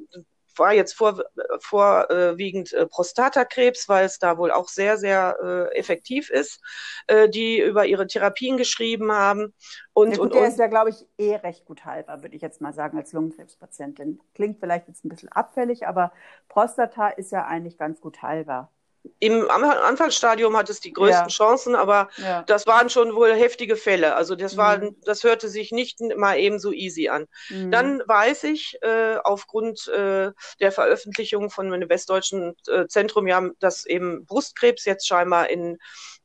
war 0.59 0.73
jetzt 0.73 0.93
vor, 0.93 1.23
vorwiegend 1.59 2.73
äh, 2.73 2.85
Prostatakrebs, 2.85 3.87
weil 3.89 4.05
es 4.05 4.19
da 4.19 4.37
wohl 4.37 4.51
auch 4.51 4.67
sehr, 4.67 4.97
sehr 4.97 5.37
äh, 5.41 5.77
effektiv 5.77 6.29
ist, 6.29 6.61
äh, 7.07 7.29
die 7.29 7.59
über 7.59 7.85
ihre 7.85 8.07
Therapien 8.07 8.57
geschrieben 8.57 9.11
haben. 9.11 9.53
Und, 9.93 10.11
gut, 10.11 10.19
und, 10.19 10.33
der 10.33 10.41
und, 10.43 10.47
ist 10.47 10.59
ja, 10.59 10.67
glaube 10.67 10.89
ich, 10.91 11.05
eh 11.17 11.35
recht 11.35 11.65
gut 11.65 11.85
halber, 11.85 12.21
würde 12.21 12.35
ich 12.35 12.41
jetzt 12.41 12.61
mal 12.61 12.73
sagen, 12.73 12.97
als 12.97 13.13
Lungenkrebspatientin. 13.13 14.19
Klingt 14.33 14.59
vielleicht 14.59 14.87
jetzt 14.87 15.05
ein 15.05 15.09
bisschen 15.09 15.31
abfällig, 15.31 15.87
aber 15.87 16.11
Prostata 16.49 17.09
ist 17.09 17.31
ja 17.31 17.45
eigentlich 17.45 17.77
ganz 17.77 18.01
gut 18.01 18.21
halber 18.21 18.71
im 19.19 19.49
Anfangsstadium 19.49 20.55
hat 20.57 20.69
es 20.69 20.79
die 20.79 20.93
größten 20.93 21.29
ja. 21.29 21.33
Chancen, 21.33 21.75
aber 21.75 22.09
ja. 22.17 22.43
das 22.43 22.67
waren 22.67 22.89
schon 22.89 23.15
wohl 23.15 23.33
heftige 23.33 23.75
Fälle. 23.75 24.15
Also 24.15 24.35
das 24.35 24.53
mhm. 24.53 24.57
war, 24.57 24.81
das 25.05 25.23
hörte 25.23 25.49
sich 25.49 25.71
nicht 25.71 25.99
mal 26.15 26.37
eben 26.37 26.59
so 26.59 26.71
easy 26.71 27.09
an. 27.09 27.27
Mhm. 27.49 27.71
Dann 27.71 28.03
weiß 28.05 28.45
ich 28.45 28.77
äh, 28.81 29.17
aufgrund 29.23 29.87
äh, 29.87 30.31
der 30.59 30.71
Veröffentlichung 30.71 31.49
von 31.49 31.71
einem 31.71 31.89
westdeutschen 31.89 32.55
äh, 32.67 32.87
Zentrum, 32.87 33.27
ja, 33.27 33.49
dass 33.59 33.85
eben 33.85 34.25
Brustkrebs 34.25 34.85
jetzt 34.85 35.07
scheinbar 35.07 35.49
in 35.49 35.77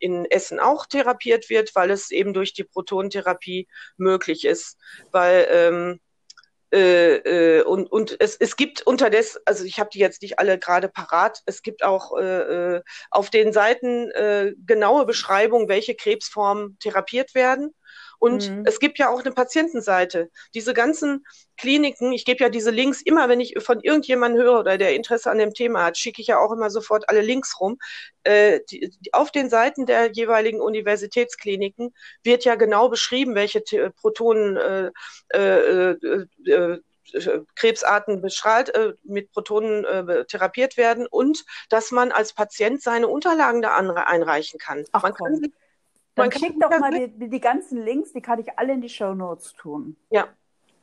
in 0.02 0.24
Essen 0.26 0.58
auch 0.58 0.86
therapiert 0.86 1.48
wird, 1.48 1.74
weil 1.76 1.90
es 1.90 2.10
eben 2.10 2.34
durch 2.34 2.52
die 2.52 2.64
Protonentherapie 2.64 3.68
möglich 3.96 4.44
ist, 4.44 4.76
weil 5.12 5.46
ähm, 5.48 6.00
äh, 6.72 7.58
äh, 7.58 7.62
und 7.62 7.90
und 7.92 8.16
es, 8.20 8.36
es 8.36 8.56
gibt 8.56 8.82
unterdessen, 8.86 9.40
also 9.44 9.64
ich 9.64 9.78
habe 9.78 9.90
die 9.92 9.98
jetzt 9.98 10.22
nicht 10.22 10.38
alle 10.38 10.58
gerade 10.58 10.88
parat, 10.88 11.40
es 11.46 11.62
gibt 11.62 11.84
auch 11.84 12.16
äh, 12.18 12.76
äh, 12.76 12.82
auf 13.10 13.30
den 13.30 13.52
Seiten 13.52 14.10
äh, 14.12 14.54
genaue 14.64 15.04
Beschreibungen, 15.04 15.68
welche 15.68 15.94
Krebsformen 15.94 16.78
therapiert 16.78 17.34
werden. 17.34 17.74
Und 18.22 18.48
mhm. 18.48 18.62
es 18.66 18.78
gibt 18.78 19.00
ja 19.00 19.08
auch 19.08 19.24
eine 19.24 19.32
Patientenseite. 19.32 20.30
Diese 20.54 20.74
ganzen 20.74 21.26
Kliniken, 21.56 22.12
ich 22.12 22.24
gebe 22.24 22.44
ja 22.44 22.50
diese 22.50 22.70
Links 22.70 23.02
immer, 23.02 23.28
wenn 23.28 23.40
ich 23.40 23.56
von 23.58 23.80
irgendjemandem 23.80 24.40
höre 24.40 24.60
oder 24.60 24.78
der 24.78 24.94
Interesse 24.94 25.28
an 25.28 25.38
dem 25.38 25.54
Thema 25.54 25.86
hat, 25.86 25.98
schicke 25.98 26.22
ich 26.22 26.28
ja 26.28 26.38
auch 26.38 26.52
immer 26.52 26.70
sofort 26.70 27.08
alle 27.08 27.20
Links 27.20 27.58
rum. 27.58 27.78
Äh, 28.22 28.60
die, 28.70 28.92
auf 29.10 29.32
den 29.32 29.50
Seiten 29.50 29.86
der 29.86 30.12
jeweiligen 30.12 30.60
Universitätskliniken 30.60 31.92
wird 32.22 32.44
ja 32.44 32.54
genau 32.54 32.88
beschrieben, 32.88 33.34
welche 33.34 33.60
Protonen 33.90 34.56
äh, 34.56 34.90
äh, 35.34 35.90
äh, 35.90 36.26
äh 36.44 36.78
Krebsarten 37.56 38.22
bestrahlt, 38.22 38.72
äh, 38.74 38.94
mit 39.02 39.32
Protonen 39.32 39.84
äh, 39.84 40.24
therapiert 40.26 40.76
werden 40.76 41.08
und 41.08 41.44
dass 41.70 41.90
man 41.90 42.12
als 42.12 42.32
Patient 42.32 42.80
seine 42.80 43.08
Unterlagen 43.08 43.62
da 43.62 43.76
einreichen 43.76 44.60
kann. 44.60 44.84
Ach, 44.92 45.02
man 45.02 45.12
kann 45.12 45.52
dann 46.14 46.32
schick 46.32 46.60
doch 46.60 46.78
mal 46.78 46.90
die, 46.90 47.28
die, 47.28 47.40
ganzen 47.40 47.82
Links, 47.82 48.12
die 48.12 48.20
kann 48.20 48.38
ich 48.38 48.58
alle 48.58 48.72
in 48.74 48.80
die 48.80 48.88
Show 48.88 49.14
Notes 49.14 49.54
tun. 49.54 49.96
Ja, 50.10 50.28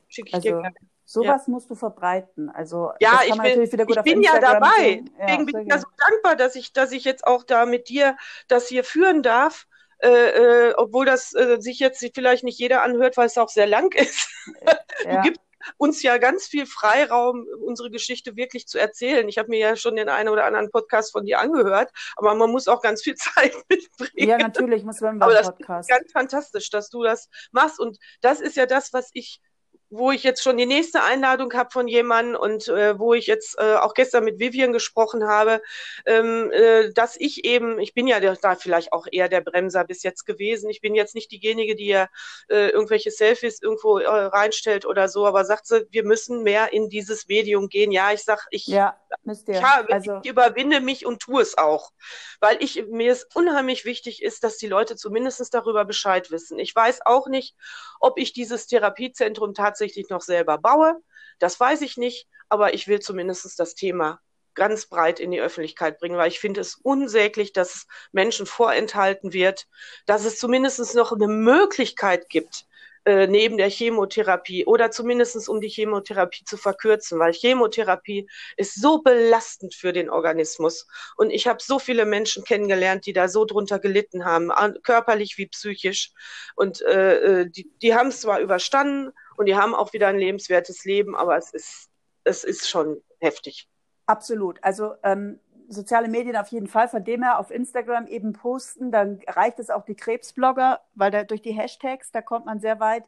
schicke 0.08 0.30
ich 0.30 0.36
also, 0.36 0.50
dir 0.50 0.62
gerne. 0.62 0.76
Sowas 1.06 1.48
ja. 1.48 1.52
musst 1.52 1.70
du 1.72 1.76
verbreiten. 1.76 2.52
Also 2.52 2.92
ja, 3.00 3.22
ich 3.26 3.36
bin, 3.36 3.64
ich 3.64 4.02
bin 4.04 4.22
ja 4.22 4.40
dabei. 4.40 5.04
So. 5.04 5.14
Deswegen 5.20 5.46
bin 5.48 5.62
ich 5.62 5.68
ja 5.68 5.80
so 5.80 5.88
dankbar, 6.08 6.36
dass 6.36 6.56
ich, 6.56 6.72
dass 6.72 6.92
ich 6.92 7.04
jetzt 7.04 7.26
auch 7.26 7.44
da 7.44 7.66
mit 7.66 7.90
dir 7.90 8.16
das 8.48 8.68
hier 8.68 8.84
führen 8.84 9.24
darf. 9.24 9.66
Äh, 10.02 10.70
äh, 10.70 10.74
obwohl 10.78 11.06
das 11.06 11.34
äh, 11.34 11.58
sich 11.60 11.80
jetzt 11.80 12.08
vielleicht 12.14 12.44
nicht 12.44 12.60
jeder 12.60 12.84
anhört, 12.84 13.18
weil 13.18 13.26
es 13.26 13.38
auch 13.38 13.50
sehr 13.50 13.68
lang 13.68 13.94
ist. 13.94 14.30
Ja. 15.06 15.16
du 15.16 15.22
gibst 15.22 15.42
uns 15.78 16.04
ja 16.04 16.18
ganz 16.18 16.48
viel 16.48 16.66
Freiraum, 16.66 17.46
unsere 17.62 17.90
Geschichte 17.90 18.36
wirklich 18.36 18.68
zu 18.68 18.78
erzählen. 18.78 19.28
Ich 19.28 19.38
habe 19.38 19.50
mir 19.50 19.60
ja 19.60 19.76
schon 19.76 19.96
den 19.96 20.10
einen 20.10 20.30
oder 20.30 20.46
anderen 20.46 20.72
Podcast 20.72 21.12
von 21.12 21.26
dir 21.26 21.40
angehört, 21.40 21.92
aber 22.16 22.36
man 22.36 22.52
muss 22.52 22.68
auch 22.68 22.82
ganz 22.82 23.02
viel 23.02 23.16
Zeit 23.16 23.54
mitbringen. 23.70 24.30
Ja, 24.30 24.38
natürlich 24.38 24.84
muss 24.84 25.02
man 25.02 25.20
beim 25.20 25.30
Podcast. 25.30 25.50
Aber 25.50 25.68
das 25.68 25.88
ist 25.88 25.90
ganz 25.90 26.12
fantastisch, 26.12 26.70
dass 26.70 26.90
du 26.90 27.04
das 27.04 27.30
machst. 27.52 27.80
Und 27.80 27.98
das 28.22 28.40
ist 28.40 28.56
ja 28.56 28.66
das, 28.66 28.94
was 28.94 29.10
ich 29.14 29.42
wo 29.90 30.12
ich 30.12 30.24
jetzt 30.24 30.44
schon 30.44 30.58
die 30.58 30.68
nächste 30.68 31.02
Einladung 31.02 31.52
habe 31.54 31.72
von 31.72 31.88
jemandem 31.88 32.40
und 32.40 32.68
äh, 32.68 33.00
wo 33.00 33.14
ich 33.14 33.26
jetzt 33.26 33.58
äh, 33.58 33.76
auch 33.76 33.94
gestern 33.96 34.24
mit 34.24 34.40
Vivian 34.40 34.72
gesprochen 34.72 35.28
habe, 35.28 35.62
ähm, 36.06 36.52
äh, 36.52 36.92
dass 36.94 37.16
ich 37.18 37.44
eben, 37.44 37.80
ich 37.80 37.94
bin 37.94 38.08
ja 38.08 38.20
da 38.20 38.56
vielleicht 38.56 38.94
auch 38.94 39.08
eher 39.12 39.30
der 39.30 39.42
Bremser 39.42 39.84
bis 39.84 40.04
jetzt 40.04 40.26
gewesen. 40.26 40.70
Ich 40.70 40.82
bin 40.82 40.94
jetzt 40.94 41.16
nicht 41.16 41.32
diejenige, 41.32 41.76
die 41.76 41.88
ja 41.88 42.08
äh, 42.50 42.70
irgendwelche 42.70 43.10
Selfies 43.10 43.62
irgendwo 43.62 43.98
äh, 43.98 44.08
reinstellt 44.08 44.86
oder 44.86 45.10
so, 45.10 45.26
aber 45.26 45.44
sagt 45.44 45.66
sie, 45.66 45.88
wir 45.90 46.04
müssen 46.04 46.44
mehr 46.44 46.72
in 46.72 46.90
dieses 46.90 47.28
Medium 47.28 47.68
gehen. 47.68 47.92
Ja, 47.92 48.12
ich 48.14 48.24
sag, 48.24 48.48
ich, 48.52 48.68
ja, 48.68 48.96
ich, 49.26 49.64
habe, 49.64 49.92
also, 49.92 50.20
ich 50.24 50.30
überwinde 50.30 50.82
mich 50.82 51.06
und 51.06 51.20
tue 51.20 51.42
es 51.42 51.58
auch, 51.58 51.92
weil 52.40 52.58
ich 52.62 52.86
mir 52.90 53.12
es 53.12 53.28
unheimlich 53.34 53.86
wichtig 53.86 54.22
ist, 54.22 54.44
dass 54.44 54.58
die 54.58 54.68
Leute 54.68 54.96
zumindest 54.96 55.54
darüber 55.54 55.86
Bescheid 55.86 56.30
wissen. 56.30 56.60
Ich 56.60 56.76
weiß 56.76 57.06
auch 57.06 57.28
nicht, 57.28 57.56
ob 58.00 58.20
ich 58.20 58.34
dieses 58.34 58.68
Therapiezentrum 58.68 59.54
tatsächlich 59.54 59.79
tatsächlich 59.80 60.10
noch 60.10 60.22
selber 60.22 60.58
baue. 60.58 61.02
Das 61.40 61.60
weiß 61.60 61.82
ich 61.82 61.98
nicht, 61.98 62.28
aber 62.50 62.74
ich 62.74 62.88
will 62.88 63.00
zumindest 63.00 63.58
das 63.60 63.76
Thema 63.76 64.20
ganz 64.56 64.88
breit 64.88 65.22
in 65.22 65.32
die 65.32 65.40
Öffentlichkeit 65.40 66.00
bringen, 66.00 66.18
weil 66.18 66.28
ich 66.28 66.40
finde 66.40 66.60
es 66.60 66.76
unsäglich, 66.76 67.54
dass 67.54 67.88
Menschen 68.12 68.46
vorenthalten 68.46 69.32
wird, 69.32 69.68
dass 70.06 70.26
es 70.26 70.38
zumindest 70.38 70.96
noch 70.96 71.14
eine 71.14 71.28
Möglichkeit 71.28 72.28
gibt, 72.28 72.66
äh, 73.06 73.28
neben 73.28 73.58
der 73.58 73.70
Chemotherapie 73.70 74.66
oder 74.66 74.92
zumindest 74.92 75.48
um 75.48 75.62
die 75.62 75.70
Chemotherapie 75.70 76.44
zu 76.44 76.58
verkürzen, 76.58 77.20
weil 77.20 77.32
Chemotherapie 77.32 78.28
ist 78.58 78.82
so 78.82 79.02
belastend 79.02 79.74
für 79.74 79.94
den 79.94 80.10
Organismus. 80.10 80.88
Und 81.16 81.30
ich 81.30 81.48
habe 81.48 81.60
so 81.64 81.80
viele 81.80 82.06
Menschen 82.06 82.44
kennengelernt, 82.44 83.06
die 83.06 83.14
da 83.14 83.30
so 83.30 83.46
drunter 83.46 83.80
gelitten 83.80 84.26
haben, 84.26 84.52
körperlich 84.84 85.38
wie 85.38 85.48
psychisch. 85.48 86.12
Und 86.56 86.82
äh, 86.82 87.42
äh 87.44 87.50
die, 87.50 87.72
die 87.82 87.96
haben 87.96 88.10
es 88.10 88.20
zwar 88.20 88.42
überstanden, 88.42 89.14
und 89.40 89.46
die 89.46 89.56
haben 89.56 89.74
auch 89.74 89.94
wieder 89.94 90.10
ein 90.10 90.20
lebenswertes 90.20 90.84
Leben, 90.84 91.16
aber 91.16 91.38
es 91.38 91.52
ist, 91.52 91.90
es 92.26 92.44
ist 92.44 92.70
schon 92.70 93.02
heftig. 93.22 93.70
Absolut. 94.06 94.62
Also 94.62 94.96
ähm, 95.02 95.40
soziale 95.70 96.10
Medien 96.10 96.36
auf 96.36 96.50
jeden 96.50 96.68
Fall, 96.68 96.90
von 96.90 97.06
dem 97.06 97.24
her 97.24 97.40
auf 97.40 97.50
Instagram 97.50 98.06
eben 98.08 98.34
posten, 98.34 98.92
dann 98.92 99.22
reicht 99.28 99.60
es 99.60 99.70
auch 99.70 99.86
die 99.86 99.96
Krebsblogger, 99.96 100.82
weil 100.96 101.12
da 101.12 101.24
durch 101.24 101.42
die 101.42 101.54
Hashtags, 101.54 102.12
da 102.12 102.22
kommt 102.22 102.48
man 102.48 102.60
sehr 102.60 102.82
weit. 102.82 103.06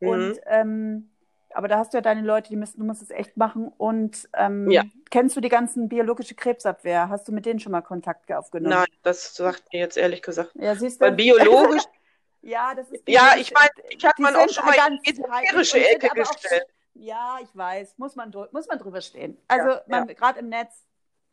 Mhm. 0.00 0.08
Und 0.08 0.40
ähm, 0.46 1.10
aber 1.50 1.68
da 1.68 1.78
hast 1.78 1.92
du 1.92 1.98
ja 1.98 2.02
deine 2.02 2.22
Leute, 2.22 2.48
die 2.48 2.56
müssen, 2.56 2.80
du 2.80 2.86
musst 2.86 3.02
es 3.02 3.10
echt 3.10 3.36
machen. 3.36 3.70
Und 3.76 4.30
ähm, 4.34 4.70
ja. 4.70 4.82
kennst 5.10 5.36
du 5.36 5.40
die 5.42 5.50
ganzen 5.50 5.90
biologische 5.90 6.34
Krebsabwehr? 6.34 7.10
Hast 7.10 7.28
du 7.28 7.32
mit 7.32 7.44
denen 7.44 7.60
schon 7.60 7.72
mal 7.72 7.82
Kontakt 7.82 8.32
aufgenommen? 8.32 8.74
Nein, 8.74 8.98
das 9.02 9.34
sagt 9.34 9.72
mir 9.72 9.80
jetzt 9.80 9.98
ehrlich 9.98 10.22
gesagt. 10.22 10.52
Ja, 10.54 10.74
siehst 10.74 11.00
du. 11.00 11.04
Weil 11.04 11.12
biologisch, 11.12 11.84
Ja, 12.46 12.74
das 12.76 12.88
ist. 12.90 13.02
Ja, 13.08 13.34
ich 13.36 13.52
meine, 13.52 13.70
ich 13.90 14.04
hatte 14.04 14.22
man 14.22 14.36
auch 14.36 14.48
schon 14.48 14.64
mal 14.64 14.76
in 14.88 15.00
die 15.02 15.10
esoterische 15.10 15.84
Ecke 15.84 16.08
gestellt. 16.14 16.66
ja, 16.94 17.38
ich 17.42 17.54
weiß, 17.56 17.98
muss 17.98 18.14
man, 18.14 18.32
muss 18.52 18.68
man 18.68 18.78
drüber 18.78 19.00
stehen. 19.00 19.36
Also 19.48 19.70
ja, 19.70 19.82
ja. 19.88 20.04
gerade 20.04 20.38
im 20.38 20.48
Netz 20.48 20.86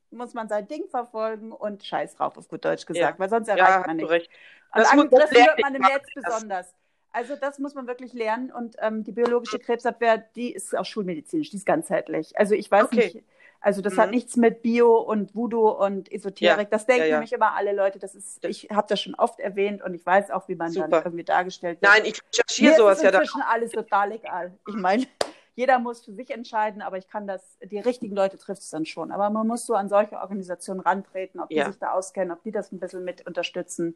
muss 0.10 0.34
man 0.34 0.50
sein 0.50 0.68
Ding 0.68 0.88
verfolgen 0.90 1.52
und 1.52 1.84
scheiß 1.84 2.16
drauf, 2.16 2.36
auf 2.36 2.48
gut 2.48 2.66
Deutsch 2.66 2.88
gesagt, 2.88 3.16
ja. 3.16 3.20
weil 3.20 3.30
sonst 3.30 3.48
erreicht 3.48 3.86
man 3.86 3.98
nicht. 3.98 4.10
Recht. 4.10 4.32
Und 4.74 4.92
angegriffen 4.92 5.36
wird 5.36 5.62
man 5.62 5.76
im 5.76 5.82
Netz 5.84 6.08
besonders. 6.16 6.74
Also 7.12 7.36
das 7.36 7.60
muss 7.60 7.76
man 7.76 7.86
wirklich 7.86 8.14
lernen 8.14 8.52
und 8.52 8.76
ähm, 8.80 9.04
die 9.04 9.12
biologische 9.12 9.60
Krebsabwehr, 9.60 10.18
die 10.18 10.52
ist 10.52 10.76
auch 10.76 10.86
schulmedizinisch, 10.86 11.52
die 11.52 11.58
ist 11.58 11.66
ganzheitlich. 11.66 12.36
Also 12.40 12.56
ich 12.56 12.72
weiß 12.72 12.86
okay. 12.86 12.96
nicht, 12.96 13.24
also 13.64 13.82
das 13.82 13.94
mhm. 13.94 13.98
hat 14.00 14.12
nichts 14.12 14.36
mit 14.36 14.62
Bio 14.62 14.98
und 14.98 15.34
Voodoo 15.34 15.70
und 15.70 16.12
Esoterik. 16.12 16.58
Ja. 16.58 16.64
Das 16.66 16.86
denken 16.86 17.04
ja, 17.04 17.08
ja. 17.08 17.16
nämlich 17.16 17.32
immer 17.32 17.56
alle 17.56 17.72
Leute. 17.72 17.98
Das 17.98 18.14
ist, 18.14 18.44
ich 18.44 18.68
habe 18.70 18.88
das 18.90 19.00
schon 19.00 19.16
oft 19.16 19.40
erwähnt 19.40 19.82
und 19.82 19.94
ich 19.94 20.06
weiß 20.06 20.32
auch, 20.32 20.50
wie 20.50 20.56
man 20.56 20.70
Super. 20.70 20.90
dann 20.90 21.04
irgendwie 21.06 21.24
dargestellt 21.24 21.82
wird. 21.82 21.90
Nein, 21.90 22.04
ich 22.04 22.22
recherchiere 22.22 22.76
sowas 22.76 23.02
ja 23.02 23.10
dann. 23.10 23.22
inzwischen 23.22 23.42
alles 23.42 23.72
total 23.72 24.12
egal. 24.12 24.54
Ich 24.68 24.76
meine, 24.76 25.06
jeder 25.56 25.80
muss 25.80 26.04
für 26.04 26.12
sich 26.12 26.30
entscheiden, 26.32 26.82
aber 26.82 26.98
ich 26.98 27.08
kann 27.08 27.26
das, 27.26 27.58
die 27.64 27.80
richtigen 27.80 28.18
Leute 28.18 28.38
trifft 28.38 28.64
es 28.64 28.70
dann 28.70 28.86
schon. 28.86 29.14
Aber 29.14 29.30
man 29.30 29.48
muss 29.48 29.66
so 29.66 29.76
an 29.76 29.88
solche 29.88 30.18
Organisationen 30.18 30.82
rantreten, 30.82 31.40
ob 31.40 31.48
die 31.48 31.64
sich 31.64 31.80
da 31.80 31.92
auskennen, 31.94 32.34
ob 32.34 32.44
die 32.44 32.52
das 32.52 32.74
ein 32.74 32.82
bisschen 32.82 33.06
mit 33.06 33.26
unterstützen. 33.26 33.96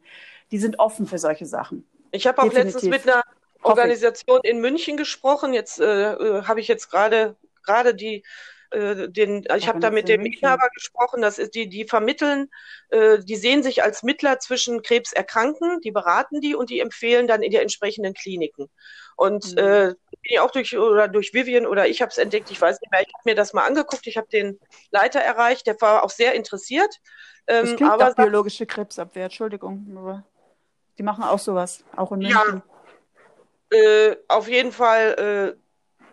Die 0.50 0.58
sind 0.58 0.78
offen 0.78 1.06
für 1.06 1.18
solche 1.18 1.44
Sachen. 1.44 1.86
Ich 2.10 2.26
habe 2.26 2.40
auch 2.40 2.44
Definitiv. 2.44 2.72
letztens 2.72 2.90
mit 2.90 3.06
einer 3.06 3.22
Organisation 3.62 4.40
in 4.44 4.62
München 4.62 4.96
gesprochen. 4.96 5.52
Jetzt 5.52 5.78
äh, 5.78 6.14
äh 6.14 6.44
habe 6.44 6.60
ich 6.60 6.68
jetzt 6.68 6.90
gerade 6.90 7.36
gerade 7.62 7.94
die 7.94 8.24
äh, 8.70 9.08
den, 9.08 9.44
ich 9.56 9.68
habe 9.68 9.80
da 9.80 9.90
mit 9.90 10.08
dem 10.08 10.24
Inhaber 10.24 10.68
gesprochen, 10.74 11.22
das 11.22 11.38
ist 11.38 11.54
die, 11.54 11.68
die 11.68 11.84
vermitteln, 11.84 12.50
äh, 12.90 13.18
die 13.18 13.36
sehen 13.36 13.62
sich 13.62 13.82
als 13.82 14.02
Mittler 14.02 14.38
zwischen 14.40 14.82
Krebserkrankten, 14.82 15.80
die 15.80 15.90
beraten 15.90 16.40
die 16.40 16.54
und 16.54 16.70
die 16.70 16.80
empfehlen 16.80 17.26
dann 17.26 17.42
in 17.42 17.50
die 17.50 17.56
entsprechenden 17.56 18.14
Kliniken. 18.14 18.68
Und 19.16 19.52
mhm. 19.52 19.58
äh, 19.58 19.86
bin 19.88 20.20
ich 20.22 20.40
auch 20.40 20.50
durch 20.50 20.76
oder 20.76 21.08
durch 21.08 21.34
Vivian 21.34 21.66
oder 21.66 21.88
ich 21.88 22.02
habe 22.02 22.10
es 22.10 22.18
entdeckt, 22.18 22.50
ich 22.50 22.60
weiß 22.60 22.80
nicht 22.80 22.90
mehr, 22.90 23.00
ich 23.00 23.12
habe 23.14 23.22
mir 23.24 23.34
das 23.34 23.52
mal 23.52 23.64
angeguckt, 23.64 24.06
ich 24.06 24.16
habe 24.16 24.28
den 24.28 24.60
Leiter 24.90 25.20
erreicht, 25.20 25.66
der 25.66 25.80
war 25.80 26.04
auch 26.04 26.10
sehr 26.10 26.34
interessiert. 26.34 26.94
Ähm, 27.46 27.64
das 27.64 27.76
klingt 27.76 27.92
aber 27.92 28.14
biologische 28.14 28.66
Krebsabwehr, 28.66 29.24
Entschuldigung, 29.24 29.96
aber 29.96 30.24
die 30.98 31.02
machen 31.02 31.24
auch 31.24 31.38
sowas, 31.38 31.84
auch 31.96 32.12
in 32.12 32.18
München. 32.18 32.62
Ja, 33.72 33.78
äh, 33.78 34.16
auf 34.28 34.48
jeden 34.48 34.72
Fall 34.72 35.56
äh, 35.56 35.67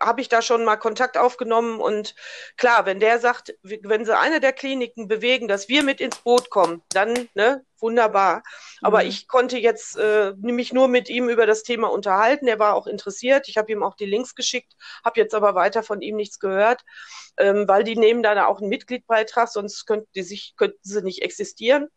habe 0.05 0.21
ich 0.21 0.29
da 0.29 0.41
schon 0.41 0.63
mal 0.65 0.77
Kontakt 0.77 1.17
aufgenommen 1.17 1.79
und 1.79 2.15
klar, 2.57 2.85
wenn 2.85 2.99
der 2.99 3.19
sagt, 3.19 3.55
wenn 3.63 4.05
sie 4.05 4.17
eine 4.17 4.39
der 4.39 4.53
Kliniken 4.53 5.07
bewegen, 5.07 5.47
dass 5.47 5.67
wir 5.67 5.83
mit 5.83 5.99
ins 5.99 6.17
Boot 6.17 6.49
kommen, 6.49 6.83
dann 6.89 7.29
ne, 7.33 7.65
wunderbar. 7.79 8.43
Aber 8.81 9.03
mhm. 9.03 9.09
ich 9.09 9.27
konnte 9.27 9.57
jetzt 9.57 9.97
äh, 9.97 10.33
mich 10.37 10.73
nur 10.73 10.87
mit 10.87 11.09
ihm 11.09 11.29
über 11.29 11.45
das 11.45 11.63
Thema 11.63 11.91
unterhalten. 11.91 12.47
Er 12.47 12.59
war 12.59 12.75
auch 12.75 12.87
interessiert. 12.87 13.47
Ich 13.47 13.57
habe 13.57 13.71
ihm 13.71 13.83
auch 13.83 13.95
die 13.95 14.05
Links 14.05 14.35
geschickt, 14.35 14.73
habe 15.03 15.19
jetzt 15.19 15.35
aber 15.35 15.55
weiter 15.55 15.83
von 15.83 16.01
ihm 16.01 16.15
nichts 16.15 16.39
gehört, 16.39 16.83
ähm, 17.37 17.67
weil 17.67 17.83
die 17.83 17.95
nehmen 17.95 18.23
dann 18.23 18.37
auch 18.39 18.59
einen 18.59 18.69
Mitgliedbeitrag, 18.69 19.49
sonst 19.49 19.85
könnten 19.85 20.09
die 20.15 20.23
sich 20.23 20.55
könnten 20.57 20.79
sie 20.81 21.01
nicht 21.03 21.21
existieren. 21.21 21.87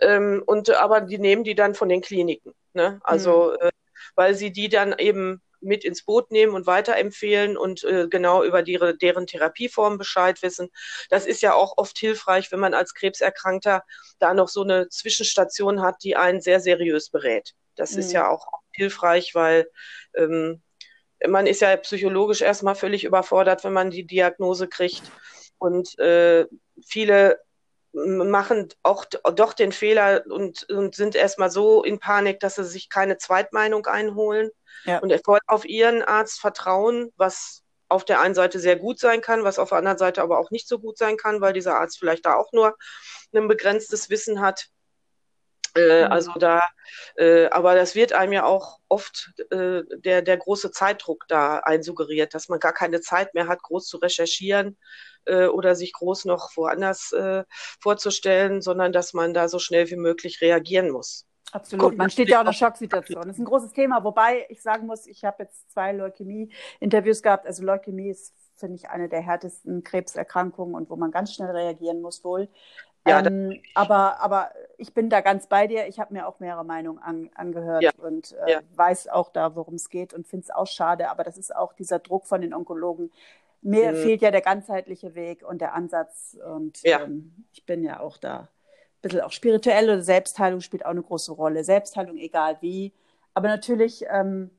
Ähm, 0.00 0.42
und 0.46 0.70
aber 0.70 1.00
die 1.00 1.18
nehmen 1.18 1.44
die 1.44 1.54
dann 1.54 1.74
von 1.74 1.88
den 1.88 2.00
Kliniken. 2.00 2.54
Ne? 2.72 3.00
Also 3.02 3.54
mhm. 3.60 3.68
äh, 3.68 3.70
weil 4.14 4.34
sie 4.34 4.52
die 4.52 4.68
dann 4.68 4.94
eben 4.98 5.42
mit 5.60 5.84
ins 5.84 6.04
Boot 6.04 6.30
nehmen 6.30 6.54
und 6.54 6.66
weiterempfehlen 6.66 7.56
und 7.56 7.84
äh, 7.84 8.06
genau 8.08 8.44
über 8.44 8.62
die, 8.62 8.78
deren 9.00 9.26
Therapieform 9.26 9.98
Bescheid 9.98 10.42
wissen. 10.42 10.70
Das 11.10 11.26
ist 11.26 11.42
ja 11.42 11.54
auch 11.54 11.74
oft 11.76 11.98
hilfreich, 11.98 12.52
wenn 12.52 12.60
man 12.60 12.74
als 12.74 12.94
Krebserkrankter 12.94 13.84
da 14.18 14.34
noch 14.34 14.48
so 14.48 14.62
eine 14.62 14.88
Zwischenstation 14.88 15.82
hat, 15.82 15.96
die 16.02 16.16
einen 16.16 16.40
sehr 16.40 16.60
seriös 16.60 17.10
berät. 17.10 17.54
Das 17.74 17.92
mhm. 17.92 18.00
ist 18.00 18.12
ja 18.12 18.28
auch 18.28 18.46
hilfreich, 18.72 19.34
weil 19.34 19.70
ähm, 20.14 20.62
man 21.26 21.46
ist 21.46 21.60
ja 21.60 21.76
psychologisch 21.76 22.42
erstmal 22.42 22.74
völlig 22.74 23.04
überfordert, 23.04 23.64
wenn 23.64 23.72
man 23.72 23.90
die 23.90 24.06
Diagnose 24.06 24.68
kriegt. 24.68 25.02
Und 25.58 25.98
äh, 25.98 26.46
viele 26.86 27.40
machen 27.92 28.68
auch 28.82 29.04
doch 29.06 29.52
den 29.54 29.72
Fehler 29.72 30.24
und, 30.28 30.68
und 30.70 30.94
sind 30.94 31.14
erstmal 31.14 31.50
so 31.50 31.82
in 31.82 31.98
Panik, 31.98 32.40
dass 32.40 32.56
sie 32.56 32.64
sich 32.64 32.88
keine 32.90 33.16
Zweitmeinung 33.16 33.86
einholen 33.86 34.50
ja. 34.84 34.98
und 34.98 35.12
auf 35.46 35.64
ihren 35.64 36.02
Arzt 36.02 36.40
vertrauen, 36.40 37.12
was 37.16 37.64
auf 37.88 38.04
der 38.04 38.20
einen 38.20 38.34
Seite 38.34 38.60
sehr 38.60 38.76
gut 38.76 38.98
sein 38.98 39.20
kann, 39.20 39.44
was 39.44 39.58
auf 39.58 39.70
der 39.70 39.78
anderen 39.78 39.98
Seite 39.98 40.22
aber 40.22 40.38
auch 40.38 40.50
nicht 40.50 40.68
so 40.68 40.78
gut 40.78 40.98
sein 40.98 41.16
kann, 41.16 41.40
weil 41.40 41.54
dieser 41.54 41.76
Arzt 41.78 41.98
vielleicht 41.98 42.26
da 42.26 42.34
auch 42.34 42.52
nur 42.52 42.76
ein 43.34 43.48
begrenztes 43.48 44.10
Wissen 44.10 44.40
hat. 44.40 44.66
Äh, 45.74 46.04
mhm. 46.04 46.12
Also 46.12 46.32
da, 46.32 46.62
äh, 47.16 47.46
aber 47.46 47.74
das 47.74 47.94
wird 47.94 48.12
einem 48.12 48.32
ja 48.32 48.44
auch 48.44 48.78
oft 48.88 49.32
äh, 49.50 49.82
der, 49.96 50.22
der 50.22 50.36
große 50.36 50.70
Zeitdruck 50.70 51.24
da 51.28 51.58
einsuggeriert, 51.58 52.34
dass 52.34 52.48
man 52.48 52.58
gar 52.58 52.72
keine 52.72 53.00
Zeit 53.00 53.34
mehr 53.34 53.48
hat, 53.48 53.62
groß 53.62 53.86
zu 53.86 53.96
recherchieren 53.98 54.76
äh, 55.28 55.46
oder 55.46 55.74
sich 55.74 55.92
groß 55.92 56.24
noch 56.24 56.56
woanders 56.56 57.12
äh, 57.12 57.44
vorzustellen, 57.80 58.62
sondern 58.62 58.92
dass 58.92 59.12
man 59.12 59.34
da 59.34 59.48
so 59.48 59.58
schnell 59.58 59.90
wie 59.90 59.96
möglich 59.96 60.40
reagieren 60.40 60.90
muss. 60.90 61.26
Absolut. 61.52 61.96
Man 61.96 62.10
steht 62.10 62.28
ja 62.28 62.38
auch 62.38 62.42
in 62.42 62.48
einer 62.48 62.54
Schocksituation. 62.54 63.22
Das 63.22 63.36
ist 63.36 63.38
ein 63.38 63.46
großes 63.46 63.72
Thema, 63.72 64.04
wobei 64.04 64.46
ich 64.50 64.60
sagen 64.60 64.86
muss, 64.86 65.06
ich 65.06 65.24
habe 65.24 65.44
jetzt 65.44 65.70
zwei 65.72 65.92
Leukämie-Interviews 65.92 67.22
gehabt. 67.22 67.46
Also 67.46 67.62
Leukämie 67.62 68.10
ist, 68.10 68.34
finde 68.56 68.76
ich, 68.76 68.90
eine 68.90 69.08
der 69.08 69.20
härtesten 69.20 69.82
Krebserkrankungen 69.82 70.74
und 70.74 70.90
wo 70.90 70.96
man 70.96 71.10
ganz 71.10 71.32
schnell 71.32 71.50
reagieren 71.50 72.02
muss 72.02 72.22
wohl. 72.22 72.48
Ja, 73.06 73.24
ähm, 73.24 73.60
aber, 73.74 74.20
aber 74.20 74.50
ich 74.76 74.92
bin 74.92 75.08
da 75.08 75.20
ganz 75.22 75.46
bei 75.46 75.66
dir. 75.66 75.86
Ich 75.86 75.98
habe 75.98 76.12
mir 76.12 76.26
auch 76.26 76.40
mehrere 76.40 76.64
Meinungen 76.64 76.98
an, 76.98 77.30
angehört 77.34 77.82
ja, 77.82 77.90
und 77.96 78.32
äh, 78.46 78.52
ja. 78.52 78.60
weiß 78.74 79.08
auch 79.08 79.30
da, 79.30 79.56
worum 79.56 79.74
es 79.74 79.88
geht 79.88 80.12
und 80.12 80.26
finde 80.26 80.44
es 80.44 80.50
auch 80.50 80.66
schade. 80.66 81.10
Aber 81.10 81.24
das 81.24 81.38
ist 81.38 81.54
auch 81.54 81.72
dieser 81.72 81.98
Druck 81.98 82.26
von 82.26 82.42
den 82.42 82.52
Onkologen. 82.52 83.10
Mir 83.60 83.92
mhm. 83.92 83.96
fehlt 83.96 84.22
ja 84.22 84.30
der 84.30 84.40
ganzheitliche 84.40 85.14
Weg 85.14 85.42
und 85.42 85.60
der 85.60 85.74
Ansatz. 85.74 86.38
Und 86.46 86.80
ähm, 86.84 87.44
ich 87.52 87.66
bin 87.66 87.82
ja 87.82 88.00
auch 88.00 88.16
da 88.16 88.48
bisschen 89.00 89.20
auch 89.20 89.32
spirituelle 89.32 90.02
Selbstheilung 90.02 90.60
spielt 90.60 90.84
auch 90.84 90.90
eine 90.90 91.02
große 91.02 91.32
Rolle. 91.32 91.64
Selbstheilung, 91.64 92.16
egal 92.16 92.58
wie. 92.60 92.92
Aber 93.34 93.48
natürlich, 93.48 94.04
ähm, 94.08 94.50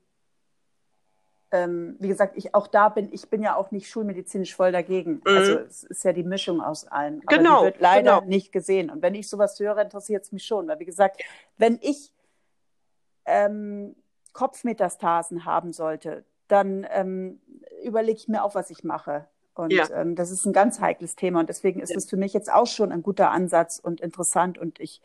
ähm, 1.52 1.96
wie 1.98 2.08
gesagt, 2.08 2.36
ich 2.36 2.54
auch 2.54 2.66
da 2.66 2.88
bin, 2.88 3.12
ich 3.12 3.28
bin 3.28 3.42
ja 3.42 3.56
auch 3.56 3.70
nicht 3.70 3.88
schulmedizinisch 3.88 4.54
voll 4.54 4.72
dagegen. 4.72 5.14
Mhm. 5.26 5.36
Also 5.36 5.58
es 5.58 5.84
ist 5.84 6.04
ja 6.04 6.12
die 6.12 6.22
Mischung 6.22 6.60
aus 6.60 6.86
allem. 6.86 7.22
Aber 7.26 7.36
genau, 7.36 7.60
die 7.60 7.64
wird 7.66 7.80
leider 7.80 8.20
genau. 8.20 8.28
nicht 8.28 8.52
gesehen. 8.52 8.90
Und 8.90 9.02
wenn 9.02 9.14
ich 9.14 9.28
sowas 9.28 9.58
höre, 9.58 9.78
interessiert 9.78 10.24
es 10.24 10.32
mich 10.32 10.44
schon. 10.44 10.68
Weil 10.68 10.78
wie 10.78 10.86
gesagt, 10.86 11.22
wenn 11.58 11.78
ich 11.82 12.12
ähm, 13.26 13.96
Kopfmetastasen 14.32 15.44
haben 15.44 15.72
sollte, 15.72 16.24
dann 16.50 16.86
ähm, 16.90 17.40
überlege 17.82 18.18
ich 18.18 18.28
mir 18.28 18.44
auch, 18.44 18.54
was 18.54 18.70
ich 18.70 18.84
mache. 18.84 19.26
Und 19.54 19.72
ja. 19.72 19.88
ähm, 19.90 20.14
das 20.14 20.30
ist 20.30 20.46
ein 20.46 20.52
ganz 20.52 20.80
heikles 20.80 21.16
Thema. 21.16 21.40
Und 21.40 21.48
deswegen 21.48 21.80
ist 21.80 21.94
es 21.94 22.04
ja. 22.04 22.10
für 22.10 22.16
mich 22.16 22.32
jetzt 22.32 22.52
auch 22.52 22.66
schon 22.66 22.92
ein 22.92 23.02
guter 23.02 23.30
Ansatz 23.30 23.78
und 23.78 24.00
interessant. 24.00 24.58
Und 24.58 24.80
ich 24.80 25.02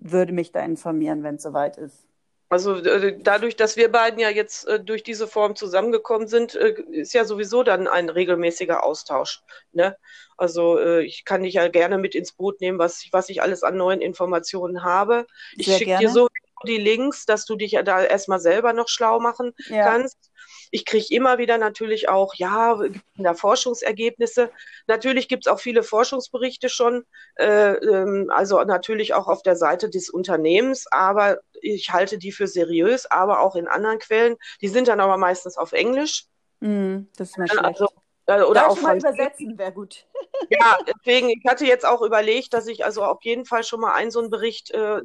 würde 0.00 0.32
mich 0.32 0.52
da 0.52 0.60
informieren, 0.60 1.22
wenn 1.22 1.36
es 1.36 1.42
soweit 1.42 1.76
ist. 1.76 2.06
Also 2.48 2.74
äh, 2.74 3.16
dadurch, 3.16 3.54
dass 3.54 3.76
wir 3.76 3.92
beiden 3.92 4.18
ja 4.18 4.28
jetzt 4.28 4.66
äh, 4.66 4.80
durch 4.80 5.04
diese 5.04 5.28
Form 5.28 5.54
zusammengekommen 5.54 6.26
sind, 6.26 6.56
äh, 6.56 6.74
ist 6.90 7.14
ja 7.14 7.24
sowieso 7.24 7.62
dann 7.62 7.86
ein 7.86 8.08
regelmäßiger 8.08 8.82
Austausch. 8.82 9.42
Ne? 9.72 9.96
Also 10.36 10.76
äh, 10.80 11.04
ich 11.04 11.24
kann 11.24 11.44
dich 11.44 11.54
ja 11.54 11.68
gerne 11.68 11.96
mit 11.96 12.16
ins 12.16 12.32
Boot 12.32 12.60
nehmen, 12.60 12.80
was, 12.80 13.06
was 13.12 13.28
ich 13.28 13.40
alles 13.40 13.62
an 13.62 13.76
neuen 13.76 14.00
Informationen 14.00 14.82
habe. 14.82 15.28
Ich 15.56 15.66
schicke 15.66 15.98
dir 15.98 16.10
so 16.10 16.26
die 16.66 16.76
Links, 16.76 17.24
dass 17.24 17.44
du 17.44 17.54
dich 17.54 17.72
ja 17.72 17.84
da 17.84 18.02
erstmal 18.02 18.40
selber 18.40 18.72
noch 18.72 18.88
schlau 18.88 19.20
machen 19.20 19.52
ja. 19.68 19.84
kannst. 19.84 20.29
Ich 20.70 20.84
kriege 20.84 21.06
immer 21.10 21.38
wieder 21.38 21.58
natürlich 21.58 22.08
auch, 22.08 22.34
ja, 22.34 22.80
da 23.16 23.34
Forschungsergebnisse. 23.34 24.50
Natürlich 24.86 25.28
gibt 25.28 25.46
es 25.46 25.52
auch 25.52 25.60
viele 25.60 25.82
Forschungsberichte 25.82 26.68
schon, 26.68 27.04
äh, 27.36 27.72
ähm, 27.72 28.30
also 28.34 28.62
natürlich 28.62 29.14
auch 29.14 29.28
auf 29.28 29.42
der 29.42 29.56
Seite 29.56 29.90
des 29.90 30.10
Unternehmens, 30.10 30.86
aber 30.90 31.40
ich 31.60 31.92
halte 31.92 32.18
die 32.18 32.32
für 32.32 32.46
seriös, 32.46 33.06
aber 33.06 33.40
auch 33.40 33.56
in 33.56 33.68
anderen 33.68 33.98
Quellen. 33.98 34.36
Die 34.60 34.68
sind 34.68 34.88
dann 34.88 35.00
aber 35.00 35.16
meistens 35.16 35.56
auf 35.56 35.72
Englisch. 35.72 36.26
Mm, 36.60 37.02
das 37.16 37.30
ist 37.30 37.38
mir 37.38 37.48
schlecht. 37.48 37.64
Also 37.64 37.88
oder 38.30 38.60
Darf 38.60 38.68
auch 38.70 38.80
mal 38.80 38.96
übersetzen, 38.96 39.58
wäre 39.58 39.72
gut. 39.72 40.06
ja, 40.48 40.78
deswegen, 40.86 41.28
ich 41.30 41.42
hatte 41.46 41.64
jetzt 41.64 41.86
auch 41.86 42.02
überlegt, 42.02 42.54
dass 42.54 42.66
ich 42.66 42.84
also 42.84 43.02
auf 43.04 43.22
jeden 43.22 43.44
Fall 43.44 43.64
schon 43.64 43.80
mal 43.80 43.92
einen 43.92 44.10
so 44.10 44.20
einen 44.20 44.30
Bericht, 44.30 44.70
äh, 44.70 45.00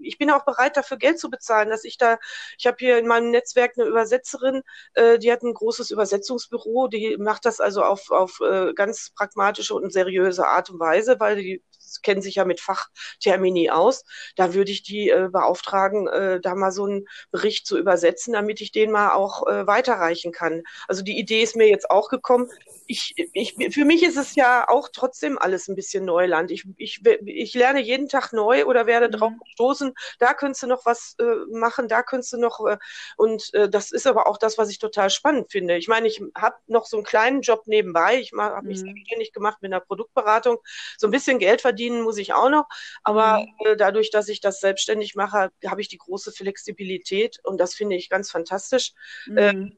ich 0.00 0.18
bin 0.18 0.30
auch 0.30 0.44
bereit 0.44 0.76
dafür 0.76 0.96
Geld 0.96 1.18
zu 1.18 1.30
bezahlen, 1.30 1.70
dass 1.70 1.84
ich 1.84 1.98
da, 1.98 2.18
ich 2.58 2.66
habe 2.66 2.76
hier 2.78 2.98
in 2.98 3.06
meinem 3.06 3.30
Netzwerk 3.30 3.72
eine 3.76 3.86
Übersetzerin, 3.86 4.62
äh, 4.94 5.18
die 5.18 5.32
hat 5.32 5.42
ein 5.42 5.54
großes 5.54 5.90
Übersetzungsbüro, 5.90 6.88
die 6.88 7.16
macht 7.18 7.44
das 7.44 7.60
also 7.60 7.82
auf, 7.82 8.10
auf 8.10 8.40
äh, 8.40 8.72
ganz 8.74 9.10
pragmatische 9.14 9.74
und 9.74 9.92
seriöse 9.92 10.46
Art 10.46 10.70
und 10.70 10.80
Weise, 10.80 11.18
weil 11.18 11.36
die 11.36 11.62
kennen 12.02 12.22
sich 12.22 12.36
ja 12.36 12.44
mit 12.44 12.60
Fachtermini 12.60 13.70
aus. 13.70 14.04
Da 14.36 14.54
würde 14.54 14.70
ich 14.70 14.82
die 14.82 15.10
äh, 15.10 15.28
beauftragen, 15.30 16.08
äh, 16.08 16.40
da 16.40 16.54
mal 16.54 16.72
so 16.72 16.84
einen 16.84 17.06
Bericht 17.30 17.66
zu 17.66 17.78
übersetzen, 17.78 18.32
damit 18.32 18.60
ich 18.60 18.72
den 18.72 18.90
mal 18.90 19.12
auch 19.12 19.46
äh, 19.46 19.66
weiterreichen 19.66 20.32
kann. 20.32 20.62
Also 20.88 21.02
die 21.02 21.18
Idee 21.18 21.42
ist 21.42 21.56
mir 21.56 21.68
jetzt 21.68 21.90
auch 21.90 22.08
gekommen. 22.08 22.48
Ich, 22.86 23.14
ich, 23.32 23.56
für 23.72 23.84
mich 23.84 24.02
ist 24.02 24.16
es 24.16 24.34
ja 24.34 24.68
auch 24.68 24.88
trotzdem 24.92 25.38
alles 25.38 25.68
ein 25.68 25.76
bisschen 25.76 26.04
Neuland. 26.04 26.50
Ich, 26.50 26.66
ich, 26.76 27.00
ich 27.24 27.54
lerne 27.54 27.80
jeden 27.80 28.08
Tag 28.08 28.32
neu 28.32 28.64
oder 28.64 28.86
werde 28.86 29.08
mhm. 29.08 29.12
drauf 29.12 29.32
stoßen, 29.52 29.94
da 30.18 30.34
könntest 30.34 30.62
du 30.62 30.66
noch 30.66 30.86
was 30.86 31.14
äh, 31.18 31.24
machen, 31.52 31.88
da 31.88 32.02
könntest 32.02 32.32
du 32.32 32.38
noch. 32.38 32.66
Äh, 32.66 32.78
und 33.16 33.52
äh, 33.54 33.68
das 33.68 33.92
ist 33.92 34.06
aber 34.06 34.26
auch 34.26 34.38
das, 34.38 34.58
was 34.58 34.70
ich 34.70 34.78
total 34.78 35.10
spannend 35.10 35.50
finde. 35.50 35.76
Ich 35.76 35.88
meine, 35.88 36.08
ich 36.08 36.22
habe 36.36 36.56
noch 36.66 36.86
so 36.86 36.96
einen 36.96 37.04
kleinen 37.04 37.42
Job 37.42 37.62
nebenbei. 37.66 38.18
Ich 38.20 38.32
habe 38.32 38.66
mich 38.66 38.80
mhm. 38.80 38.86
selbstständig 38.86 39.32
gemacht 39.32 39.58
mit 39.60 39.72
einer 39.72 39.80
Produktberatung. 39.80 40.58
So 40.98 41.06
ein 41.06 41.10
bisschen 41.10 41.38
Geld 41.38 41.60
verdienen 41.60 41.79
verdienen 41.80 42.02
muss 42.02 42.18
ich 42.18 42.34
auch 42.34 42.50
noch. 42.50 42.68
Aber 43.02 43.40
mhm. 43.40 43.66
äh, 43.66 43.76
dadurch, 43.76 44.10
dass 44.10 44.28
ich 44.28 44.40
das 44.40 44.60
selbstständig 44.60 45.14
mache, 45.14 45.50
habe 45.66 45.80
ich 45.80 45.88
die 45.88 45.98
große 45.98 46.32
Flexibilität 46.32 47.38
und 47.44 47.58
das 47.58 47.74
finde 47.74 47.96
ich 47.96 48.10
ganz 48.10 48.30
fantastisch. 48.30 48.92
Mhm. 49.26 49.38
Ähm, 49.38 49.76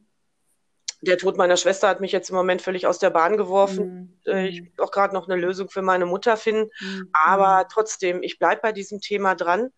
der 1.01 1.19
Tod 1.19 1.37
meiner 1.37 1.57
Schwester 1.57 1.89
hat 1.89 2.01
mich 2.01 2.13
jetzt 2.13 2.31
im 2.31 2.37
Moment 2.37 2.63
völlig 2.63 2.87
aus 2.87 3.01
der 3.01 3.11
Bahn 3.11 3.37
geworfen. 3.37 4.21
Mhm. 4.25 4.33
Äh, 4.33 4.49
ich 4.49 4.63
will 4.63 4.73
auch 4.79 4.93
gerade 4.93 5.15
noch 5.15 5.29
eine 5.29 5.41
Lösung 5.41 5.69
für 5.69 5.83
meine 5.83 6.07
Mutter 6.07 6.37
finden. 6.37 6.71
Mhm. 6.81 7.09
Aber 7.13 7.67
trotzdem, 7.71 8.23
ich 8.23 8.39
bleibe 8.39 8.63
bei 8.63 8.73
diesem 8.73 9.01
Thema 9.01 9.35
dran. 9.35 9.71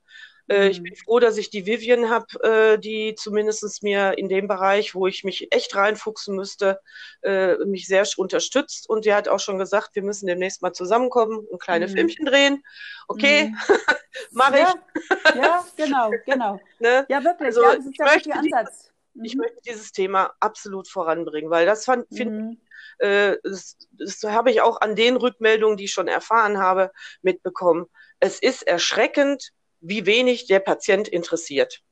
Äh, 0.48 0.68
ich 0.68 0.80
mhm. 0.80 0.84
bin 0.84 0.96
froh, 0.96 1.18
dass 1.20 1.36
ich 1.36 1.50
die 1.50 1.66
Vivian 1.66 2.10
habe, 2.10 2.26
äh, 2.42 2.78
die 2.78 3.14
zumindest 3.14 3.82
mir 3.82 4.18
in 4.18 4.28
dem 4.28 4.46
Bereich, 4.46 4.94
wo 4.94 5.06
ich 5.06 5.24
mich 5.24 5.52
echt 5.52 5.74
reinfuchsen 5.74 6.36
müsste, 6.36 6.80
äh, 7.22 7.56
mich 7.64 7.86
sehr 7.86 8.04
unterstützt. 8.16 8.88
Und 8.88 9.04
die 9.04 9.14
hat 9.14 9.28
auch 9.28 9.40
schon 9.40 9.58
gesagt, 9.58 9.94
wir 9.94 10.02
müssen 10.02 10.26
demnächst 10.26 10.62
mal 10.62 10.72
zusammenkommen 10.72 11.38
und 11.38 11.62
kleine 11.62 11.86
mhm. 11.88 11.92
Filmchen 11.92 12.26
drehen. 12.26 12.62
Okay, 13.08 13.46
mhm. 13.46 13.56
mache 14.32 14.58
ich. 14.58 15.34
Ja, 15.34 15.42
ja, 15.42 15.64
genau, 15.76 16.10
genau. 16.26 16.60
ne? 16.78 17.06
Ja, 17.08 17.24
wirklich. 17.24 17.46
Also, 17.46 17.62
ja, 17.62 17.76
das 17.76 17.86
ist 17.86 17.98
der 17.98 18.14
richtige 18.14 18.36
Ansatz. 18.36 18.90
Mhm. 19.14 19.24
Ich 19.24 19.36
möchte 19.36 19.58
dieses 19.66 19.92
Thema 19.92 20.34
absolut 20.40 20.88
voranbringen, 20.88 21.50
weil 21.50 21.64
das 21.64 21.84
finde 21.84 22.06
mhm. 22.10 22.50
ich, 22.50 23.06
äh, 23.06 23.38
das, 23.42 23.76
das 23.92 24.22
habe 24.24 24.50
ich 24.50 24.60
auch 24.60 24.80
an 24.80 24.94
den 24.94 25.16
Rückmeldungen, 25.16 25.76
die 25.76 25.84
ich 25.84 25.92
schon 25.92 26.08
erfahren 26.08 26.58
habe, 26.58 26.92
mitbekommen. 27.22 27.86
Es 28.20 28.38
ist 28.40 28.62
erschreckend, 28.62 29.52
wie 29.84 30.06
wenig 30.06 30.46
der 30.46 30.60
Patient 30.60 31.08
interessiert. 31.08 31.82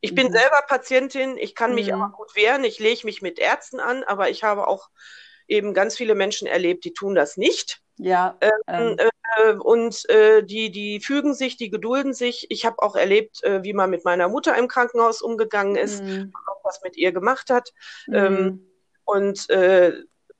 Ich 0.00 0.14
bin 0.14 0.28
mhm. 0.28 0.32
selber 0.32 0.62
Patientin, 0.68 1.36
ich 1.38 1.54
kann 1.54 1.74
mich 1.74 1.90
mhm. 1.90 2.02
auch 2.02 2.12
gut 2.12 2.36
wehren, 2.36 2.64
ich 2.64 2.78
lege 2.78 3.06
mich 3.06 3.22
mit 3.22 3.38
Ärzten 3.38 3.80
an, 3.80 4.04
aber 4.04 4.28
ich 4.28 4.44
habe 4.44 4.68
auch 4.68 4.90
eben 5.48 5.74
ganz 5.74 5.96
viele 5.96 6.14
Menschen 6.14 6.46
erlebt, 6.46 6.84
die 6.84 6.92
tun 6.92 7.14
das 7.14 7.36
nicht. 7.36 7.80
Ja. 7.96 8.36
Ähm, 8.40 8.50
ähm. 8.68 8.96
Äh, 8.98 9.52
und 9.54 10.08
äh, 10.10 10.42
die, 10.42 10.70
die 10.70 11.00
fügen 11.00 11.34
sich, 11.34 11.56
die 11.56 11.70
gedulden 11.70 12.12
sich. 12.12 12.46
Ich 12.50 12.66
habe 12.66 12.82
auch 12.82 12.94
erlebt, 12.94 13.42
äh, 13.42 13.62
wie 13.64 13.72
man 13.72 13.90
mit 13.90 14.04
meiner 14.04 14.28
Mutter 14.28 14.56
im 14.56 14.68
Krankenhaus 14.68 15.22
umgegangen 15.22 15.76
ist, 15.76 16.02
mhm. 16.02 16.32
auch 16.48 16.64
was 16.64 16.82
mit 16.82 16.96
ihr 16.96 17.12
gemacht 17.12 17.50
hat. 17.50 17.72
Ähm, 18.12 18.34
mhm. 18.34 18.70
und 19.04 19.50
äh, 19.50 19.94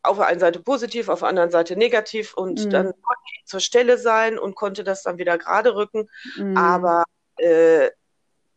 auf 0.07 0.17
der 0.17 0.27
einen 0.27 0.41
Seite 0.41 0.61
positiv, 0.61 1.09
auf 1.09 1.21
der 1.21 1.29
anderen 1.29 1.51
Seite 1.51 1.77
negativ 1.77 2.35
und 2.35 2.65
mhm. 2.65 2.71
dann 2.71 2.85
konnte 2.87 3.23
ich 3.35 3.45
zur 3.47 3.61
Stelle 3.61 3.99
sein 3.99 4.39
und 4.39 4.55
konnte 4.55 4.85
das 4.85 5.03
dann 5.03 5.19
wieder 5.19 5.39
gerade 5.39 5.75
rücken. 5.75 6.09
Mhm. 6.37 6.57
Aber 6.57 7.05
äh, 7.37 7.91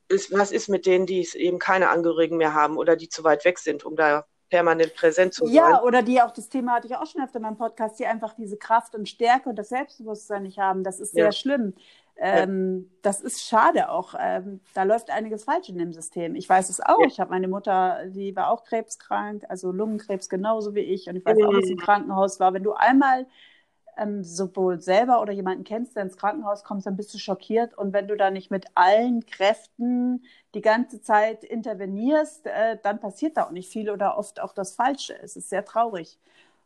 ist, 0.07 0.33
was 0.33 0.51
ist 0.51 0.69
mit 0.69 0.85
denen, 0.85 1.05
die 1.05 1.27
eben 1.35 1.59
keine 1.59 1.89
Angehörigen 1.89 2.37
mehr 2.37 2.53
haben 2.53 2.77
oder 2.77 2.95
die 2.95 3.09
zu 3.09 3.23
weit 3.23 3.45
weg 3.45 3.59
sind, 3.59 3.85
um 3.85 3.95
da 3.95 4.25
permanent 4.49 4.95
präsent 4.95 5.33
zu 5.33 5.45
sein? 5.45 5.55
Ja, 5.55 5.83
oder 5.83 6.01
die 6.01 6.21
auch, 6.21 6.31
das 6.31 6.49
Thema 6.49 6.75
hatte 6.75 6.87
ich 6.87 6.95
auch 6.95 7.05
schon 7.05 7.23
öfter 7.23 7.37
in 7.37 7.43
meinem 7.43 7.57
Podcast, 7.57 7.99
die 7.99 8.05
einfach 8.05 8.33
diese 8.35 8.57
Kraft 8.57 8.95
und 8.95 9.07
Stärke 9.07 9.49
und 9.49 9.55
das 9.55 9.69
Selbstbewusstsein 9.69 10.43
nicht 10.43 10.57
haben. 10.57 10.83
Das 10.83 10.99
ist 10.99 11.13
sehr 11.13 11.25
ja. 11.25 11.31
schlimm. 11.31 11.73
Ähm, 12.21 12.91
das 13.01 13.21
ist 13.21 13.43
schade 13.47 13.89
auch. 13.89 14.13
Ähm, 14.19 14.59
da 14.73 14.83
läuft 14.83 15.09
einiges 15.09 15.45
falsch 15.45 15.69
in 15.69 15.77
dem 15.77 15.93
System. 15.93 16.35
Ich 16.35 16.49
weiß 16.49 16.69
es 16.69 16.81
auch. 16.81 17.07
Ich 17.07 17.19
habe 17.19 17.29
meine 17.31 17.47
Mutter, 17.47 18.07
die 18.07 18.35
war 18.35 18.51
auch 18.51 18.65
krebskrank, 18.65 19.45
also 19.47 19.71
Lungenkrebs 19.71 20.27
genauso 20.27 20.75
wie 20.75 20.81
ich. 20.81 21.07
Und 21.07 21.15
ich 21.15 21.25
weiß 21.25 21.37
auch, 21.41 21.53
was 21.53 21.69
im 21.69 21.77
Krankenhaus 21.77 22.39
war. 22.41 22.53
Wenn 22.53 22.63
du 22.63 22.73
einmal 22.73 23.25
ähm, 23.97 24.23
sowohl 24.23 24.81
selber 24.81 25.21
oder 25.21 25.31
jemanden 25.31 25.63
kennst, 25.63 25.95
der 25.95 26.03
ins 26.03 26.17
Krankenhaus 26.17 26.65
kommt, 26.65 26.85
dann 26.85 26.97
bist 26.97 27.13
du 27.13 27.17
schockiert. 27.19 27.77
Und 27.77 27.93
wenn 27.93 28.09
du 28.09 28.17
da 28.17 28.31
nicht 28.31 28.51
mit 28.51 28.65
allen 28.75 29.25
Kräften 29.25 30.25
die 30.53 30.61
ganze 30.61 31.01
Zeit 31.01 31.45
intervenierst, 31.45 32.47
äh, 32.47 32.77
dann 32.83 32.99
passiert 32.99 33.37
da 33.37 33.45
auch 33.45 33.51
nicht 33.51 33.71
viel 33.71 33.89
oder 33.89 34.17
oft 34.17 34.41
auch 34.41 34.53
das 34.53 34.75
Falsche. 34.75 35.17
Es 35.21 35.37
ist 35.37 35.49
sehr 35.49 35.63
traurig. 35.63 36.19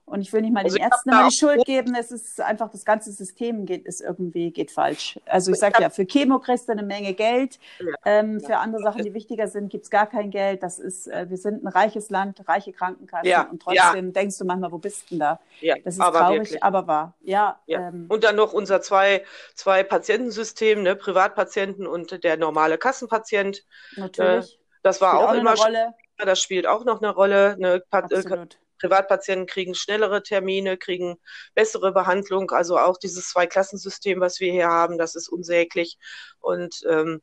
Und 0.06 0.22
ich 0.22 0.34
will 0.34 0.42
nicht 0.42 0.54
mal 0.54 0.64
also 0.64 0.76
den 0.76 0.84
Ärzten 0.84 1.10
immer 1.10 1.30
die 1.30 1.36
Schuld 1.36 1.66
geben, 1.66 1.96
es 1.96 2.12
ist 2.12 2.42
einfach, 2.42 2.70
das 2.70 2.84
ganze 2.84 3.12
System 3.12 3.66
geht, 3.66 3.86
ist 3.86 4.02
irgendwie, 4.02 4.52
geht 4.52 4.70
falsch. 4.70 5.18
Also 5.26 5.52
ich 5.52 5.60
sage 5.60 5.82
ja, 5.82 5.90
für 5.90 6.06
Chemo 6.06 6.40
kriegst 6.40 6.68
du 6.68 6.74
eine 6.74 6.84
Menge 6.84 7.14
Geld, 7.14 7.58
ähm, 8.06 8.42
für 8.42 8.58
andere 8.58 8.84
Sachen, 8.84 9.04
die 9.04 9.14
wichtiger 9.14 9.48
sind, 9.48 9.70
gibt 9.70 9.86
es 9.86 9.90
gar 9.90 10.08
kein 10.08 10.30
Geld. 10.30 10.62
Das 10.62 10.78
ist, 10.78 11.08
äh, 11.08 11.30
wir 11.30 11.38
sind 11.38 11.64
ein 11.64 11.68
reiches 11.68 12.10
Land, 12.10 12.48
reiche 12.48 12.74
Krankenkassen 12.74 13.28
ja, 13.28 13.44
und 13.50 13.62
trotzdem 13.62 14.06
ja. 14.08 14.12
denkst 14.12 14.38
du 14.38 14.46
manchmal, 14.46 14.72
wo 14.72 14.78
bist 14.78 15.04
du 15.04 15.06
denn 15.12 15.20
da? 15.20 15.40
Ja, 15.62 15.76
das 15.84 15.96
ist 15.96 16.02
aber 16.02 16.20
traurig, 16.20 16.40
wirklich. 16.40 16.64
aber 16.64 16.86
wahr. 16.86 17.14
Ja, 17.22 17.60
ja. 17.66 17.88
Ähm, 17.88 18.06
und 18.10 18.26
dann 18.26 18.36
noch 18.36 18.52
unser 18.52 18.82
zwei, 18.82 19.24
zwei 19.56 19.84
Patientensystem, 19.84 20.84
ne, 20.84 20.98
Privatpatienten 20.98 21.88
und 21.88 22.24
der 22.24 22.38
normale 22.38 22.78
Kassenpatient. 22.78 23.66
Natürlich. 23.96 24.54
Äh, 24.54 24.58
das 24.84 25.00
war 25.00 25.18
auch, 25.18 25.30
auch 25.30 25.34
immer 25.34 25.56
Rolle. 25.56 25.94
Das 26.18 26.42
spielt 26.42 26.68
auch 26.68 26.86
noch 26.86 27.02
eine 27.02 27.12
Rolle. 27.12 27.56
Ne, 27.58 27.84
Absolut. 27.90 28.58
Privatpatienten 28.84 29.48
kriegen 29.48 29.76
schnellere 29.76 30.24
Termine, 30.24 30.78
kriegen 30.78 31.18
bessere 31.56 31.94
Behandlung. 31.94 32.52
Also 32.52 32.78
auch 32.78 32.98
dieses 32.98 33.30
Zweiklassensystem, 33.30 34.20
was 34.20 34.42
wir 34.42 34.52
hier 34.52 34.68
haben, 34.68 34.98
das 34.98 35.16
ist 35.16 35.30
unsäglich. 35.30 35.98
Und 36.42 36.84
ähm, 36.90 37.22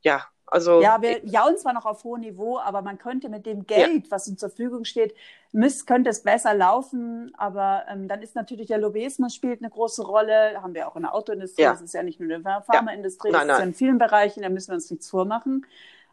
ja, 0.00 0.26
also. 0.46 0.80
Ja, 0.80 1.02
wir 1.02 1.22
jauen 1.26 1.58
zwar 1.58 1.74
noch 1.74 1.84
auf 1.84 2.02
hohem 2.02 2.22
Niveau, 2.22 2.58
aber 2.58 2.80
man 2.80 2.96
könnte 2.96 3.28
mit 3.28 3.44
dem 3.44 3.66
Geld, 3.66 4.04
ja. 4.04 4.10
was 4.10 4.26
uns 4.26 4.40
zur 4.40 4.48
Verfügung 4.48 4.84
steht, 4.84 5.14
müsst, 5.52 5.86
könnte 5.86 6.08
es 6.08 6.22
besser 6.22 6.54
laufen. 6.54 7.30
Aber 7.36 7.84
ähm, 7.88 8.08
dann 8.08 8.22
ist 8.22 8.34
natürlich 8.34 8.68
der 8.68 8.78
Lobbyismus 8.78 9.34
spielt 9.34 9.60
eine 9.60 9.70
große 9.70 10.02
Rolle. 10.02 10.62
Haben 10.62 10.72
wir 10.72 10.88
auch 10.88 10.96
in 10.96 11.02
der 11.02 11.14
Autoindustrie. 11.14 11.62
Ja. 11.62 11.72
Das 11.72 11.82
ist 11.82 11.92
ja 11.92 12.02
nicht 12.02 12.20
nur 12.20 12.30
in 12.30 12.42
der 12.42 12.62
Pharmaindustrie, 12.62 13.30
ja. 13.30 13.38
nein, 13.38 13.48
das 13.48 13.58
ist 13.58 13.60
ja 13.60 13.66
in 13.66 13.74
vielen 13.74 13.98
Bereichen. 13.98 14.42
Da 14.42 14.48
müssen 14.48 14.70
wir 14.70 14.76
uns 14.76 14.90
nichts 14.90 15.10
vormachen. 15.10 15.66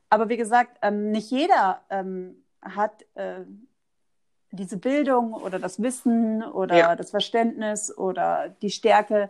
Aber 0.09 0.27
wie 0.27 0.37
gesagt, 0.37 0.77
ähm, 0.81 1.11
nicht 1.11 1.31
jeder 1.31 1.81
ähm, 1.89 2.43
hat 2.61 3.05
äh, 3.15 3.39
diese 4.57 4.77
Bildung 4.77 5.33
oder 5.33 5.59
das 5.59 5.81
Wissen 5.81 6.43
oder 6.43 6.75
ja. 6.75 6.95
das 6.95 7.11
Verständnis 7.11 7.95
oder 7.95 8.53
die 8.61 8.69
Stärke, 8.69 9.29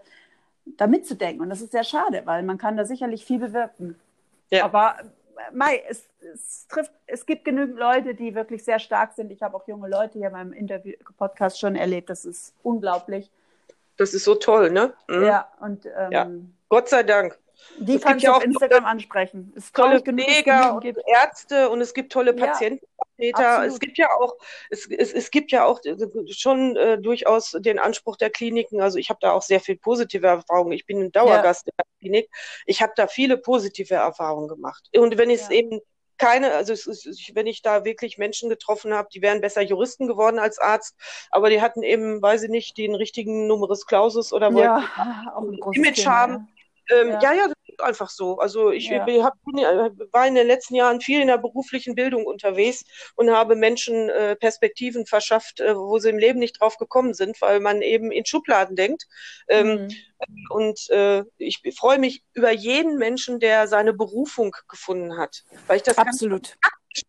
da 0.65 0.87
mitzudenken. 0.87 1.41
Und 1.41 1.49
das 1.49 1.61
ist 1.61 1.71
sehr 1.71 1.83
schade, 1.83 2.23
weil 2.25 2.43
man 2.43 2.57
kann 2.57 2.75
da 2.75 2.85
sicherlich 2.85 3.25
viel 3.25 3.39
bewirken. 3.39 3.95
Ja. 4.49 4.65
Aber 4.65 4.95
Mai, 5.53 5.83
es, 5.87 6.07
es, 6.33 6.67
trifft, 6.67 6.91
es 7.05 7.25
gibt 7.25 7.45
genügend 7.45 7.77
Leute, 7.77 8.15
die 8.15 8.35
wirklich 8.35 8.63
sehr 8.63 8.79
stark 8.79 9.13
sind. 9.13 9.31
Ich 9.31 9.41
habe 9.41 9.55
auch 9.55 9.67
junge 9.67 9.87
Leute 9.87 10.17
hier 10.17 10.27
in 10.27 10.33
meinem 10.33 10.53
Interview-Podcast 10.53 11.59
schon 11.59 11.75
erlebt. 11.75 12.09
Das 12.09 12.25
ist 12.25 12.53
unglaublich. 12.63 13.29
Das 13.97 14.13
ist 14.13 14.23
so 14.23 14.35
toll, 14.35 14.71
ne? 14.71 14.93
Mhm. 15.07 15.23
Ja, 15.23 15.47
und 15.59 15.85
ähm, 15.85 16.11
ja. 16.11 16.29
Gott 16.69 16.89
sei 16.89 17.03
Dank. 17.03 17.37
Die 17.79 17.95
es 17.95 18.01
kann 18.01 18.17
ich 18.17 18.23
ja 18.23 18.33
auf 18.33 18.43
Instagram 18.43 18.85
ansprechen. 18.85 19.53
Es 19.55 19.71
tolle 19.71 20.01
Pfleger 20.01 20.75
und 20.75 20.85
Ärzte 21.05 21.69
und 21.69 21.81
es 21.81 21.93
gibt 21.93 22.11
tolle 22.11 22.33
Patientenvertreter. 22.33 23.41
Ja, 23.41 23.65
es 23.65 23.79
gibt 23.79 23.97
ja 23.97 24.09
auch, 24.19 24.35
es, 24.69 24.89
es, 24.89 25.13
es 25.13 25.31
gibt 25.31 25.51
ja 25.51 25.65
auch 25.65 25.79
schon 26.31 26.75
äh, 26.75 26.99
durchaus 26.99 27.51
den 27.59 27.79
Anspruch 27.79 28.17
der 28.17 28.29
Kliniken. 28.29 28.81
Also 28.81 28.97
ich 28.97 29.09
habe 29.09 29.19
da 29.21 29.31
auch 29.31 29.41
sehr 29.41 29.59
viel 29.59 29.77
positive 29.77 30.27
Erfahrungen. 30.27 30.73
Ich 30.73 30.85
bin 30.85 31.01
ein 31.01 31.11
Dauergast 31.11 31.67
ja. 31.67 31.71
in 31.71 31.75
der 31.77 31.85
Klinik. 31.99 32.29
Ich 32.65 32.81
habe 32.81 32.93
da 32.95 33.07
viele 33.07 33.37
positive 33.37 33.95
Erfahrungen 33.95 34.47
gemacht. 34.47 34.89
Und 34.95 35.17
wenn 35.17 35.29
es 35.29 35.49
ja. 35.49 35.55
eben 35.55 35.81
keine, 36.17 36.53
also 36.53 36.73
es 36.73 36.87
ist, 36.87 37.35
wenn 37.35 37.47
ich 37.47 37.61
da 37.61 37.85
wirklich 37.85 38.17
Menschen 38.17 38.49
getroffen 38.49 38.93
habe, 38.93 39.09
die 39.13 39.21
wären 39.21 39.41
besser 39.41 39.61
Juristen 39.61 40.07
geworden 40.07 40.39
als 40.39 40.57
Arzt, 40.57 40.95
aber 41.29 41.49
die 41.49 41.61
hatten 41.61 41.83
eben, 41.83 42.21
weiß 42.21 42.43
ich 42.43 42.49
nicht, 42.49 42.77
den 42.77 42.95
richtigen 42.95 43.47
Numerus 43.47 43.85
Clausus 43.85 44.33
oder 44.33 44.53
wollten 44.53 44.65
ja, 44.65 45.33
auch 45.35 45.43
ein 45.43 45.59
Image 45.73 46.01
Thema, 46.01 46.11
haben. 46.11 46.47
Ähm, 46.89 47.09
ja. 47.09 47.21
ja, 47.21 47.33
ja, 47.33 47.47
das 47.47 47.55
ist 47.67 47.81
einfach 47.81 48.09
so. 48.09 48.37
Also 48.37 48.71
ich 48.71 48.89
ja. 48.89 49.05
hab, 49.23 49.33
war 50.11 50.27
in 50.27 50.35
den 50.35 50.47
letzten 50.47 50.75
Jahren 50.75 51.01
viel 51.01 51.21
in 51.21 51.27
der 51.27 51.37
beruflichen 51.37 51.95
Bildung 51.95 52.25
unterwegs 52.25 52.83
und 53.15 53.29
habe 53.29 53.55
Menschen 53.55 54.09
äh, 54.09 54.35
Perspektiven 54.35 55.05
verschafft, 55.05 55.59
äh, 55.59 55.75
wo 55.75 55.99
sie 55.99 56.09
im 56.09 56.17
Leben 56.17 56.39
nicht 56.39 56.59
drauf 56.59 56.77
gekommen 56.77 57.13
sind, 57.13 57.41
weil 57.41 57.59
man 57.59 57.81
eben 57.81 58.11
in 58.11 58.25
Schubladen 58.25 58.75
denkt. 58.75 59.05
Ähm, 59.47 59.83
mhm. 59.83 59.89
Und 60.49 60.89
äh, 60.89 61.23
ich 61.37 61.61
freue 61.77 61.99
mich 61.99 62.23
über 62.33 62.51
jeden 62.51 62.97
Menschen, 62.97 63.39
der 63.39 63.67
seine 63.67 63.93
Berufung 63.93 64.55
gefunden 64.67 65.17
hat, 65.17 65.43
weil 65.67 65.77
ich 65.77 65.83
das 65.83 65.97
absolut 65.97 66.57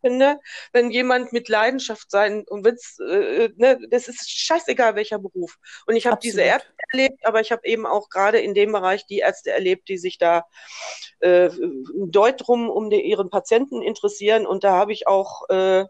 finde, 0.01 0.37
wenn 0.73 0.91
jemand 0.91 1.33
mit 1.33 1.49
Leidenschaft 1.49 2.09
sein 2.11 2.45
und 2.47 2.65
wenn's, 2.65 2.97
äh, 2.99 3.49
ne, 3.55 3.79
das 3.89 4.07
ist 4.07 4.29
scheißegal 4.29 4.95
welcher 4.95 5.19
Beruf. 5.19 5.57
Und 5.85 5.95
ich 5.95 6.07
habe 6.07 6.19
diese 6.21 6.41
Ärzte 6.41 6.71
erlebt, 6.91 7.25
aber 7.25 7.41
ich 7.41 7.51
habe 7.51 7.67
eben 7.67 7.85
auch 7.85 8.09
gerade 8.09 8.39
in 8.39 8.53
dem 8.53 8.71
Bereich 8.71 9.05
die 9.05 9.19
Ärzte 9.19 9.51
erlebt, 9.51 9.89
die 9.89 9.97
sich 9.97 10.17
da 10.17 10.45
äh, 11.19 11.49
deut 11.95 12.47
drum 12.47 12.69
um 12.69 12.89
die, 12.89 13.01
ihren 13.01 13.29
Patienten 13.29 13.81
interessieren. 13.81 14.45
Und 14.45 14.63
da 14.63 14.71
habe 14.71 14.93
ich 14.93 15.07
auch 15.07 15.49
äh, 15.49 15.85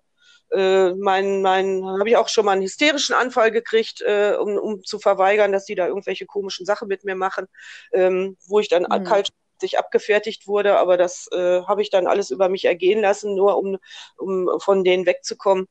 äh, 0.52 0.94
mein, 0.96 1.42
mein, 1.42 1.86
habe 1.86 2.10
ich 2.10 2.18
auch 2.18 2.30
schon 2.30 2.46
mal 2.46 2.54
einen 2.54 2.64
hysterischen 2.64 3.16
Anfall 3.16 3.52
gekriegt, 3.52 4.02
äh, 4.02 4.36
um, 4.40 4.58
um 4.58 4.84
zu 4.84 5.00
verweigern, 5.00 5.52
dass 5.52 5.66
die 5.66 5.76
da 5.76 5.88
irgendwelche 5.88 6.26
komischen 6.26 6.66
Sachen 6.66 6.88
mit 6.88 7.04
mir 7.04 7.16
machen, 7.16 7.48
ähm, 7.94 8.38
wo 8.48 8.60
ich 8.60 8.68
dann 8.68 8.84
mhm. 8.84 9.04
kalt 9.04 9.30
sich 9.60 9.80
abgefertigt 9.80 10.48
wurde, 10.48 10.78
aber 10.78 10.98
das 10.98 11.28
äh, 11.32 11.62
habe 11.64 11.82
ich 11.82 11.90
dann 11.90 12.08
alles 12.08 12.32
über 12.32 12.50
mich 12.50 12.66
ergehen 12.66 13.02
lassen, 13.02 13.36
nur 13.36 13.58
um, 13.58 13.78
um 14.18 14.60
von 14.60 14.84
denen 14.84 15.06
wegzukommen. 15.06 15.68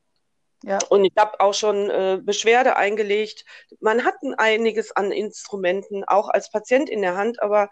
Ja. 0.65 0.78
Und 0.89 1.05
ich 1.05 1.12
habe 1.16 1.39
auch 1.40 1.55
schon 1.55 1.89
äh, 1.89 2.20
Beschwerde 2.23 2.77
eingelegt. 2.77 3.44
Man 3.81 4.05
hat 4.05 4.16
einiges 4.39 4.90
an 4.94 5.12
Instrumenten, 5.12 6.05
auch 6.05 6.28
als 6.28 6.51
Patient 6.51 6.90
in 6.90 7.02
der 7.02 7.16
Hand, 7.16 7.40
aber 7.43 7.69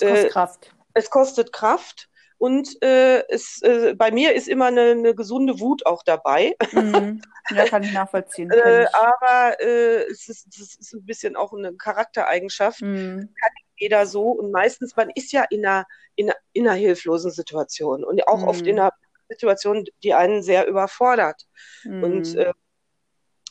äh, 0.00 0.06
es 0.06 0.08
kostet 0.08 0.32
Kraft. 0.32 0.74
Es 0.94 1.10
kostet 1.10 1.52
Kraft. 1.52 2.06
Und 2.38 2.82
äh, 2.82 3.22
es, 3.28 3.60
äh, 3.60 3.94
bei 3.94 4.10
mir 4.10 4.34
ist 4.34 4.48
immer 4.48 4.66
eine, 4.66 4.92
eine 4.92 5.14
gesunde 5.14 5.60
Wut 5.60 5.84
auch 5.84 6.02
dabei. 6.02 6.56
Mhm. 6.72 7.20
Ja, 7.50 7.66
kann 7.66 7.82
ich 7.82 7.92
nachvollziehen. 7.92 8.50
äh, 8.50 8.86
aber 8.92 9.60
äh, 9.60 10.04
es, 10.04 10.28
ist, 10.28 10.46
es 10.58 10.76
ist 10.76 10.94
ein 10.94 11.04
bisschen 11.04 11.36
auch 11.36 11.52
eine 11.52 11.74
Charaktereigenschaft. 11.74 12.80
Mhm. 12.80 13.34
Kann 13.38 13.52
jeder 13.80 14.06
so 14.06 14.30
und 14.30 14.52
meistens, 14.52 14.94
man 14.96 15.10
ist 15.14 15.32
ja 15.32 15.44
in 15.50 15.66
einer, 15.66 15.86
in 16.14 16.30
in 16.52 16.68
einer 16.68 16.76
hilflosen 16.76 17.30
Situation 17.30 18.04
und 18.04 18.26
auch 18.28 18.42
mhm. 18.42 18.48
oft 18.48 18.66
in 18.66 18.78
einer 18.78 18.92
Situation, 19.28 19.84
die 20.02 20.14
einen 20.14 20.42
sehr 20.42 20.66
überfordert. 20.66 21.46
Mhm. 21.84 22.02
Und, 22.02 22.34
äh, 22.36 22.52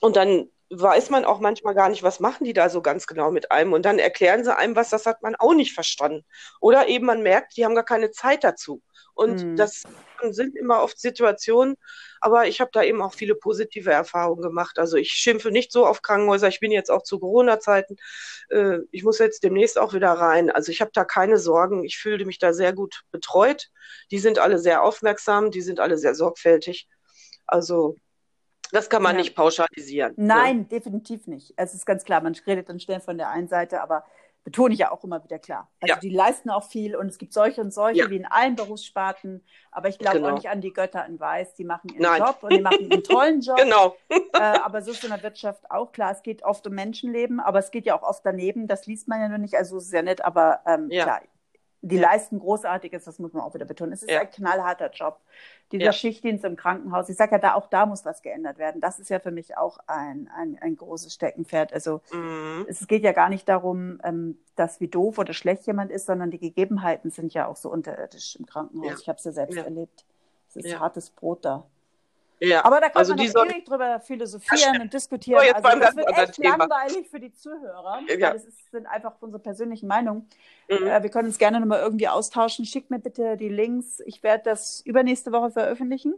und 0.01 0.15
dann 0.15 0.49
weiß 0.71 1.09
man 1.09 1.25
auch 1.25 1.39
manchmal 1.39 1.73
gar 1.73 1.89
nicht, 1.89 2.03
was 2.03 2.19
machen 2.19 2.43
die 2.43 2.53
da 2.53 2.69
so 2.69 2.81
ganz 2.81 3.07
genau 3.07 3.31
mit 3.31 3.51
einem. 3.51 3.73
Und 3.73 3.85
dann 3.85 3.97
erklären 3.97 4.43
sie 4.43 4.55
einem 4.55 4.75
was, 4.75 4.89
das 4.89 5.05
hat 5.05 5.23
man 5.23 5.35
auch 5.35 5.53
nicht 5.53 5.73
verstanden. 5.73 6.23
Oder 6.61 6.87
eben 6.87 7.05
man 7.05 7.23
merkt, 7.23 7.57
die 7.57 7.65
haben 7.65 7.75
gar 7.75 7.85
keine 7.85 8.11
Zeit 8.11 8.43
dazu. 8.43 8.81
Und 9.15 9.43
mhm. 9.43 9.55
das 9.55 9.83
sind 10.29 10.55
immer 10.55 10.81
oft 10.81 10.99
Situationen, 10.99 11.75
aber 12.21 12.47
ich 12.47 12.61
habe 12.61 12.69
da 12.71 12.83
eben 12.83 13.01
auch 13.01 13.13
viele 13.13 13.35
positive 13.35 13.91
Erfahrungen 13.91 14.41
gemacht. 14.41 14.77
Also 14.79 14.97
ich 14.97 15.11
schimpfe 15.11 15.51
nicht 15.51 15.71
so 15.71 15.85
auf 15.85 16.01
Krankenhäuser. 16.01 16.47
Ich 16.47 16.59
bin 16.59 16.71
jetzt 16.71 16.91
auch 16.91 17.03
zu 17.03 17.19
Corona-Zeiten. 17.19 17.97
Äh, 18.49 18.79
ich 18.91 19.03
muss 19.03 19.19
jetzt 19.19 19.43
demnächst 19.43 19.77
auch 19.79 19.93
wieder 19.93 20.11
rein. 20.11 20.51
Also 20.51 20.71
ich 20.71 20.81
habe 20.81 20.91
da 20.93 21.03
keine 21.03 21.37
Sorgen. 21.37 21.83
Ich 21.83 21.97
fühle 21.97 22.25
mich 22.25 22.37
da 22.37 22.53
sehr 22.53 22.73
gut 22.73 23.01
betreut. 23.11 23.69
Die 24.11 24.19
sind 24.19 24.39
alle 24.39 24.59
sehr 24.59 24.83
aufmerksam, 24.83 25.51
die 25.51 25.61
sind 25.61 25.79
alle 25.79 25.97
sehr 25.97 26.15
sorgfältig. 26.15 26.87
Also 27.47 27.95
das 28.71 28.89
kann 28.89 29.01
man 29.01 29.15
ja. 29.15 29.21
nicht 29.21 29.35
pauschalisieren. 29.35 30.13
Ne? 30.15 30.25
Nein, 30.25 30.57
ne? 30.59 30.63
definitiv 30.65 31.27
nicht. 31.27 31.53
Es 31.57 31.73
ist 31.73 31.85
ganz 31.85 32.03
klar, 32.03 32.21
man 32.21 32.35
redet 32.45 32.69
dann 32.69 32.79
schnell 32.79 32.99
von 32.99 33.17
der 33.17 33.29
einen 33.29 33.47
Seite, 33.47 33.81
aber 33.81 34.03
betone 34.43 34.73
ich 34.73 34.79
ja 34.79 34.91
auch 34.91 35.03
immer 35.03 35.23
wieder 35.23 35.37
klar. 35.37 35.69
Also 35.79 35.95
ja. 35.95 35.99
die 35.99 36.09
leisten 36.09 36.49
auch 36.49 36.63
viel 36.63 36.95
und 36.95 37.07
es 37.07 37.17
gibt 37.17 37.33
solche 37.33 37.61
und 37.61 37.73
solche, 37.73 38.01
ja. 38.01 38.09
wie 38.09 38.15
in 38.15 38.25
allen 38.25 38.55
Berufssparten. 38.55 39.43
Aber 39.71 39.89
ich 39.89 39.99
glaube 39.99 40.17
genau. 40.17 40.29
auch 40.29 40.35
nicht 40.35 40.49
an 40.49 40.61
die 40.61 40.73
Götter 40.73 41.05
in 41.05 41.19
Weiß. 41.19 41.55
Die 41.55 41.65
machen 41.65 41.89
ihren 41.89 42.01
Nein. 42.01 42.21
Job 42.21 42.37
und 42.41 42.53
die 42.53 42.61
machen 42.61 42.91
einen 42.91 43.03
tollen 43.03 43.41
Job. 43.41 43.57
genau. 43.57 43.95
äh, 44.09 44.39
aber 44.39 44.81
so 44.81 44.91
ist 44.91 45.03
in 45.03 45.09
der 45.09 45.21
Wirtschaft 45.21 45.69
auch 45.69 45.91
klar. 45.91 46.11
Es 46.11 46.23
geht 46.23 46.43
oft 46.43 46.65
um 46.65 46.73
Menschenleben, 46.73 47.39
aber 47.39 47.59
es 47.59 47.71
geht 47.71 47.85
ja 47.85 47.97
auch 47.97 48.03
oft 48.03 48.25
daneben. 48.25 48.67
Das 48.67 48.87
liest 48.87 49.07
man 49.07 49.21
ja 49.21 49.29
nur 49.29 49.37
nicht. 49.37 49.55
Also 49.55 49.77
es 49.77 49.85
ist 49.85 49.93
ja 49.93 50.01
nett, 50.01 50.23
aber 50.23 50.61
ähm, 50.65 50.89
klar, 50.89 51.21
die 51.81 51.97
leisten 51.97 52.39
Großartiges, 52.39 53.05
das 53.05 53.19
muss 53.19 53.33
man 53.33 53.43
auch 53.43 53.53
wieder 53.53 53.65
betonen. 53.65 53.93
Es 53.93 54.03
ist 54.03 54.11
ja. 54.11 54.21
ein 54.21 54.29
knallharter 54.29 54.91
Job. 54.91 55.19
Dieser 55.71 55.85
ja. 55.85 55.93
Schichtdienst 55.93 56.43
im 56.43 56.55
Krankenhaus, 56.55 57.09
ich 57.09 57.15
sage 57.15 57.33
ja, 57.33 57.37
da 57.37 57.53
auch 57.53 57.67
da 57.67 57.85
muss 57.85 58.03
was 58.03 58.21
geändert 58.21 58.57
werden. 58.57 58.81
Das 58.81 58.99
ist 58.99 59.09
ja 59.09 59.19
für 59.19 59.31
mich 59.31 59.55
auch 59.55 59.77
ein, 59.87 60.29
ein, 60.35 60.57
ein 60.59 60.75
großes 60.75 61.13
Steckenpferd. 61.13 61.71
Also 61.73 62.01
mhm. 62.11 62.65
es 62.67 62.85
geht 62.87 63.03
ja 63.03 63.11
gar 63.11 63.29
nicht 63.29 63.47
darum, 63.47 63.99
ähm, 64.03 64.37
dass 64.55 64.81
wie 64.81 64.87
doof 64.87 65.19
oder 65.19 65.33
schlecht 65.33 65.67
jemand 65.67 65.91
ist, 65.91 66.07
sondern 66.07 66.31
die 66.31 66.39
Gegebenheiten 66.39 67.11
sind 67.11 67.33
ja 67.33 67.47
auch 67.47 67.55
so 67.55 67.71
unterirdisch 67.71 68.35
im 68.35 68.45
Krankenhaus. 68.45 68.89
Ja. 68.89 68.97
Ich 68.99 69.07
habe 69.07 69.17
es 69.17 69.23
ja 69.23 69.31
selbst 69.31 69.57
erlebt. 69.57 70.05
Es 70.49 70.55
ist 70.55 70.79
hartes 70.79 71.11
Brot 71.11 71.45
da. 71.45 71.65
Ja. 72.39 72.63
Aber 72.63 72.79
da 72.79 72.89
kann 72.89 72.99
also 72.99 73.15
man 73.15 73.25
noch 73.25 73.45
ewig 73.45 73.65
drüber 73.65 73.99
philosophieren 73.99 74.81
und 74.81 74.93
diskutieren. 74.93 75.41
Oh, 75.45 75.53
also 75.61 75.79
das 75.79 75.95
wird 75.95 76.17
echt 76.17 76.33
Thema. 76.33 76.57
langweilig 76.57 77.09
für 77.09 77.19
die 77.19 77.33
Zuhörer. 77.33 77.99
Ja. 78.07 78.33
Das 78.33 78.45
ist, 78.45 78.71
sind 78.71 78.85
einfach 78.85 79.15
unsere 79.19 79.41
persönlichen 79.41 79.87
Meinungen. 79.87 80.27
Mhm. 80.69 80.87
Äh, 80.87 81.03
wir 81.03 81.09
können 81.09 81.27
uns 81.27 81.37
gerne 81.37 81.59
nochmal 81.59 81.81
irgendwie 81.81 82.07
austauschen. 82.07 82.65
Schickt 82.65 82.91
mir 82.91 82.99
bitte 82.99 83.35
die 83.35 83.49
Links. 83.49 84.01
Ich 84.05 84.23
werde 84.23 84.43
das 84.45 84.81
übernächste 84.81 85.31
Woche 85.31 85.51
veröffentlichen. 85.51 86.13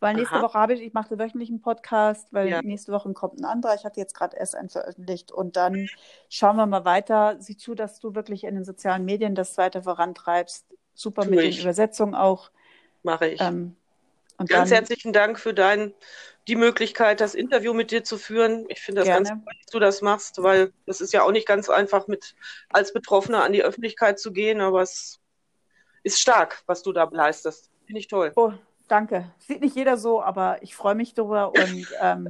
Weil 0.00 0.14
nächste 0.14 0.36
Aha. 0.36 0.42
Woche 0.42 0.58
habe 0.58 0.72
ich, 0.72 0.80
ich 0.80 0.94
mache 0.94 1.18
wöchentlich 1.18 1.50
einen 1.50 1.60
Podcast, 1.60 2.32
weil 2.32 2.48
ja. 2.48 2.62
nächste 2.62 2.90
Woche 2.90 3.12
kommt 3.12 3.38
ein 3.38 3.44
anderer. 3.44 3.74
Ich 3.74 3.84
hatte 3.84 4.00
jetzt 4.00 4.14
gerade 4.14 4.34
erst 4.34 4.56
einen 4.56 4.70
veröffentlicht. 4.70 5.30
Und 5.30 5.56
dann 5.56 5.90
schauen 6.30 6.56
wir 6.56 6.64
mal 6.64 6.86
weiter. 6.86 7.36
Sieh 7.38 7.58
zu, 7.58 7.74
dass 7.74 8.00
du 8.00 8.14
wirklich 8.14 8.44
in 8.44 8.54
den 8.54 8.64
sozialen 8.64 9.04
Medien 9.04 9.34
das 9.34 9.58
weiter 9.58 9.82
vorantreibst. 9.82 10.64
Super 10.94 11.24
tu 11.24 11.30
mit 11.30 11.40
ich. 11.40 11.56
den 11.56 11.64
Übersetzungen 11.64 12.14
auch. 12.14 12.50
Mache 13.02 13.28
ich. 13.28 13.40
Ähm, 13.42 13.76
und 14.40 14.48
ganz 14.48 14.70
dann, 14.70 14.78
herzlichen 14.78 15.12
Dank 15.12 15.38
für 15.38 15.52
dein, 15.52 15.92
die 16.48 16.56
Möglichkeit, 16.56 17.20
das 17.20 17.34
Interview 17.34 17.74
mit 17.74 17.90
dir 17.90 18.04
zu 18.04 18.16
führen. 18.16 18.64
Ich 18.68 18.80
finde 18.80 19.02
das 19.02 19.08
gerne. 19.08 19.28
ganz 19.28 19.44
gut, 19.44 19.54
dass 19.54 19.66
du 19.70 19.78
das 19.78 20.02
machst, 20.02 20.42
weil 20.42 20.72
es 20.86 21.02
ist 21.02 21.12
ja 21.12 21.22
auch 21.22 21.30
nicht 21.30 21.46
ganz 21.46 21.68
einfach, 21.68 22.08
mit 22.08 22.34
als 22.70 22.94
Betroffener 22.94 23.44
an 23.44 23.52
die 23.52 23.62
Öffentlichkeit 23.62 24.18
zu 24.18 24.32
gehen, 24.32 24.62
aber 24.62 24.80
es 24.80 25.20
ist 26.02 26.20
stark, 26.20 26.62
was 26.64 26.82
du 26.82 26.92
da 26.92 27.06
leistest. 27.12 27.70
Finde 27.84 28.00
ich 28.00 28.08
toll. 28.08 28.32
Oh, 28.34 28.52
danke. 28.88 29.30
Sieht 29.38 29.60
nicht 29.60 29.76
jeder 29.76 29.98
so, 29.98 30.22
aber 30.22 30.62
ich 30.62 30.74
freue 30.74 30.94
mich 30.94 31.12
darüber 31.12 31.48
und 31.54 31.86
ähm, 32.00 32.28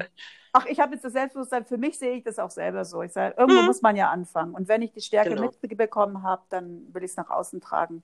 Ach, 0.52 0.66
ich 0.66 0.80
habe 0.80 0.94
jetzt 0.94 1.04
das 1.04 1.12
Selbstbewusstsein, 1.12 1.64
für 1.64 1.78
mich 1.78 1.96
sehe 1.96 2.16
ich 2.16 2.24
das 2.24 2.40
auch 2.40 2.50
selber 2.50 2.84
so. 2.84 3.02
Ich 3.04 3.12
sage, 3.12 3.36
irgendwo 3.38 3.60
mhm. 3.60 3.66
muss 3.66 3.82
man 3.82 3.94
ja 3.94 4.10
anfangen. 4.10 4.52
Und 4.52 4.66
wenn 4.66 4.82
ich 4.82 4.90
die 4.90 5.00
Stärke 5.00 5.30
genau. 5.30 5.42
mitbekommen 5.42 6.24
habe, 6.24 6.42
dann 6.48 6.92
will 6.92 7.04
ich 7.04 7.12
es 7.12 7.16
nach 7.16 7.30
außen 7.30 7.60
tragen. 7.60 8.02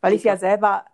Weil 0.00 0.12
ich 0.12 0.22
ja 0.22 0.36
selber 0.36 0.84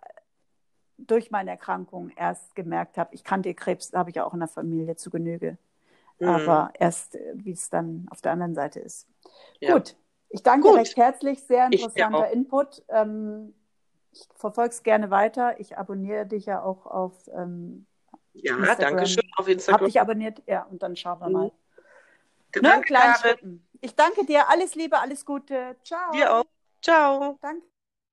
durch 0.97 1.31
meine 1.31 1.51
Erkrankung 1.51 2.09
erst 2.15 2.55
gemerkt 2.55 2.97
habe, 2.97 3.13
ich 3.13 3.23
kannte 3.23 3.53
Krebs, 3.53 3.93
habe 3.93 4.09
ich 4.09 4.15
ja 4.15 4.25
auch 4.25 4.33
in 4.33 4.39
der 4.39 4.47
Familie 4.47 4.95
zu 4.95 5.09
Genüge. 5.09 5.57
Mhm. 6.19 6.27
Aber 6.27 6.71
erst, 6.73 7.15
äh, 7.15 7.33
wie 7.35 7.51
es 7.51 7.69
dann 7.69 8.07
auf 8.09 8.21
der 8.21 8.31
anderen 8.31 8.55
Seite 8.55 8.79
ist. 8.79 9.07
Ja. 9.59 9.73
Gut, 9.73 9.95
ich 10.29 10.43
danke 10.43 10.67
Gut. 10.69 10.77
recht 10.77 10.97
herzlich, 10.97 11.43
sehr 11.43 11.65
interessanter 11.65 12.31
Input. 12.31 12.83
Ähm, 12.89 13.53
ich 14.11 14.27
verfolge 14.35 14.71
es 14.71 14.83
gerne 14.83 15.11
weiter. 15.11 15.59
Ich 15.59 15.77
abonniere 15.77 16.25
dich 16.25 16.47
ja 16.47 16.61
auch 16.61 16.85
auf 16.85 17.13
ähm, 17.33 17.85
Ja, 18.33 18.55
Instagram. 18.55 18.77
danke 18.79 19.05
schön 19.05 19.31
auf 19.37 19.47
Instagram. 19.47 19.81
Hab 19.81 19.85
dich 19.87 20.01
abonniert, 20.01 20.41
ja, 20.47 20.63
und 20.63 20.81
dann 20.81 20.95
schauen 20.95 21.19
wir 21.19 21.27
mhm. 21.27 21.33
mal. 21.33 21.51
Ne, 22.55 22.81
kleinen 22.81 23.15
Schritten. 23.15 23.67
Ich 23.81 23.95
danke 23.95 24.25
dir, 24.25 24.49
alles 24.49 24.73
Liebe, 24.73 24.97
alles 24.97 25.25
Gute. 25.25 25.75
Ciao. 25.83 26.11
Dir 26.11 26.33
auch. 26.33 26.45
Ciao. 26.81 27.37
Danke. 27.41 27.76